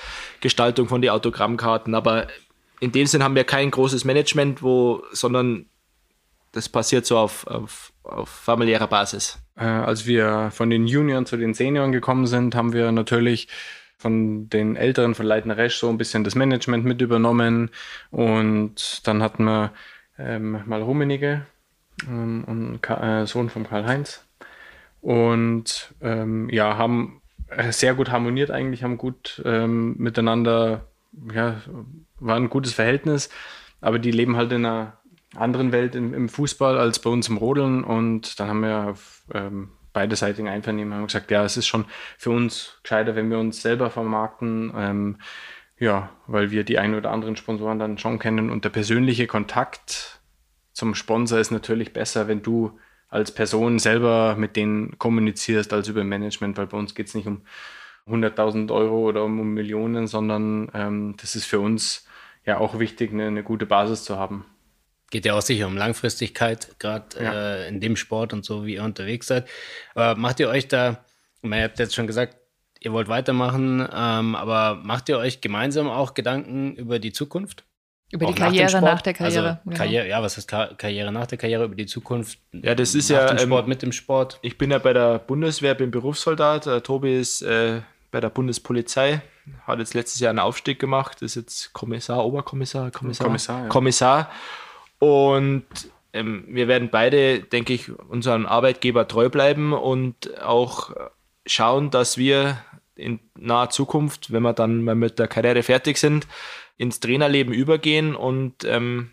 Gestaltung 0.42 0.88
von 0.88 1.02
den 1.02 1.12
Autogrammkarten. 1.12 1.96
Aber 1.96 2.28
in 2.80 2.92
dem 2.92 3.08
Sinn 3.08 3.24
haben 3.24 3.36
wir 3.36 3.44
kein 3.44 3.72
großes 3.72 4.06
Management, 4.06 4.62
wo, 4.62 5.04
sondern 5.12 5.66
das 6.52 6.70
passiert 6.70 7.06
so 7.06 7.18
auf, 7.18 7.48
auf, 7.48 7.94
auf 8.04 8.30
familiärer 8.30 8.88
Basis. 8.88 9.40
Äh, 9.56 9.64
als 9.64 10.06
wir 10.06 10.50
von 10.52 10.70
den 10.70 10.88
Junioren 10.88 11.26
zu 11.26 11.38
den 11.38 11.54
Senioren 11.54 11.92
gekommen 11.92 12.28
sind, 12.28 12.56
haben 12.56 12.74
wir 12.74 12.92
natürlich 12.92 13.48
von 13.98 14.50
den 14.50 14.76
Älteren 14.76 15.14
von 15.14 15.26
Leitner 15.26 15.58
Resch 15.58 15.78
so 15.78 15.90
ein 15.90 15.98
bisschen 15.98 16.24
das 16.24 16.36
Management 16.36 16.86
mit 16.86 17.02
übernommen. 17.02 17.70
Und 18.10 19.06
dann 19.08 19.22
hatten 19.22 19.44
wir 19.44 19.72
ähm, 20.18 20.64
mal 20.66 20.82
Rummenige, 20.82 21.46
ähm, 22.08 22.44
und 22.48 22.90
äh, 22.90 23.26
Sohn 23.26 23.50
von 23.50 23.64
Karl-Heinz. 23.64 24.26
Und 25.02 25.94
ähm, 26.02 26.50
ja, 26.50 26.78
haben 26.78 27.22
sehr 27.72 27.96
gut 27.96 28.12
harmoniert 28.12 28.52
eigentlich, 28.52 28.84
haben 28.84 28.98
gut 28.98 29.42
ähm, 29.46 29.96
miteinander, 29.98 30.88
ja, 31.34 31.62
war 32.20 32.36
ein 32.36 32.50
gutes 32.50 32.74
Verhältnis. 32.74 33.30
Aber 33.82 34.00
die 34.00 34.12
leben 34.12 34.38
halt 34.38 34.52
in 34.52 34.66
einer 34.66 35.01
anderen 35.36 35.72
Welt 35.72 35.96
im, 35.96 36.14
im, 36.14 36.30
Fußball 36.30 36.78
als 36.78 37.00
bei 37.00 37.10
uns 37.10 37.30
im 37.30 37.38
Rodeln. 37.38 37.84
Und 37.84 38.40
dann 38.40 38.48
haben 38.48 38.62
wir 38.62 38.96
ähm, 39.34 39.70
beiderseitigen 39.94 40.48
Einvernehmen 40.48 40.94
haben 40.94 41.08
gesagt, 41.08 41.32
ja, 41.32 41.44
es 41.44 41.58
ist 41.58 41.68
schon 41.68 41.86
für 42.18 42.32
uns 42.32 42.80
gescheiter, 42.84 43.16
wenn 43.16 43.30
wir 43.30 43.40
uns 43.40 43.62
selber 43.62 43.90
vermarkten, 43.90 44.72
ähm, 44.76 45.18
ja, 45.78 46.10
weil 46.28 46.52
wir 46.52 46.64
die 46.64 46.80
ein 46.80 46.96
oder 46.96 47.12
anderen 47.12 47.36
Sponsoren 47.36 47.80
dann 47.80 47.98
schon 47.98 48.20
kennen. 48.20 48.50
Und 48.50 48.66
der 48.66 48.70
persönliche 48.70 49.28
Kontakt 49.28 50.22
zum 50.74 50.96
Sponsor 50.96 51.40
ist 51.40 51.52
natürlich 51.52 51.94
besser, 51.94 52.28
wenn 52.28 52.42
du 52.42 52.80
als 53.10 53.34
Person 53.34 53.80
selber 53.80 54.36
mit 54.38 54.56
denen 54.56 54.98
kommunizierst 54.98 55.74
als 55.74 55.90
über 55.90 56.04
Management, 56.04 56.58
weil 56.58 56.68
bei 56.68 56.78
uns 56.78 56.96
geht 56.96 57.08
es 57.08 57.16
nicht 57.16 57.28
um 57.28 57.42
100.000 58.08 58.74
Euro 58.74 59.00
oder 59.10 59.24
um, 59.26 59.40
um 59.40 59.54
Millionen, 59.54 60.08
sondern 60.08 60.72
ähm, 60.74 61.16
das 61.20 61.36
ist 61.36 61.46
für 61.46 61.60
uns 61.60 62.08
ja 62.46 62.58
auch 62.58 62.80
wichtig, 62.80 63.12
eine, 63.12 63.28
eine 63.28 63.44
gute 63.44 63.66
Basis 63.66 64.04
zu 64.04 64.18
haben 64.18 64.46
geht 65.12 65.26
ja 65.26 65.36
auch 65.36 65.42
sicher 65.42 65.68
um 65.68 65.78
Langfristigkeit, 65.78 66.80
gerade 66.80 67.24
ja. 67.24 67.34
äh, 67.34 67.68
in 67.68 67.80
dem 67.80 67.96
Sport 67.96 68.34
und 68.34 68.44
so, 68.44 68.66
wie 68.66 68.76
ihr 68.76 68.84
unterwegs 68.84 69.28
seid. 69.28 69.48
Aber 69.94 70.20
macht 70.20 70.40
ihr 70.40 70.50
euch 70.50 70.68
da, 70.68 71.04
ihr 71.44 71.64
habt 71.64 71.78
jetzt 71.78 71.94
schon 71.94 72.08
gesagt, 72.08 72.38
ihr 72.80 72.94
wollt 72.94 73.08
weitermachen, 73.08 73.88
ähm, 73.94 74.36
aber 74.36 74.76
macht 74.84 75.10
ihr 75.10 75.18
euch 75.18 75.42
gemeinsam 75.42 75.90
auch 75.90 76.14
Gedanken 76.14 76.76
über 76.76 76.98
die 76.98 77.12
Zukunft? 77.12 77.66
Über 78.12 78.26
die 78.26 78.34
Karriere 78.34 78.74
nach, 78.74 78.82
nach, 78.82 79.02
der 79.02 79.14
Karriere. 79.14 79.48
Also, 79.48 79.60
genau. 79.64 79.78
Karriere. 79.78 80.08
Ja, 80.08 80.22
was 80.22 80.36
heißt 80.36 80.48
Kar 80.48 80.76
Karriere 80.76 81.14
nach 81.14 81.28
der 81.28 81.38
Karriere, 81.38 81.64
über 81.64 81.76
die 81.76 81.86
Zukunft? 81.86 82.40
Ja, 82.52 82.76
das 82.76 82.94
ist 82.94 83.10
ja. 83.10 83.26
Dem 83.26 83.38
Sport, 83.38 83.64
ähm, 83.64 83.70
mit 83.70 83.82
dem 83.82 83.94
Sport. 83.94 84.40
Ich 84.42 84.58
bin 84.58 84.72
ja 84.72 84.80
bei 84.80 84.92
der 84.92 85.20
Bundeswehr, 85.20 85.76
bin 85.76 85.92
Berufssoldat. 85.92 86.66
Der 86.66 86.84
Tobi 86.84 87.18
ist 87.18 87.42
äh, 87.42 87.82
bei 88.12 88.20
der 88.20 88.30
Bundespolizei, 88.30 89.22
hat 89.66 89.80
jetzt 89.80 89.94
letztes 89.94 90.20
Jahr 90.20 90.32
einen 90.32 90.40
Aufstieg 90.40 90.78
gemacht, 90.78 91.22
ist 91.22 91.36
jetzt 91.36 91.72
Kommissar, 91.72 92.26
Oberkommissar, 92.26 92.92
Kommissar. 92.92 93.28
Kommissar. 93.28 93.62
Ja. 93.62 93.68
Kommissar. 93.70 94.32
Und 95.02 95.66
ähm, 96.14 96.44
wir 96.48 96.68
werden 96.68 96.90
beide, 96.92 97.40
denke 97.40 97.74
ich, 97.74 97.92
unserem 97.98 98.46
Arbeitgeber 98.46 99.08
treu 99.08 99.30
bleiben 99.30 99.74
und 99.74 100.40
auch 100.40 100.92
schauen, 101.48 101.90
dass 101.90 102.20
wir 102.20 102.60
in 102.94 103.20
naher 103.36 103.72
Zukunft, 103.72 104.32
wenn 104.32 104.44
wir 104.44 104.54
dann 104.54 104.84
mal 104.84 104.94
mit 104.94 105.18
der 105.18 105.28
Karriere 105.28 105.64
fertig 105.64 105.98
sind, 105.98 106.28
ins 106.78 107.00
Trainerleben 107.00 107.52
übergehen 107.52 108.16
und 108.16 108.64
ähm, 108.64 109.10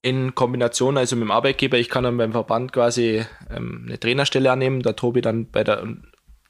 in 0.00 0.36
Kombination, 0.36 0.96
also 0.96 1.16
mit 1.16 1.24
dem 1.24 1.32
Arbeitgeber, 1.32 1.76
ich 1.76 1.88
kann 1.88 2.04
dann 2.04 2.18
beim 2.18 2.30
Verband 2.30 2.72
quasi 2.72 3.24
ähm, 3.50 3.86
eine 3.88 3.98
Trainerstelle 3.98 4.52
annehmen, 4.52 4.82
der 4.82 4.94
Tobi 4.94 5.22
dann 5.22 5.50
bei 5.50 5.64
der, 5.64 5.84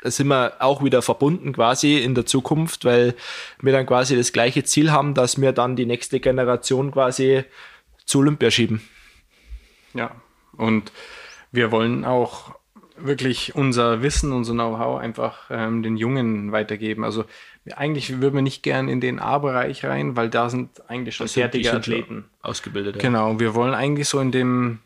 da 0.03 0.11
sind 0.11 0.29
wir 0.29 0.53
auch 0.59 0.85
wieder 0.85 1.01
verbunden 1.01 1.55
quasi 1.55 1.97
in 1.97 2.15
der 2.15 2.27
Zukunft, 2.27 2.85
weil 2.85 3.15
wir 3.63 3.73
dann 3.73 3.87
quasi 3.87 4.17
das 4.17 4.33
gleiche 4.33 4.65
Ziel 4.65 4.93
haben, 4.93 5.15
dass 5.15 5.41
wir 5.41 5.53
dann 5.53 5.77
die 5.77 5.87
nächste 5.87 6.21
Generation 6.21 6.91
quasi 6.91 7.45
zu 8.07 8.21
Olympia 8.21 8.51
schieben. 8.51 8.81
Ja, 9.93 10.13
und 10.57 10.93
wir 11.53 11.71
wollen 11.71 12.05
auch 12.05 12.55
wirklich 12.97 13.55
unser 13.55 14.03
Wissen, 14.03 14.33
unser 14.33 14.55
Know-how 14.55 14.99
einfach 15.01 15.51
ähm, 15.51 15.83
den 15.83 15.97
Jungen 15.97 16.53
weitergeben. 16.53 17.05
Also 17.05 17.25
eigentlich 17.75 18.21
würden 18.21 18.37
wir 18.37 18.43
nicht 18.43 18.63
gern 18.63 18.89
in 18.89 19.01
den 19.01 19.19
A-Bereich 19.19 19.85
rein, 19.85 20.17
weil 20.17 20.31
da 20.31 20.49
sind 20.49 20.89
eigentlich 20.89 21.17
schon 21.17 21.29
fertige 21.29 21.73
Athleten. 21.73 22.25
Ausgebildet. 22.43 22.99
Genau, 22.99 23.39
wir 23.39 23.55
wollen 23.55 23.75
eigentlich 23.75 24.09
so 24.09 24.21
in 24.21 24.33
dem 24.33 24.79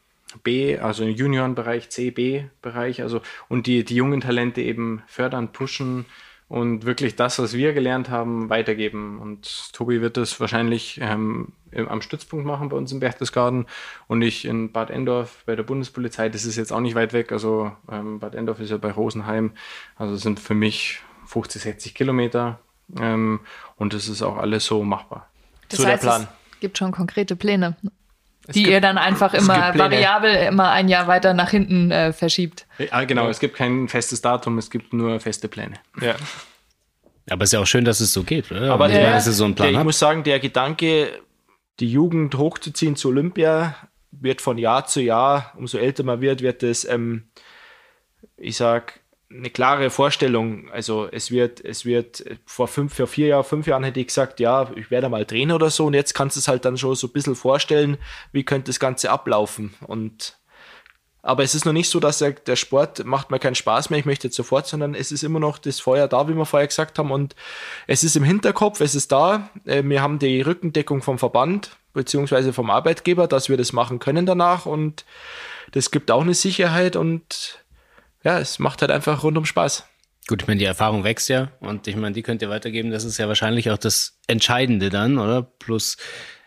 B, 0.42 0.78
also 0.78 1.04
im 1.04 1.10
Juniorenbereich, 1.10 1.90
C, 1.90 2.10
B-Bereich, 2.10 3.02
also 3.02 3.20
und 3.48 3.66
die, 3.66 3.84
die 3.84 3.96
jungen 3.96 4.20
Talente 4.20 4.62
eben 4.62 5.02
fördern, 5.06 5.52
pushen 5.52 6.06
und 6.50 6.84
wirklich 6.84 7.14
das, 7.14 7.38
was 7.38 7.54
wir 7.54 7.72
gelernt 7.72 8.10
haben, 8.10 8.50
weitergeben. 8.50 9.20
Und 9.20 9.72
Tobi 9.72 10.00
wird 10.00 10.16
das 10.16 10.40
wahrscheinlich 10.40 10.98
ähm, 11.00 11.52
am 11.72 12.02
Stützpunkt 12.02 12.44
machen 12.44 12.70
bei 12.70 12.76
uns 12.76 12.90
im 12.90 12.98
Berchtesgaden 12.98 13.66
und 14.08 14.20
ich 14.20 14.46
in 14.46 14.72
Bad 14.72 14.90
Endorf 14.90 15.44
bei 15.46 15.54
der 15.54 15.62
Bundespolizei. 15.62 16.28
Das 16.28 16.44
ist 16.44 16.56
jetzt 16.56 16.72
auch 16.72 16.80
nicht 16.80 16.96
weit 16.96 17.12
weg. 17.12 17.30
Also 17.30 17.70
ähm, 17.88 18.18
Bad 18.18 18.34
Endorf 18.34 18.58
ist 18.58 18.70
ja 18.70 18.78
bei 18.78 18.90
Rosenheim. 18.90 19.52
Also 19.94 20.16
sind 20.16 20.40
für 20.40 20.54
mich 20.54 21.02
50, 21.26 21.62
60 21.62 21.94
Kilometer. 21.94 22.58
Ähm, 22.98 23.38
und 23.76 23.94
das 23.94 24.08
ist 24.08 24.20
auch 24.20 24.36
alles 24.36 24.66
so 24.66 24.82
machbar. 24.82 25.28
Das 25.68 25.78
so 25.78 25.86
heißt, 25.86 26.02
der 26.02 26.08
Plan. 26.08 26.28
Es 26.54 26.58
gibt 26.58 26.78
schon 26.78 26.90
konkrete 26.90 27.36
Pläne 27.36 27.76
die 28.48 28.62
gibt, 28.62 28.68
ihr 28.68 28.80
dann 28.80 28.98
einfach 28.98 29.34
immer 29.34 29.76
variabel 29.78 30.34
immer 30.34 30.70
ein 30.70 30.88
Jahr 30.88 31.06
weiter 31.06 31.34
nach 31.34 31.50
hinten 31.50 31.90
äh, 31.90 32.12
verschiebt. 32.12 32.66
Ja, 32.78 33.04
genau, 33.04 33.28
es 33.28 33.38
gibt 33.38 33.56
kein 33.56 33.88
festes 33.88 34.22
Datum, 34.22 34.58
es 34.58 34.70
gibt 34.70 34.92
nur 34.92 35.20
feste 35.20 35.48
Pläne. 35.48 35.74
Ja. 36.00 36.14
Aber 37.28 37.44
es 37.44 37.50
ist 37.50 37.52
ja 37.52 37.60
auch 37.60 37.66
schön, 37.66 37.84
dass 37.84 38.00
es 38.00 38.12
so 38.12 38.24
geht, 38.24 38.50
oder? 38.50 38.72
Aber 38.72 38.88
der, 38.88 39.12
dass 39.12 39.24
so 39.24 39.44
einen 39.44 39.54
Plan 39.54 39.72
der, 39.72 39.80
ich 39.80 39.84
muss 39.84 39.98
sagen, 39.98 40.24
der 40.24 40.40
Gedanke, 40.40 41.20
die 41.78 41.90
Jugend 41.90 42.34
hochzuziehen 42.34 42.96
zu 42.96 43.08
Olympia, 43.08 43.76
wird 44.10 44.40
von 44.40 44.58
Jahr 44.58 44.86
zu 44.86 45.00
Jahr, 45.00 45.52
umso 45.56 45.78
älter 45.78 46.02
man 46.02 46.20
wird, 46.20 46.42
wird 46.42 46.62
es, 46.62 46.84
ähm, 46.84 47.28
ich 48.36 48.56
sag, 48.56 49.00
eine 49.30 49.50
klare 49.50 49.90
Vorstellung. 49.90 50.70
Also 50.70 51.08
es 51.10 51.30
wird, 51.30 51.64
es 51.64 51.84
wird 51.84 52.24
vor 52.46 52.68
fünf, 52.68 52.94
vor 52.94 53.06
vier 53.06 53.28
Jahren, 53.28 53.44
fünf 53.44 53.66
Jahren 53.66 53.84
hätte 53.84 54.00
ich 54.00 54.08
gesagt, 54.08 54.40
ja, 54.40 54.70
ich 54.74 54.90
werde 54.90 55.08
mal 55.08 55.24
Trainer 55.24 55.54
oder 55.54 55.70
so. 55.70 55.86
Und 55.86 55.94
jetzt 55.94 56.14
kannst 56.14 56.36
du 56.36 56.40
es 56.40 56.48
halt 56.48 56.64
dann 56.64 56.76
schon 56.76 56.94
so 56.96 57.06
ein 57.06 57.12
bisschen 57.12 57.36
vorstellen, 57.36 57.98
wie 58.32 58.44
könnte 58.44 58.70
das 58.70 58.80
Ganze 58.80 59.10
ablaufen. 59.10 59.74
Und 59.86 60.36
aber 61.22 61.42
es 61.42 61.54
ist 61.54 61.66
noch 61.66 61.74
nicht 61.74 61.90
so, 61.90 62.00
dass 62.00 62.18
der, 62.18 62.32
der 62.32 62.56
Sport 62.56 63.04
macht 63.04 63.30
mir 63.30 63.38
keinen 63.38 63.54
Spaß 63.54 63.90
mehr, 63.90 63.98
ich 63.98 64.06
möchte 64.06 64.28
jetzt 64.28 64.36
sofort, 64.36 64.66
sondern 64.66 64.94
es 64.94 65.12
ist 65.12 65.22
immer 65.22 65.38
noch 65.38 65.58
das 65.58 65.78
Feuer 65.78 66.08
da, 66.08 66.28
wie 66.28 66.34
wir 66.34 66.46
vorher 66.46 66.66
gesagt 66.66 66.98
haben. 66.98 67.10
Und 67.10 67.36
es 67.86 68.02
ist 68.02 68.16
im 68.16 68.24
Hinterkopf, 68.24 68.80
es 68.80 68.94
ist 68.94 69.12
da. 69.12 69.50
Äh, 69.66 69.82
wir 69.84 70.02
haben 70.02 70.18
die 70.18 70.40
Rückendeckung 70.40 71.02
vom 71.02 71.18
Verband 71.18 71.76
beziehungsweise 71.92 72.52
vom 72.52 72.70
Arbeitgeber, 72.70 73.26
dass 73.26 73.48
wir 73.48 73.56
das 73.56 73.72
machen 73.72 73.98
können 73.98 74.24
danach. 74.24 74.64
Und 74.64 75.04
das 75.72 75.90
gibt 75.90 76.10
auch 76.10 76.22
eine 76.22 76.34
Sicherheit 76.34 76.96
und 76.96 77.64
ja, 78.24 78.38
es 78.38 78.58
macht 78.58 78.82
halt 78.82 78.90
einfach 78.90 79.22
rundum 79.22 79.44
Spaß. 79.44 79.86
Gut, 80.28 80.42
ich 80.42 80.48
meine, 80.48 80.58
die 80.58 80.66
Erfahrung 80.66 81.02
wächst 81.02 81.28
ja 81.28 81.50
und 81.60 81.86
ich 81.88 81.96
meine, 81.96 82.14
die 82.14 82.22
könnt 82.22 82.42
ihr 82.42 82.50
weitergeben. 82.50 82.90
Das 82.90 83.04
ist 83.04 83.18
ja 83.18 83.26
wahrscheinlich 83.26 83.70
auch 83.70 83.78
das 83.78 84.20
Entscheidende 84.26 84.90
dann, 84.90 85.18
oder? 85.18 85.42
Plus, 85.42 85.96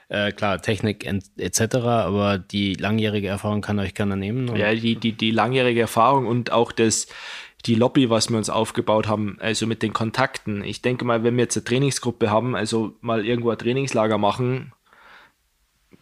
äh, 0.09 0.31
klar, 0.31 0.61
Technik 0.61 1.05
etc., 1.37 1.75
aber 1.75 2.37
die 2.37 2.75
langjährige 2.75 3.27
Erfahrung 3.27 3.61
kann 3.61 3.79
euch 3.79 3.93
keiner 3.93 4.15
nehmen. 4.15 4.49
Oder? 4.49 4.71
Ja, 4.71 4.73
die, 4.79 4.95
die, 4.95 5.13
die 5.13 5.31
langjährige 5.31 5.81
Erfahrung 5.81 6.27
und 6.27 6.51
auch 6.51 6.71
das, 6.71 7.07
die 7.65 7.75
Lobby, 7.75 8.09
was 8.09 8.29
wir 8.29 8.37
uns 8.37 8.49
aufgebaut 8.49 9.07
haben, 9.07 9.37
also 9.39 9.65
mit 9.65 9.81
den 9.81 9.91
Kontakten. 9.91 10.63
Ich 10.63 10.81
denke 10.81 11.03
mal, 11.03 11.23
wenn 11.23 11.35
wir 11.35 11.43
jetzt 11.43 11.57
eine 11.57 11.63
Trainingsgruppe 11.63 12.29
haben, 12.29 12.55
also 12.55 12.95
mal 13.01 13.25
irgendwo 13.25 13.49
ein 13.49 13.57
Trainingslager 13.57 14.17
machen, 14.17 14.71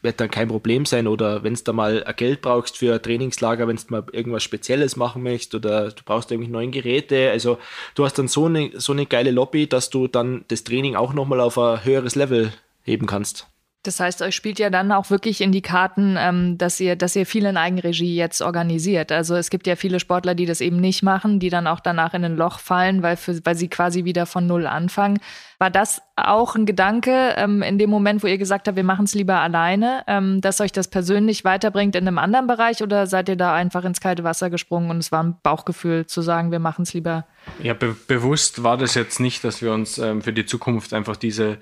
wird 0.01 0.19
dann 0.19 0.31
kein 0.31 0.47
Problem 0.47 0.85
sein. 0.85 1.07
Oder 1.07 1.43
wenn 1.43 1.53
du 1.53 1.63
da 1.63 1.73
mal 1.73 2.03
Geld 2.17 2.41
brauchst 2.41 2.77
für 2.77 2.95
ein 2.95 3.01
Trainingslager, 3.01 3.67
wenn 3.67 3.75
du 3.75 3.83
mal 3.89 4.03
irgendwas 4.11 4.43
Spezielles 4.43 4.95
machen 4.95 5.23
möchtest 5.23 5.55
oder 5.55 5.91
du 5.91 6.03
brauchst 6.03 6.31
irgendwie 6.31 6.49
neue 6.51 6.69
Geräte. 6.69 7.29
Also 7.31 7.57
du 7.95 8.05
hast 8.05 8.17
dann 8.17 8.27
so 8.27 8.45
eine, 8.45 8.71
so 8.75 8.93
eine 8.93 9.05
geile 9.05 9.31
Lobby, 9.31 9.67
dass 9.67 9.89
du 9.89 10.07
dann 10.07 10.45
das 10.47 10.63
Training 10.63 10.95
auch 10.95 11.13
nochmal 11.13 11.39
auf 11.39 11.57
ein 11.57 11.83
höheres 11.83 12.15
Level 12.15 12.53
heben 12.83 13.05
kannst. 13.05 13.50
Das 13.83 13.99
heißt, 13.99 14.21
euch 14.21 14.35
spielt 14.35 14.59
ja 14.59 14.69
dann 14.69 14.91
auch 14.91 15.09
wirklich 15.09 15.41
in 15.41 15.51
die 15.51 15.63
Karten, 15.63 16.15
ähm, 16.19 16.57
dass 16.59 16.79
ihr, 16.79 16.95
dass 16.95 17.15
ihr 17.15 17.25
viel 17.25 17.45
in 17.45 17.57
Eigenregie 17.57 18.15
jetzt 18.15 18.41
organisiert. 18.41 19.11
Also 19.11 19.35
es 19.35 19.49
gibt 19.49 19.65
ja 19.65 19.75
viele 19.75 19.99
Sportler, 19.99 20.35
die 20.35 20.45
das 20.45 20.61
eben 20.61 20.77
nicht 20.77 21.01
machen, 21.01 21.39
die 21.39 21.49
dann 21.49 21.65
auch 21.65 21.79
danach 21.79 22.13
in 22.13 22.23
ein 22.23 22.37
Loch 22.37 22.59
fallen, 22.59 23.01
weil, 23.01 23.17
für, 23.17 23.43
weil 23.43 23.55
sie 23.55 23.69
quasi 23.69 24.05
wieder 24.05 24.27
von 24.27 24.45
Null 24.45 24.67
anfangen. 24.67 25.19
War 25.57 25.71
das 25.71 26.03
auch 26.15 26.55
ein 26.55 26.67
Gedanke 26.67 27.33
ähm, 27.37 27.63
in 27.63 27.79
dem 27.79 27.89
Moment, 27.89 28.21
wo 28.21 28.27
ihr 28.27 28.37
gesagt 28.37 28.67
habt, 28.67 28.77
wir 28.77 28.83
machen 28.83 29.05
es 29.05 29.15
lieber 29.15 29.39
alleine, 29.39 30.03
ähm, 30.05 30.41
dass 30.41 30.61
euch 30.61 30.71
das 30.71 30.87
persönlich 30.87 31.43
weiterbringt 31.43 31.95
in 31.95 32.07
einem 32.07 32.19
anderen 32.19 32.45
Bereich 32.45 32.83
oder 32.83 33.07
seid 33.07 33.29
ihr 33.29 33.35
da 33.35 33.55
einfach 33.55 33.83
ins 33.83 33.99
kalte 33.99 34.23
Wasser 34.23 34.51
gesprungen 34.51 34.91
und 34.91 34.97
es 34.97 35.11
war 35.11 35.23
ein 35.23 35.37
Bauchgefühl 35.41 36.05
zu 36.05 36.21
sagen, 36.21 36.51
wir 36.51 36.59
machen 36.59 36.83
es 36.83 36.93
lieber? 36.93 37.25
Ja, 37.63 37.73
be 37.73 37.95
bewusst 38.07 38.61
war 38.61 38.77
das 38.77 38.93
jetzt 38.93 39.19
nicht, 39.19 39.43
dass 39.43 39.63
wir 39.63 39.73
uns 39.73 39.97
ähm, 39.97 40.21
für 40.21 40.33
die 40.33 40.45
Zukunft 40.45 40.93
einfach 40.93 41.15
diese 41.15 41.57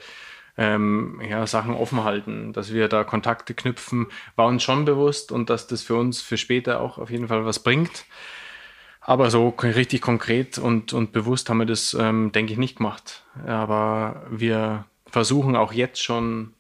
ähm, 0.60 1.22
ja, 1.28 1.48
Sachen 1.48 1.74
offen 1.74 2.04
halten, 2.04 2.52
dass 2.52 2.74
wir 2.74 2.89
da 2.89 3.06
Kontakte 3.06 3.54
knüpfen, 3.54 4.08
war 4.36 4.48
uns 4.48 4.62
schon 4.62 4.84
bewusst 4.84 5.32
und 5.32 5.50
dass 5.50 5.67
das 5.67 5.84
für 5.84 5.95
uns 5.95 6.22
für 6.22 6.38
später 6.38 6.82
auch 6.82 6.98
auf 6.98 7.10
jeden 7.10 7.30
Fall 7.30 7.45
was 7.45 7.60
bringt. 7.60 8.06
Aber 9.00 9.32
so 9.32 9.48
richtig 9.63 10.02
konkret 10.02 10.58
und, 10.58 10.91
und 10.91 11.13
bewusst 11.13 11.50
haben 11.50 11.60
wir 11.60 11.65
das, 11.65 11.95
ähm, 11.98 12.34
denke 12.34 12.52
ich, 12.52 12.60
nicht 12.60 12.76
gemacht. 12.76 13.24
Aber 13.48 14.28
wir 14.30 14.86
versuchen 15.06 15.56
auch 15.56 15.72
jetzt 15.72 16.04
schon 16.04 16.54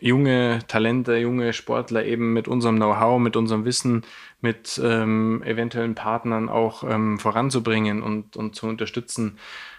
junge 0.00 0.60
Talente, 0.68 1.16
junge 1.16 1.52
Sportler 1.52 2.04
eben 2.04 2.32
mit 2.32 2.46
unserem 2.46 2.76
Know-how, 2.76 3.18
mit 3.18 3.34
unserem 3.36 3.64
Wissen, 3.64 4.02
mit 4.40 4.80
ähm, 4.82 5.42
eventuellen 5.42 5.96
Partnern 5.96 6.48
auch 6.48 6.84
ähm, 6.84 7.18
voranzubringen 7.18 8.00
und, 8.00 8.36
und 8.36 8.54
zu 8.54 8.68
unterstützen. 8.68 9.38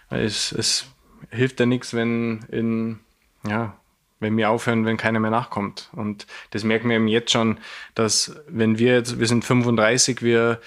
Es, 0.09 0.51
es 0.51 0.87
hilft 1.29 1.61
ja 1.61 1.65
nichts, 1.65 1.93
wenn 1.93 2.41
in 2.51 2.99
ja, 3.47 3.75
wenn 4.19 4.37
wir 4.37 4.49
aufhören, 4.49 4.85
wenn 4.85 4.97
keiner 4.97 5.19
mehr 5.19 5.31
nachkommt. 5.31 5.89
Und 5.93 6.27
das 6.51 6.63
merken 6.63 6.89
wir 6.89 6.97
eben 6.97 7.07
jetzt 7.07 7.31
schon, 7.31 7.59
dass 7.95 8.35
wenn 8.47 8.77
wir 8.77 8.95
jetzt, 8.95 9.19
wir 9.19 9.27
sind 9.27 9.45
35, 9.45 10.21
wir 10.21 10.59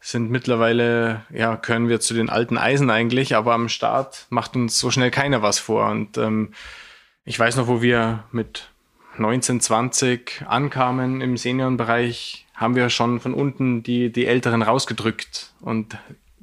sind 0.00 0.30
mittlerweile, 0.30 1.24
ja, 1.30 1.56
gehören 1.56 1.88
wir 1.88 2.00
zu 2.00 2.14
den 2.14 2.30
alten 2.30 2.56
Eisen 2.56 2.90
eigentlich, 2.90 3.34
aber 3.34 3.54
am 3.54 3.68
Start 3.68 4.26
macht 4.30 4.56
uns 4.56 4.78
so 4.78 4.90
schnell 4.90 5.10
keiner 5.10 5.42
was 5.42 5.58
vor. 5.58 5.88
Und 5.88 6.18
ähm, 6.18 6.52
ich 7.24 7.38
weiß 7.38 7.56
noch, 7.56 7.66
wo 7.66 7.82
wir 7.82 8.24
mit 8.30 8.70
19, 9.18 9.60
20 9.60 10.44
ankamen 10.46 11.20
im 11.20 11.36
Seniorenbereich, 11.36 12.46
haben 12.54 12.74
wir 12.74 12.90
schon 12.90 13.20
von 13.20 13.34
unten 13.34 13.82
die, 13.82 14.10
die 14.12 14.26
Älteren 14.26 14.62
rausgedrückt. 14.62 15.52
Und 15.60 15.96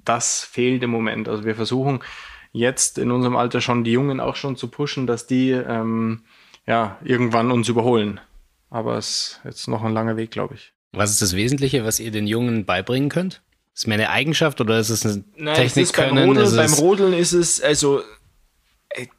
das 0.03 0.43
fehlt 0.43 0.83
im 0.83 0.91
Moment. 0.91 1.27
Also 1.27 1.43
wir 1.43 1.55
versuchen 1.55 1.99
jetzt 2.55 2.97
in 2.97 3.11
unserem 3.11 3.35
Alter 3.35 3.59
schon 3.59 3.83
die 3.83 3.91
Jungen 3.91 4.19
auch 4.19 4.35
schon 4.35 4.55
zu 4.55 4.69
pushen, 4.69 5.07
dass 5.07 5.27
die 5.27 5.51
ähm, 5.51 6.21
ja 6.65 6.97
irgendwann 7.03 7.51
uns 7.51 7.67
überholen. 7.67 8.19
Aber 8.69 8.97
es 8.97 9.07
ist 9.07 9.41
jetzt 9.43 9.67
noch 9.67 9.83
ein 9.83 9.93
langer 9.93 10.15
Weg, 10.15 10.31
glaube 10.31 10.55
ich. 10.55 10.73
Was 10.93 11.11
ist 11.11 11.21
das 11.21 11.35
Wesentliche, 11.35 11.83
was 11.83 11.99
ihr 11.99 12.11
den 12.11 12.27
Jungen 12.27 12.65
beibringen 12.65 13.09
könnt? 13.09 13.41
Ist 13.73 13.79
es 13.79 13.87
mehr 13.87 13.97
eine 13.97 14.09
Eigenschaft 14.09 14.61
oder 14.61 14.79
ist 14.79 14.89
es 14.89 15.05
eine 15.05 15.25
Nein, 15.35 15.55
Technik? 15.55 15.85
Es 15.85 15.91
beim, 15.91 16.17
Rodeln, 16.17 16.55
beim 16.55 16.73
Rodeln 16.73 17.13
ist 17.13 17.33
es, 17.33 17.61
also 17.61 18.01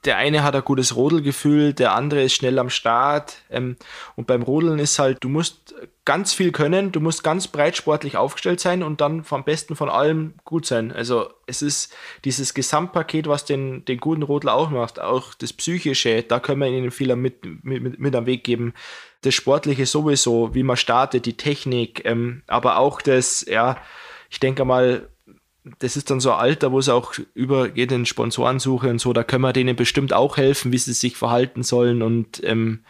der 0.04 0.16
eine 0.16 0.42
hat 0.42 0.54
ein 0.54 0.64
gutes 0.64 0.96
Rodelgefühl, 0.96 1.72
der 1.72 1.94
andere 1.94 2.22
ist 2.22 2.34
schnell 2.34 2.58
am 2.58 2.70
Start. 2.70 3.36
Ähm, 3.50 3.76
und 4.14 4.26
beim 4.26 4.42
Rodeln 4.42 4.78
ist 4.78 4.98
halt, 4.98 5.18
du 5.20 5.28
musst 5.28 5.74
ganz 6.04 6.32
viel 6.32 6.52
können, 6.52 6.92
du 6.92 7.00
musst 7.00 7.24
ganz 7.24 7.48
breit 7.48 7.76
sportlich 7.76 8.16
aufgestellt 8.16 8.60
sein 8.60 8.82
und 8.82 9.00
dann 9.00 9.24
am 9.28 9.44
besten 9.44 9.76
von 9.76 9.88
allem 9.88 10.34
gut 10.44 10.64
sein. 10.64 10.92
Also 10.92 11.30
es 11.46 11.62
ist 11.62 11.94
dieses 12.24 12.54
Gesamtpaket, 12.54 13.26
was 13.26 13.44
den, 13.44 13.84
den 13.84 13.98
guten 13.98 14.22
Rodler 14.22 14.54
auch 14.54 14.70
macht, 14.70 15.00
auch 15.00 15.34
das 15.34 15.52
Psychische, 15.52 16.22
da 16.22 16.40
können 16.40 16.60
wir 16.60 16.68
ihnen 16.68 16.90
viel 16.90 17.14
mit, 17.16 17.64
mit, 17.64 17.98
mit 17.98 18.14
am 18.14 18.26
Weg 18.26 18.44
geben. 18.44 18.72
Das 19.22 19.34
Sportliche 19.34 19.86
sowieso, 19.86 20.54
wie 20.54 20.62
man 20.62 20.76
startet, 20.76 21.26
die 21.26 21.36
Technik, 21.36 22.04
ähm, 22.04 22.42
aber 22.46 22.78
auch 22.78 23.02
das, 23.02 23.44
ja, 23.48 23.76
ich 24.30 24.40
denke 24.40 24.64
mal, 24.64 25.08
das 25.78 25.96
ist 25.96 26.10
dann 26.10 26.20
so 26.20 26.32
ein 26.32 26.38
Alter, 26.38 26.72
wo 26.72 26.78
es 26.78 26.88
auch 26.88 27.14
übergeht 27.34 27.92
in 27.92 28.06
Sponsorensuche 28.06 28.88
und 28.88 29.00
so, 29.00 29.12
da 29.12 29.24
können 29.24 29.42
wir 29.42 29.52
denen 29.52 29.76
bestimmt 29.76 30.12
auch 30.12 30.36
helfen, 30.36 30.72
wie 30.72 30.78
sie 30.78 30.92
sich 30.92 31.16
verhalten 31.16 31.62
sollen. 31.62 32.02
Und 32.02 32.42
ähm, 32.44 32.84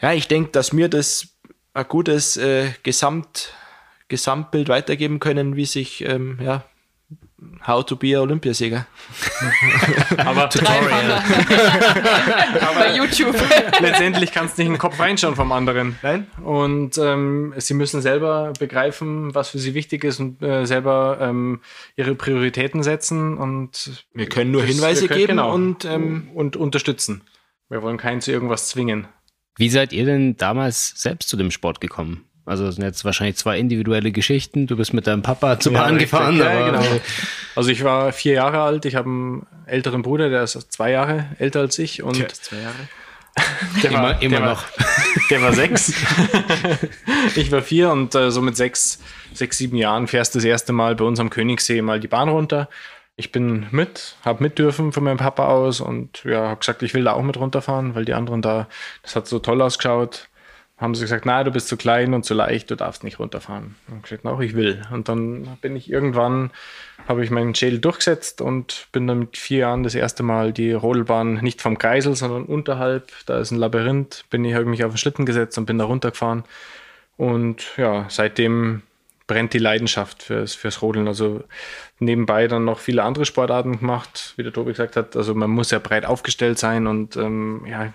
ja, 0.00 0.12
ich 0.12 0.28
denke, 0.28 0.50
dass 0.50 0.72
mir 0.72 0.88
das 0.88 1.28
ein 1.72 1.86
gutes 1.88 2.36
äh, 2.36 2.72
Gesamt, 2.82 3.52
Gesamtbild 4.08 4.68
weitergeben 4.68 5.20
können, 5.20 5.56
wie 5.56 5.66
sich 5.66 6.04
ähm, 6.04 6.38
ja, 6.42 6.64
How 7.66 7.84
to 7.84 7.96
be 7.96 8.16
a 8.16 8.20
Olympiasieger. 8.20 8.86
aber 10.18 10.48
Tutorial. 10.50 11.22
Bei 12.74 12.96
YouTube. 12.96 13.34
letztendlich 13.80 14.32
kannst 14.32 14.56
du 14.56 14.62
nicht 14.62 14.66
in 14.68 14.74
den 14.74 14.78
Kopf 14.78 14.98
reinschauen 14.98 15.36
vom 15.36 15.52
anderen. 15.52 15.98
Nein? 16.02 16.26
Und 16.42 16.96
ähm, 16.98 17.54
sie 17.56 17.74
müssen 17.74 18.00
selber 18.02 18.52
begreifen, 18.58 19.34
was 19.34 19.50
für 19.50 19.58
sie 19.58 19.74
wichtig 19.74 20.04
ist 20.04 20.20
und 20.20 20.42
äh, 20.42 20.64
selber 20.66 21.18
ähm, 21.20 21.60
ihre 21.96 22.14
Prioritäten 22.14 22.82
setzen. 22.82 23.36
Und 23.36 24.04
Wir 24.12 24.28
können 24.28 24.50
nur 24.50 24.62
das- 24.62 24.70
Hinweise 24.70 25.06
können- 25.06 25.18
geben 25.20 25.30
genau, 25.32 25.52
und 25.54 25.84
ähm, 25.84 26.30
und 26.34 26.56
unterstützen. 26.56 27.22
Wir 27.68 27.82
wollen 27.82 27.96
keinen 27.98 28.20
zu 28.20 28.30
irgendwas 28.32 28.68
zwingen. 28.68 29.06
Wie 29.56 29.68
seid 29.68 29.92
ihr 29.92 30.04
denn 30.04 30.36
damals 30.36 30.92
selbst 30.96 31.28
zu 31.28 31.36
dem 31.36 31.50
Sport 31.50 31.80
gekommen? 31.80 32.24
Also 32.46 32.66
es 32.66 32.74
sind 32.74 32.84
jetzt 32.84 33.04
wahrscheinlich 33.04 33.36
zwei 33.36 33.58
individuelle 33.58 34.12
Geschichten. 34.12 34.66
Du 34.66 34.76
bist 34.76 34.92
mit 34.92 35.06
deinem 35.06 35.22
Papa 35.22 35.58
zur 35.58 35.72
Bahn 35.72 35.94
richtig. 35.94 36.10
gefahren. 36.10 36.36
Ja, 36.36 36.50
aber 36.50 36.66
genau. 36.72 37.00
Also 37.56 37.70
ich 37.70 37.84
war 37.84 38.12
vier 38.12 38.34
Jahre 38.34 38.60
alt. 38.60 38.84
Ich 38.84 38.96
habe 38.96 39.08
einen 39.08 39.46
älteren 39.66 40.02
Bruder, 40.02 40.28
der 40.28 40.42
ist 40.42 40.52
zwei 40.70 40.90
Jahre 40.90 41.26
älter 41.38 41.60
als 41.60 41.78
ich. 41.78 42.02
Und 42.02 42.16
zwei 42.36 42.58
Jahre. 42.58 42.74
der 43.82 43.90
Immer- 43.90 44.02
war, 44.02 44.22
immer 44.22 44.36
der 44.38 44.46
noch. 44.46 44.62
War, 44.62 44.86
der 45.30 45.42
war 45.42 45.52
sechs. 45.54 45.92
ich 47.36 47.50
war 47.50 47.62
vier 47.62 47.90
und 47.90 48.14
äh, 48.14 48.30
so 48.30 48.42
mit 48.42 48.56
sechs, 48.56 49.00
sechs, 49.32 49.58
sieben 49.58 49.76
Jahren 49.76 50.06
fährst 50.06 50.34
du 50.34 50.38
das 50.38 50.44
erste 50.44 50.72
Mal 50.72 50.94
bei 50.94 51.04
uns 51.04 51.18
am 51.20 51.30
Königssee 51.30 51.80
mal 51.82 51.98
die 51.98 52.08
Bahn 52.08 52.28
runter. 52.28 52.68
Ich 53.16 53.32
bin 53.32 53.66
mit, 53.70 54.16
habe 54.24 54.42
mit 54.42 54.58
dürfen 54.58 54.92
von 54.92 55.04
meinem 55.04 55.18
Papa 55.18 55.46
aus 55.46 55.80
und 55.80 56.24
ja, 56.24 56.48
habe 56.48 56.58
gesagt, 56.58 56.82
ich 56.82 56.94
will 56.94 57.04
da 57.04 57.12
auch 57.12 57.22
mit 57.22 57.36
runterfahren, 57.36 57.94
weil 57.94 58.04
die 58.04 58.14
anderen 58.14 58.42
da, 58.42 58.66
das 59.02 59.14
hat 59.16 59.28
so 59.28 59.38
toll 59.38 59.62
ausgeschaut. 59.62 60.28
Haben 60.76 60.96
sie 60.96 61.02
gesagt, 61.02 61.24
na, 61.24 61.44
du 61.44 61.52
bist 61.52 61.68
zu 61.68 61.76
klein 61.76 62.14
und 62.14 62.24
zu 62.24 62.34
leicht, 62.34 62.68
du 62.70 62.74
darfst 62.74 63.04
nicht 63.04 63.20
runterfahren. 63.20 63.76
Und 63.88 64.02
gesagt, 64.02 64.26
auch 64.26 64.40
ich 64.40 64.54
will. 64.54 64.82
Und 64.92 65.08
dann 65.08 65.56
bin 65.60 65.76
ich 65.76 65.88
irgendwann, 65.88 66.50
habe 67.06 67.22
ich 67.22 67.30
meinen 67.30 67.54
Schädel 67.54 67.78
durchgesetzt 67.78 68.40
und 68.40 68.88
bin 68.90 69.06
dann 69.06 69.20
mit 69.20 69.36
vier 69.38 69.58
Jahren 69.58 69.84
das 69.84 69.94
erste 69.94 70.24
Mal 70.24 70.52
die 70.52 70.72
Rodelbahn 70.72 71.34
nicht 71.34 71.62
vom 71.62 71.78
Kreisel, 71.78 72.16
sondern 72.16 72.44
unterhalb, 72.44 73.12
da 73.26 73.38
ist 73.38 73.52
ein 73.52 73.58
Labyrinth, 73.58 74.24
bin 74.30 74.44
ich, 74.44 74.54
habe 74.54 74.64
mich 74.64 74.82
auf 74.84 74.92
den 74.92 74.98
Schlitten 74.98 75.26
gesetzt 75.26 75.56
und 75.58 75.66
bin 75.66 75.78
da 75.78 75.84
runtergefahren. 75.84 76.42
Und 77.16 77.76
ja, 77.76 78.06
seitdem 78.08 78.82
brennt 79.26 79.52
die 79.52 79.58
Leidenschaft 79.58 80.24
fürs, 80.24 80.54
fürs 80.54 80.82
Rodeln. 80.82 81.08
Also 81.08 81.44
nebenbei 81.98 82.48
dann 82.48 82.64
noch 82.64 82.78
viele 82.78 83.02
andere 83.02 83.24
Sportarten 83.24 83.78
gemacht, 83.78 84.34
wie 84.36 84.42
der 84.42 84.52
Tobi 84.52 84.72
gesagt 84.72 84.96
hat. 84.96 85.16
Also 85.16 85.34
man 85.34 85.50
muss 85.50 85.70
ja 85.70 85.78
breit 85.78 86.04
aufgestellt 86.04 86.58
sein 86.58 86.86
und 86.86 87.16
ähm, 87.16 87.64
ja, 87.66 87.92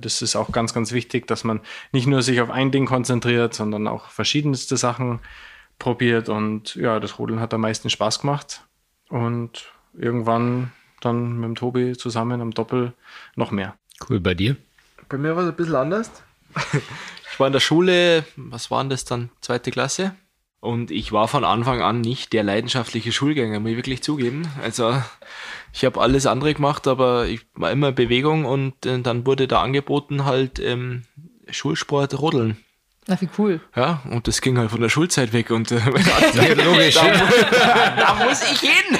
das 0.00 0.22
ist 0.22 0.36
auch 0.36 0.52
ganz, 0.52 0.72
ganz 0.72 0.92
wichtig, 0.92 1.26
dass 1.26 1.42
man 1.42 1.60
nicht 1.92 2.06
nur 2.06 2.22
sich 2.22 2.40
auf 2.40 2.50
ein 2.50 2.70
Ding 2.70 2.86
konzentriert, 2.86 3.54
sondern 3.54 3.88
auch 3.88 4.06
verschiedenste 4.06 4.76
Sachen 4.76 5.20
probiert. 5.78 6.28
Und 6.28 6.76
ja, 6.76 7.00
das 7.00 7.18
Rodeln 7.18 7.40
hat 7.40 7.52
am 7.54 7.62
meisten 7.62 7.90
Spaß 7.90 8.20
gemacht. 8.20 8.62
Und 9.08 9.72
irgendwann 9.92 10.72
dann 11.00 11.34
mit 11.38 11.44
dem 11.44 11.54
Tobi 11.54 11.96
zusammen 11.96 12.40
am 12.40 12.52
Doppel 12.52 12.92
noch 13.36 13.50
mehr. 13.50 13.76
Cool 14.08 14.20
bei 14.20 14.34
dir. 14.34 14.56
Bei 15.08 15.18
mir 15.18 15.36
war 15.36 15.42
es 15.42 15.50
ein 15.50 15.56
bisschen 15.56 15.76
anders. 15.76 16.10
Ich 17.30 17.40
war 17.40 17.48
in 17.48 17.52
der 17.52 17.60
Schule, 17.60 18.24
was 18.36 18.70
waren 18.70 18.88
das 18.88 19.04
dann, 19.04 19.30
zweite 19.40 19.70
Klasse? 19.70 20.14
Und 20.64 20.90
ich 20.90 21.12
war 21.12 21.28
von 21.28 21.44
Anfang 21.44 21.82
an 21.82 22.00
nicht 22.00 22.32
der 22.32 22.42
leidenschaftliche 22.42 23.12
Schulgänger, 23.12 23.60
muss 23.60 23.72
ich 23.72 23.76
wirklich 23.76 24.02
zugeben. 24.02 24.48
Also 24.62 24.96
ich 25.74 25.84
habe 25.84 26.00
alles 26.00 26.24
andere 26.24 26.54
gemacht, 26.54 26.88
aber 26.88 27.26
ich 27.26 27.42
war 27.54 27.70
immer 27.70 27.88
in 27.88 27.94
Bewegung 27.94 28.46
und 28.46 28.86
äh, 28.86 28.98
dann 29.00 29.26
wurde 29.26 29.46
da 29.46 29.60
angeboten 29.60 30.24
halt 30.24 30.58
ähm, 30.58 31.02
Schulsport 31.50 32.18
Rodeln. 32.18 32.56
Na, 33.06 33.20
wie 33.20 33.28
cool. 33.36 33.60
Ja, 33.76 34.00
und 34.10 34.26
das 34.26 34.40
ging 34.40 34.56
halt 34.56 34.70
von 34.70 34.80
der 34.80 34.88
Schulzeit 34.88 35.34
weg 35.34 35.50
und 35.50 35.70
äh, 35.70 35.74
logisch. 35.84 36.94
da 36.94 38.14
muss 38.24 38.50
ich 38.50 38.60
hin. 38.60 38.98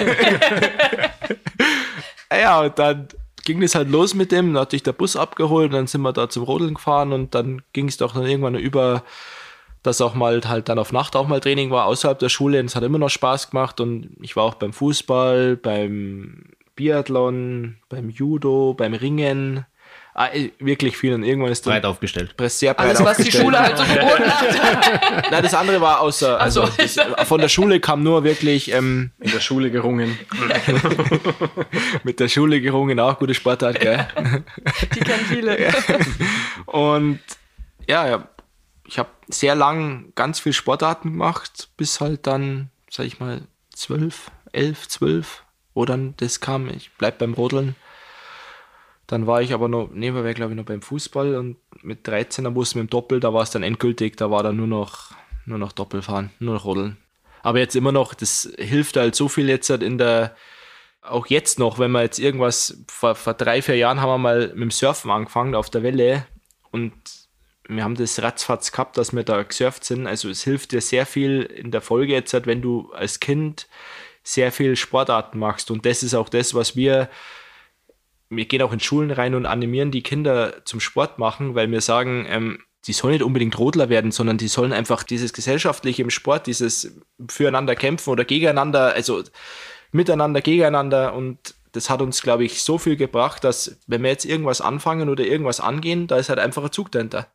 ja, 2.30 2.60
und 2.60 2.78
dann 2.78 3.08
ging 3.46 3.62
es 3.62 3.74
halt 3.74 3.88
los 3.88 4.12
mit 4.12 4.32
dem, 4.32 4.52
dann 4.52 4.60
hatte 4.60 4.76
ich 4.76 4.82
der 4.82 4.92
Bus 4.92 5.16
abgeholt, 5.16 5.72
dann 5.72 5.86
sind 5.86 6.02
wir 6.02 6.12
da 6.12 6.28
zum 6.28 6.42
Rodeln 6.42 6.74
gefahren 6.74 7.14
und 7.14 7.34
dann 7.34 7.62
ging 7.72 7.88
es 7.88 7.96
doch 7.96 8.12
dann 8.12 8.26
irgendwann 8.26 8.54
über, 8.54 9.02
dass 9.84 10.00
auch 10.00 10.14
mal 10.14 10.40
halt 10.46 10.68
dann 10.68 10.78
auf 10.78 10.92
Nacht 10.92 11.14
auch 11.14 11.28
mal 11.28 11.40
Training 11.40 11.70
war 11.70 11.84
außerhalb 11.84 12.18
der 12.18 12.30
Schule 12.30 12.58
und 12.58 12.66
es 12.66 12.74
hat 12.74 12.82
immer 12.82 12.98
noch 12.98 13.10
Spaß 13.10 13.50
gemacht 13.50 13.80
und 13.80 14.16
ich 14.22 14.34
war 14.34 14.44
auch 14.44 14.54
beim 14.54 14.72
Fußball, 14.72 15.56
beim 15.56 16.46
Biathlon, 16.74 17.76
beim 17.90 18.08
Judo, 18.08 18.74
beim 18.74 18.94
Ringen, 18.94 19.66
ah, 20.14 20.28
eh, 20.32 20.52
wirklich 20.58 20.96
viel 20.96 21.12
und 21.12 21.22
irgendwann 21.22 21.52
ist 21.52 21.66
dann 21.66 21.74
Breit 21.74 21.84
aufgestellt. 21.84 22.34
sehr 22.48 22.72
breit 22.72 22.86
Alles, 22.86 23.04
was 23.04 23.18
die. 23.18 23.30
Schule 23.30 23.58
halt 23.58 23.76
so 23.76 23.84
geboten 23.84 24.24
hat. 24.24 25.22
Nein, 25.30 25.42
das 25.42 25.52
andere 25.52 25.82
war 25.82 26.00
außer, 26.00 26.40
also 26.40 26.62
Ach 26.62 26.68
so. 26.68 27.02
das, 27.02 27.28
von 27.28 27.42
der 27.42 27.50
Schule 27.50 27.78
kam 27.78 28.02
nur 28.02 28.24
wirklich 28.24 28.72
ähm, 28.72 29.10
In 29.20 29.32
der 29.32 29.40
Schule 29.40 29.70
gerungen. 29.70 30.18
mit 32.04 32.20
der 32.20 32.28
Schule 32.28 32.62
gerungen, 32.62 32.98
auch 32.98 33.18
gute 33.18 33.34
Sportart, 33.34 33.80
gell? 33.80 34.08
Die 34.94 35.00
kennen 35.00 35.26
viele. 35.28 35.58
Und 36.66 37.20
ja, 37.86 38.08
ja 38.08 38.28
ich 38.86 38.98
habe 38.98 39.08
sehr 39.28 39.54
lang 39.54 40.12
ganz 40.14 40.40
viel 40.40 40.52
Sportarten 40.52 41.12
gemacht, 41.12 41.68
bis 41.76 42.00
halt 42.00 42.26
dann, 42.26 42.70
sag 42.90 43.06
ich 43.06 43.20
mal, 43.20 43.42
zwölf, 43.70 44.30
elf, 44.52 44.88
zwölf, 44.88 45.44
wo 45.74 45.84
dann 45.84 46.14
das 46.18 46.40
kam, 46.40 46.68
ich 46.68 46.90
bleib 46.96 47.18
beim 47.18 47.34
Rodeln. 47.34 47.76
Dann 49.06 49.26
war 49.26 49.42
ich 49.42 49.52
aber 49.52 49.68
noch, 49.68 49.90
nebenbei 49.92 50.32
glaube 50.32 50.52
ich 50.52 50.56
noch 50.56 50.64
beim 50.64 50.80
Fußball 50.80 51.36
und 51.36 51.56
mit 51.82 52.08
13er 52.08 52.50
Bus 52.50 52.74
mit 52.74 52.84
dem 52.84 52.90
Doppel, 52.90 53.20
da 53.20 53.34
war 53.34 53.42
es 53.42 53.50
dann 53.50 53.62
endgültig, 53.62 54.16
da 54.16 54.30
war 54.30 54.42
dann 54.42 54.56
nur 54.56 54.66
noch, 54.66 55.12
nur 55.44 55.58
noch 55.58 55.72
Doppelfahren, 55.72 56.30
nur 56.38 56.54
noch 56.54 56.64
Rodeln. 56.64 56.96
Aber 57.42 57.58
jetzt 57.58 57.76
immer 57.76 57.92
noch, 57.92 58.14
das 58.14 58.50
hilft 58.56 58.96
halt 58.96 59.14
so 59.14 59.28
viel 59.28 59.48
jetzt 59.48 59.68
halt 59.68 59.82
in 59.82 59.98
der, 59.98 60.34
auch 61.02 61.26
jetzt 61.26 61.58
noch, 61.58 61.78
wenn 61.78 61.90
wir 61.90 62.00
jetzt 62.00 62.18
irgendwas, 62.18 62.82
vor, 62.88 63.14
vor 63.14 63.34
drei, 63.34 63.60
vier 63.60 63.76
Jahren 63.76 64.00
haben 64.00 64.08
wir 64.08 64.18
mal 64.18 64.48
mit 64.48 64.62
dem 64.62 64.70
Surfen 64.70 65.10
angefangen 65.10 65.54
auf 65.54 65.68
der 65.68 65.82
Welle 65.82 66.26
und 66.70 66.94
wir 67.68 67.84
haben 67.84 67.94
das 67.94 68.22
ratzfatz 68.22 68.72
gehabt, 68.72 68.98
dass 68.98 69.14
wir 69.14 69.22
da 69.22 69.42
gesurft 69.42 69.84
sind. 69.84 70.06
Also 70.06 70.28
es 70.28 70.42
hilft 70.44 70.72
dir 70.72 70.80
sehr 70.80 71.06
viel 71.06 71.42
in 71.42 71.70
der 71.70 71.80
Folge 71.80 72.12
jetzt, 72.12 72.34
halt, 72.34 72.46
wenn 72.46 72.62
du 72.62 72.92
als 72.92 73.20
Kind 73.20 73.68
sehr 74.22 74.52
viel 74.52 74.76
Sportarten 74.76 75.38
machst. 75.38 75.70
Und 75.70 75.86
das 75.86 76.02
ist 76.02 76.14
auch 76.14 76.28
das, 76.28 76.54
was 76.54 76.76
wir, 76.76 77.08
wir 78.28 78.44
gehen 78.46 78.62
auch 78.62 78.72
in 78.72 78.80
Schulen 78.80 79.10
rein 79.10 79.34
und 79.34 79.46
animieren 79.46 79.90
die 79.90 80.02
Kinder 80.02 80.64
zum 80.64 80.80
Sport 80.80 81.18
machen, 81.18 81.54
weil 81.54 81.70
wir 81.70 81.80
sagen, 81.80 82.26
ähm, 82.28 82.58
die 82.86 82.92
sollen 82.92 83.14
nicht 83.14 83.22
unbedingt 83.22 83.58
Rodler 83.58 83.88
werden, 83.88 84.12
sondern 84.12 84.36
die 84.36 84.48
sollen 84.48 84.72
einfach 84.72 85.02
dieses 85.02 85.32
gesellschaftliche 85.32 86.02
im 86.02 86.10
Sport, 86.10 86.46
dieses 86.46 86.94
füreinander 87.28 87.76
kämpfen 87.76 88.10
oder 88.10 88.24
gegeneinander, 88.24 88.92
also 88.92 89.22
miteinander, 89.90 90.42
gegeneinander 90.42 91.14
und 91.14 91.54
das 91.72 91.90
hat 91.90 92.02
uns, 92.02 92.22
glaube 92.22 92.44
ich, 92.44 92.62
so 92.62 92.78
viel 92.78 92.96
gebracht, 92.96 93.42
dass 93.42 93.78
wenn 93.86 94.02
wir 94.02 94.10
jetzt 94.10 94.24
irgendwas 94.24 94.60
anfangen 94.60 95.08
oder 95.08 95.24
irgendwas 95.24 95.60
angehen, 95.60 96.06
da 96.06 96.16
ist 96.18 96.28
halt 96.28 96.38
einfach 96.38 96.62
ein 96.62 96.72
Zug 96.72 96.92
dahinter. 96.92 97.26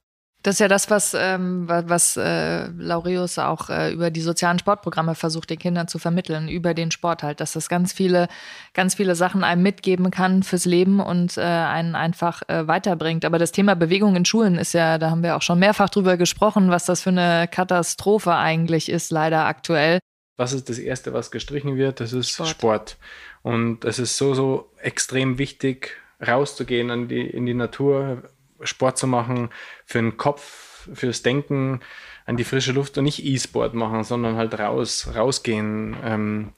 Das 0.42 0.56
ist 0.56 0.60
ja 0.60 0.70
das, 0.70 0.90
was, 0.90 1.14
ähm, 1.20 1.68
wa- 1.68 1.84
was 1.88 2.16
äh, 2.16 2.68
Laureus 2.68 3.38
auch 3.40 3.70
äh, 3.70 3.92
über 3.92 4.10
die 4.10 4.22
sozialen 4.22 4.58
Sportprogramme 4.58 5.14
versucht, 5.16 5.50
den 5.50 5.60
Kindern 5.60 5.90
zu 5.90 6.00
vermitteln, 6.00 6.48
über 6.48 6.74
den 6.74 6.92
Sport 6.92 7.24
halt, 7.24 7.42
dass 7.42 7.52
das 7.52 7.68
ganz 7.68 7.92
viele, 7.92 8.30
ganz 8.74 8.96
viele 8.96 9.16
Sachen 9.16 9.44
einem 9.44 9.64
mitgeben 9.64 10.12
kann 10.12 10.44
fürs 10.44 10.64
Leben 10.64 11.02
und 11.02 11.38
äh, 11.38 11.42
einen 11.42 11.94
einfach 11.96 12.42
äh, 12.48 12.66
weiterbringt. 12.68 13.26
Aber 13.26 13.38
das 13.38 13.52
Thema 13.52 13.76
Bewegung 13.76 14.16
in 14.16 14.24
Schulen 14.24 14.58
ist 14.58 14.74
ja, 14.74 14.98
da 14.98 15.12
haben 15.12 15.24
wir 15.24 15.36
auch 15.36 15.42
schon 15.42 15.60
mehrfach 15.60 15.90
drüber 15.90 16.16
gesprochen, 16.16 16.70
was 16.70 16.86
das 16.86 17.02
für 17.02 17.10
eine 17.10 17.50
Katastrophe 17.50 18.34
eigentlich 18.34 18.88
ist, 18.88 19.12
leider 19.12 19.46
aktuell. 19.46 20.00
Was 20.38 20.54
ist 20.54 20.70
das 20.70 20.80
Erste, 20.80 21.12
was 21.12 21.32
gestrichen 21.32 21.76
wird? 21.76 22.00
Das 22.00 22.14
ist 22.14 22.30
Sport. 22.30 22.48
Sport. 22.48 22.98
Und 23.42 23.84
es 23.84 24.00
ist 24.00 24.16
so, 24.16 24.34
so 24.34 24.72
extrem 24.82 25.38
wichtig, 25.38 25.98
rauszugehen 26.26 26.92
an 26.92 27.10
die, 27.10 27.28
in 27.28 27.46
die 27.46 27.54
Natur, 27.54 28.24
Sport 28.64 28.98
zu 28.98 29.08
machen, 29.08 29.50
für 29.86 30.00
den 30.00 30.18
Kopf, 30.18 30.88
fürs 30.94 31.22
Denken, 31.22 31.82
an 32.26 32.38
die 32.38 32.44
frische 32.44 32.72
Luft 32.72 32.98
und 32.98 33.06
nicht 33.06 33.26
E-Sport 33.26 33.74
machen, 33.74 34.04
sondern 34.04 34.36
halt 34.36 34.58
raus, 34.60 35.10
rausgehen. 35.16 35.96
Ähm, 36.04 36.50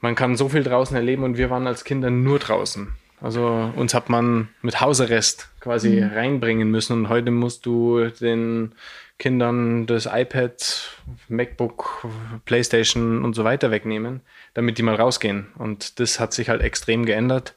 man 0.00 0.14
kann 0.14 0.36
so 0.36 0.48
viel 0.48 0.62
draußen 0.62 0.96
erleben 0.96 1.22
und 1.22 1.36
wir 1.36 1.50
waren 1.50 1.66
als 1.66 1.84
Kinder 1.84 2.10
nur 2.10 2.38
draußen. 2.38 2.92
Also 3.20 3.72
uns 3.76 3.94
hat 3.94 4.10
man 4.10 4.48
mit 4.62 4.80
Hausarrest 4.80 5.48
quasi 5.60 6.02
reinbringen 6.02 6.70
müssen 6.70 6.92
und 6.92 7.08
heute 7.08 7.30
musst 7.30 7.64
du 7.64 8.06
den 8.20 8.72
Kindern 9.18 9.86
das 9.86 10.06
iPad, 10.06 10.90
MacBook, 11.28 12.06
Playstation 12.44 13.24
und 13.24 13.34
so 13.34 13.44
weiter 13.44 13.70
wegnehmen, 13.70 14.20
damit 14.52 14.76
die 14.76 14.82
mal 14.82 14.94
rausgehen. 14.94 15.46
Und 15.56 15.98
das 15.98 16.20
hat 16.20 16.34
sich 16.34 16.50
halt 16.50 16.60
extrem 16.60 17.06
geändert. 17.06 17.54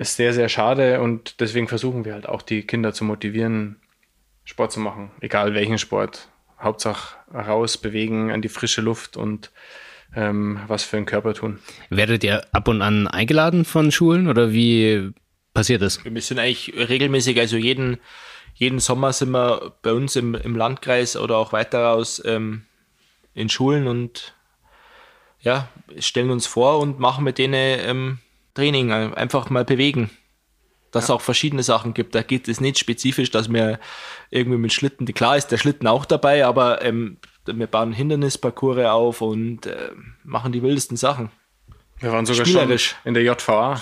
Ist 0.00 0.16
sehr, 0.16 0.32
sehr 0.32 0.48
schade 0.48 1.02
und 1.02 1.40
deswegen 1.40 1.68
versuchen 1.68 2.06
wir 2.06 2.14
halt 2.14 2.26
auch 2.26 2.40
die 2.40 2.62
Kinder 2.62 2.94
zu 2.94 3.04
motivieren, 3.04 3.76
Sport 4.44 4.72
zu 4.72 4.80
machen, 4.80 5.10
egal 5.20 5.52
welchen 5.52 5.76
Sport. 5.76 6.30
Hauptsache 6.58 7.18
raus, 7.34 7.76
bewegen, 7.76 8.30
an 8.30 8.40
die 8.40 8.48
frische 8.48 8.80
Luft 8.80 9.18
und 9.18 9.50
ähm, 10.16 10.58
was 10.68 10.84
für 10.84 10.96
den 10.96 11.04
Körper 11.04 11.34
tun. 11.34 11.58
Werdet 11.90 12.24
ihr 12.24 12.46
ab 12.52 12.68
und 12.68 12.80
an 12.80 13.08
eingeladen 13.08 13.66
von 13.66 13.92
Schulen 13.92 14.26
oder 14.26 14.54
wie 14.54 15.10
passiert 15.52 15.82
das? 15.82 16.02
Wir 16.02 16.22
sind 16.22 16.38
eigentlich 16.38 16.72
regelmäßig, 16.74 17.38
also 17.38 17.58
jeden, 17.58 17.98
jeden 18.54 18.78
Sommer 18.78 19.12
sind 19.12 19.32
wir 19.32 19.74
bei 19.82 19.92
uns 19.92 20.16
im, 20.16 20.34
im 20.34 20.56
Landkreis 20.56 21.14
oder 21.14 21.36
auch 21.36 21.52
weiter 21.52 21.80
raus 21.80 22.22
ähm, 22.24 22.62
in 23.34 23.50
Schulen 23.50 23.86
und 23.86 24.34
ja, 25.40 25.68
stellen 25.98 26.30
uns 26.30 26.46
vor 26.46 26.78
und 26.78 26.98
machen 26.98 27.22
mit 27.22 27.36
denen 27.36 27.80
ähm, 27.84 28.18
Training, 28.54 28.92
einfach 28.92 29.50
mal 29.50 29.64
bewegen. 29.64 30.10
Dass 30.90 31.04
ja. 31.04 31.14
es 31.14 31.18
auch 31.18 31.20
verschiedene 31.20 31.62
Sachen 31.62 31.94
gibt. 31.94 32.16
Da 32.16 32.22
geht 32.22 32.48
es 32.48 32.60
nicht 32.60 32.78
spezifisch, 32.78 33.30
dass 33.30 33.52
wir 33.52 33.78
irgendwie 34.30 34.58
mit 34.58 34.72
Schlitten, 34.72 35.06
klar 35.06 35.36
ist 35.36 35.48
der 35.48 35.58
Schlitten 35.58 35.86
auch 35.86 36.04
dabei, 36.04 36.44
aber 36.44 36.84
ähm, 36.84 37.18
wir 37.46 37.66
bauen 37.68 37.92
Hindernisparcours 37.92 38.86
auf 38.86 39.20
und 39.20 39.66
äh, 39.66 39.90
machen 40.24 40.52
die 40.52 40.62
wildesten 40.62 40.96
Sachen. 40.96 41.30
Wir 42.00 42.12
waren 42.12 42.26
sogar 42.26 42.46
schon 42.46 42.78
in 43.04 43.14
der 43.14 43.22
JVA 43.22 43.80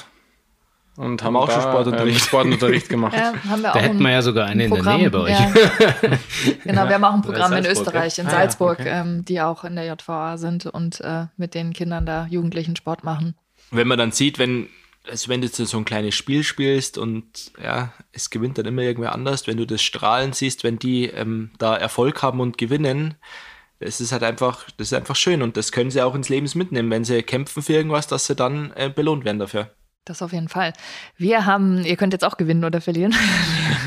und 0.99 1.23
haben, 1.23 1.37
haben 1.37 1.37
auch 1.37 1.51
schon 1.51 1.63
Sportunterricht, 1.63 2.21
ähm, 2.21 2.27
Sportunterricht 2.27 2.89
gemacht. 2.89 3.15
Ja, 3.17 3.33
haben 3.49 3.63
wir 3.63 3.69
da 3.69 3.73
auch 3.73 3.81
hätten 3.81 4.01
wir 4.01 4.11
ja 4.11 4.23
sogar 4.23 4.47
eine 4.47 4.65
in 4.65 4.75
der 4.75 4.83
Nähe 4.83 5.11
bei 5.11 5.19
euch. 5.19 5.31
Ja. 5.31 5.47
genau, 6.65 6.89
wir 6.89 6.95
haben 6.95 7.05
auch 7.05 7.15
ein 7.15 7.23
Programm 7.23 7.53
in 7.53 7.67
Österreich, 7.67 8.19
in 8.19 8.27
ah, 8.27 8.31
Salzburg, 8.31 8.81
okay. 8.81 8.89
ähm, 8.89 9.25
die 9.25 9.41
auch 9.41 9.63
in 9.63 9.77
der 9.77 9.87
JVA 9.87 10.37
sind 10.39 10.67
und 10.67 11.01
äh, 11.01 11.27
mit 11.37 11.55
den 11.55 11.73
Kindern 11.73 12.05
da 12.05 12.27
Jugendlichen 12.29 12.75
Sport 12.75 13.05
machen. 13.05 13.37
Wenn 13.71 13.89
man 13.89 13.99
dann 13.99 14.13
sieht, 14.13 14.39
wenn, 14.39 14.69
also 15.09 15.29
wenn 15.29 15.41
du 15.41 15.49
so 15.49 15.77
ein 15.77 15.85
kleines 15.85 16.15
Spiel 16.15 16.45
spielst 16.45 16.99
und 16.99 17.53
ja, 17.63 17.93
es 18.13 18.31
gewinnt 18.31 18.59
dann 18.59 18.67
immer 18.67 18.83
irgendwer 18.83 19.13
anders, 19.13 19.47
wenn 19.47 19.57
du 19.57 19.67
das 19.67 19.83
Strahlen 19.83 20.33
siehst, 20.33 20.65
wenn 20.65 20.79
die 20.79 21.07
ähm, 21.07 21.51
da 21.59 21.77
Erfolg 21.77 22.23
haben 22.23 22.41
und 22.41 22.59
gewinnen, 22.59 23.15
es 23.81 24.01
ist 24.01 24.13
halt 24.13 24.25
einfach, 24.25 24.65
das 24.77 24.89
ist 24.89 24.95
einfach 24.95 25.17
schön 25.17 25.43
und 25.43 25.57
das 25.57 25.73
können 25.73 25.91
sie 25.91 26.03
auch 26.03 26.15
ins 26.15 26.29
Leben 26.29 26.49
mitnehmen, 26.55 26.91
wenn 26.91 27.05
sie 27.05 27.23
kämpfen 27.23 27.63
für 27.63 27.75
irgendwas, 27.75 28.07
dass 28.07 28.27
sie 28.27 28.35
dann 28.35 28.73
äh, 28.75 28.91
belohnt 28.91 29.25
werden 29.25 29.39
dafür. 29.39 29.71
Das 30.05 30.23
auf 30.23 30.33
jeden 30.33 30.49
Fall. 30.49 30.73
Wir 31.17 31.45
haben, 31.45 31.85
ihr 31.85 31.97
könnt 31.97 32.15
jetzt 32.15 32.25
auch 32.25 32.39
gewinnen 32.39 32.65
oder 32.65 32.81
verlieren. 32.81 33.15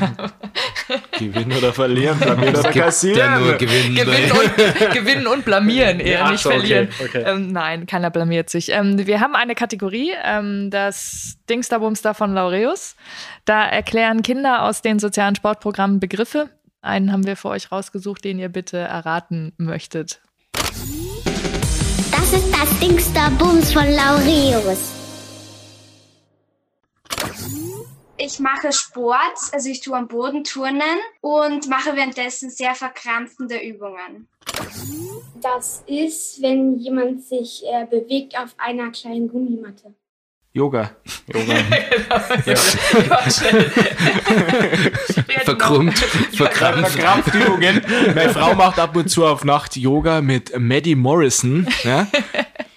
gewinnen 1.18 1.56
oder 1.56 1.72
verlieren, 1.72 2.18
blamieren 2.20 2.56
oder 2.56 2.70
kassieren. 2.70 3.18
Ja 3.18 3.38
nur 3.38 3.54
gewinnen, 3.54 3.94
gewinnen, 3.94 4.32
und, 4.32 4.92
gewinnen 4.92 5.26
und 5.26 5.44
blamieren, 5.44 6.00
eher 6.00 6.20
ja, 6.20 6.30
nicht 6.30 6.42
so, 6.42 6.50
verlieren. 6.50 6.88
Okay, 6.98 7.04
okay. 7.06 7.24
Ähm, 7.26 7.52
nein, 7.52 7.86
keiner 7.86 8.10
blamiert 8.10 8.50
sich. 8.50 8.70
Ähm, 8.70 9.06
wir 9.06 9.20
haben 9.20 9.34
eine 9.34 9.54
Kategorie, 9.54 10.12
ähm, 10.24 10.70
das 10.70 11.36
Dingsterbumster 11.48 12.14
von 12.14 12.34
Laureus. 12.34 12.96
Da 13.44 13.64
erklären 13.64 14.22
Kinder 14.22 14.62
aus 14.64 14.82
den 14.82 14.98
sozialen 14.98 15.34
Sportprogrammen 15.34 16.00
Begriffe. 16.00 16.48
Einen 16.80 17.12
haben 17.12 17.26
wir 17.26 17.36
für 17.36 17.48
euch 17.48 17.70
rausgesucht, 17.70 18.24
den 18.24 18.38
ihr 18.38 18.48
bitte 18.48 18.78
erraten 18.78 19.52
möchtet. 19.56 20.20
Das 22.10 22.32
ist 22.32 22.52
das 22.52 22.80
Dingsterbums 22.80 23.72
von 23.72 23.84
Laureus. 23.84 25.01
Ich 28.24 28.38
mache 28.38 28.72
Sport, 28.72 29.18
also 29.50 29.68
ich 29.68 29.80
tue 29.80 29.96
am 29.96 30.06
Boden 30.06 30.44
turnen 30.44 31.00
und 31.22 31.68
mache 31.68 31.96
währenddessen 31.96 32.50
sehr 32.50 32.72
verkrampfende 32.76 33.58
Übungen. 33.58 34.28
Das 35.40 35.82
ist, 35.88 36.40
wenn 36.40 36.78
jemand 36.78 37.24
sich 37.24 37.64
äh, 37.66 37.84
bewegt 37.84 38.38
auf 38.38 38.54
einer 38.58 38.92
kleinen 38.92 39.26
Gummimatte. 39.26 39.92
Yoga. 40.52 40.90
Yoga. 41.34 41.54
ja. 42.46 42.54
Verkrümmt. 45.44 45.98
Verkrampft. 45.98 46.92
Verkrampftübungen. 46.92 47.82
Meine 48.14 48.32
Frau 48.32 48.54
macht 48.54 48.78
ab 48.78 48.94
und 48.94 49.08
zu 49.08 49.24
auf 49.26 49.44
Nacht 49.44 49.76
Yoga 49.76 50.20
mit 50.20 50.56
Maddie 50.56 50.94
Morrison. 50.94 51.66
Ja? 51.82 52.06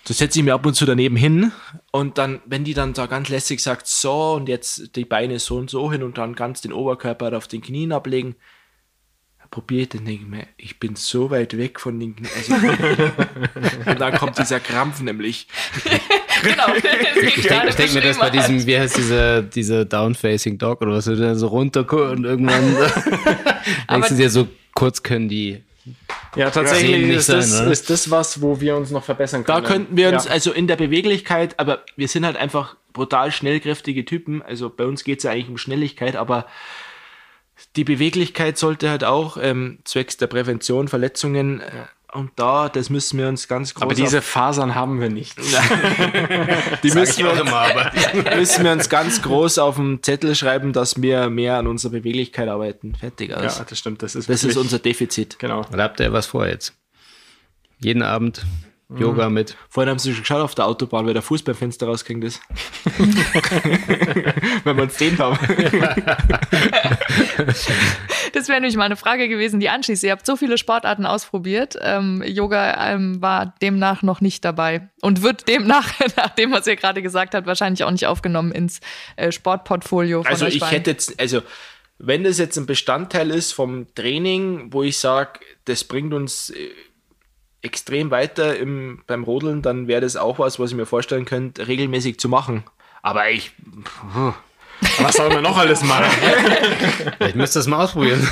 Da 0.07 0.13
setze 0.13 0.39
ich 0.39 0.45
mir 0.45 0.53
ab 0.53 0.65
und 0.65 0.75
zu 0.75 0.85
daneben 0.85 1.15
hin 1.15 1.51
und 1.91 2.19
dann, 2.19 2.39
wenn 2.45 2.63
die 2.63 2.75
dann 2.75 2.93
da 2.93 3.07
ganz 3.07 3.29
lässig 3.29 3.59
sagt, 3.59 3.87
so 3.87 4.33
und 4.33 4.47
jetzt 4.47 4.95
die 4.95 5.05
Beine 5.05 5.39
so 5.39 5.57
und 5.57 5.69
so 5.69 5.91
hin 5.91 6.03
und 6.03 6.19
dann 6.19 6.35
ganz 6.35 6.61
den 6.61 6.73
Oberkörper 6.73 7.35
auf 7.35 7.47
den 7.47 7.61
Knien 7.61 7.91
ablegen, 7.91 8.35
probiere 9.49 9.83
ich 9.83 9.89
dann 9.89 10.05
denke 10.05 10.23
ich 10.23 10.29
mir, 10.29 10.47
ich 10.57 10.79
bin 10.79 10.95
so 10.95 11.31
weit 11.31 11.57
weg 11.57 11.79
von 11.79 11.99
den 11.99 12.15
Knien. 12.15 12.29
Also, 12.35 12.53
und 13.89 13.99
dann 13.99 14.15
kommt 14.15 14.37
dieser 14.37 14.59
Krampf 14.59 15.01
nämlich. 15.01 15.47
genau. 16.43 16.75
Ich 16.75 17.47
denke 17.47 17.75
denk 17.75 17.93
mir 17.93 18.01
das 18.01 18.19
bei 18.19 18.29
diesem, 18.29 18.65
wie 18.65 18.77
heißt 18.77 18.97
dieser, 18.97 19.41
dieser 19.41 19.85
Down-Facing 19.85 20.57
Dog 20.57 20.81
oder 20.81 20.91
was, 20.91 21.05
du 21.05 21.35
so 21.35 21.47
runter 21.47 21.91
und 22.11 22.25
irgendwann 22.25 22.75
denkst 23.89 24.09
du 24.09 24.15
dir 24.15 24.29
so, 24.29 24.47
kurz 24.73 25.01
können 25.01 25.29
die 25.29 25.63
ja, 26.35 26.49
tatsächlich 26.49 27.09
ist, 27.09 27.27
sein, 27.27 27.37
das, 27.37 27.59
ist 27.59 27.89
das 27.89 28.11
was, 28.11 28.41
wo 28.41 28.59
wir 28.59 28.75
uns 28.75 28.91
noch 28.91 29.03
verbessern 29.03 29.43
können. 29.43 29.63
Da 29.63 29.67
könnten 29.67 29.95
wir 29.95 30.09
uns, 30.09 30.25
ja. 30.25 30.31
also 30.31 30.51
in 30.51 30.67
der 30.67 30.75
Beweglichkeit, 30.75 31.59
aber 31.59 31.83
wir 31.95 32.07
sind 32.07 32.25
halt 32.25 32.37
einfach 32.37 32.75
brutal 32.93 33.31
schnellkräftige 33.31 34.05
Typen. 34.05 34.41
Also 34.41 34.69
bei 34.69 34.85
uns 34.85 35.03
geht 35.03 35.19
es 35.19 35.23
ja 35.23 35.31
eigentlich 35.31 35.49
um 35.49 35.57
Schnelligkeit, 35.57 36.15
aber 36.15 36.45
die 37.75 37.83
Beweglichkeit 37.83 38.57
sollte 38.57 38.89
halt 38.89 39.03
auch 39.03 39.37
ähm, 39.41 39.79
zwecks 39.83 40.17
der 40.17 40.27
Prävention 40.27 40.87
Verletzungen 40.87 41.61
ja. 41.61 41.89
Und 42.15 42.31
da, 42.37 42.69
das 42.69 42.89
müssen 42.89 43.19
wir 43.19 43.27
uns 43.27 43.49
ganz 43.49 43.73
groß. 43.73 43.83
Aber 43.83 43.93
diese 43.93 44.21
Fasern 44.21 44.73
haben 44.73 45.01
wir 45.01 45.09
nicht. 45.09 45.37
die 46.83 46.91
müssen 46.91 47.25
wir, 47.25 47.41
immer, 47.41 47.91
müssen 48.37 48.63
wir 48.63 48.71
uns 48.71 48.87
ganz 48.87 49.21
groß 49.21 49.59
auf 49.59 49.75
dem 49.75 50.01
Zettel 50.01 50.33
schreiben, 50.33 50.71
dass 50.71 51.01
wir 51.01 51.29
mehr 51.29 51.57
an 51.57 51.67
unserer 51.67 51.91
Beweglichkeit 51.91 52.47
arbeiten. 52.47 52.95
Fertig. 52.95 53.35
Also. 53.35 53.59
Ja, 53.59 53.65
das 53.67 53.77
stimmt. 53.77 54.01
Das 54.01 54.15
ist, 54.15 54.29
das 54.29 54.45
ist 54.45 54.55
unser 54.55 54.79
Defizit. 54.79 55.37
Genau. 55.39 55.65
Oder 55.73 55.83
habt 55.83 55.99
ihr 55.99 56.13
was 56.13 56.27
vor 56.27 56.47
jetzt? 56.47 56.73
Jeden 57.79 58.01
Abend 58.01 58.45
Yoga 58.89 59.29
mit. 59.29 59.57
Vorhin 59.67 59.89
haben 59.89 59.99
sie 59.99 60.13
schon 60.13 60.21
geschaut 60.21 60.41
auf 60.41 60.53
der 60.53 60.67
Autobahn, 60.67 61.07
weil 61.07 61.13
der 61.13 61.23
Fuß 61.23 61.41
beim 61.41 61.55
Fenster 61.55 61.87
rausging 61.87 62.21
ist. 62.21 62.39
Wenn 64.63 64.75
man 64.75 64.87
es 64.87 64.97
sehen 64.97 65.17
haben. 65.17 65.37
das 68.33 68.47
wäre 68.47 68.59
nämlich 68.59 68.75
mal 68.75 68.85
eine 68.85 68.95
Frage 68.95 69.27
gewesen, 69.27 69.59
die 69.59 69.69
anschließt. 69.69 70.03
Ihr 70.03 70.11
habt 70.11 70.25
so 70.25 70.35
viele 70.35 70.57
Sportarten 70.57 71.05
ausprobiert. 71.05 71.77
Ähm, 71.81 72.23
Yoga 72.25 72.93
ähm, 72.93 73.21
war 73.21 73.53
demnach 73.61 74.01
noch 74.01 74.21
nicht 74.21 74.43
dabei 74.45 74.89
und 75.01 75.21
wird 75.21 75.47
demnach, 75.47 75.93
nach 76.17 76.29
dem, 76.29 76.51
was 76.51 76.67
ihr 76.67 76.75
gerade 76.75 77.01
gesagt 77.01 77.35
habt, 77.35 77.47
wahrscheinlich 77.47 77.83
auch 77.83 77.91
nicht 77.91 78.07
aufgenommen 78.07 78.51
ins 78.51 78.79
äh, 79.15 79.31
Sportportfolio 79.31 80.23
von 80.23 80.31
Also 80.31 80.45
ich 80.45 80.69
hätte 80.69 80.91
jetzt, 80.91 81.19
also 81.19 81.41
wenn 81.97 82.23
das 82.23 82.37
jetzt 82.37 82.57
ein 82.57 82.65
Bestandteil 82.65 83.31
ist 83.31 83.53
vom 83.53 83.93
Training, 83.95 84.73
wo 84.73 84.83
ich 84.83 84.97
sage, 84.97 85.39
das 85.65 85.83
bringt 85.83 86.13
uns 86.13 86.49
äh, 86.49 86.69
extrem 87.61 88.11
weiter 88.11 88.57
im, 88.57 89.03
beim 89.07 89.23
Rodeln, 89.23 89.61
dann 89.61 89.87
wäre 89.87 90.01
das 90.01 90.15
auch 90.15 90.39
was, 90.39 90.59
was 90.59 90.71
ich 90.71 90.77
mir 90.77 90.85
vorstellen 90.85 91.25
könnte, 91.25 91.67
regelmäßig 91.67 92.19
zu 92.19 92.29
machen. 92.29 92.63
Aber 93.01 93.29
ich. 93.29 93.51
Was 94.99 95.15
soll 95.15 95.29
man 95.29 95.43
noch 95.43 95.57
alles 95.57 95.83
machen? 95.83 96.11
ich 97.19 97.35
müsste 97.35 97.59
das 97.59 97.67
mal 97.67 97.83
ausprobieren. 97.83 98.27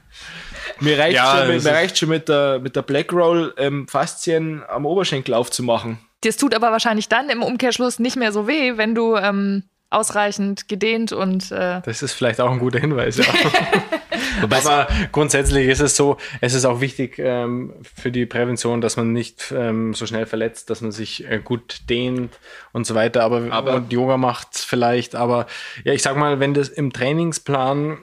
mir 0.80 0.98
reicht, 0.98 1.16
ja, 1.16 1.46
schon, 1.46 1.62
mir 1.62 1.72
reicht 1.72 1.98
schon 1.98 2.08
mit 2.08 2.28
der, 2.28 2.58
mit 2.58 2.76
der 2.76 2.82
Black 2.82 3.12
Roll 3.12 3.54
ähm, 3.56 3.86
Faszien 3.88 4.62
am 4.68 4.86
Oberschenkel 4.86 5.34
aufzumachen. 5.34 5.98
Das 6.22 6.36
tut 6.36 6.54
aber 6.54 6.70
wahrscheinlich 6.70 7.08
dann 7.08 7.30
im 7.30 7.42
Umkehrschluss 7.42 7.98
nicht 7.98 8.16
mehr 8.16 8.32
so 8.32 8.46
weh, 8.46 8.76
wenn 8.76 8.94
du 8.94 9.16
ähm, 9.16 9.64
ausreichend 9.90 10.68
gedehnt 10.68 11.12
und. 11.12 11.50
Äh 11.50 11.80
das 11.84 12.02
ist 12.02 12.12
vielleicht 12.12 12.40
auch 12.40 12.50
ein 12.50 12.58
guter 12.58 12.78
Hinweis, 12.78 13.16
ja. 13.16 13.24
Aber 14.42 14.88
grundsätzlich 15.12 15.68
ist 15.68 15.80
es 15.80 15.96
so, 15.96 16.16
es 16.40 16.54
ist 16.54 16.64
auch 16.64 16.80
wichtig 16.80 17.18
ähm, 17.18 17.72
für 17.82 18.10
die 18.10 18.26
Prävention, 18.26 18.80
dass 18.80 18.96
man 18.96 19.12
nicht 19.12 19.52
ähm, 19.56 19.94
so 19.94 20.06
schnell 20.06 20.26
verletzt, 20.26 20.70
dass 20.70 20.80
man 20.80 20.92
sich 20.92 21.28
äh, 21.28 21.40
gut 21.42 21.82
dehnt 21.88 22.38
und 22.72 22.86
so 22.86 22.94
weiter. 22.94 23.22
Aber, 23.22 23.50
aber 23.50 23.74
und 23.74 23.92
Yoga 23.92 24.16
macht 24.16 24.56
vielleicht. 24.56 25.14
Aber 25.14 25.46
ja, 25.84 25.92
ich 25.92 26.02
sag 26.02 26.16
mal, 26.16 26.40
wenn 26.40 26.54
das 26.54 26.68
im 26.68 26.92
Trainingsplan 26.92 27.98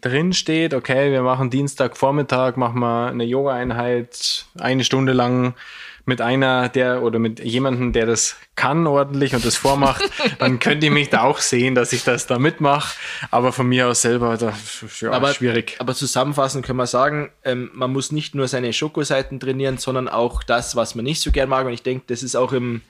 drin 0.00 0.32
steht, 0.32 0.74
okay, 0.74 1.10
wir 1.12 1.22
machen 1.22 1.50
Dienstagvormittag, 1.50 2.56
machen 2.56 2.80
wir 2.80 3.06
eine 3.06 3.24
Yoga-Einheit 3.24 4.46
eine 4.58 4.84
Stunde 4.84 5.12
lang 5.12 5.54
mit 6.08 6.20
einer, 6.20 6.68
der 6.68 7.02
oder 7.02 7.18
mit 7.18 7.38
jemandem, 7.38 7.92
der 7.92 8.06
das 8.06 8.36
kann 8.56 8.86
ordentlich 8.86 9.34
und 9.34 9.44
das 9.44 9.56
vormacht, 9.56 10.02
dann 10.38 10.58
könnt 10.58 10.82
ihr 10.82 10.90
mich 10.90 11.10
da 11.10 11.22
auch 11.22 11.38
sehen, 11.38 11.74
dass 11.74 11.92
ich 11.92 12.02
das 12.02 12.26
da 12.26 12.38
mitmache. 12.38 12.96
Aber 13.30 13.52
von 13.52 13.68
mir 13.68 13.86
aus 13.86 14.02
selber, 14.02 14.36
das 14.36 14.84
ja, 15.00 15.12
aber, 15.12 15.32
schwierig. 15.32 15.76
Aber 15.78 15.94
zusammenfassend 15.94 16.66
können 16.66 16.78
wir 16.78 16.86
sagen, 16.86 17.30
ähm, 17.44 17.70
man 17.74 17.92
muss 17.92 18.10
nicht 18.10 18.34
nur 18.34 18.48
seine 18.48 18.72
Schokoseiten 18.72 19.38
trainieren, 19.38 19.78
sondern 19.78 20.08
auch 20.08 20.42
das, 20.42 20.74
was 20.74 20.94
man 20.94 21.04
nicht 21.04 21.20
so 21.20 21.30
gern 21.30 21.48
mag. 21.48 21.66
Und 21.66 21.72
ich 21.72 21.82
denke, 21.82 22.04
das 22.08 22.22
ist 22.24 22.34
auch 22.34 22.52
im, 22.52 22.82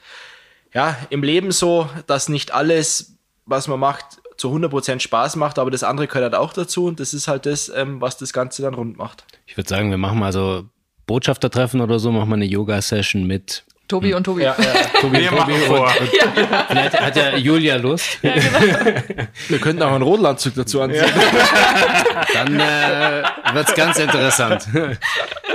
ja, 0.73 0.97
im 1.11 1.23
Leben 1.23 1.51
so, 1.51 1.91
dass 2.07 2.29
nicht 2.29 2.55
alles, 2.55 3.17
was 3.45 3.69
man 3.69 3.81
macht, 3.81 4.23
zu 4.39 4.55
100% 4.55 5.01
Spaß 5.01 5.37
macht, 5.37 5.59
aber 5.59 5.71
das 5.71 5.83
andere 5.83 6.07
gehört 6.07 6.23
halt 6.23 6.35
auch 6.37 6.53
dazu 6.53 6.87
und 6.87 7.01
das 7.01 7.13
ist 7.13 7.27
halt 7.27 7.45
das, 7.45 7.69
ähm, 7.75 8.01
was 8.01 8.17
das 8.17 8.33
Ganze 8.33 8.63
dann 8.63 8.75
rund 8.75 8.97
macht. 8.97 9.25
Ich 9.47 9.57
würde 9.57 9.69
sagen, 9.69 9.91
wir 9.91 9.99
machen 9.99 10.21
mal 10.21 10.33
so 10.33 10.65
Botschaftertreffen 11.09 11.81
oder 11.81 11.99
so, 11.99 12.13
machen 12.13 12.29
wir 12.29 12.37
eine 12.37 12.45
Yoga-Session 12.45 13.27
mit 13.27 13.65
Tobi 13.89 14.13
und 14.13 14.25
Tobi. 14.25 14.43
Ja, 14.43 14.55
ja. 14.59 14.75
Tobi 15.01 15.21
wir 15.21 15.33
und 15.33 15.39
Tobi 15.39 15.53
vor. 15.67 15.81
Und, 15.81 16.01
und 16.01 16.13
ja. 16.13 16.67
Vielleicht 16.69 17.01
hat 17.01 17.17
ja 17.17 17.37
Julia 17.37 17.77
Lust. 17.77 18.19
Ja, 18.21 18.35
genau. 18.35 19.01
Wir 19.49 19.59
könnten 19.59 19.83
auch 19.83 19.93
einen 19.93 20.03
Rodelanzug 20.03 20.55
dazu 20.57 20.83
anziehen. 20.83 21.07
Dann 22.35 22.61
äh, 22.61 23.23
wird 23.55 23.69
es 23.69 23.75
ganz 23.75 23.99
interessant. 23.99 24.69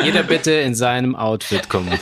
Jeder 0.03 0.23
bitte 0.23 0.51
in 0.51 0.73
seinem 0.73 1.15
Outfit 1.15 1.69
kommen. 1.69 1.99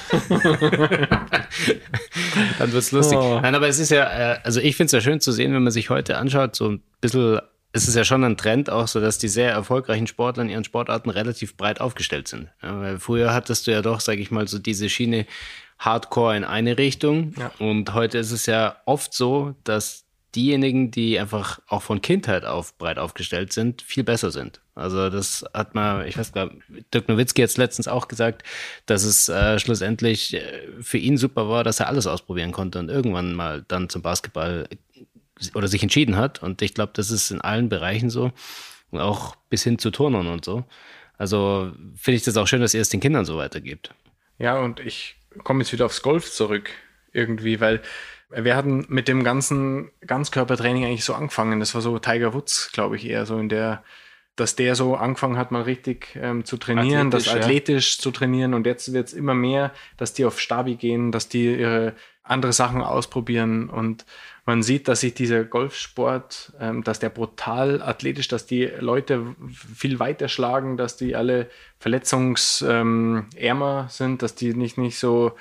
Dann 2.59 2.71
wird 2.71 2.81
es 2.81 2.93
lustig. 2.93 3.17
Oh. 3.17 3.39
Nein, 3.41 3.53
aber 3.53 3.67
es 3.67 3.79
ist 3.79 3.91
ja, 3.91 4.35
äh, 4.35 4.39
also 4.43 4.61
ich 4.61 4.77
finde 4.77 4.85
es 4.85 4.91
ja 4.93 5.01
schön 5.01 5.19
zu 5.19 5.33
sehen, 5.33 5.53
wenn 5.53 5.63
man 5.63 5.73
sich 5.73 5.89
heute 5.89 6.17
anschaut, 6.17 6.55
so 6.55 6.69
ein 6.69 6.81
bisschen 7.01 7.41
es 7.73 7.87
ist 7.87 7.95
ja 7.95 8.03
schon 8.03 8.23
ein 8.23 8.37
Trend 8.37 8.69
auch 8.69 8.87
so, 8.87 8.99
dass 8.99 9.17
die 9.17 9.27
sehr 9.27 9.51
erfolgreichen 9.51 10.07
Sportler 10.07 10.43
in 10.43 10.49
ihren 10.49 10.63
Sportarten 10.63 11.09
relativ 11.09 11.55
breit 11.55 11.79
aufgestellt 11.79 12.27
sind. 12.27 12.49
Ja, 12.61 12.79
weil 12.79 12.99
früher 12.99 13.33
hattest 13.33 13.67
du 13.67 13.71
ja 13.71 13.81
doch, 13.81 14.01
sag 14.01 14.19
ich 14.19 14.31
mal, 14.31 14.47
so 14.47 14.59
diese 14.59 14.89
Schiene 14.89 15.25
Hardcore 15.79 16.37
in 16.37 16.43
eine 16.43 16.77
Richtung. 16.77 17.33
Ja. 17.37 17.51
Und 17.59 17.93
heute 17.93 18.17
ist 18.17 18.31
es 18.31 18.45
ja 18.45 18.75
oft 18.85 19.13
so, 19.13 19.55
dass 19.63 20.05
diejenigen, 20.35 20.91
die 20.91 21.19
einfach 21.19 21.59
auch 21.67 21.81
von 21.81 22.01
Kindheit 22.01 22.45
auf 22.45 22.77
breit 22.77 22.97
aufgestellt 22.97 23.51
sind, 23.51 23.81
viel 23.81 24.03
besser 24.03 24.31
sind. 24.31 24.61
Also 24.75 25.09
das 25.09 25.45
hat 25.53 25.75
man, 25.75 26.07
ich 26.07 26.17
weiß 26.17 26.31
gar 26.31 26.49
Dirk 26.93 27.09
Nowitzki 27.09 27.41
jetzt 27.41 27.57
letztens 27.57 27.87
auch 27.87 28.07
gesagt, 28.07 28.43
dass 28.85 29.03
es 29.03 29.27
äh, 29.27 29.59
schlussendlich 29.59 30.33
äh, 30.33 30.41
für 30.79 30.97
ihn 30.97 31.17
super 31.17 31.49
war, 31.49 31.63
dass 31.63 31.81
er 31.81 31.87
alles 31.87 32.07
ausprobieren 32.07 32.53
konnte 32.53 32.79
und 32.79 32.89
irgendwann 32.89 33.33
mal 33.33 33.65
dann 33.67 33.89
zum 33.89 34.01
Basketball 34.01 34.67
oder 35.53 35.67
sich 35.67 35.83
entschieden 35.83 36.17
hat. 36.17 36.41
Und 36.41 36.61
ich 36.61 36.73
glaube, 36.73 36.93
das 36.95 37.11
ist 37.11 37.31
in 37.31 37.41
allen 37.41 37.69
Bereichen 37.69 38.09
so. 38.09 38.31
Und 38.91 38.99
auch 38.99 39.35
bis 39.49 39.63
hin 39.63 39.79
zu 39.79 39.89
Turnern 39.89 40.27
und 40.27 40.43
so. 40.43 40.65
Also 41.17 41.71
finde 41.95 42.17
ich 42.17 42.23
das 42.23 42.35
auch 42.37 42.47
schön, 42.47 42.61
dass 42.61 42.73
ihr 42.73 42.81
es 42.81 42.89
den 42.89 42.99
Kindern 42.99 43.25
so 43.25 43.37
weitergibt. 43.37 43.93
Ja, 44.37 44.59
und 44.59 44.79
ich 44.79 45.15
komme 45.43 45.61
jetzt 45.61 45.71
wieder 45.71 45.85
aufs 45.85 46.01
Golf 46.01 46.31
zurück 46.31 46.71
irgendwie, 47.13 47.59
weil 47.59 47.81
wir 48.31 48.55
hatten 48.55 48.85
mit 48.87 49.07
dem 49.07 49.23
ganzen 49.23 49.91
Ganzkörpertraining 50.05 50.85
eigentlich 50.85 51.03
so 51.03 51.13
angefangen. 51.13 51.59
Das 51.59 51.75
war 51.75 51.81
so 51.81 51.99
Tiger 51.99 52.33
Woods, 52.33 52.71
glaube 52.71 52.95
ich, 52.95 53.05
eher 53.05 53.25
so 53.25 53.37
in 53.37 53.49
der, 53.49 53.83
dass 54.35 54.55
der 54.55 54.75
so 54.75 54.95
angefangen 54.95 55.37
hat, 55.37 55.51
mal 55.51 55.63
richtig 55.63 56.15
ähm, 56.15 56.45
zu 56.45 56.57
trainieren, 56.57 57.07
athletisch, 57.07 57.25
das 57.25 57.35
athletisch 57.35 57.97
ja. 57.97 58.01
zu 58.03 58.11
trainieren. 58.11 58.53
Und 58.53 58.65
jetzt 58.65 58.93
wird 58.93 59.09
es 59.09 59.13
immer 59.13 59.33
mehr, 59.33 59.73
dass 59.97 60.13
die 60.13 60.25
auf 60.25 60.39
Stabi 60.39 60.75
gehen, 60.75 61.11
dass 61.11 61.27
die 61.27 61.53
ihre 61.55 61.93
andere 62.23 62.53
Sachen 62.53 62.81
ausprobieren. 62.81 63.69
Und 63.69 64.05
man 64.45 64.63
sieht, 64.63 64.87
dass 64.87 65.01
sich 65.01 65.13
dieser 65.13 65.43
Golfsport, 65.43 66.53
ähm, 66.59 66.83
dass 66.83 66.99
der 66.99 67.09
brutal 67.09 67.81
athletisch, 67.81 68.27
dass 68.27 68.45
die 68.45 68.65
Leute 68.65 69.35
viel 69.75 69.99
weiter 69.99 70.27
schlagen, 70.27 70.77
dass 70.77 70.97
die 70.97 71.15
alle 71.15 71.49
verletzungsärmer 71.79 73.81
ähm, 73.81 73.89
sind, 73.89 74.21
dass 74.21 74.35
die 74.35 74.53
nicht, 74.53 74.77
nicht 74.77 74.97
so 74.97 75.35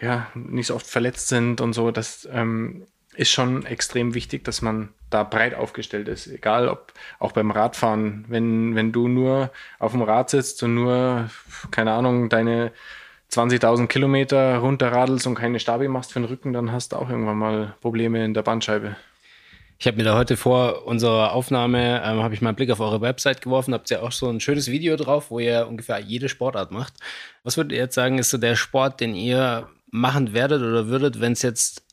ja, 0.00 0.28
nicht 0.34 0.68
so 0.68 0.74
oft 0.74 0.86
verletzt 0.86 1.28
sind 1.28 1.60
und 1.60 1.72
so. 1.72 1.90
Das 1.90 2.28
ähm, 2.32 2.86
ist 3.14 3.30
schon 3.30 3.66
extrem 3.66 4.14
wichtig, 4.14 4.44
dass 4.44 4.62
man 4.62 4.90
da 5.10 5.24
breit 5.24 5.54
aufgestellt 5.54 6.08
ist. 6.08 6.28
Egal 6.28 6.68
ob 6.68 6.92
auch 7.18 7.32
beim 7.32 7.50
Radfahren, 7.50 8.24
wenn, 8.28 8.74
wenn 8.74 8.92
du 8.92 9.08
nur 9.08 9.50
auf 9.78 9.92
dem 9.92 10.02
Rad 10.02 10.30
sitzt 10.30 10.62
und 10.62 10.74
nur, 10.74 11.30
keine 11.70 11.92
Ahnung, 11.92 12.28
deine 12.28 12.72
20.000 13.30 13.86
Kilometer 13.88 14.56
runterradelst 14.58 15.26
und 15.26 15.34
keine 15.34 15.60
Stabi 15.60 15.88
machst 15.88 16.12
für 16.12 16.20
den 16.20 16.28
Rücken, 16.28 16.52
dann 16.52 16.72
hast 16.72 16.92
du 16.92 16.96
auch 16.96 17.10
irgendwann 17.10 17.38
mal 17.38 17.74
Probleme 17.80 18.24
in 18.24 18.34
der 18.34 18.42
Bandscheibe. 18.42 18.96
Ich 19.80 19.86
habe 19.86 19.96
mir 19.96 20.02
da 20.02 20.16
heute 20.16 20.36
vor 20.36 20.86
unserer 20.86 21.32
Aufnahme, 21.32 22.02
ähm, 22.04 22.22
habe 22.22 22.34
ich 22.34 22.40
mal 22.40 22.48
einen 22.48 22.56
Blick 22.56 22.70
auf 22.70 22.80
eure 22.80 23.00
Website 23.00 23.42
geworfen, 23.42 23.74
habt 23.74 23.90
ihr 23.90 24.02
auch 24.02 24.10
so 24.10 24.28
ein 24.28 24.40
schönes 24.40 24.68
Video 24.68 24.96
drauf, 24.96 25.30
wo 25.30 25.38
ihr 25.38 25.68
ungefähr 25.68 26.00
jede 26.00 26.28
Sportart 26.28 26.72
macht. 26.72 26.94
Was 27.44 27.56
würdet 27.56 27.72
ihr 27.72 27.78
jetzt 27.78 27.94
sagen, 27.94 28.18
ist 28.18 28.30
so 28.30 28.38
der 28.38 28.56
Sport, 28.56 29.00
den 29.00 29.14
ihr 29.14 29.68
machen 29.90 30.32
werdet 30.32 30.62
oder 30.62 30.88
würdet, 30.88 31.20
wenn 31.20 31.32
es 31.32 31.42
jetzt 31.42 31.84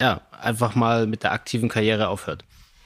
ja, 0.00 0.22
einfach 0.30 0.74
mal 0.74 1.06
mit 1.06 1.22
der 1.22 1.32
aktiven 1.32 1.68
Karriere 1.68 2.08
aufhört? 2.08 2.44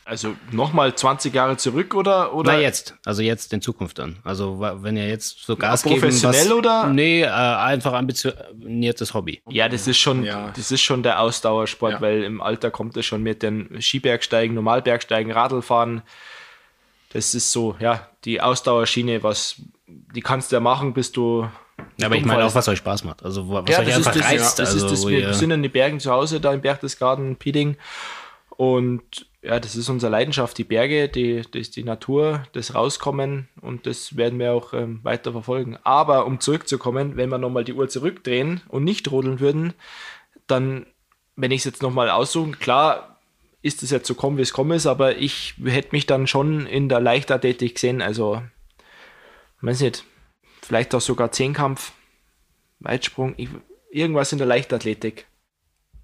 Also 0.08 0.34
nochmal 0.50 0.94
20 0.94 1.34
Jahre 1.34 1.58
zurück 1.58 1.94
oder? 1.94 2.32
oder? 2.32 2.52
Na 2.52 2.58
jetzt, 2.58 2.94
also 3.04 3.20
jetzt 3.20 3.52
in 3.52 3.60
Zukunft 3.60 3.98
dann. 3.98 4.16
Also 4.24 4.58
wenn 4.58 4.96
ihr 4.96 5.06
jetzt 5.06 5.44
so 5.44 5.54
Gas 5.54 5.82
geben, 5.82 6.00
Professionell 6.00 6.46
was, 6.46 6.52
oder? 6.52 6.86
Nee, 6.86 7.22
äh, 7.22 7.26
einfach 7.26 7.92
ambitioniertes 7.92 9.12
Hobby. 9.12 9.42
Ja, 9.50 9.68
das 9.68 9.86
ist 9.86 9.98
schon, 9.98 10.24
ja. 10.24 10.50
das 10.56 10.70
ist 10.70 10.80
schon 10.80 11.02
der 11.02 11.20
Ausdauersport, 11.20 11.92
ja. 11.92 12.00
weil 12.00 12.22
im 12.22 12.40
Alter 12.40 12.70
kommt 12.70 12.96
es 12.96 13.04
schon 13.04 13.22
mit 13.22 13.42
den 13.42 13.82
Skibergsteigen, 13.82 14.54
Normalbergsteigen, 14.54 15.30
Radlfahren. 15.30 16.00
Das 17.12 17.34
ist 17.34 17.52
so, 17.52 17.76
ja, 17.78 18.08
die 18.24 18.40
Ausdauerschiene, 18.40 19.22
was, 19.22 19.56
die 19.86 20.22
kannst 20.22 20.52
du 20.52 20.56
ja 20.56 20.60
machen, 20.60 20.94
bis 20.94 21.12
du 21.12 21.46
ja, 21.96 22.06
aber 22.06 22.16
ich 22.16 22.24
meine 22.24 22.44
auch, 22.44 22.54
was 22.54 22.66
euch 22.68 22.78
Spaß 22.78 23.04
macht. 23.04 23.24
Also 23.24 23.48
was 23.50 23.68
ja, 23.68 23.80
euch 23.80 23.94
einfach 23.94 24.12
das, 24.12 24.24
reizt. 24.24 24.58
Ja, 24.58 24.64
das 24.64 24.74
also, 24.74 24.86
ist 24.86 25.04
das, 25.04 25.06
wir 25.06 25.34
sind 25.34 25.50
in 25.50 25.62
den 25.62 25.70
Bergen 25.70 26.00
zu 26.00 26.10
Hause, 26.10 26.40
da 26.40 26.52
im 26.52 26.60
Berchtesgaden, 26.60 27.36
Pieding. 27.36 27.76
Und 28.58 29.28
ja, 29.40 29.60
das 29.60 29.76
ist 29.76 29.88
unsere 29.88 30.10
Leidenschaft, 30.10 30.58
die 30.58 30.64
Berge, 30.64 31.08
die, 31.08 31.42
das, 31.48 31.70
die 31.70 31.84
Natur, 31.84 32.42
das 32.54 32.74
Rauskommen 32.74 33.48
und 33.60 33.86
das 33.86 34.16
werden 34.16 34.40
wir 34.40 34.52
auch 34.52 34.72
ähm, 34.72 34.98
weiter 35.04 35.30
verfolgen. 35.30 35.78
Aber 35.84 36.26
um 36.26 36.40
zurückzukommen, 36.40 37.16
wenn 37.16 37.28
wir 37.28 37.38
nochmal 37.38 37.62
die 37.62 37.72
Uhr 37.72 37.88
zurückdrehen 37.88 38.60
und 38.66 38.82
nicht 38.82 39.12
rodeln 39.12 39.38
würden, 39.38 39.74
dann, 40.48 40.86
wenn 41.36 41.52
ich 41.52 41.60
es 41.60 41.66
jetzt 41.66 41.82
nochmal 41.82 42.10
aussuchen, 42.10 42.58
klar 42.58 43.20
ist 43.62 43.84
es 43.84 43.92
jetzt 43.92 44.08
so 44.08 44.16
kommen, 44.16 44.38
wie 44.38 44.42
es 44.42 44.52
kommen 44.52 44.72
ist, 44.72 44.86
aber 44.86 45.18
ich 45.18 45.54
hätte 45.64 45.90
mich 45.92 46.06
dann 46.06 46.26
schon 46.26 46.66
in 46.66 46.88
der 46.88 46.98
Leichtathletik 46.98 47.76
gesehen, 47.76 48.02
also, 48.02 48.42
weiß 49.60 49.82
nicht, 49.82 50.04
vielleicht 50.62 50.96
auch 50.96 51.00
sogar 51.00 51.30
Zehnkampf, 51.30 51.92
Weitsprung, 52.80 53.34
ich, 53.36 53.50
irgendwas 53.92 54.32
in 54.32 54.38
der 54.38 54.48
Leichtathletik. 54.48 55.27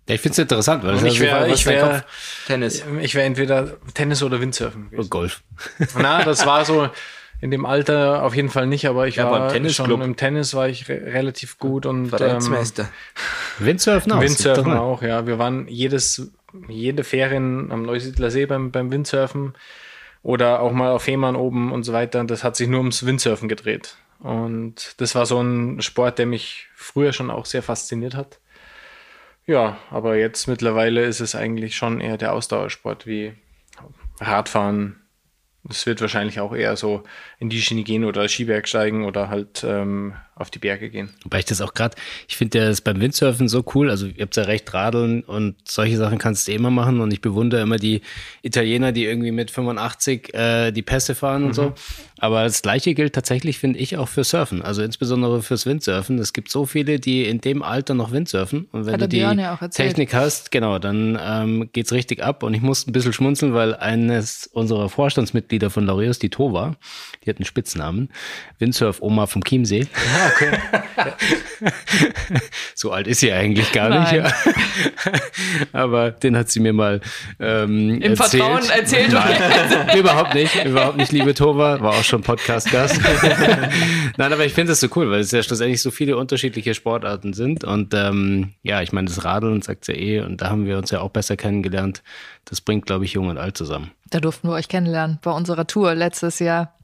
Ja, 0.08 0.14
ich 0.14 0.20
finde 0.20 0.32
es 0.32 0.38
interessant, 0.38 0.84
weil 0.84 1.06
ich 1.06 1.20
wäre 1.20 1.48
ich 1.48 1.64
wär, 1.66 2.04
Tennis. 2.46 2.84
Ich 3.00 3.14
wäre 3.14 3.24
entweder 3.24 3.76
Tennis 3.94 4.22
oder 4.22 4.40
Windsurfen. 4.40 4.88
Und 4.94 5.10
Golf. 5.10 5.42
Na, 5.98 6.22
das 6.22 6.44
war 6.44 6.64
so 6.64 6.90
in 7.40 7.50
dem 7.50 7.64
Alter 7.66 8.22
auf 8.22 8.34
jeden 8.34 8.50
Fall 8.50 8.66
nicht, 8.66 8.86
aber 8.86 9.06
ich 9.08 9.16
ja, 9.16 9.30
war 9.30 9.50
Tennis 9.50 9.74
schon 9.74 10.02
im 10.02 10.16
Tennis 10.16 10.54
war 10.54 10.68
ich 10.68 10.88
re 10.88 11.00
relativ 11.06 11.58
gut 11.58 11.86
und 11.86 12.08
Vereinsmeister. 12.08 12.82
Ähm, 12.82 12.88
Windsurfen 13.66 14.12
auch. 14.12 14.20
Windsurfen 14.20 14.72
auch, 14.72 15.02
ja. 15.02 15.26
Wir 15.26 15.38
waren 15.38 15.68
jedes 15.68 16.30
jede 16.68 17.04
Ferien 17.04 17.72
am 17.72 17.82
Neusiedler 17.82 18.30
See 18.30 18.46
beim, 18.46 18.70
beim 18.70 18.90
Windsurfen 18.90 19.54
oder 20.22 20.60
auch 20.60 20.72
mal 20.72 20.90
auf 20.92 21.02
Fehmarn 21.02 21.36
oben 21.36 21.72
und 21.72 21.82
so 21.84 21.92
weiter. 21.92 22.22
Das 22.24 22.44
hat 22.44 22.56
sich 22.56 22.68
nur 22.68 22.80
ums 22.80 23.04
Windsurfen 23.04 23.48
gedreht. 23.48 23.96
Und 24.20 24.94
das 24.98 25.14
war 25.14 25.26
so 25.26 25.40
ein 25.40 25.82
Sport, 25.82 26.18
der 26.18 26.26
mich 26.26 26.68
früher 26.74 27.12
schon 27.12 27.30
auch 27.30 27.46
sehr 27.46 27.62
fasziniert 27.62 28.14
hat. 28.14 28.38
Ja, 29.46 29.78
aber 29.90 30.16
jetzt 30.16 30.46
mittlerweile 30.48 31.04
ist 31.04 31.20
es 31.20 31.34
eigentlich 31.34 31.76
schon 31.76 32.00
eher 32.00 32.16
der 32.16 32.32
Ausdauersport 32.32 33.06
wie 33.06 33.34
Radfahren. 34.20 35.00
Es 35.68 35.86
wird 35.86 36.00
wahrscheinlich 36.00 36.40
auch 36.40 36.54
eher 36.54 36.76
so 36.76 37.04
in 37.38 37.50
die 37.50 37.60
Schiene 37.60 37.84
gehen 37.84 38.04
oder 38.04 38.28
Skiberg 38.28 38.68
steigen 38.68 39.04
oder 39.04 39.28
halt 39.28 39.64
ähm, 39.64 40.14
auf 40.36 40.50
die 40.50 40.58
Berge 40.58 40.90
gehen. 40.90 41.10
Wobei 41.22 41.40
ich 41.40 41.44
das 41.44 41.60
auch 41.60 41.74
gerade, 41.74 41.96
ich 42.28 42.36
finde 42.36 42.66
das 42.66 42.80
beim 42.80 43.00
Windsurfen 43.00 43.48
so 43.48 43.64
cool. 43.74 43.88
Also 43.88 44.06
ihr 44.06 44.22
habt 44.22 44.34
ja 44.36 44.42
recht, 44.42 44.72
Radeln 44.74 45.22
und 45.22 45.54
solche 45.64 45.96
Sachen 45.96 46.18
kannst 46.18 46.48
du 46.48 46.52
immer 46.52 46.70
machen. 46.70 47.00
Und 47.00 47.12
ich 47.12 47.20
bewundere 47.20 47.60
immer 47.60 47.76
die 47.76 48.00
Italiener, 48.42 48.90
die 48.90 49.04
irgendwie 49.04 49.30
mit 49.30 49.52
85 49.52 50.34
äh, 50.34 50.72
die 50.72 50.82
Pässe 50.82 51.14
fahren 51.14 51.42
mhm. 51.42 51.48
und 51.48 51.54
so. 51.54 51.74
Aber 52.18 52.42
das 52.44 52.62
gleiche 52.62 52.94
gilt 52.94 53.14
tatsächlich, 53.14 53.58
finde 53.58 53.78
ich, 53.78 53.96
auch 53.96 54.08
für 54.08 54.24
Surfen. 54.24 54.62
Also 54.62 54.82
insbesondere 54.82 55.42
fürs 55.42 55.66
Windsurfen. 55.66 56.18
Es 56.18 56.32
gibt 56.32 56.50
so 56.50 56.66
viele, 56.66 56.98
die 56.98 57.24
in 57.24 57.40
dem 57.40 57.62
Alter 57.62 57.94
noch 57.94 58.10
Windsurfen. 58.10 58.66
Und 58.72 58.86
wenn 58.86 58.94
Hat 58.94 59.02
du 59.02 59.08
die 59.08 59.18
ja 59.18 59.56
Technik 59.68 60.14
hast, 60.14 60.50
genau, 60.50 60.78
dann 60.80 61.18
ähm, 61.22 61.70
geht's 61.72 61.92
richtig 61.92 62.22
ab. 62.24 62.42
Und 62.42 62.54
ich 62.54 62.62
musste 62.62 62.90
ein 62.90 62.92
bisschen 62.92 63.12
schmunzeln, 63.12 63.54
weil 63.54 63.74
eines 63.74 64.48
unserer 64.52 64.88
Vorstandsmitglieder 64.88 65.70
von 65.70 65.86
Laureus, 65.86 66.18
die 66.18 66.30
Tova, 66.30 66.76
die 67.24 67.30
hat 67.30 67.36
einen 67.36 67.44
Spitznamen, 67.44 68.08
Windsurf-Oma 68.58 69.26
vom 69.26 69.44
Chiemsee. 69.44 69.86
Ja 70.16 70.23
okay. 70.26 70.58
so 72.74 72.92
alt 72.92 73.06
ist 73.06 73.20
sie 73.20 73.32
eigentlich 73.32 73.72
gar 73.72 73.88
Nein. 73.88 74.22
nicht. 74.22 74.34
Aber 75.72 76.10
den 76.10 76.36
hat 76.36 76.50
sie 76.50 76.60
mir 76.60 76.72
mal 76.72 77.00
ähm, 77.40 78.00
Im 78.00 78.12
erzählt. 78.12 78.42
Vertrauen 78.42 78.70
erzählt. 78.70 79.12
Nein, 79.12 79.96
überhaupt 79.98 80.34
nicht. 80.34 80.64
Überhaupt 80.64 80.96
nicht, 80.96 81.12
liebe 81.12 81.34
Tova. 81.34 81.80
War 81.80 81.92
auch 81.92 82.04
schon 82.04 82.22
Podcast-Gast. 82.22 83.00
Nein, 84.16 84.32
aber 84.32 84.44
ich 84.44 84.52
finde 84.52 84.72
das 84.72 84.80
so 84.80 84.88
cool, 84.96 85.10
weil 85.10 85.20
es 85.20 85.30
ja 85.30 85.42
schlussendlich 85.42 85.82
so 85.82 85.90
viele 85.90 86.16
unterschiedliche 86.16 86.74
Sportarten 86.74 87.32
sind. 87.32 87.64
Und 87.64 87.94
ähm, 87.94 88.52
ja, 88.62 88.82
ich 88.82 88.92
meine, 88.92 89.08
das 89.08 89.24
Radeln 89.24 89.62
sagt 89.62 89.88
ja 89.88 89.94
eh, 89.94 90.20
und 90.20 90.40
da 90.40 90.50
haben 90.50 90.66
wir 90.66 90.78
uns 90.78 90.90
ja 90.90 91.00
auch 91.00 91.10
besser 91.10 91.36
kennengelernt. 91.36 92.02
Das 92.44 92.60
bringt, 92.60 92.86
glaube 92.86 93.04
ich, 93.04 93.12
Jung 93.12 93.28
und 93.28 93.38
Alt 93.38 93.56
zusammen. 93.56 93.90
Da 94.10 94.20
durften 94.20 94.48
wir 94.48 94.54
euch 94.54 94.68
kennenlernen 94.68 95.18
bei 95.22 95.30
unserer 95.30 95.66
Tour 95.66 95.94
letztes 95.94 96.38
Jahr. 96.38 96.74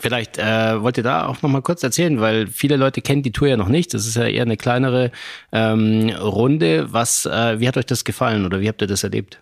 Vielleicht 0.00 0.38
äh, 0.38 0.82
wollt 0.82 0.96
ihr 0.96 1.02
da 1.02 1.26
auch 1.26 1.42
noch 1.42 1.50
mal 1.50 1.60
kurz 1.60 1.82
erzählen, 1.82 2.20
weil 2.20 2.46
viele 2.46 2.76
Leute 2.76 3.02
kennen 3.02 3.22
die 3.22 3.32
Tour 3.32 3.48
ja 3.48 3.56
noch 3.56 3.68
nicht. 3.68 3.92
Das 3.92 4.06
ist 4.06 4.16
ja 4.16 4.24
eher 4.24 4.42
eine 4.42 4.56
kleinere 4.56 5.12
ähm, 5.52 6.08
Runde. 6.10 6.92
Was, 6.92 7.26
äh, 7.26 7.60
wie 7.60 7.68
hat 7.68 7.76
euch 7.76 7.86
das 7.86 8.04
gefallen 8.04 8.46
oder 8.46 8.60
wie 8.60 8.68
habt 8.68 8.80
ihr 8.80 8.88
das 8.88 9.04
erlebt? 9.04 9.40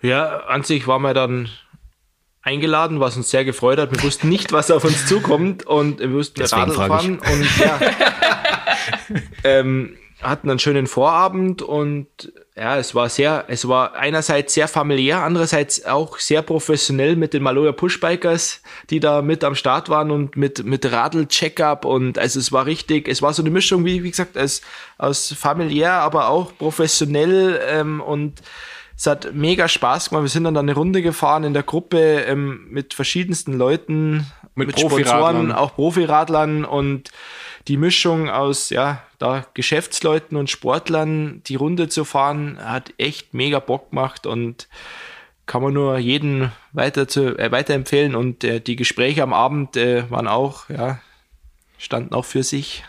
Ja, 0.00 0.44
an 0.46 0.62
sich 0.62 0.86
waren 0.86 1.02
wir 1.02 1.12
dann 1.12 1.48
eingeladen, 2.42 3.00
was 3.00 3.16
uns 3.16 3.30
sehr 3.30 3.44
gefreut 3.44 3.78
hat. 3.80 3.90
Wir 3.90 4.02
wussten 4.04 4.28
nicht, 4.28 4.52
was 4.52 4.70
auf 4.70 4.84
uns 4.84 5.06
zukommt 5.06 5.66
und 5.66 5.98
wir 5.98 6.12
wussten 6.12 6.42
Radl 6.42 6.72
fahren 6.72 7.18
und 7.18 7.58
ja, 7.58 7.80
ähm, 9.44 9.96
hatten 10.28 10.50
einen 10.50 10.58
schönen 10.58 10.86
Vorabend 10.86 11.62
und 11.62 12.06
ja, 12.56 12.78
es 12.78 12.94
war 12.94 13.08
sehr, 13.08 13.44
es 13.48 13.68
war 13.68 13.94
einerseits 13.94 14.54
sehr 14.54 14.66
familiär, 14.66 15.22
andererseits 15.22 15.84
auch 15.84 16.18
sehr 16.18 16.42
professionell 16.42 17.16
mit 17.16 17.34
den 17.34 17.42
Maloja 17.42 17.72
Pushbikers, 17.72 18.62
die 18.90 18.98
da 18.98 19.22
mit 19.22 19.44
am 19.44 19.54
Start 19.54 19.88
waren 19.88 20.10
und 20.10 20.36
mit, 20.36 20.64
mit 20.64 20.90
Radl-Checkup 20.90 21.84
und 21.84 22.18
also 22.18 22.40
es 22.40 22.52
war 22.52 22.66
richtig, 22.66 23.08
es 23.08 23.22
war 23.22 23.32
so 23.32 23.42
eine 23.42 23.50
Mischung, 23.50 23.84
wie, 23.84 24.02
wie 24.02 24.10
gesagt, 24.10 24.36
als, 24.36 24.62
aus 24.98 25.32
familiär, 25.32 25.92
aber 25.92 26.28
auch 26.28 26.56
professionell 26.56 27.60
ähm, 27.68 28.00
und 28.00 28.40
Es 28.98 29.06
hat 29.06 29.34
mega 29.34 29.68
Spaß 29.68 30.08
gemacht. 30.08 30.24
Wir 30.24 30.30
sind 30.30 30.44
dann 30.44 30.56
eine 30.56 30.74
Runde 30.74 31.02
gefahren 31.02 31.44
in 31.44 31.52
der 31.52 31.62
Gruppe 31.62 32.24
ähm, 32.26 32.66
mit 32.70 32.94
verschiedensten 32.94 33.52
Leuten, 33.52 34.26
Mit 34.54 34.68
mit. 34.68 34.80
Sponsoren, 34.80 35.52
auch 35.52 35.74
Profiradlern 35.74 36.64
und 36.64 37.10
die 37.68 37.76
Mischung 37.76 38.28
aus 38.30 38.70
ja, 38.70 39.02
da 39.18 39.44
Geschäftsleuten 39.54 40.36
und 40.36 40.50
Sportlern, 40.50 41.42
die 41.46 41.56
Runde 41.56 41.88
zu 41.88 42.04
fahren, 42.04 42.58
hat 42.62 42.92
echt 42.98 43.34
mega 43.34 43.58
Bock 43.58 43.90
gemacht 43.90 44.26
und 44.26 44.68
kann 45.46 45.62
man 45.62 45.72
nur 45.72 45.98
jeden 45.98 46.52
weiter 46.72 47.08
zu, 47.08 47.38
äh, 47.38 47.50
weiterempfehlen. 47.50 48.14
Und 48.14 48.44
äh, 48.44 48.60
die 48.60 48.76
Gespräche 48.76 49.22
am 49.22 49.32
Abend 49.32 49.76
äh, 49.76 50.10
waren 50.10 50.26
auch, 50.26 50.68
ja, 50.68 51.00
standen 51.78 52.14
auch 52.14 52.24
für 52.24 52.42
sich. 52.42 52.84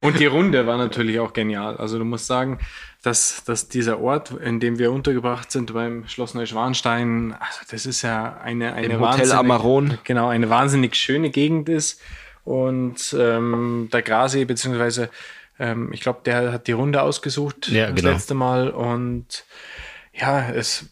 Und 0.00 0.18
die 0.18 0.26
Runde 0.26 0.66
war 0.66 0.76
natürlich 0.76 1.18
auch 1.18 1.32
genial. 1.32 1.78
Also 1.78 1.98
du 1.98 2.04
musst 2.04 2.26
sagen, 2.26 2.58
dass, 3.02 3.44
dass 3.44 3.68
dieser 3.68 4.00
Ort, 4.00 4.32
in 4.32 4.60
dem 4.60 4.78
wir 4.78 4.92
untergebracht 4.92 5.50
sind, 5.50 5.72
beim 5.72 6.06
Schloss 6.08 6.34
Neuschwanstein, 6.34 7.34
also 7.40 7.60
das 7.70 7.86
ist 7.86 8.02
ja 8.02 8.36
eine, 8.42 8.74
eine 8.74 8.94
Im 8.94 9.00
Hotel 9.00 9.32
Amaron. 9.32 9.98
Genau, 10.04 10.28
eine 10.28 10.50
wahnsinnig 10.50 10.96
schöne 10.96 11.30
Gegend 11.30 11.68
ist. 11.68 12.02
Und 12.44 13.16
ähm, 13.18 13.88
der 13.92 14.02
Grasee, 14.02 14.44
beziehungsweise 14.44 15.10
ähm, 15.58 15.92
ich 15.92 16.00
glaube, 16.00 16.20
der 16.24 16.52
hat 16.52 16.66
die 16.66 16.72
Runde 16.72 17.02
ausgesucht 17.02 17.68
Ja, 17.68 17.86
das 17.86 17.94
genau. 17.96 18.10
letzte 18.10 18.34
Mal. 18.34 18.70
Und 18.70 19.44
ja, 20.12 20.50
es 20.50 20.86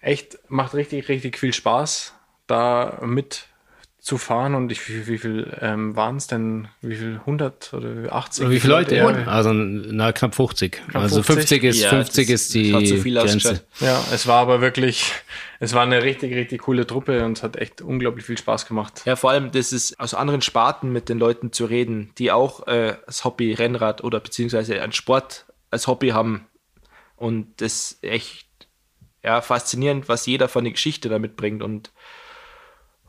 echt 0.00 0.38
macht 0.48 0.74
richtig, 0.74 1.08
richtig 1.08 1.38
viel 1.38 1.52
Spaß, 1.52 2.14
da 2.46 2.98
mit 3.02 3.47
zu 4.08 4.16
fahren. 4.16 4.54
Und 4.54 4.72
ich, 4.72 4.88
wie, 4.88 5.06
wie 5.06 5.18
viel 5.18 5.54
ähm, 5.60 5.94
waren 5.94 6.16
es 6.16 6.28
denn? 6.28 6.68
Wie 6.80 6.96
viel? 6.96 7.16
100 7.20 7.74
oder 7.74 8.10
80? 8.10 8.42
Oder 8.46 8.54
wie 8.54 8.60
viele 8.60 8.72
Leute? 8.72 8.96
Ja. 8.96 9.06
Also 9.26 9.52
na, 9.52 10.12
knapp 10.12 10.34
50. 10.34 10.80
also 10.94 11.22
50? 11.22 11.60
50 11.60 11.64
ist, 11.64 11.82
Ja, 11.82 11.90
50 11.90 12.26
das- 12.26 12.40
ist 12.40 12.54
die 12.54 13.12
Grenze. 13.12 13.60
Ja, 13.80 14.02
es 14.10 14.26
war 14.26 14.40
aber 14.40 14.62
wirklich, 14.62 15.12
es 15.60 15.74
war 15.74 15.82
eine 15.82 16.02
richtig, 16.02 16.34
richtig 16.34 16.62
coole 16.62 16.86
Truppe 16.86 17.22
und 17.26 17.36
es 17.36 17.42
hat 17.42 17.56
echt 17.56 17.82
unglaublich 17.82 18.24
viel 18.24 18.38
Spaß 18.38 18.64
gemacht. 18.66 19.02
Ja, 19.04 19.14
vor 19.14 19.30
allem, 19.30 19.50
das 19.50 19.74
ist 19.74 20.00
aus 20.00 20.14
anderen 20.14 20.40
Sparten 20.40 20.90
mit 20.90 21.10
den 21.10 21.18
Leuten 21.18 21.52
zu 21.52 21.66
reden, 21.66 22.10
die 22.16 22.32
auch 22.32 22.66
äh, 22.66 22.96
das 23.04 23.26
Hobby 23.26 23.52
Rennrad 23.52 24.02
oder 24.02 24.20
beziehungsweise 24.20 24.80
einen 24.80 24.92
Sport 24.92 25.44
als 25.70 25.86
Hobby 25.86 26.08
haben. 26.08 26.46
Und 27.16 27.60
das 27.60 27.92
ist 27.92 28.04
echt 28.04 28.48
ja, 29.22 29.42
faszinierend, 29.42 30.08
was 30.08 30.24
jeder 30.24 30.48
von 30.48 30.64
der 30.64 30.72
Geschichte 30.72 31.10
da 31.10 31.18
mitbringt. 31.18 31.62
Und 31.62 31.90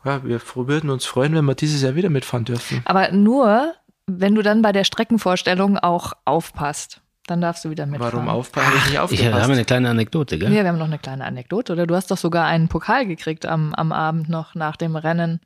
ja, 0.04 0.24
wir 0.24 0.40
würden 0.54 0.90
uns 0.90 1.04
freuen, 1.04 1.34
wenn 1.34 1.44
wir 1.44 1.54
dieses 1.54 1.82
Jahr 1.82 1.94
wieder 1.94 2.10
mitfahren 2.10 2.44
dürfen. 2.44 2.82
Aber 2.84 3.12
nur, 3.12 3.74
wenn 4.06 4.34
du 4.34 4.42
dann 4.42 4.62
bei 4.62 4.72
der 4.72 4.84
Streckenvorstellung 4.84 5.78
auch 5.78 6.12
aufpasst. 6.24 6.99
Dann 7.30 7.40
darfst 7.40 7.64
du 7.64 7.70
wieder 7.70 7.86
mitfahren. 7.86 8.12
Warum 8.12 8.28
aufpassen? 8.28 8.66
Hab 8.66 8.74
Ich 8.74 8.82
nicht 8.86 8.92
Ich 8.94 8.98
aufgepasst. 8.98 9.42
habe 9.44 9.52
eine 9.52 9.64
kleine 9.64 9.88
Anekdote, 9.90 10.36
gell? 10.36 10.52
Ja, 10.52 10.64
wir 10.64 10.68
haben 10.68 10.78
noch 10.78 10.86
eine 10.86 10.98
kleine 10.98 11.24
Anekdote. 11.24 11.74
Oder 11.74 11.86
du 11.86 11.94
hast 11.94 12.10
doch 12.10 12.16
sogar 12.16 12.46
einen 12.46 12.66
Pokal 12.66 13.06
gekriegt 13.06 13.46
am, 13.46 13.72
am 13.72 13.92
Abend 13.92 14.28
noch 14.28 14.56
nach 14.56 14.74
dem 14.74 14.96
Rennen. 14.96 15.38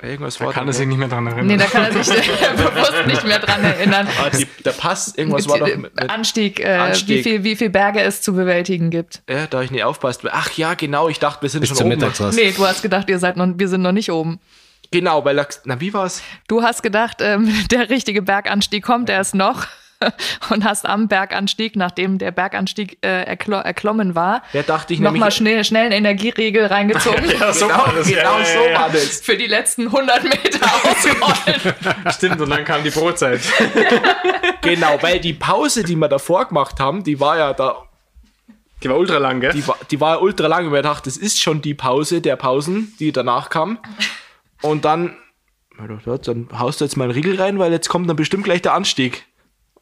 Irgendwas 0.00 0.38
Da 0.38 0.52
kann 0.52 0.66
da, 0.66 0.70
er 0.70 0.72
sich 0.72 0.86
nicht 0.86 0.98
mehr 0.98 1.08
dran 1.08 1.26
erinnern. 1.26 1.46
Nee, 1.48 1.56
da 1.56 1.64
kann 1.64 1.82
er 1.82 1.92
sich 2.04 2.14
bewusst 2.56 3.06
nicht 3.08 3.26
mehr 3.26 3.40
dran 3.40 3.64
erinnern. 3.64 4.06
Ah, 4.24 4.30
die, 4.30 4.46
der 4.64 4.70
Pass, 4.70 5.16
irgendwas 5.16 5.48
war 5.48 5.58
doch 5.58 5.66
mit, 5.66 5.96
mit, 5.96 6.10
Anstieg, 6.10 6.60
äh, 6.60 6.74
Anstieg. 6.74 7.08
Wie, 7.18 7.22
viel, 7.24 7.42
wie 7.42 7.56
viel 7.56 7.70
Berge 7.70 8.00
es 8.02 8.22
zu 8.22 8.34
bewältigen 8.34 8.90
gibt. 8.90 9.22
ja, 9.28 9.48
da 9.48 9.62
ich 9.62 9.72
nicht 9.72 9.82
aufpasst. 9.82 10.22
Ach 10.30 10.52
ja, 10.52 10.74
genau, 10.74 11.08
ich 11.08 11.18
dachte, 11.18 11.42
wir 11.42 11.48
sind 11.48 11.62
Bis 11.62 11.70
schon 11.70 11.76
zur 11.76 11.86
oben. 11.86 11.96
Mittagsrast. 11.96 12.38
Nee, 12.38 12.52
du 12.52 12.64
hast 12.64 12.82
gedacht, 12.82 13.10
ihr 13.10 13.18
seid 13.18 13.36
noch, 13.36 13.48
wir 13.56 13.68
sind 13.68 13.82
noch 13.82 13.90
nicht 13.90 14.12
oben. 14.12 14.38
Genau, 14.92 15.24
weil, 15.24 15.44
na, 15.64 15.80
wie 15.80 15.92
war's? 15.92 16.22
Du 16.46 16.62
hast 16.62 16.84
gedacht, 16.84 17.16
ähm, 17.20 17.52
der 17.72 17.90
richtige 17.90 18.22
Berganstieg 18.22 18.84
kommt 18.84 19.10
erst 19.10 19.34
noch 19.34 19.66
und 20.50 20.64
hast 20.64 20.86
am 20.86 21.08
Berganstieg, 21.08 21.76
nachdem 21.76 22.18
der 22.18 22.30
Berganstieg 22.30 22.98
äh, 23.04 23.24
erklo 23.24 23.56
erklommen 23.56 24.14
war, 24.14 24.42
Ja, 24.52 24.62
dachte 24.62 24.94
ich 24.94 25.00
nochmal 25.00 25.30
schnell, 25.30 25.64
schnell 25.64 25.86
einen 25.86 25.92
Energieriegel 25.92 26.66
reingezogen. 26.66 27.24
Ja, 27.40 27.52
so 27.52 27.66
genau, 27.66 27.78
war 27.78 27.92
das. 27.94 28.06
genau 28.06 28.38
ja, 28.38 28.44
so 28.44 28.68
ja, 28.68 28.80
war 28.80 28.90
das. 28.90 29.20
Für 29.22 29.36
die 29.36 29.46
letzten 29.46 29.86
100 29.86 30.24
Meter 30.24 30.66
ausrollen. 30.66 31.74
Stimmt, 32.12 32.40
und 32.40 32.50
dann 32.50 32.64
kam 32.64 32.82
die 32.82 32.90
Brotzeit. 32.90 33.40
Genau, 34.62 34.98
weil 35.02 35.20
die 35.20 35.32
Pause, 35.32 35.82
die 35.82 35.96
wir 35.96 36.08
davor 36.08 36.46
gemacht 36.46 36.78
haben, 36.80 37.02
die 37.04 37.18
war 37.20 37.38
ja 37.38 37.52
da, 37.52 37.76
Die 38.82 38.88
war 38.88 38.96
ultra 38.98 39.18
lang, 39.18 39.40
gell? 39.40 39.52
die 39.52 39.66
war, 39.66 39.76
die 39.90 40.00
war 40.00 40.16
ja 40.16 40.20
ultra 40.20 40.46
lang. 40.46 40.66
Und 40.66 40.72
wir 40.72 40.82
dachten, 40.82 41.02
das 41.04 41.16
ist 41.16 41.40
schon 41.40 41.62
die 41.62 41.74
Pause 41.74 42.20
der 42.20 42.36
Pausen, 42.36 42.94
die 42.98 43.12
danach 43.12 43.50
kam. 43.50 43.78
Und 44.60 44.84
dann, 44.84 45.16
dann 45.78 46.48
haust 46.56 46.80
du 46.80 46.84
jetzt 46.84 46.96
mal 46.96 47.04
einen 47.04 47.12
Riegel 47.12 47.40
rein, 47.40 47.58
weil 47.58 47.72
jetzt 47.72 47.88
kommt 47.88 48.08
dann 48.08 48.16
bestimmt 48.16 48.44
gleich 48.44 48.62
der 48.62 48.74
Anstieg. 48.74 49.26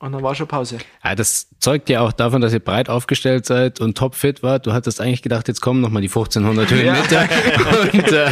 Und 0.01 0.13
dann 0.13 0.23
war 0.23 0.35
schon 0.35 0.49
Pause. 0.49 0.79
Ja, 1.05 1.15
das 1.15 1.49
zeugt 1.59 1.91
ja 1.91 2.01
auch 2.01 2.13
davon, 2.13 2.41
dass 2.41 2.55
ihr 2.55 2.61
breit 2.61 2.89
aufgestellt 2.89 3.45
seid 3.45 3.81
und 3.81 3.99
topfit 3.99 4.43
wart. 4.43 4.65
Du 4.65 4.73
hattest 4.73 4.99
eigentlich 4.99 5.21
gedacht, 5.21 5.47
jetzt 5.47 5.61
kommen 5.61 5.83
noch 5.83 5.91
mal 5.91 6.01
die 6.01 6.09
1500 6.09 6.71
Höhenmeter. 6.71 7.29
Und 7.93 8.11
äh, 8.11 8.31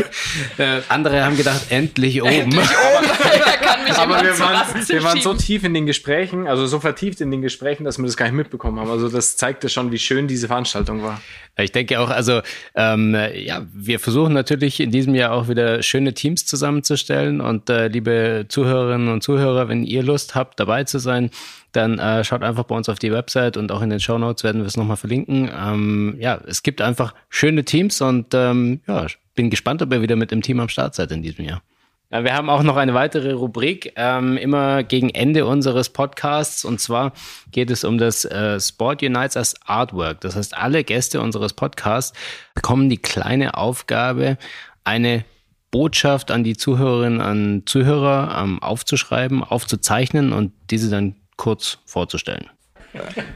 äh, 0.79 0.83
andere 0.89 1.23
haben 1.23 1.37
gedacht, 1.37 1.67
endlich 1.69 2.23
oben. 2.23 2.53
da 2.53 2.63
kann 3.69 3.85
mich 3.85 3.93
Aber 3.95 4.23
wir 4.23 4.39
waren, 4.39 4.89
wir 4.89 5.03
waren 5.03 5.21
so 5.21 5.35
tief 5.35 5.65
in 5.65 5.75
den 5.75 5.87
Gesprächen, 5.87 6.47
also 6.47 6.67
so 6.67 6.81
vertieft 6.81 7.21
in 7.21 7.31
den 7.31 7.43
Gesprächen, 7.43 7.85
dass 7.85 7.99
wir 7.99 8.07
das 8.07 8.17
gar 8.17 8.27
nicht 8.27 8.35
mitbekommen 8.35 8.81
haben. 8.81 8.91
Also 8.91 9.09
das 9.09 9.37
zeigte 9.37 9.69
schon, 9.69 9.93
wie 9.93 9.99
schön 9.99 10.29
diese 10.29 10.47
Veranstaltung 10.47 11.03
war. 11.03 11.21
Ich 11.57 11.73
denke 11.73 11.99
auch, 12.01 12.11
also 12.11 12.41
ähm, 12.75 13.17
ja, 13.35 13.67
wir 13.73 13.99
versuchen 13.99 14.33
natürlich 14.33 14.81
in 14.81 14.91
diesem 14.91 15.15
Jahr 15.15 15.33
auch 15.33 15.49
wieder 15.49 15.83
schöne 15.83 16.15
Teams 16.15 16.47
zusammenzustellen. 16.47 17.41
Und 17.41 17.69
äh, 17.69 17.89
liebe 17.89 18.47
Zuhörerinnen 18.49 19.09
und 19.09 19.23
Zuhörer, 19.23 19.69
wenn 19.69 19.85
ihr 19.85 20.03
Lust 20.03 20.35
habt, 20.35 20.61
dabei 20.61 20.85
zu 20.85 20.99
sein, 20.99 21.31
dann 21.73 21.99
äh, 21.99 22.25
schaut 22.25 22.43
einfach 22.43 22.65
bei 22.65 22.77
uns 22.77 22.89
auf 22.89 22.99
die 22.99 23.13
Website 23.13 23.57
und 23.57 23.71
auch 23.73 23.83
in 23.83 23.91
den 23.91 24.01
Show 24.01 24.19
Notes 24.19 24.43
werden 24.45 24.63
wir 24.63 24.67
es 24.67 24.77
nochmal 24.77 24.97
verlinken. 24.97 25.51
Ähm, 25.55 26.17
ja, 26.19 26.41
es 26.47 26.63
gibt 26.63 26.81
einfach 26.81 27.15
schöne 27.29 27.65
Teams 27.65 28.01
und 28.01 28.33
ähm, 28.35 28.81
ja, 28.87 29.07
ich 29.07 29.19
bin 29.35 29.51
gespannt, 29.51 29.83
ob 29.83 29.93
ihr 29.93 30.01
wieder 30.01 30.17
mit 30.17 30.31
dem 30.31 30.43
Team 30.43 30.61
am 30.61 30.69
Start 30.69 30.95
seid 30.95 31.13
in 31.13 31.23
diesem 31.23 31.45
Jahr. 31.45 31.63
Ja, 32.11 32.25
wir 32.25 32.35
haben 32.35 32.49
auch 32.49 32.63
noch 32.63 32.77
eine 32.77 32.95
weitere 32.95 33.33
Rubrik, 33.33 33.93
ähm, 33.97 34.39
immer 34.39 34.83
gegen 34.83 35.11
Ende 35.11 35.45
unseres 35.45 35.91
Podcasts. 35.91 36.65
Und 36.65 36.81
zwar 36.81 37.13
geht 37.53 37.71
es 37.71 37.85
um 37.85 37.99
das 37.99 38.25
äh, 38.25 38.59
Sport 38.59 39.03
Unites 39.03 39.37
as 39.37 39.55
Artwork. 39.67 40.23
Das 40.23 40.35
heißt, 40.35 40.57
alle 40.57 40.85
Gäste 40.85 41.21
unseres 41.21 41.53
Podcasts 41.53 42.19
bekommen 42.55 42.89
die 42.89 42.97
kleine 42.97 43.59
Aufgabe, 43.59 44.39
eine 44.85 45.27
Botschaft 45.71 46.31
an 46.31 46.45
die 46.45 46.57
Zuhörerinnen 46.57 47.21
und 47.21 47.69
Zuhörer 47.69 48.41
ähm, 48.43 48.63
aufzuschreiben, 48.63 49.45
aufzuzeichnen 49.45 50.33
und 50.33 50.53
diese 50.71 50.89
dann 50.89 51.15
kurz 51.37 51.77
vorzustellen. 51.85 52.49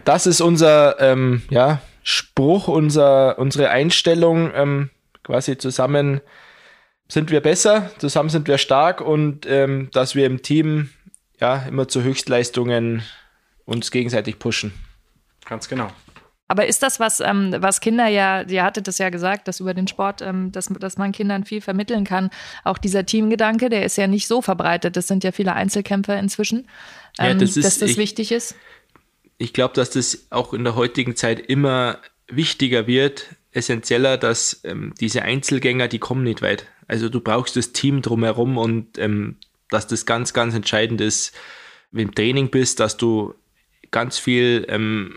Das 0.07 0.27
ist 0.27 0.41
unser 0.41 0.99
ähm, 0.99 1.43
ja, 1.51 1.83
Spruch, 2.03 2.69
unser, 2.69 3.39
unsere 3.39 3.69
Einstellung. 3.69 4.51
Ähm, 4.55 4.91
quasi 5.25 5.59
zusammen 5.59 6.21
sind 7.13 7.31
wir 7.31 7.41
besser, 7.43 7.91
zusammen 7.99 8.31
sind 8.31 8.49
wir 8.49 8.57
stark 8.57 9.03
und 9.03 9.45
ähm, 9.47 9.91
dass 9.93 10.15
wir 10.15 10.25
im 10.25 10.41
Team 10.41 10.89
ja 11.39 11.57
immer 11.69 11.87
zu 11.87 12.03
Höchstleistungen 12.03 13.03
uns 13.67 13.91
gegenseitig 13.91 14.39
pushen. 14.39 14.73
Ganz 15.45 15.69
genau. 15.69 15.89
Aber 16.49 16.67
ist 16.67 16.83
das 16.83 17.01
was, 17.01 17.21
ähm, 17.21 17.55
was 17.59 17.81
Kinder 17.81 18.07
ja, 18.09 18.43
ihr 18.43 18.63
hattet 18.63 18.87
das 18.89 18.97
ja 18.99 19.11
gesagt, 19.11 19.47
dass 19.49 19.61
über 19.61 19.75
den 19.75 19.89
Sport, 19.89 20.23
ähm, 20.23 20.53
dass, 20.53 20.67
dass 20.69 20.97
man 20.97 21.13
Kindern 21.13 21.45
viel 21.45 21.61
vermitteln 21.61 22.05
kann. 22.05 22.31
Auch 22.65 22.79
dieser 22.79 23.05
Teamgedanke, 23.05 23.69
der 23.69 23.85
ist 23.85 23.97
ja 23.97 24.07
nicht 24.07 24.27
so 24.27 24.41
verbreitet. 24.43 24.97
Das 24.97 25.07
sind 25.07 25.23
ja 25.25 25.33
viele 25.33 25.53
Einzelkämpfer 25.55 26.19
inzwischen, 26.19 26.67
Ja, 27.19 27.27
ähm, 27.29 27.39
das 27.39 27.57
ist- 27.57 27.65
dass 27.67 27.79
das 27.79 27.91
ich- 27.91 27.97
wichtig 27.99 28.33
ist. 28.33 28.55
ich 29.39 29.53
glaube, 29.53 29.75
dass 29.75 29.91
das 29.91 30.27
auch 30.31 30.55
in 30.55 30.65
der 30.65 30.77
heutigen 30.77 31.15
Zeit 31.17 31.41
immer 31.41 31.99
wichtiger 32.29 32.87
wird, 32.87 33.27
essentieller, 33.53 34.17
dass 34.19 34.61
ähm, 34.65 34.95
diese 35.01 35.23
Einzelgänger, 35.23 35.89
die 35.89 35.99
kommen 35.99 36.25
nicht 36.25 36.43
weit. 36.43 36.67
Also 36.89 37.09
du 37.09 37.21
brauchst 37.21 37.57
das 37.57 37.73
Team 37.73 38.03
drumherum 38.03 38.59
und 38.59 38.99
ähm, 38.99 39.37
dass 39.69 39.87
das 39.87 40.07
ganz, 40.07 40.33
ganz 40.33 40.55
entscheidend 40.55 41.01
ist, 41.01 41.33
wenn 41.91 42.07
du 42.07 42.11
im 42.11 42.15
Training 42.15 42.51
bist, 42.51 42.81
dass 42.81 42.97
du 42.97 43.35
ganz 43.91 44.19
viel 44.19 44.67
ähm, 44.69 45.15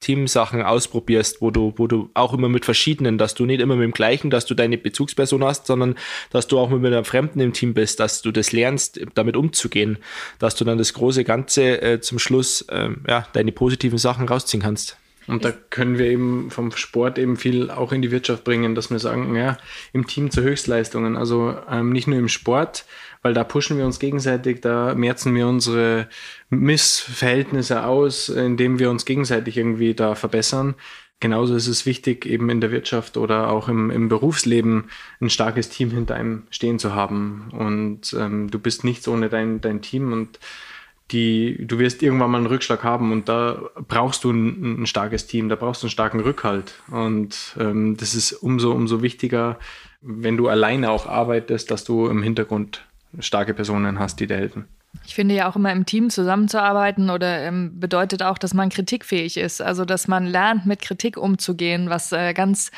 Teamsachen 0.00 0.62
ausprobierst, 0.62 1.42
wo 1.42 1.50
du, 1.50 1.74
wo 1.76 1.86
du 1.86 2.10
auch 2.14 2.32
immer 2.32 2.48
mit 2.48 2.64
verschiedenen, 2.64 3.18
dass 3.18 3.34
du 3.34 3.44
nicht 3.44 3.60
immer 3.60 3.76
mit 3.76 3.84
dem 3.84 3.92
gleichen, 3.92 4.30
dass 4.30 4.46
du 4.46 4.54
deine 4.54 4.78
Bezugsperson 4.78 5.44
hast, 5.44 5.66
sondern 5.66 5.94
dass 6.30 6.46
du 6.46 6.58
auch 6.58 6.70
mit 6.70 6.84
einem 6.86 7.04
Fremden 7.04 7.40
im 7.40 7.52
Team 7.52 7.74
bist, 7.74 8.00
dass 8.00 8.22
du 8.22 8.32
das 8.32 8.52
lernst, 8.52 8.98
damit 9.14 9.36
umzugehen, 9.36 9.98
dass 10.38 10.54
du 10.54 10.64
dann 10.64 10.78
das 10.78 10.94
große 10.94 11.24
Ganze 11.24 11.82
äh, 11.82 12.00
zum 12.00 12.18
Schluss, 12.18 12.64
ähm, 12.70 13.04
ja, 13.06 13.28
deine 13.34 13.52
positiven 13.52 13.98
Sachen 13.98 14.26
rausziehen 14.26 14.62
kannst. 14.62 14.96
Und 15.30 15.44
da 15.44 15.52
können 15.52 15.98
wir 15.98 16.06
eben 16.06 16.50
vom 16.50 16.72
Sport 16.72 17.18
eben 17.18 17.36
viel 17.36 17.70
auch 17.70 17.92
in 17.92 18.02
die 18.02 18.10
Wirtschaft 18.10 18.44
bringen, 18.44 18.74
dass 18.74 18.90
wir 18.90 18.98
sagen, 18.98 19.34
ja, 19.36 19.58
im 19.92 20.06
Team 20.06 20.30
zu 20.30 20.42
Höchstleistungen. 20.42 21.16
Also 21.16 21.56
ähm, 21.70 21.90
nicht 21.92 22.08
nur 22.08 22.18
im 22.18 22.28
Sport, 22.28 22.84
weil 23.22 23.34
da 23.34 23.44
pushen 23.44 23.78
wir 23.78 23.84
uns 23.84 23.98
gegenseitig, 23.98 24.60
da 24.60 24.94
merzen 24.94 25.34
wir 25.34 25.46
unsere 25.46 26.08
Missverhältnisse 26.48 27.84
aus, 27.84 28.28
indem 28.28 28.78
wir 28.78 28.90
uns 28.90 29.04
gegenseitig 29.04 29.56
irgendwie 29.56 29.94
da 29.94 30.14
verbessern. 30.14 30.74
Genauso 31.20 31.54
ist 31.54 31.66
es 31.66 31.84
wichtig, 31.84 32.24
eben 32.24 32.48
in 32.48 32.62
der 32.62 32.70
Wirtschaft 32.70 33.18
oder 33.18 33.50
auch 33.50 33.68
im, 33.68 33.90
im 33.90 34.08
Berufsleben 34.08 34.84
ein 35.20 35.28
starkes 35.28 35.68
Team 35.68 35.90
hinter 35.90 36.14
einem 36.14 36.44
stehen 36.50 36.78
zu 36.78 36.94
haben. 36.94 37.50
Und 37.52 38.16
ähm, 38.18 38.50
du 38.50 38.58
bist 38.58 38.84
nichts 38.84 39.06
ohne 39.06 39.28
dein, 39.28 39.60
dein 39.60 39.82
Team 39.82 40.14
und 40.14 40.38
die, 41.12 41.56
du 41.66 41.78
wirst 41.78 42.02
irgendwann 42.02 42.30
mal 42.30 42.38
einen 42.38 42.46
Rückschlag 42.46 42.84
haben 42.84 43.12
und 43.12 43.28
da 43.28 43.60
brauchst 43.88 44.24
du 44.24 44.30
ein, 44.30 44.82
ein 44.82 44.86
starkes 44.86 45.26
Team, 45.26 45.48
da 45.48 45.56
brauchst 45.56 45.82
du 45.82 45.86
einen 45.86 45.90
starken 45.90 46.20
Rückhalt. 46.20 46.74
Und 46.90 47.56
ähm, 47.58 47.96
das 47.96 48.14
ist 48.14 48.32
umso, 48.32 48.72
umso 48.72 49.02
wichtiger, 49.02 49.58
wenn 50.00 50.36
du 50.36 50.48
alleine 50.48 50.90
auch 50.90 51.06
arbeitest, 51.06 51.70
dass 51.70 51.84
du 51.84 52.06
im 52.06 52.22
Hintergrund 52.22 52.84
starke 53.18 53.54
Personen 53.54 53.98
hast, 53.98 54.20
die 54.20 54.26
dir 54.26 54.36
helfen. 54.36 54.66
Ich 55.06 55.14
finde 55.14 55.34
ja 55.34 55.48
auch 55.48 55.56
immer 55.56 55.72
im 55.72 55.86
Team 55.86 56.10
zusammenzuarbeiten 56.10 57.10
oder 57.10 57.40
ähm, 57.40 57.78
bedeutet 57.78 58.22
auch, 58.22 58.38
dass 58.38 58.54
man 58.54 58.70
kritikfähig 58.70 59.36
ist. 59.36 59.62
Also, 59.62 59.84
dass 59.84 60.08
man 60.08 60.26
lernt, 60.26 60.66
mit 60.66 60.80
Kritik 60.80 61.16
umzugehen, 61.16 61.90
was 61.90 62.12
äh, 62.12 62.32
ganz, 62.34 62.70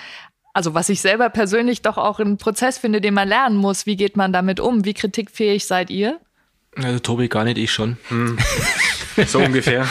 also 0.52 0.74
was 0.74 0.88
ich 0.88 1.00
selber 1.00 1.30
persönlich 1.30 1.82
doch 1.82 1.96
auch 1.98 2.20
ein 2.20 2.36
Prozess 2.36 2.78
finde, 2.78 3.00
den 3.00 3.14
man 3.14 3.28
lernen 3.28 3.56
muss. 3.56 3.86
Wie 3.86 3.96
geht 3.96 4.16
man 4.16 4.32
damit 4.32 4.60
um? 4.60 4.84
Wie 4.84 4.94
kritikfähig 4.94 5.66
seid 5.66 5.90
ihr? 5.90 6.20
Also 6.76 6.98
Tobi 7.00 7.28
gar 7.28 7.44
nicht, 7.44 7.58
ich 7.58 7.70
schon. 7.70 7.98
Hm. 8.08 8.38
So 9.26 9.40
ungefähr. 9.40 9.86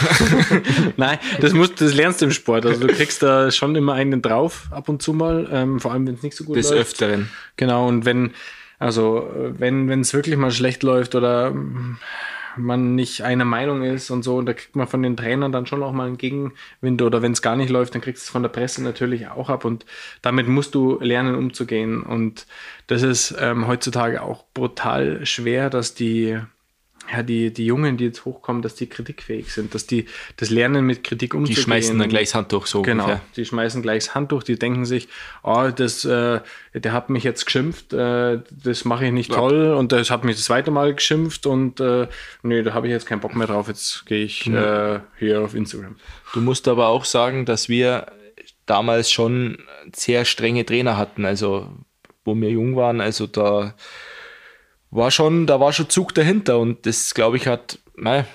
Nein, 0.98 1.20
das, 1.40 1.54
musst, 1.54 1.80
das 1.80 1.94
lernst 1.94 2.22
du 2.22 2.26
im 2.26 2.32
Sport. 2.32 2.66
Also 2.66 2.88
du 2.88 2.94
kriegst 2.94 3.22
da 3.22 3.52
schon 3.52 3.76
immer 3.76 3.94
einen 3.94 4.22
drauf, 4.22 4.68
ab 4.72 4.90
und 4.90 5.02
zu 5.02 5.14
mal, 5.14 5.48
ähm, 5.52 5.80
vor 5.80 5.92
allem 5.92 6.08
wenn 6.08 6.16
es 6.16 6.24
nicht 6.24 6.36
so 6.36 6.44
gut 6.44 6.56
Des 6.56 6.70
läuft. 6.70 6.82
Öfteren. 6.82 7.30
Genau, 7.56 7.88
und 7.88 8.06
wenn, 8.06 8.32
also 8.80 9.30
wenn 9.36 9.90
wenn 9.90 10.02
es 10.02 10.14
wirklich 10.14 10.38
mal 10.38 10.52
schlecht 10.52 10.82
läuft 10.82 11.14
oder 11.14 11.54
man 12.58 12.96
nicht 12.96 13.24
einer 13.24 13.46
Meinung 13.46 13.84
ist 13.84 14.10
und 14.10 14.24
so, 14.24 14.38
und 14.38 14.46
da 14.46 14.54
kriegt 14.54 14.76
man 14.76 14.88
von 14.88 15.04
den 15.04 15.16
Trainern 15.16 15.52
dann 15.52 15.66
schon 15.66 15.84
auch 15.84 15.94
mal 15.94 16.08
einen 16.08 16.18
Gegenwind 16.18 17.02
oder 17.02 17.22
wenn 17.22 17.32
es 17.32 17.42
gar 17.42 17.56
nicht 17.56 17.70
läuft, 17.70 17.94
dann 17.94 18.02
kriegst 18.02 18.24
du 18.24 18.26
es 18.26 18.30
von 18.30 18.42
der 18.42 18.50
Presse 18.50 18.84
natürlich 18.84 19.28
auch 19.28 19.50
ab 19.50 19.66
und 19.66 19.86
damit 20.22 20.48
musst 20.48 20.76
du 20.76 21.00
lernen 21.00 21.36
umzugehen 21.36 22.04
und 22.04 22.48
das 22.88 23.04
ist 23.04 23.36
ähm, 23.40 23.68
heutzutage 23.68 24.22
auch 24.22 24.44
brutal 24.54 25.26
schwer, 25.26 25.70
dass 25.70 25.94
die 25.94 26.40
ja, 27.12 27.24
die, 27.24 27.52
die 27.52 27.66
Jungen, 27.66 27.98
die 27.98 28.06
jetzt 28.06 28.26
hochkommen, 28.26 28.62
dass 28.62 28.76
die 28.76 28.88
kritikfähig 28.88 29.52
sind, 29.52 29.74
dass 29.74 29.88
die 29.88 30.06
das 30.38 30.50
lernen 30.50 30.86
mit 30.86 31.04
Kritik 31.04 31.34
umzugehen. 31.34 31.56
Die 31.56 31.62
schmeißen 31.62 32.00
dann 32.00 32.10
gleich 32.10 32.30
das 32.30 32.36
Handtuch 32.36 32.68
so. 32.68 32.82
Genau, 32.84 33.04
ungefähr. 33.04 33.22
die 33.36 33.46
schmeißen 33.46 33.82
gleich 33.82 34.06
das 34.06 34.16
Handtuch, 34.16 34.44
die 34.44 34.58
denken 34.58 34.86
sich, 34.86 35.08
oh, 35.44 35.70
das, 35.76 36.06
äh, 36.06 36.40
der 36.74 36.94
hat 36.94 37.10
mich 37.10 37.24
jetzt 37.24 37.46
geschimpft, 37.46 37.94
äh, 37.94 38.40
das 38.52 38.86
mache 38.86 39.08
ich 39.08 39.12
nicht 39.12 39.32
toll 39.32 39.74
und 39.74 39.92
das 39.92 40.10
hat 40.10 40.24
mich 40.24 40.36
das 40.36 40.46
zweite 40.46 40.72
Mal 40.72 40.94
geschimpft 40.94 41.46
und 41.46 41.80
äh, 41.80 42.08
nee, 42.44 42.62
da 42.62 42.74
habe 42.74 42.88
ich 42.88 42.92
jetzt 42.92 43.06
keinen 43.06 43.20
Bock 43.20 43.36
mehr 43.36 43.48
drauf, 43.48 43.68
jetzt 43.68 44.06
gehe 44.06 44.24
ich 44.24 44.48
äh, 44.48 45.00
hier 45.18 45.42
auf 45.42 45.56
Instagram. 45.56 45.96
Du 46.34 46.42
musst 46.42 46.68
aber 46.68 46.88
auch 46.88 47.06
sagen, 47.06 47.46
dass 47.46 47.68
wir 47.68 48.08
damals 48.66 49.12
schon 49.12 49.58
sehr 49.94 50.24
strenge 50.24 50.66
Trainer 50.66 50.98
hatten, 50.98 51.26
also 51.26 51.68
wo 52.24 52.36
wir 52.36 52.50
jung 52.50 52.76
waren, 52.76 53.02
also 53.02 53.28
da 53.28 53.74
war 54.92 55.10
schon, 55.12 55.48
da 55.48 55.60
war 55.60 55.74
schon 55.74 55.90
Zug 55.90 56.14
dahinter 56.14 56.60
und 56.60 56.86
das 56.86 57.14
glaube 57.14 57.38
ich 57.38 57.48
hat, 57.48 57.80
mei, 57.96 58.26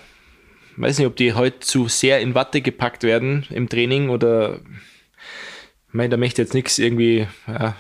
weiß 0.77 0.99
nicht, 0.99 1.07
ob 1.07 1.17
die 1.17 1.35
heute 1.35 1.61
zu 1.61 1.89
sehr 1.89 2.21
in 2.21 2.35
Watte 2.35 2.61
gepackt 2.61 3.03
werden 3.03 3.47
im 3.51 3.69
Training 3.69 4.09
oder 4.09 4.61
mei, 5.93 6.09
da 6.09 6.17
möchte 6.17 6.43
jetzt 6.43 6.55
nichts 6.55 6.79
irgendwie, 6.79 7.29
ja, 7.47 7.77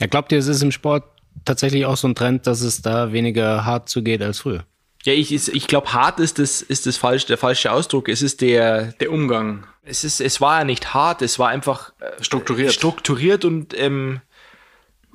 Ja, 0.00 0.06
glaubt 0.06 0.32
ihr, 0.32 0.38
es 0.38 0.46
ist 0.46 0.62
im 0.62 0.72
Sport 0.72 1.04
tatsächlich 1.44 1.86
auch 1.86 1.96
so 1.96 2.08
ein 2.08 2.14
Trend, 2.14 2.46
dass 2.46 2.60
es 2.60 2.82
da 2.82 3.12
weniger 3.12 3.64
hart 3.64 3.88
zugeht 3.88 4.22
als 4.22 4.40
früher? 4.40 4.64
Ja, 5.04 5.12
ich, 5.12 5.32
ich 5.32 5.66
glaube, 5.68 5.92
hart 5.92 6.20
ist 6.20 6.38
das, 6.38 6.60
ist 6.60 6.86
das 6.86 6.96
falsch, 6.96 7.26
der 7.26 7.38
falsche 7.38 7.72
Ausdruck. 7.72 8.08
Es 8.08 8.20
ist 8.20 8.40
der, 8.40 8.92
Der 9.00 9.12
Umgang. 9.12 9.64
es 9.84 10.04
ist, 10.04 10.20
es 10.20 10.40
war 10.40 10.58
ja 10.58 10.64
nicht 10.64 10.92
hart, 10.92 11.22
es 11.22 11.38
war 11.38 11.48
einfach 11.48 11.92
äh, 12.00 12.22
Strukturiert. 12.22 12.72
strukturiert 12.72 13.44
und 13.44 13.78
ähm, 13.78 14.20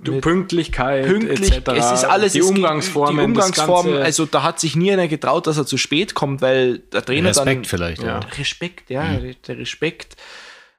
Du, 0.03 0.19
Pünktlichkeit, 0.21 1.05
pünktlich. 1.07 1.51
etc. 1.55 1.69
Es 1.75 1.91
ist 1.91 2.03
alles 2.05 2.33
die 2.33 2.41
Umgangsformen. 2.41 3.17
Die 3.17 3.23
Umgangsformen, 3.23 3.97
also 3.97 4.25
da 4.25 4.43
hat 4.43 4.59
sich 4.59 4.75
nie 4.75 4.91
einer 4.91 5.07
getraut, 5.07 5.47
dass 5.47 5.57
er 5.57 5.65
zu 5.65 5.77
spät 5.77 6.13
kommt, 6.13 6.41
weil 6.41 6.79
der 6.79 7.03
Trainer 7.03 7.31
dann 7.31 7.47
Respekt 7.47 7.67
vielleicht. 7.67 8.03
Ja. 8.03 8.19
Respekt, 8.37 8.89
ja, 8.89 9.17
der 9.47 9.57
Respekt. 9.57 10.15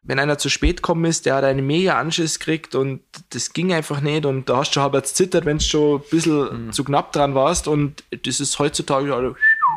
Wenn 0.07 0.19
einer 0.19 0.37
zu 0.37 0.51
spät 0.51 0.83
kommen 0.83 1.07
ist, 1.07 1.25
der 1.25 1.37
hat 1.37 1.45
einen 1.45 1.67
mega 1.67 1.99
Anschiss 1.99 2.39
gekriegt 2.39 2.75
und 2.75 3.01
das 3.31 3.55
ging 3.55 3.73
einfach 3.73 4.03
nicht 4.03 4.27
und 4.27 4.51
da 4.51 4.59
hast 4.59 4.71
du 4.71 4.75
schon 4.81 4.83
halb 4.93 5.07
zittert, 5.07 5.47
wenn 5.47 5.57
du 5.57 5.65
schon 5.65 6.01
ein 6.01 6.05
bisschen 6.11 6.73
zu 6.75 6.85
knapp 6.85 7.13
dran 7.13 7.35
warst 7.35 7.69
und 7.69 8.05
das 8.23 8.39
ist 8.39 8.59
heutzutage 8.59 9.15
also, 9.15 9.35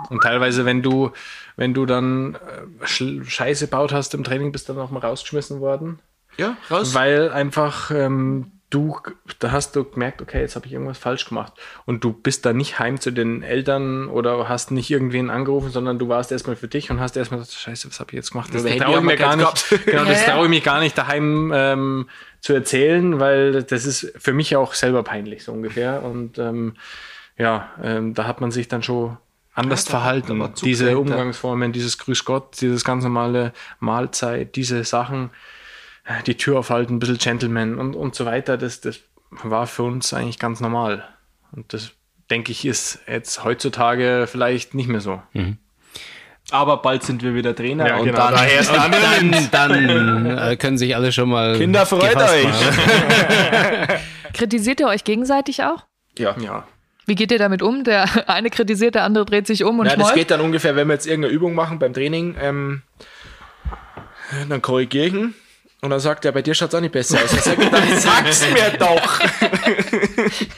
Und 0.09 0.21
teilweise, 0.21 0.65
wenn 0.65 0.81
du, 0.83 1.11
wenn 1.55 1.73
du 1.73 1.85
dann 1.85 2.35
äh, 2.35 2.83
Sch- 2.85 3.23
Scheiße 3.23 3.67
baut 3.67 3.93
hast 3.93 4.13
im 4.15 4.25
Training, 4.25 4.51
bist 4.51 4.67
du 4.67 4.73
dann 4.73 4.81
auch 4.81 4.91
mal 4.91 4.99
rausgeschmissen 4.99 5.61
worden. 5.61 5.99
ja, 6.37 6.57
raus. 6.69 6.93
Weil 6.93 7.31
einfach 7.31 7.89
ähm, 7.91 8.51
du, 8.69 8.97
da 9.39 9.51
hast 9.51 9.75
du 9.75 9.85
gemerkt, 9.85 10.21
okay, 10.21 10.41
jetzt 10.41 10.55
habe 10.57 10.65
ich 10.65 10.73
irgendwas 10.73 10.97
falsch 10.97 11.25
gemacht. 11.27 11.53
Und 11.85 12.03
du 12.03 12.11
bist 12.11 12.45
dann 12.45 12.57
nicht 12.57 12.79
heim 12.79 12.99
zu 12.99 13.11
den 13.11 13.41
Eltern 13.43 14.09
oder 14.09 14.49
hast 14.49 14.71
nicht 14.71 14.89
irgendwen 14.91 15.29
angerufen, 15.29 15.69
sondern 15.71 15.97
du 15.99 16.09
warst 16.09 16.31
erstmal 16.33 16.55
für 16.57 16.67
dich 16.67 16.91
und 16.91 16.99
hast 16.99 17.15
erstmal 17.15 17.39
gesagt, 17.39 17.57
scheiße, 17.57 17.87
was 17.89 17.99
habe 18.01 18.11
ich 18.11 18.15
jetzt 18.15 18.31
gemacht? 18.31 18.49
Das 18.53 18.65
Handy 18.65 18.79
traue 18.83 18.97
ich 18.97 19.03
mir 19.03 19.15
gar 19.15 19.35
nicht, 19.37 19.69
genau, 19.85 20.03
das 20.05 20.25
traue 20.25 20.43
ich 20.45 20.49
mich 20.49 20.63
gar 20.63 20.79
nicht 20.81 20.97
daheim 20.97 21.51
ähm, 21.55 22.09
zu 22.41 22.53
erzählen, 22.53 23.19
weil 23.19 23.63
das 23.63 23.85
ist 23.85 24.13
für 24.17 24.33
mich 24.33 24.55
auch 24.57 24.73
selber 24.73 25.03
peinlich, 25.03 25.43
so 25.45 25.53
ungefähr. 25.53 26.03
Und 26.03 26.37
ähm, 26.37 26.73
ja, 27.37 27.69
ähm, 27.81 28.13
da 28.15 28.25
hat 28.27 28.41
man 28.41 28.51
sich 28.51 28.67
dann 28.67 28.83
schon 28.83 29.17
anders 29.53 29.85
Ja, 29.85 29.91
da- 29.93 29.97
da 29.97 29.99
verhalten. 29.99 30.53
Diese. 30.61 30.97
Umgangsformen, 30.97 31.71
dieses 31.71 31.97
Grüß 31.99 32.25
Gott, 32.25 32.59
dieses 32.59 32.83
ganz 32.83 33.03
normale 33.05 33.53
Mahlzeit, 33.79 34.55
diese 34.57 34.83
Sachen, 34.83 35.29
die 36.25 36.35
Tür 36.35 36.59
aufhalten, 36.59 36.95
ein 36.95 36.99
bisschen 36.99 37.17
Gentleman 37.17 37.77
und, 37.77 37.95
und 37.95 38.15
so 38.15 38.25
weiter, 38.25 38.57
das, 38.57 38.81
das 38.81 38.99
war 39.29 39.67
für 39.67 39.83
uns 39.83 40.13
eigentlich 40.13 40.39
ganz 40.39 40.59
normal. 40.59 41.07
Und 41.51 41.73
das, 41.73 41.91
denke 42.29 42.51
ich, 42.51 42.65
ist 42.65 42.99
jetzt 43.07 43.43
heutzutage 43.43 44.27
vielleicht 44.29 44.73
nicht 44.73 44.87
mehr 44.87 45.01
so. 45.01 45.21
Aber 46.51 46.77
bald 46.77 47.03
sind 47.03 47.23
wir 47.23 47.35
wieder 47.35 47.53
Trainer 47.55 47.87
Ja, 47.87 47.97
und 47.97 48.05
genau, 48.05 48.31
dann 48.31 48.35
andere 48.35 49.01
Dann, 49.51 49.87
dann 49.87 50.37
äh, 50.37 50.55
können 50.55 50.77
sich 50.77 50.95
alle 50.95 51.11
schon 51.11 51.29
mal. 51.29 51.57
Kinder, 51.57 51.85
freut 51.85 52.15
euch. 52.15 52.47
Kritisiert 54.33 54.79
ihr 54.79 54.87
euch 54.87 55.03
gegenseitig 55.03 55.63
auch? 55.63 55.83
ja. 56.17 56.35
Ja. 56.39 56.65
Wie 57.05 57.15
geht 57.15 57.31
ihr 57.31 57.39
damit 57.39 57.61
um? 57.61 57.85
Der 57.85 58.29
eine 58.29 58.49
kritisiert, 58.49 58.95
der 58.95 59.05
andere 59.05 59.23
dreht 59.23 59.47
sich 59.47 59.63
um 59.63 59.79
und 59.79 59.85
Ja, 59.85 59.95
das 59.95 60.13
geht 60.13 60.29
dann 60.29 60.41
ungefähr, 60.41 60.75
wenn 60.75 60.89
wir 60.89 60.93
jetzt 60.93 61.07
irgendeine 61.07 61.33
Übung 61.33 61.55
machen 61.55 61.79
beim 61.79 61.93
Training, 61.93 62.35
ähm, 62.37 62.81
dann 64.49 64.61
korrigiere 64.61 65.05
ich 65.05 65.13
ihn 65.13 65.33
und 65.81 65.89
dann 65.89 65.99
sagt 65.99 66.25
er, 66.25 66.31
bei 66.31 66.41
dir 66.41 66.53
schaut 66.55 66.69
es 66.69 66.75
auch 66.75 66.81
nicht 66.81 66.91
besser 66.91 67.19
aus. 67.23 67.33
Ich 67.33 67.41
sage, 67.41 67.69
dann 67.69 67.99
sag's 67.99 68.45
mir 68.51 68.71
doch. 68.79 69.19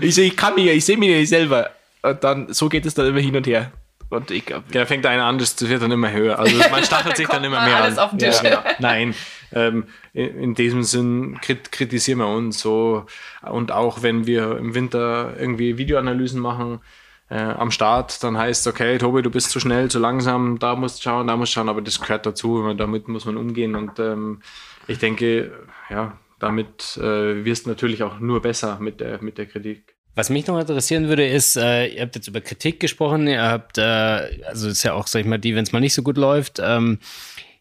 ich 0.00 0.14
sehe, 0.14 0.26
ich 0.26 0.36
kann 0.36 0.54
mich, 0.54 0.64
ja- 0.66 0.72
ich 0.72 0.84
sehe 0.84 0.96
mich 0.96 1.08
nicht 1.08 1.28
selber. 1.28 1.70
Und 2.02 2.22
dann, 2.24 2.52
so 2.52 2.68
geht 2.68 2.86
es 2.86 2.94
dann 2.94 3.06
immer 3.06 3.20
hin 3.20 3.36
und 3.36 3.46
her. 3.46 3.72
Und 4.10 4.30
ich, 4.30 4.44
Da 4.72 4.86
fängt 4.86 5.04
einer 5.04 5.24
an, 5.24 5.38
das 5.38 5.68
wird 5.68 5.82
dann 5.82 5.90
immer 5.90 6.10
höher. 6.10 6.38
Also 6.38 6.56
man 6.70 6.82
stachelt 6.84 7.16
sich 7.16 7.28
dann 7.28 7.44
immer 7.44 7.62
mehr 7.64 7.82
alles 7.82 7.98
an. 7.98 8.04
auf 8.04 8.10
den 8.12 8.18
Tisch. 8.20 8.42
Ja, 8.42 8.64
nein, 8.78 9.14
ähm, 9.52 9.84
in, 10.14 10.42
in 10.42 10.54
diesem 10.54 10.82
Sinn 10.82 11.38
krit 11.42 11.72
kritisieren 11.72 12.20
wir 12.20 12.28
uns 12.28 12.60
so. 12.60 13.04
Und 13.42 13.70
auch 13.72 14.02
wenn 14.02 14.26
wir 14.26 14.56
im 14.56 14.74
Winter 14.74 15.34
irgendwie 15.38 15.76
Videoanalysen 15.76 16.40
machen 16.40 16.80
äh, 17.30 17.36
am 17.36 17.70
Start, 17.70 18.22
dann 18.22 18.38
heißt 18.38 18.66
es, 18.66 18.72
okay, 18.72 18.98
Tobi, 18.98 19.22
du 19.22 19.30
bist 19.30 19.50
zu 19.50 19.60
schnell, 19.60 19.90
zu 19.90 19.98
langsam, 19.98 20.58
da 20.58 20.74
musst 20.74 20.98
du 20.98 21.02
schauen, 21.02 21.26
da 21.26 21.36
musst 21.36 21.52
du 21.52 21.54
schauen, 21.54 21.68
aber 21.68 21.82
das 21.82 22.00
gehört 22.00 22.26
dazu, 22.26 22.72
damit 22.74 23.08
muss 23.08 23.24
man 23.26 23.36
umgehen. 23.36 23.76
Und 23.76 23.98
ähm, 23.98 24.40
ich 24.86 24.98
denke, 24.98 25.52
ja, 25.90 26.18
damit 26.38 26.96
äh, 26.96 27.44
wirst 27.44 27.66
du 27.66 27.70
natürlich 27.70 28.02
auch 28.02 28.18
nur 28.20 28.40
besser 28.40 28.78
mit 28.80 29.00
der, 29.00 29.22
mit 29.22 29.38
der 29.38 29.46
Kritik. 29.46 29.94
Was 30.14 30.30
mich 30.30 30.46
noch 30.46 30.58
interessieren 30.58 31.08
würde, 31.08 31.26
ist, 31.26 31.56
äh, 31.56 31.86
ihr 31.86 32.02
habt 32.02 32.16
jetzt 32.16 32.26
über 32.26 32.40
Kritik 32.40 32.80
gesprochen, 32.80 33.28
ihr 33.28 33.42
habt, 33.42 33.78
äh, 33.78 34.40
also 34.46 34.68
ist 34.68 34.82
ja 34.82 34.94
auch, 34.94 35.06
sag 35.06 35.20
ich 35.20 35.26
mal, 35.26 35.38
die, 35.38 35.54
wenn 35.54 35.62
es 35.62 35.72
mal 35.72 35.80
nicht 35.80 35.94
so 35.94 36.02
gut 36.02 36.16
läuft. 36.16 36.58
Ähm, 36.60 36.98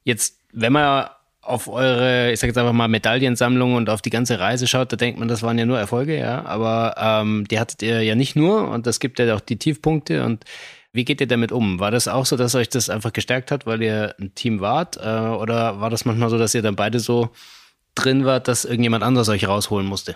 jetzt, 0.03 0.39
wenn 0.53 0.73
man 0.73 1.07
auf 1.47 1.67
eure, 1.67 2.31
ich 2.31 2.39
sag 2.39 2.47
jetzt 2.47 2.57
einfach 2.57 2.73
mal 2.73 2.87
Medaillensammlung 2.87 3.75
und 3.75 3.89
auf 3.89 4.01
die 4.01 4.09
ganze 4.09 4.39
Reise 4.39 4.67
schaut, 4.67 4.91
da 4.91 4.97
denkt 4.97 5.19
man, 5.19 5.27
das 5.27 5.43
waren 5.43 5.57
ja 5.57 5.65
nur 5.65 5.79
Erfolge, 5.79 6.17
ja. 6.17 6.45
Aber 6.45 6.95
ähm, 6.97 7.47
die 7.47 7.59
hattet 7.59 7.81
ihr 7.81 8.01
ja 8.03 8.15
nicht 8.15 8.35
nur 8.35 8.69
und 8.69 8.85
das 8.85 8.99
gibt 8.99 9.19
ja 9.19 9.33
auch 9.35 9.41
die 9.41 9.57
Tiefpunkte 9.57 10.23
und 10.23 10.43
wie 10.93 11.05
geht 11.05 11.21
ihr 11.21 11.27
damit 11.27 11.51
um? 11.51 11.79
War 11.79 11.91
das 11.91 12.07
auch 12.07 12.25
so, 12.25 12.37
dass 12.37 12.55
euch 12.55 12.69
das 12.69 12.89
einfach 12.89 13.13
gestärkt 13.13 13.51
hat, 13.51 13.65
weil 13.65 13.81
ihr 13.83 14.15
ein 14.19 14.33
Team 14.35 14.61
wart? 14.61 14.97
Äh, 14.97 14.99
oder 14.99 15.79
war 15.79 15.89
das 15.89 16.05
manchmal 16.05 16.29
so, 16.29 16.37
dass 16.37 16.55
ihr 16.55 16.61
dann 16.61 16.75
beide 16.75 16.99
so 16.99 17.29
drin 17.95 18.25
wart, 18.25 18.47
dass 18.47 18.65
irgendjemand 18.65 19.03
anderes 19.03 19.29
euch 19.29 19.47
rausholen 19.47 19.85
musste? 19.85 20.15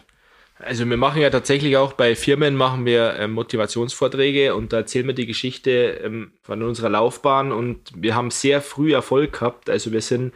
Also 0.63 0.87
wir 0.87 0.97
machen 0.97 1.21
ja 1.21 1.29
tatsächlich 1.29 1.77
auch 1.77 1.93
bei 1.93 2.15
Firmen 2.15 2.55
machen 2.55 2.85
wir 2.85 3.15
ähm, 3.17 3.31
Motivationsvorträge 3.31 4.53
und 4.55 4.73
da 4.73 4.77
erzählen 4.77 5.07
wir 5.07 5.15
die 5.15 5.25
Geschichte 5.25 5.99
ähm, 6.03 6.33
von 6.43 6.61
unserer 6.61 6.89
Laufbahn 6.89 7.51
und 7.51 7.91
wir 7.95 8.15
haben 8.15 8.29
sehr 8.29 8.61
früh 8.61 8.93
Erfolg 8.93 9.33
gehabt. 9.33 9.69
Also 9.69 9.91
wir 9.91 10.01
sind, 10.01 10.33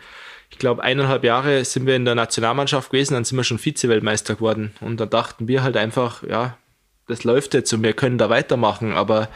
ich 0.56 0.60
glaube, 0.60 0.82
eineinhalb 0.82 1.26
Jahre 1.26 1.66
sind 1.66 1.86
wir 1.86 1.98
in 1.98 2.06
der 2.06 2.16
Nationalmannschaft 2.16 2.90
gewesen, 2.90 3.14
dann 3.14 3.26
sind 3.26 3.36
wir 3.36 3.44
schon 3.44 3.60
Vize-Weltmeister 3.60 4.36
geworden 4.36 4.72
und 4.80 5.02
da 5.02 5.06
dachten 5.06 5.50
wir 5.50 5.64
halt 5.64 5.76
einfach, 5.76 6.24
ja, 6.24 6.58
das 7.10 7.26
läuft 7.26 7.54
jetzt 7.54 7.74
und 7.74 7.84
wir 7.84 7.92
können 7.92 8.18
da 8.18 8.30
weitermachen, 8.30 8.94
aber 8.94 9.28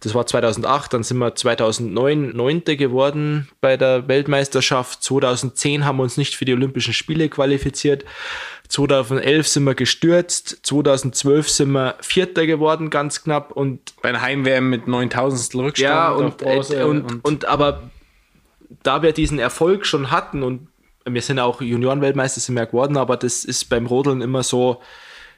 Das 0.00 0.14
war 0.14 0.26
2008, 0.26 0.94
dann 0.94 1.02
sind 1.02 1.18
wir 1.18 1.34
2009 1.34 2.34
Neunte 2.34 2.78
geworden 2.78 3.48
bei 3.60 3.76
der 3.76 4.08
Weltmeisterschaft. 4.08 5.04
2010 5.04 5.84
haben 5.84 5.98
wir 5.98 6.04
uns 6.04 6.16
nicht 6.16 6.36
für 6.36 6.46
die 6.46 6.54
Olympischen 6.54 6.94
Spiele 6.94 7.28
qualifiziert. 7.28 8.06
2011 8.68 9.46
sind 9.46 9.64
wir 9.64 9.74
gestürzt. 9.74 10.60
2012 10.62 11.50
sind 11.50 11.72
wir 11.72 11.96
Vierter 12.00 12.46
geworden, 12.46 12.88
ganz 12.88 13.22
knapp. 13.22 13.52
Und 13.52 13.92
bei 14.00 14.10
der 14.10 14.22
Heim-WM 14.22 14.70
mit 14.70 14.88
9000 14.88 15.54
Rückstand. 15.54 15.92
Ja, 15.92 16.10
und, 16.12 16.42
und, 16.42 16.70
und, 16.70 17.24
und, 17.24 17.44
aber 17.44 17.82
da 18.82 19.02
wir 19.02 19.12
diesen 19.12 19.38
Erfolg 19.38 19.86
schon 19.86 20.10
hatten 20.10 20.42
und 20.42 20.68
wir 21.04 21.22
sind 21.22 21.38
auch 21.38 21.60
Juniorenweltmeister 21.60 22.40
sind 22.40 22.54
wir 22.56 22.66
geworden, 22.66 22.96
aber 22.96 23.16
das 23.16 23.44
ist 23.44 23.64
beim 23.68 23.86
Rodeln 23.86 24.20
immer 24.20 24.42
so, 24.42 24.80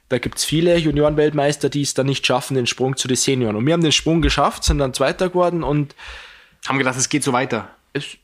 da 0.08 0.18
gibt 0.18 0.38
es 0.38 0.44
viele 0.44 0.76
Juniorenweltmeister, 0.76 1.70
die 1.70 1.82
es 1.82 1.94
dann 1.94 2.06
nicht 2.06 2.26
schaffen, 2.26 2.54
den 2.54 2.66
Sprung 2.66 2.96
zu 2.96 3.08
den 3.08 3.16
Senioren. 3.16 3.56
Und 3.56 3.66
wir 3.66 3.72
haben 3.72 3.82
den 3.82 3.92
Sprung 3.92 4.20
geschafft, 4.20 4.64
sind 4.64 4.78
dann 4.78 4.92
Zweiter 4.92 5.28
geworden 5.28 5.62
und 5.62 5.94
haben 6.66 6.78
gedacht, 6.78 6.98
es 6.98 7.08
geht 7.08 7.24
so 7.24 7.32
weiter. 7.32 7.70
Es, 7.92 8.18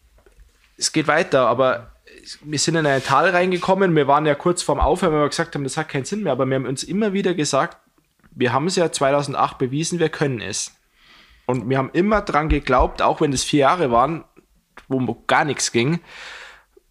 es 0.77 0.93
geht 0.93 1.07
weiter, 1.07 1.47
aber 1.47 1.93
wir 2.43 2.59
sind 2.59 2.77
in 2.77 2.87
ein 2.87 3.03
Tal 3.03 3.31
reingekommen. 3.31 3.97
Wir 3.97 4.07
waren 4.07 4.27
ja 4.27 4.35
kurz 4.35 4.63
vorm 4.63 4.81
Aufhören, 4.81 5.15
weil 5.15 5.23
wir 5.23 5.29
gesagt 5.29 5.55
haben, 5.55 5.65
das 5.65 5.77
hat 5.77 5.89
keinen 5.89 6.05
Sinn 6.05 6.25
mehr. 6.25 6.33
Aber 6.33 6.45
wir 6.47 6.57
haben 6.57 6.67
uns 6.67 6.83
immer 6.83 7.13
wieder 7.13 7.35
gesagt, 7.35 7.79
wir 8.33 8.53
haben 8.53 8.67
es 8.67 8.77
ja 8.77 8.93
2008 8.93 9.59
bewiesen, 9.59 9.99
wir 9.99 10.11
können 10.11 10.41
es. 10.41 10.73
Und 11.47 11.69
wir 11.71 11.79
haben 11.79 11.91
immer 11.95 12.21
dran 12.21 12.51
geglaubt, 12.51 13.01
auch 13.01 13.21
wenn 13.21 13.33
es 13.33 13.45
vier 13.45 13.61
Jahre 13.61 13.91
waren, 13.91 14.25
wo 14.89 15.23
gar 15.27 15.45
nichts 15.45 15.73
ging, 15.73 16.01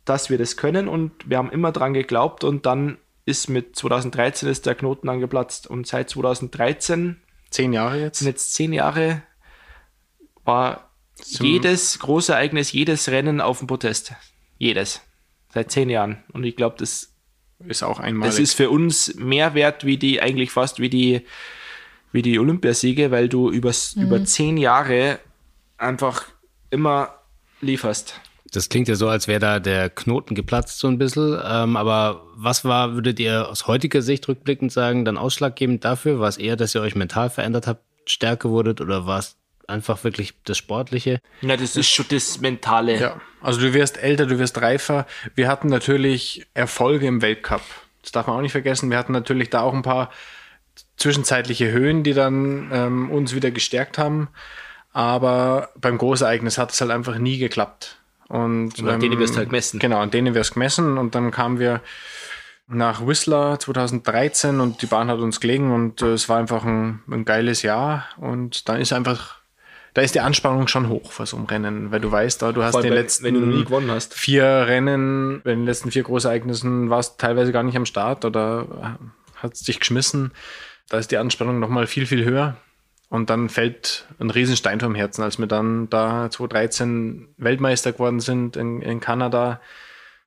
dass 0.05 0.29
wir 0.29 0.37
das 0.37 0.57
können. 0.57 0.87
Und 0.87 1.11
wir 1.29 1.37
haben 1.37 1.51
immer 1.51 1.71
dran 1.71 1.93
geglaubt. 1.93 2.43
Und 2.43 2.65
dann 2.65 2.97
ist 3.27 3.49
mit 3.49 3.75
2013 3.75 4.47
ist 4.47 4.65
der 4.65 4.73
Knoten 4.73 5.09
angeplatzt 5.09 5.67
und 5.67 5.85
seit 5.85 6.09
2013, 6.09 7.17
zehn 7.49 7.73
Jahre 7.73 7.99
jetzt, 7.99 8.19
sind 8.19 8.27
jetzt 8.29 8.53
zehn 8.53 8.71
Jahre, 8.71 9.21
war 10.45 10.89
Zum 11.15 11.45
jedes 11.45 11.99
große 11.99 12.31
Ereignis, 12.31 12.71
jedes 12.71 13.09
Rennen 13.09 13.41
auf 13.41 13.59
dem 13.59 13.67
Protest. 13.67 14.13
Jedes. 14.57 15.01
Seit 15.53 15.71
zehn 15.71 15.89
Jahren. 15.89 16.23
Und 16.31 16.45
ich 16.45 16.55
glaube, 16.55 16.77
das 16.79 17.11
ist 17.67 17.83
auch 17.83 17.99
einmal. 17.99 18.29
Das 18.29 18.39
ist 18.39 18.53
für 18.53 18.69
uns 18.69 19.15
mehr 19.15 19.53
wert 19.53 19.85
wie 19.85 19.97
die, 19.97 20.21
eigentlich 20.21 20.51
fast 20.51 20.79
wie 20.79 20.89
die, 20.89 21.23
wie 22.13 22.21
die 22.21 22.39
Olympiasiege, 22.39 23.11
weil 23.11 23.27
du 23.27 23.51
übers, 23.51 23.97
mhm. 23.97 24.03
über 24.03 24.23
zehn 24.23 24.55
Jahre 24.55 25.19
einfach 25.77 26.23
immer 26.69 27.16
lieferst. 27.61 28.19
Das 28.51 28.69
klingt 28.69 28.87
ja 28.87 28.95
so, 28.95 29.09
als 29.09 29.27
wäre 29.27 29.39
da 29.39 29.59
der 29.59 29.89
Knoten 29.89 30.33
geplatzt 30.33 30.79
so 30.79 30.87
ein 30.87 30.97
bisschen. 30.97 31.39
Ähm, 31.45 31.75
aber 31.75 32.23
was 32.35 32.63
war, 32.63 32.93
würdet 32.93 33.19
ihr 33.19 33.49
aus 33.49 33.67
heutiger 33.67 34.01
Sicht 34.01 34.27
rückblickend 34.27 34.71
sagen, 34.71 35.03
dann 35.03 35.17
ausschlaggebend 35.17 35.83
dafür? 35.83 36.19
War 36.19 36.29
es 36.29 36.37
eher, 36.37 36.55
dass 36.55 36.73
ihr 36.73 36.81
euch 36.81 36.95
mental 36.95 37.29
verändert 37.29 37.67
habt, 37.67 37.83
stärker 38.05 38.49
wurdet 38.49 38.79
oder 38.79 39.05
war 39.05 39.19
es 39.19 39.35
einfach 39.67 40.03
wirklich 40.03 40.33
das 40.45 40.57
Sportliche? 40.57 41.19
Ja, 41.41 41.57
das 41.57 41.75
ist 41.75 41.89
schon 41.89 42.05
das 42.09 42.39
Mentale. 42.39 42.99
Ja, 42.99 43.21
also 43.41 43.59
du 43.59 43.73
wirst 43.73 43.97
älter, 43.97 44.25
du 44.25 44.39
wirst 44.39 44.61
reifer. 44.61 45.05
Wir 45.35 45.49
hatten 45.49 45.67
natürlich 45.67 46.47
Erfolge 46.53 47.07
im 47.07 47.21
Weltcup. 47.21 47.61
Das 48.01 48.13
darf 48.13 48.27
man 48.27 48.37
auch 48.37 48.41
nicht 48.41 48.53
vergessen. 48.53 48.89
Wir 48.89 48.97
hatten 48.97 49.11
natürlich 49.11 49.49
da 49.49 49.61
auch 49.61 49.73
ein 49.73 49.81
paar 49.81 50.11
zwischenzeitliche 50.95 51.71
Höhen, 51.71 52.03
die 52.03 52.13
dann 52.13 52.69
ähm, 52.71 53.11
uns 53.11 53.35
wieder 53.35 53.51
gestärkt 53.51 53.97
haben. 53.97 54.29
Aber 54.97 55.69
beim 55.79 55.99
Großereignis 55.99 56.57
hat 56.57 56.71
es 56.71 56.81
halt 56.81 56.89
einfach 56.89 57.19
nie 57.19 57.37
geklappt. 57.37 57.99
Und, 58.29 58.79
und 58.79 58.87
an 58.87 58.95
ähm, 58.95 58.99
denen 58.99 59.19
wirst 59.19 59.35
du 59.35 59.37
halt 59.37 59.49
gemessen. 59.49 59.77
Genau, 59.77 59.99
an 59.99 60.09
denen 60.09 60.33
wirst 60.33 60.55
gemessen. 60.55 60.97
Und 60.97 61.13
dann 61.13 61.29
kamen 61.29 61.59
wir 61.59 61.81
nach 62.67 63.05
Whistler 63.05 63.59
2013 63.59 64.59
und 64.59 64.81
die 64.81 64.87
Bahn 64.87 65.09
hat 65.09 65.19
uns 65.19 65.39
gelegen 65.39 65.71
und 65.71 66.01
äh, 66.01 66.13
es 66.13 66.29
war 66.29 66.39
einfach 66.39 66.65
ein, 66.65 67.03
ein, 67.11 67.25
geiles 67.25 67.61
Jahr. 67.61 68.07
Und 68.17 68.67
dann 68.69 68.81
ist 68.81 68.91
einfach, 68.91 69.35
da 69.93 70.01
ist 70.01 70.15
die 70.15 70.19
Anspannung 70.19 70.67
schon 70.67 70.89
hoch 70.89 71.11
vor 71.11 71.27
so 71.27 71.37
einem 71.37 71.45
Rennen, 71.45 71.91
weil 71.91 71.99
du 71.99 72.11
weißt, 72.11 72.41
da 72.41 72.51
du 72.51 72.63
hast 72.63 72.81
den 72.81 72.91
letzten 72.91 73.25
wenn 73.25 73.35
du 73.35 73.41
nie 73.41 73.65
gewonnen 73.65 73.91
hast. 73.91 74.15
vier 74.15 74.65
Rennen, 74.65 75.41
bei 75.43 75.51
den 75.51 75.65
letzten 75.65 75.91
vier 75.91 76.01
Großereignissen 76.01 76.89
warst 76.89 77.21
du 77.21 77.27
teilweise 77.27 77.51
gar 77.51 77.61
nicht 77.61 77.77
am 77.77 77.85
Start 77.85 78.25
oder 78.25 78.97
hast 79.35 79.67
dich 79.67 79.79
geschmissen. 79.79 80.31
Da 80.89 80.97
ist 80.97 81.11
die 81.11 81.17
Anspannung 81.17 81.59
nochmal 81.59 81.85
viel, 81.85 82.07
viel 82.07 82.25
höher. 82.25 82.57
Und 83.09 83.29
dann 83.29 83.47
fällt 83.47 84.05
ein 84.19 84.29
Riesenstein 84.29 84.79
vom 84.79 84.93
Herzen, 84.93 85.23
als 85.23 85.39
wir 85.39 85.47
dann 85.47 85.89
da 85.89 86.29
2013 86.29 87.29
Weltmeister 87.37 87.93
geworden 87.93 88.19
sind 88.19 88.57
in, 88.57 88.81
in 88.81 88.99
Kanada. 88.99 89.61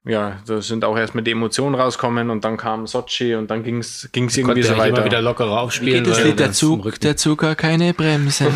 Ja, 0.05 0.39
da 0.47 0.63
sind 0.63 0.83
auch 0.87 0.97
erstmal 0.97 1.23
die 1.23 1.33
Emotionen 1.33 1.75
rauskommen 1.75 2.31
und 2.31 2.43
dann 2.43 2.57
kam 2.57 2.87
Sochi 2.87 3.35
und 3.35 3.51
dann 3.51 3.63
ging 3.63 3.81
es 3.81 4.09
irgendwie 4.15 4.63
so 4.63 4.79
weiter. 4.79 4.97
Immer 4.97 5.05
wieder 5.05 5.21
lockerer 5.21 5.61
aufspielen. 5.61 6.05
Geht 6.05 6.11
das 6.11 6.25
Lied 6.25 6.41
der 6.41 6.53
Zug, 6.53 6.99
der 7.01 7.19
Zug 7.19 7.43
hat 7.43 7.59
keine 7.59 7.93
Bremse. 7.93 8.47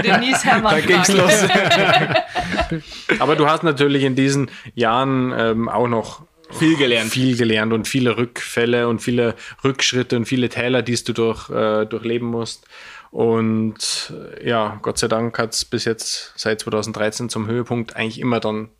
Da 0.00 0.80
ging's 0.80 1.12
los. 1.12 1.46
Aber 3.18 3.36
du 3.36 3.46
hast 3.46 3.64
natürlich 3.64 4.02
in 4.02 4.14
diesen 4.14 4.50
Jahren 4.74 5.34
ähm, 5.36 5.68
auch 5.68 5.88
noch 5.88 6.22
viel 6.58 6.76
gelernt. 6.76 7.10
Viel 7.10 7.36
gelernt 7.36 7.72
und 7.72 7.88
viele 7.88 8.16
Rückfälle 8.16 8.88
und 8.88 9.00
viele 9.00 9.34
Rückschritte 9.62 10.16
und 10.16 10.26
viele 10.26 10.48
Täler, 10.48 10.82
die 10.82 10.96
du 11.02 11.12
durch, 11.12 11.50
äh, 11.50 11.84
durchleben 11.86 12.28
musst. 12.28 12.66
Und 13.10 14.12
äh, 14.40 14.48
ja, 14.48 14.78
Gott 14.82 14.98
sei 14.98 15.08
Dank 15.08 15.38
hat 15.38 15.54
es 15.54 15.64
bis 15.64 15.84
jetzt 15.84 16.32
seit 16.36 16.60
2013 16.60 17.28
zum 17.28 17.46
Höhepunkt 17.46 17.96
eigentlich 17.96 18.20
immer 18.20 18.40
dann 18.40 18.70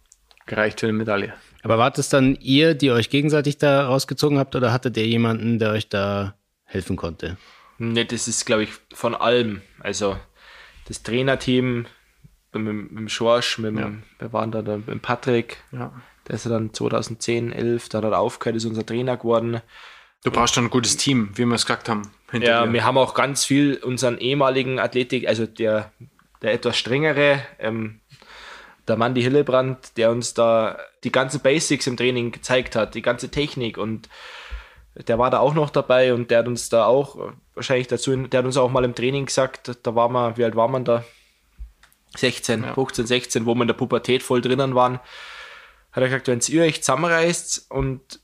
gereicht 0.47 0.81
für 0.81 0.87
eine 0.87 0.93
Medaille. 0.95 1.35
Aber 1.63 1.79
wart 1.79 1.99
es 1.99 2.09
dann 2.09 2.37
ihr, 2.41 2.75
die 2.75 2.91
euch 2.91 3.11
gegenseitig 3.11 3.59
da 3.59 3.87
rausgezogen 3.87 4.39
habt 4.39 4.55
oder 4.55 4.73
hattet 4.73 4.97
ihr 4.97 5.07
jemanden, 5.07 5.59
der 5.59 5.71
euch 5.71 5.89
da 5.89 6.35
helfen 6.65 6.97
konnte? 6.97 7.37
Ne, 7.79 8.05
das 8.05 8.29
ist, 8.29 8.45
glaube 8.45 8.65
ich, 8.65 8.71
von 8.93 9.15
allem. 9.15 9.63
Also 9.81 10.17
das 10.87 11.03
Trainerteam 11.03 11.87
mit, 12.53 12.63
mit 12.63 12.99
dem 12.99 13.09
Schorsch, 13.09 13.59
mit, 13.59 13.79
ja. 13.79 13.93
wir 14.19 14.33
waren 14.33 14.53
da 14.53 14.63
mit 14.63 14.89
dem 14.89 15.01
Patrick, 15.01 15.59
ja. 15.73 15.93
Der 16.29 16.37
ist 16.37 16.47
dann 16.47 16.73
2010, 16.73 17.53
11, 17.53 17.89
da 17.89 17.99
hat 17.99 18.05
er 18.05 18.19
aufgehört, 18.19 18.57
ist 18.57 18.65
unser 18.65 18.87
Trainer 18.87 19.17
geworden. 19.17 19.61
Du 20.23 20.31
brauchst 20.31 20.55
schon 20.55 20.65
ein 20.65 20.71
gutes 20.71 20.97
Team, 20.97 21.31
wie 21.35 21.45
wir 21.45 21.55
es 21.55 21.67
gesagt 21.67 21.89
haben. 21.89 22.11
Ja, 22.33 22.65
dir. 22.67 22.73
wir 22.73 22.85
haben 22.85 22.97
auch 22.97 23.15
ganz 23.15 23.45
viel 23.45 23.77
unseren 23.77 24.19
ehemaligen 24.19 24.79
Athletik, 24.79 25.29
also 25.29 25.47
der, 25.47 25.93
der 26.43 26.53
etwas 26.53 26.77
strengere, 26.79 27.41
ähm, 27.59 28.01
der 28.89 28.97
Mandy 28.97 29.23
Hillebrand, 29.23 29.97
der 29.97 30.11
uns 30.11 30.35
da 30.35 30.79
die 31.05 31.13
ganzen 31.13 31.41
Basics 31.41 31.87
im 31.87 31.97
Training 31.97 32.33
gezeigt 32.33 32.75
hat, 32.77 32.95
die 32.95 33.03
ganze 33.03 33.31
Technik 33.31 33.79
und 33.79 34.09
der 34.95 35.19
war 35.19 35.31
da 35.31 35.41
auch 35.41 35.55
noch 35.55 35.71
dabei 35.71 36.15
und 36.15 36.31
der 36.31 36.41
hat 36.41 36.47
uns 36.47 36.69
da 36.69 36.87
auch 36.87 37.33
wahrscheinlich 37.55 37.89
dazu, 37.89 38.17
der 38.17 38.39
hat 38.39 38.47
uns 38.47 38.57
auch 38.57 38.71
mal 38.71 38.85
im 38.85 38.95
Training 38.95 39.27
gesagt, 39.27 39.73
da 39.83 39.95
war 39.95 40.09
man, 40.09 40.37
wie 40.37 40.45
alt 40.45 40.57
war 40.57 40.69
man 40.69 40.85
da? 40.85 41.05
16, 42.17 42.63
ja. 42.63 42.75
15, 42.75 43.07
16, 43.07 43.47
wo 43.47 43.55
wir 43.55 43.63
in 43.63 43.69
der 43.69 43.75
Pubertät 43.75 44.23
voll 44.23 44.41
drinnen 44.41 44.75
waren, 44.75 45.01
hat 45.95 46.03
er 46.03 46.09
gesagt, 46.09 46.29
wenn 46.29 46.41
ihr 46.49 46.63
euch 46.65 46.83
zusammenreißt 46.83 47.71
und 47.71 48.21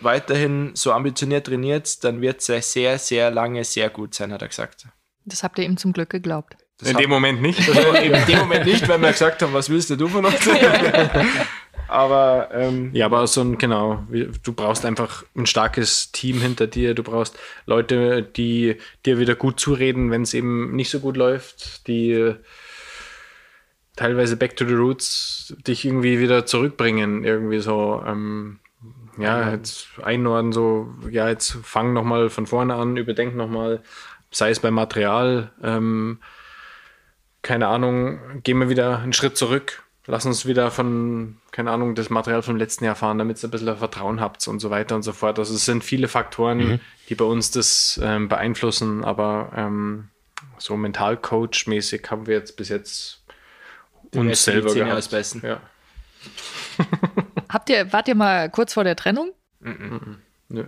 weiterhin 0.00 0.72
so 0.74 0.92
ambitioniert 0.92 1.46
trainiert, 1.46 2.04
dann 2.04 2.20
wird 2.20 2.46
es 2.46 2.72
sehr, 2.72 2.98
sehr 2.98 3.30
lange 3.30 3.64
sehr 3.64 3.88
gut 3.88 4.14
sein, 4.14 4.32
hat 4.32 4.42
er 4.42 4.48
gesagt. 4.48 4.86
Das 5.24 5.42
habt 5.42 5.58
ihr 5.58 5.64
ihm 5.64 5.78
zum 5.78 5.94
Glück 5.94 6.10
geglaubt. 6.10 6.56
Das 6.78 6.90
in 6.90 6.98
dem 6.98 7.08
Moment 7.08 7.40
nicht. 7.40 7.66
in 8.02 8.26
dem 8.26 8.38
Moment 8.38 8.66
nicht, 8.66 8.86
weil 8.86 9.00
wir 9.00 9.12
gesagt 9.12 9.40
haben, 9.40 9.54
was 9.54 9.70
willst 9.70 9.88
du 9.88 10.08
von 10.08 10.26
uns? 10.26 10.36
aber 11.88 12.50
ähm, 12.52 12.90
ja, 12.92 13.06
aber 13.06 13.26
so 13.26 13.40
ein 13.40 13.56
genau, 13.56 14.06
du 14.10 14.52
brauchst 14.52 14.84
einfach 14.84 15.24
ein 15.34 15.46
starkes 15.46 16.12
Team 16.12 16.42
hinter 16.42 16.66
dir. 16.66 16.94
Du 16.94 17.02
brauchst 17.02 17.38
Leute, 17.64 18.22
die 18.22 18.76
dir 19.06 19.18
wieder 19.18 19.34
gut 19.34 19.58
zureden, 19.58 20.10
wenn 20.10 20.22
es 20.22 20.34
eben 20.34 20.76
nicht 20.76 20.90
so 20.90 21.00
gut 21.00 21.16
läuft, 21.16 21.86
die 21.86 22.34
teilweise 23.96 24.36
back 24.36 24.56
to 24.56 24.66
the 24.66 24.74
roots 24.74 25.54
dich 25.66 25.84
irgendwie 25.84 26.20
wieder 26.20 26.46
zurückbringen, 26.46 27.24
irgendwie 27.24 27.60
so. 27.60 28.02
Ähm, 28.06 28.60
ja, 29.18 29.50
jetzt 29.50 29.88
einordnen, 30.02 30.52
so, 30.52 30.88
ja, 31.10 31.28
jetzt 31.28 31.52
fang 31.62 31.92
nochmal 31.92 32.28
von 32.28 32.46
vorne 32.46 32.74
an, 32.74 32.96
überdenk 32.96 33.34
nochmal, 33.34 33.82
sei 34.30 34.50
es 34.50 34.60
beim 34.60 34.74
Material, 34.74 35.52
ähm, 35.62 36.18
keine 37.42 37.68
Ahnung, 37.68 38.42
gehen 38.42 38.58
wir 38.58 38.68
wieder 38.68 38.98
einen 38.98 39.12
Schritt 39.12 39.36
zurück, 39.36 39.84
lass 40.06 40.26
uns 40.26 40.46
wieder 40.46 40.70
von, 40.70 41.38
keine 41.50 41.70
Ahnung, 41.70 41.94
das 41.94 42.10
Material 42.10 42.42
vom 42.42 42.56
letzten 42.56 42.84
Jahr 42.84 42.94
fahren, 42.94 43.18
damit 43.18 43.42
ihr 43.42 43.48
ein 43.48 43.50
bisschen 43.50 43.76
Vertrauen 43.76 44.20
habt 44.20 44.46
und 44.48 44.60
so 44.60 44.70
weiter 44.70 44.94
und 44.96 45.02
so 45.02 45.12
fort. 45.12 45.38
Also 45.38 45.54
es 45.54 45.64
sind 45.64 45.84
viele 45.84 46.08
Faktoren, 46.08 46.58
mhm. 46.58 46.80
die 47.08 47.14
bei 47.14 47.24
uns 47.24 47.50
das 47.50 47.98
ähm, 48.02 48.28
beeinflussen, 48.28 49.04
aber 49.04 49.52
ähm, 49.56 50.08
so 50.58 50.74
Mentalcoach-mäßig 50.74 52.10
haben 52.10 52.26
wir 52.26 52.34
jetzt 52.34 52.56
bis 52.56 52.68
jetzt 52.68 53.22
uns 54.16 54.44
selber 54.44 54.74
gehabt. 54.74 55.42
Ja. 55.42 55.60
Habt 57.48 57.70
ihr, 57.70 57.92
wart 57.92 58.08
ihr 58.08 58.14
mal 58.14 58.50
kurz 58.50 58.74
vor 58.74 58.84
der 58.84 58.96
Trennung? 58.96 59.32
Mm 59.60 59.70
-mm. 59.70 60.16
Nö. 60.48 60.64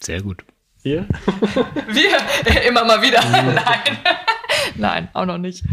Sehr 0.00 0.22
gut. 0.22 0.44
Ihr? 0.82 1.06
Wir? 1.88 2.18
Immer 2.68 2.84
mal 2.84 3.00
wieder. 3.00 3.22
Nein. 3.24 3.98
Nein, 4.76 5.08
auch 5.12 5.24
noch 5.24 5.38
nicht. 5.38 5.64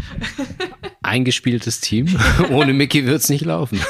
Eingespieltes 1.02 1.80
Team. 1.80 2.18
Ohne 2.50 2.72
Mickey 2.72 3.04
wird 3.04 3.20
es 3.20 3.28
nicht 3.28 3.44
laufen. 3.44 3.80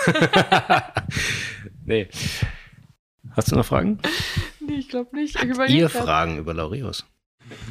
nee. 1.84 2.08
Hast 3.36 3.52
du 3.52 3.56
noch 3.56 3.66
Fragen? 3.66 3.98
Nee, 4.60 4.74
ich 4.74 4.88
glaube 4.88 5.14
nicht. 5.16 5.38
Habt 5.38 5.70
ihr. 5.70 5.88
Fragen 5.88 6.38
über 6.38 6.54
Laureus? 6.54 7.04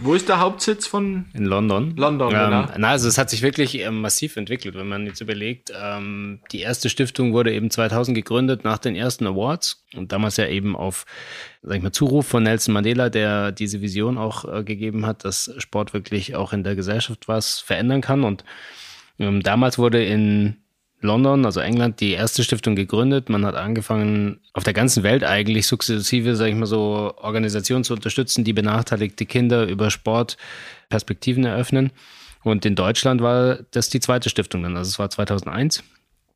Wo 0.01 0.13
ist 0.13 0.30
der 0.30 0.39
Hauptsitz 0.39 0.88
von? 0.88 1.26
In 1.34 1.45
London. 1.45 1.95
London, 1.95 2.34
ähm, 2.34 2.39
genau. 2.39 2.65
Na, 2.78 2.89
also 2.89 3.07
es 3.07 3.17
hat 3.17 3.30
sich 3.30 3.41
wirklich 3.41 3.80
ähm, 3.80 4.01
massiv 4.01 4.38
entwickelt, 4.38 4.76
wenn 4.76 4.88
man 4.88 5.05
jetzt 5.05 5.22
überlegt. 5.22 5.72
Ähm, 5.80 6.39
die 6.51 6.59
erste 6.59 6.89
Stiftung 6.89 7.34
wurde 7.34 7.53
eben 7.53 7.69
2000 7.69 8.15
gegründet 8.15 8.63
nach 8.63 8.78
den 8.78 8.95
ersten 8.95 9.28
Awards 9.28 9.86
und 9.95 10.11
damals 10.11 10.38
ja 10.38 10.47
eben 10.47 10.76
auf, 10.76 11.05
sag 11.61 11.78
ich 11.78 11.84
mal, 11.84 11.91
Zuruf 11.91 12.28
von 12.28 12.43
Nelson 12.43 12.74
Mandela, 12.74 13.09
der 13.09 13.51
diese 13.51 13.82
Vision 13.82 14.17
auch 14.17 14.45
äh, 14.45 14.63
gegeben 14.63 15.05
hat, 15.05 15.26
dass 15.26 15.53
Sport 15.57 15.93
wirklich 15.93 16.36
auch 16.36 16.53
in 16.53 16.63
der 16.63 16.76
Gesellschaft 16.76 17.28
was 17.28 17.59
verändern 17.59 18.01
kann. 18.01 18.24
Und 18.24 18.43
ähm, 19.19 19.41
damals 19.41 19.78
wurde 19.78 20.03
in 20.03 20.61
London, 21.03 21.45
also 21.45 21.59
England, 21.59 21.99
die 21.99 22.11
erste 22.11 22.43
Stiftung 22.43 22.75
gegründet. 22.75 23.29
Man 23.29 23.45
hat 23.45 23.55
angefangen, 23.55 24.39
auf 24.53 24.63
der 24.63 24.73
ganzen 24.73 25.03
Welt 25.03 25.23
eigentlich 25.23 25.67
sukzessive, 25.67 26.35
sage 26.35 26.51
ich 26.51 26.55
mal 26.55 26.65
so, 26.65 27.13
Organisationen 27.17 27.83
zu 27.83 27.93
unterstützen, 27.93 28.43
die 28.43 28.53
benachteiligte 28.53 29.25
Kinder 29.25 29.67
über 29.67 29.89
Sport 29.89 30.37
Perspektiven 30.89 31.45
eröffnen. 31.45 31.91
Und 32.43 32.65
in 32.65 32.75
Deutschland 32.75 33.21
war 33.21 33.59
das 33.71 33.89
die 33.89 33.99
zweite 33.99 34.29
Stiftung 34.29 34.63
dann. 34.63 34.77
Also 34.77 34.89
es 34.89 34.99
war 34.99 35.09
2001 35.09 35.83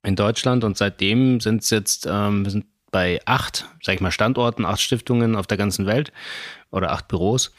in 0.03 0.15
Deutschland 0.15 0.63
und 0.63 0.77
seitdem 0.77 1.39
sind 1.39 1.63
es 1.63 1.69
jetzt, 1.69 2.07
ähm, 2.09 2.45
wir 2.45 2.51
sind 2.51 2.65
bei 2.91 3.19
acht, 3.25 3.65
sag 3.81 3.95
ich 3.95 4.01
mal, 4.01 4.11
Standorten, 4.11 4.65
acht 4.65 4.81
Stiftungen 4.81 5.35
auf 5.35 5.47
der 5.47 5.57
ganzen 5.57 5.85
Welt 5.85 6.11
oder 6.71 6.91
acht 6.91 7.07
Büros 7.07 7.51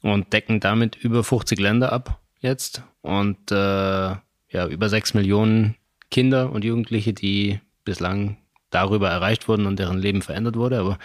und 0.00 0.32
decken 0.32 0.58
damit 0.58 0.96
über 0.96 1.22
50 1.22 1.60
Länder 1.60 1.92
ab 1.92 2.18
jetzt 2.40 2.82
und 3.02 3.52
äh, 3.52 3.54
ja, 3.54 4.66
über 4.68 4.88
sechs 4.88 5.14
Millionen 5.14 5.76
Kinder 6.12 6.52
und 6.52 6.62
Jugendliche, 6.62 7.12
die 7.12 7.58
bislang 7.84 8.36
darüber 8.70 9.10
erreicht 9.10 9.48
wurden 9.48 9.66
und 9.66 9.78
deren 9.78 9.98
Leben 9.98 10.22
verändert 10.22 10.56
wurde. 10.56 10.78
Aber 10.78 10.98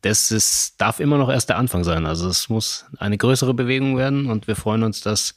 das 0.00 0.30
ist, 0.30 0.80
darf 0.80 1.00
immer 1.00 1.18
noch 1.18 1.28
erst 1.28 1.50
der 1.50 1.58
Anfang 1.58 1.84
sein. 1.84 2.06
Also 2.06 2.28
es 2.28 2.48
muss 2.48 2.86
eine 2.98 3.18
größere 3.18 3.52
Bewegung 3.52 3.98
werden 3.98 4.26
und 4.30 4.46
wir 4.46 4.56
freuen 4.56 4.82
uns, 4.82 5.00
dass 5.00 5.34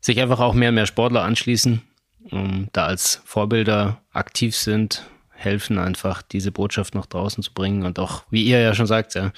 sich 0.00 0.20
einfach 0.20 0.40
auch 0.40 0.54
mehr 0.54 0.70
und 0.70 0.76
mehr 0.76 0.86
Sportler 0.86 1.22
anschließen, 1.22 1.82
um 2.30 2.68
da 2.72 2.86
als 2.86 3.20
Vorbilder 3.24 4.00
aktiv 4.12 4.56
sind, 4.56 5.04
helfen 5.30 5.78
einfach 5.78 6.22
diese 6.22 6.50
Botschaft 6.50 6.94
nach 6.94 7.06
draußen 7.06 7.42
zu 7.42 7.52
bringen 7.52 7.84
und 7.84 7.98
auch, 7.98 8.24
wie 8.30 8.44
ihr 8.44 8.60
ja 8.60 8.74
schon 8.74 8.86
sagt, 8.86 9.14
ja, 9.14 9.32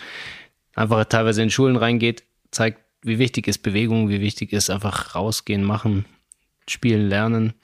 einfach 0.74 1.04
teilweise 1.04 1.42
in 1.42 1.50
Schulen 1.50 1.76
reingeht, 1.76 2.24
zeigt, 2.50 2.80
wie 3.02 3.18
wichtig 3.18 3.48
ist 3.48 3.58
Bewegung, 3.58 4.08
wie 4.08 4.20
wichtig 4.20 4.52
ist 4.52 4.70
einfach 4.70 5.14
rausgehen, 5.14 5.64
machen, 5.64 6.04
spielen, 6.68 7.08
lernen 7.08 7.54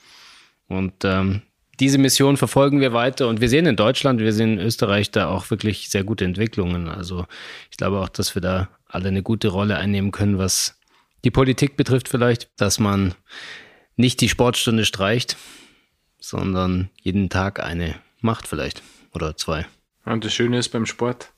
und 0.68 1.04
ähm, 1.04 1.42
diese 1.80 1.98
Mission 1.98 2.36
verfolgen 2.36 2.80
wir 2.80 2.92
weiter 2.92 3.28
und 3.28 3.40
wir 3.40 3.48
sehen 3.48 3.66
in 3.66 3.76
Deutschland, 3.76 4.20
wir 4.20 4.32
sehen 4.32 4.54
in 4.54 4.64
Österreich 4.64 5.10
da 5.10 5.28
auch 5.28 5.50
wirklich 5.50 5.90
sehr 5.90 6.04
gute 6.04 6.24
Entwicklungen. 6.24 6.88
Also 6.88 7.26
ich 7.70 7.76
glaube 7.76 8.00
auch, 8.00 8.08
dass 8.08 8.34
wir 8.34 8.42
da 8.42 8.68
alle 8.86 9.08
eine 9.08 9.22
gute 9.22 9.48
Rolle 9.48 9.76
einnehmen 9.76 10.10
können, 10.10 10.38
was 10.38 10.78
die 11.24 11.30
Politik 11.30 11.76
betrifft 11.76 12.08
vielleicht, 12.08 12.50
dass 12.56 12.78
man 12.78 13.14
nicht 13.96 14.20
die 14.20 14.28
Sportstunde 14.28 14.84
streicht, 14.84 15.36
sondern 16.18 16.90
jeden 17.00 17.28
Tag 17.28 17.60
eine 17.60 17.94
macht 18.20 18.48
vielleicht 18.48 18.82
oder 19.12 19.36
zwei. 19.36 19.66
Und 20.04 20.24
das 20.24 20.32
Schöne 20.32 20.58
ist 20.58 20.70
beim 20.70 20.86
Sport, 20.86 21.32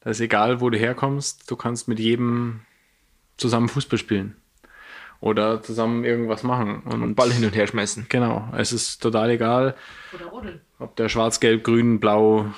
dass 0.00 0.20
egal, 0.20 0.60
wo 0.60 0.70
du 0.70 0.78
herkommst, 0.78 1.50
du 1.50 1.56
kannst 1.56 1.88
mit 1.88 1.98
jedem 1.98 2.60
zusammen 3.36 3.68
Fußball 3.68 3.98
spielen 3.98 4.36
oder 5.24 5.62
zusammen 5.62 6.04
irgendwas 6.04 6.42
machen. 6.42 6.82
Und, 6.84 7.02
Und 7.02 7.14
Ball 7.14 7.32
hin 7.32 7.46
und 7.46 7.56
her 7.56 7.66
schmeißen. 7.66 8.06
Genau, 8.10 8.46
es 8.58 8.72
ist 8.74 8.98
total 8.98 9.30
egal, 9.30 9.74
ob 10.78 10.96
der 10.96 11.08
schwarz, 11.08 11.40
gelb, 11.40 11.64
grün, 11.64 11.98
blau, 11.98 12.52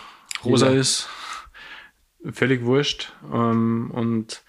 rosa 0.45 0.67
Lila. 0.67 0.81
ist. 0.81 1.09
Völlig 2.33 2.65
wurscht. 2.65 3.13
Ähm, 3.33 3.93
Und 3.95 4.43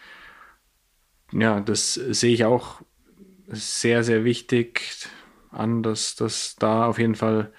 ja, 1.31 1.59
das 1.59 1.93
sehe 1.93 2.33
ich 2.33 2.43
auch 2.45 2.81
sehr, 3.49 4.03
sehr 4.03 4.23
wichtig 4.23 4.81
an, 5.51 5.83
dass, 5.83 6.15
dass 6.15 6.55
da 6.55 6.87
auf 6.87 6.97
jeden 6.97 7.13
Fall 7.15 7.53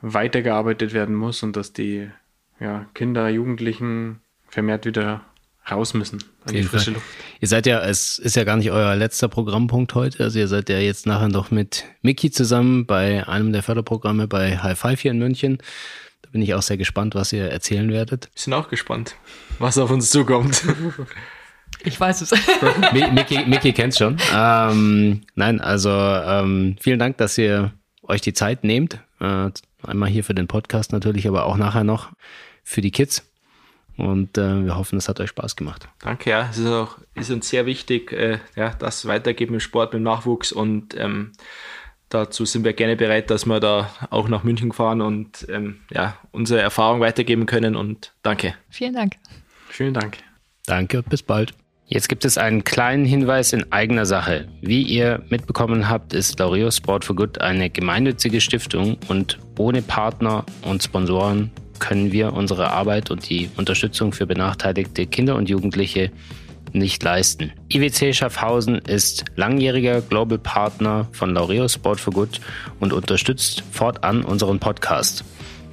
weitergearbeitet 0.00 0.94
werden 0.94 1.14
muss 1.14 1.42
und 1.42 1.56
dass 1.56 1.74
die 1.74 2.10
ja, 2.58 2.86
Kinder, 2.94 3.28
Jugendlichen 3.28 4.22
vermehrt 4.48 4.86
wieder 4.86 5.26
raus 5.70 5.94
müssen 5.94 6.18
an 6.44 6.54
die 6.54 6.62
frische 6.62 6.86
Fall. 6.86 6.94
Luft. 6.94 7.06
Ihr 7.40 7.48
seid 7.48 7.66
ja, 7.66 7.80
es 7.82 8.18
ist 8.18 8.36
ja 8.36 8.44
gar 8.44 8.56
nicht 8.56 8.70
euer 8.70 8.94
letzter 8.96 9.28
Programmpunkt 9.28 9.94
heute. 9.94 10.24
Also 10.24 10.38
ihr 10.38 10.48
seid 10.48 10.68
ja 10.68 10.78
jetzt 10.78 11.06
nachher 11.06 11.28
noch 11.28 11.50
mit 11.50 11.84
Mickey 12.02 12.30
zusammen 12.30 12.86
bei 12.86 13.26
einem 13.28 13.52
der 13.52 13.62
Förderprogramme 13.62 14.26
bei 14.28 14.58
High 14.58 14.78
Five 14.78 15.00
hier 15.00 15.10
in 15.12 15.18
München. 15.18 15.58
Da 16.22 16.30
bin 16.30 16.42
ich 16.42 16.54
auch 16.54 16.62
sehr 16.62 16.76
gespannt, 16.76 17.14
was 17.14 17.32
ihr 17.32 17.50
erzählen 17.50 17.90
werdet. 17.90 18.26
Wir 18.34 18.40
sind 18.40 18.52
auch 18.54 18.68
gespannt, 18.68 19.16
was 19.58 19.78
auf 19.78 19.90
uns 19.90 20.10
zukommt. 20.10 20.62
Ich 21.84 21.98
weiß 21.98 22.20
es. 22.20 22.30
Mi- 22.92 23.10
Mickey, 23.10 23.44
Mickey 23.46 23.72
kennt's 23.72 23.98
schon. 23.98 24.16
Ähm, 24.32 25.22
nein, 25.34 25.60
also 25.60 25.90
ähm, 25.90 26.76
vielen 26.80 27.00
Dank, 27.00 27.16
dass 27.16 27.36
ihr 27.38 27.72
euch 28.04 28.20
die 28.20 28.34
Zeit 28.34 28.62
nehmt. 28.62 29.00
Äh, 29.18 29.50
einmal 29.82 30.08
hier 30.08 30.22
für 30.22 30.34
den 30.34 30.46
Podcast 30.46 30.92
natürlich, 30.92 31.26
aber 31.26 31.44
auch 31.46 31.56
nachher 31.56 31.82
noch 31.82 32.12
für 32.62 32.82
die 32.82 32.92
Kids. 32.92 33.28
Und 33.96 34.38
äh, 34.38 34.64
wir 34.64 34.76
hoffen, 34.76 34.98
es 34.98 35.08
hat 35.08 35.20
euch 35.20 35.30
Spaß 35.30 35.56
gemacht. 35.56 35.88
Danke, 36.00 36.30
ja. 36.30 36.48
Es 36.50 36.58
ist 36.58 36.66
auch 36.66 36.98
ist 37.14 37.30
uns 37.30 37.48
sehr 37.48 37.66
wichtig, 37.66 38.12
äh, 38.12 38.38
ja, 38.56 38.70
das 38.70 39.06
weitergeben 39.06 39.54
im 39.54 39.60
Sport, 39.60 39.94
im 39.94 40.02
Nachwuchs 40.02 40.50
und 40.52 40.96
ähm, 40.98 41.32
dazu 42.08 42.44
sind 42.44 42.64
wir 42.64 42.72
gerne 42.72 42.96
bereit, 42.96 43.30
dass 43.30 43.46
wir 43.46 43.60
da 43.60 43.90
auch 44.10 44.28
nach 44.28 44.44
München 44.44 44.72
fahren 44.72 45.00
und 45.00 45.46
ähm, 45.50 45.80
ja, 45.90 46.16
unsere 46.30 46.60
Erfahrung 46.60 47.00
weitergeben 47.00 47.46
können 47.46 47.76
und 47.76 48.12
danke. 48.22 48.54
Vielen 48.70 48.94
Dank. 48.94 49.14
Vielen 49.68 49.94
Dank. 49.94 50.18
Danke, 50.66 51.02
bis 51.02 51.22
bald. 51.22 51.54
Jetzt 51.86 52.08
gibt 52.08 52.24
es 52.24 52.38
einen 52.38 52.64
kleinen 52.64 53.04
Hinweis 53.04 53.52
in 53.52 53.70
eigener 53.70 54.06
Sache. 54.06 54.48
Wie 54.62 54.82
ihr 54.82 55.22
mitbekommen 55.28 55.90
habt, 55.90 56.14
ist 56.14 56.38
Laureus 56.38 56.78
Sport 56.78 57.04
for 57.04 57.14
Good 57.14 57.42
eine 57.42 57.68
gemeinnützige 57.68 58.40
Stiftung 58.40 58.96
und 59.08 59.38
ohne 59.58 59.82
Partner 59.82 60.46
und 60.62 60.82
Sponsoren 60.82 61.50
können 61.82 62.12
wir 62.12 62.32
unsere 62.32 62.70
Arbeit 62.70 63.10
und 63.10 63.28
die 63.28 63.50
Unterstützung 63.56 64.12
für 64.12 64.24
benachteiligte 64.24 65.04
Kinder 65.04 65.34
und 65.34 65.48
Jugendliche 65.48 66.12
nicht 66.72 67.02
leisten. 67.02 67.52
IWC 67.72 68.14
Schaffhausen 68.14 68.76
ist 68.76 69.24
langjähriger 69.34 70.00
Global 70.00 70.38
Partner 70.38 71.08
von 71.10 71.34
Laureus 71.34 71.74
Sport 71.74 71.98
for 71.98 72.12
Good 72.12 72.40
und 72.78 72.92
unterstützt 72.92 73.64
fortan 73.72 74.24
unseren 74.24 74.60
Podcast. 74.60 75.24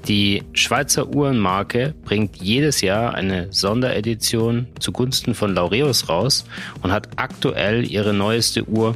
Die 0.08 0.42
Schweizer 0.54 1.14
Uhrenmarke 1.14 1.94
bringt 2.06 2.38
jedes 2.38 2.82
Jahr 2.82 3.14
eine 3.14 3.48
Sonderedition 3.52 4.68
zugunsten 4.80 5.36
von 5.36 5.54
Laureus 5.54 6.10
raus 6.10 6.44
und 6.82 6.92
hat 6.92 7.08
aktuell 7.18 7.86
ihre 7.86 8.16
neueste 8.16 8.68
Uhr 8.68 8.96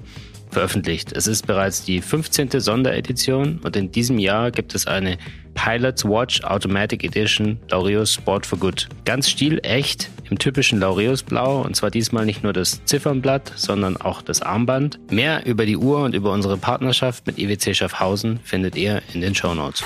veröffentlicht. 0.50 1.12
Es 1.12 1.28
ist 1.28 1.46
bereits 1.46 1.84
die 1.84 2.02
15. 2.02 2.60
Sonderedition 2.60 3.60
und 3.64 3.76
in 3.76 3.92
diesem 3.92 4.18
Jahr 4.18 4.50
gibt 4.50 4.74
es 4.74 4.88
eine 4.88 5.18
Pilot's 5.54 6.06
Watch 6.06 6.44
Automatic 6.44 7.04
Edition 7.04 7.60
Laureus 7.70 8.14
Sport 8.14 8.46
for 8.46 8.60
Good. 8.60 8.88
Ganz 9.06 9.30
stilecht 9.30 10.10
im 10.30 10.38
typischen 10.38 10.80
Laureus 10.80 11.24
Blau 11.24 11.62
und 11.62 11.76
zwar 11.76 11.92
diesmal 11.92 12.26
nicht 12.26 12.44
nur 12.44 12.54
das 12.54 12.84
Ziffernblatt, 12.86 13.52
sondern 13.56 13.98
auch 13.98 14.22
das 14.22 14.42
Armband. 14.42 15.00
Mehr 15.12 15.46
über 15.46 15.66
die 15.66 15.78
Uhr 15.78 16.04
und 16.04 16.16
über 16.16 16.32
unsere 16.32 16.58
Partnerschaft 16.58 17.28
mit 17.28 17.38
IWC 17.38 17.76
Schaffhausen 17.76 18.40
findet 18.44 18.76
ihr 18.76 19.02
in 19.14 19.22
den 19.22 19.36
Show 19.36 19.54
Notes. 19.54 19.84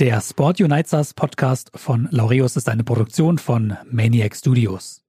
Der 0.00 0.18
Sport 0.22 0.60
Unites 0.62 1.12
Podcast 1.12 1.70
von 1.74 2.08
Laureus 2.10 2.56
ist 2.56 2.70
eine 2.70 2.84
Produktion 2.84 3.36
von 3.36 3.76
Maniac 3.90 4.34
Studios. 4.34 4.99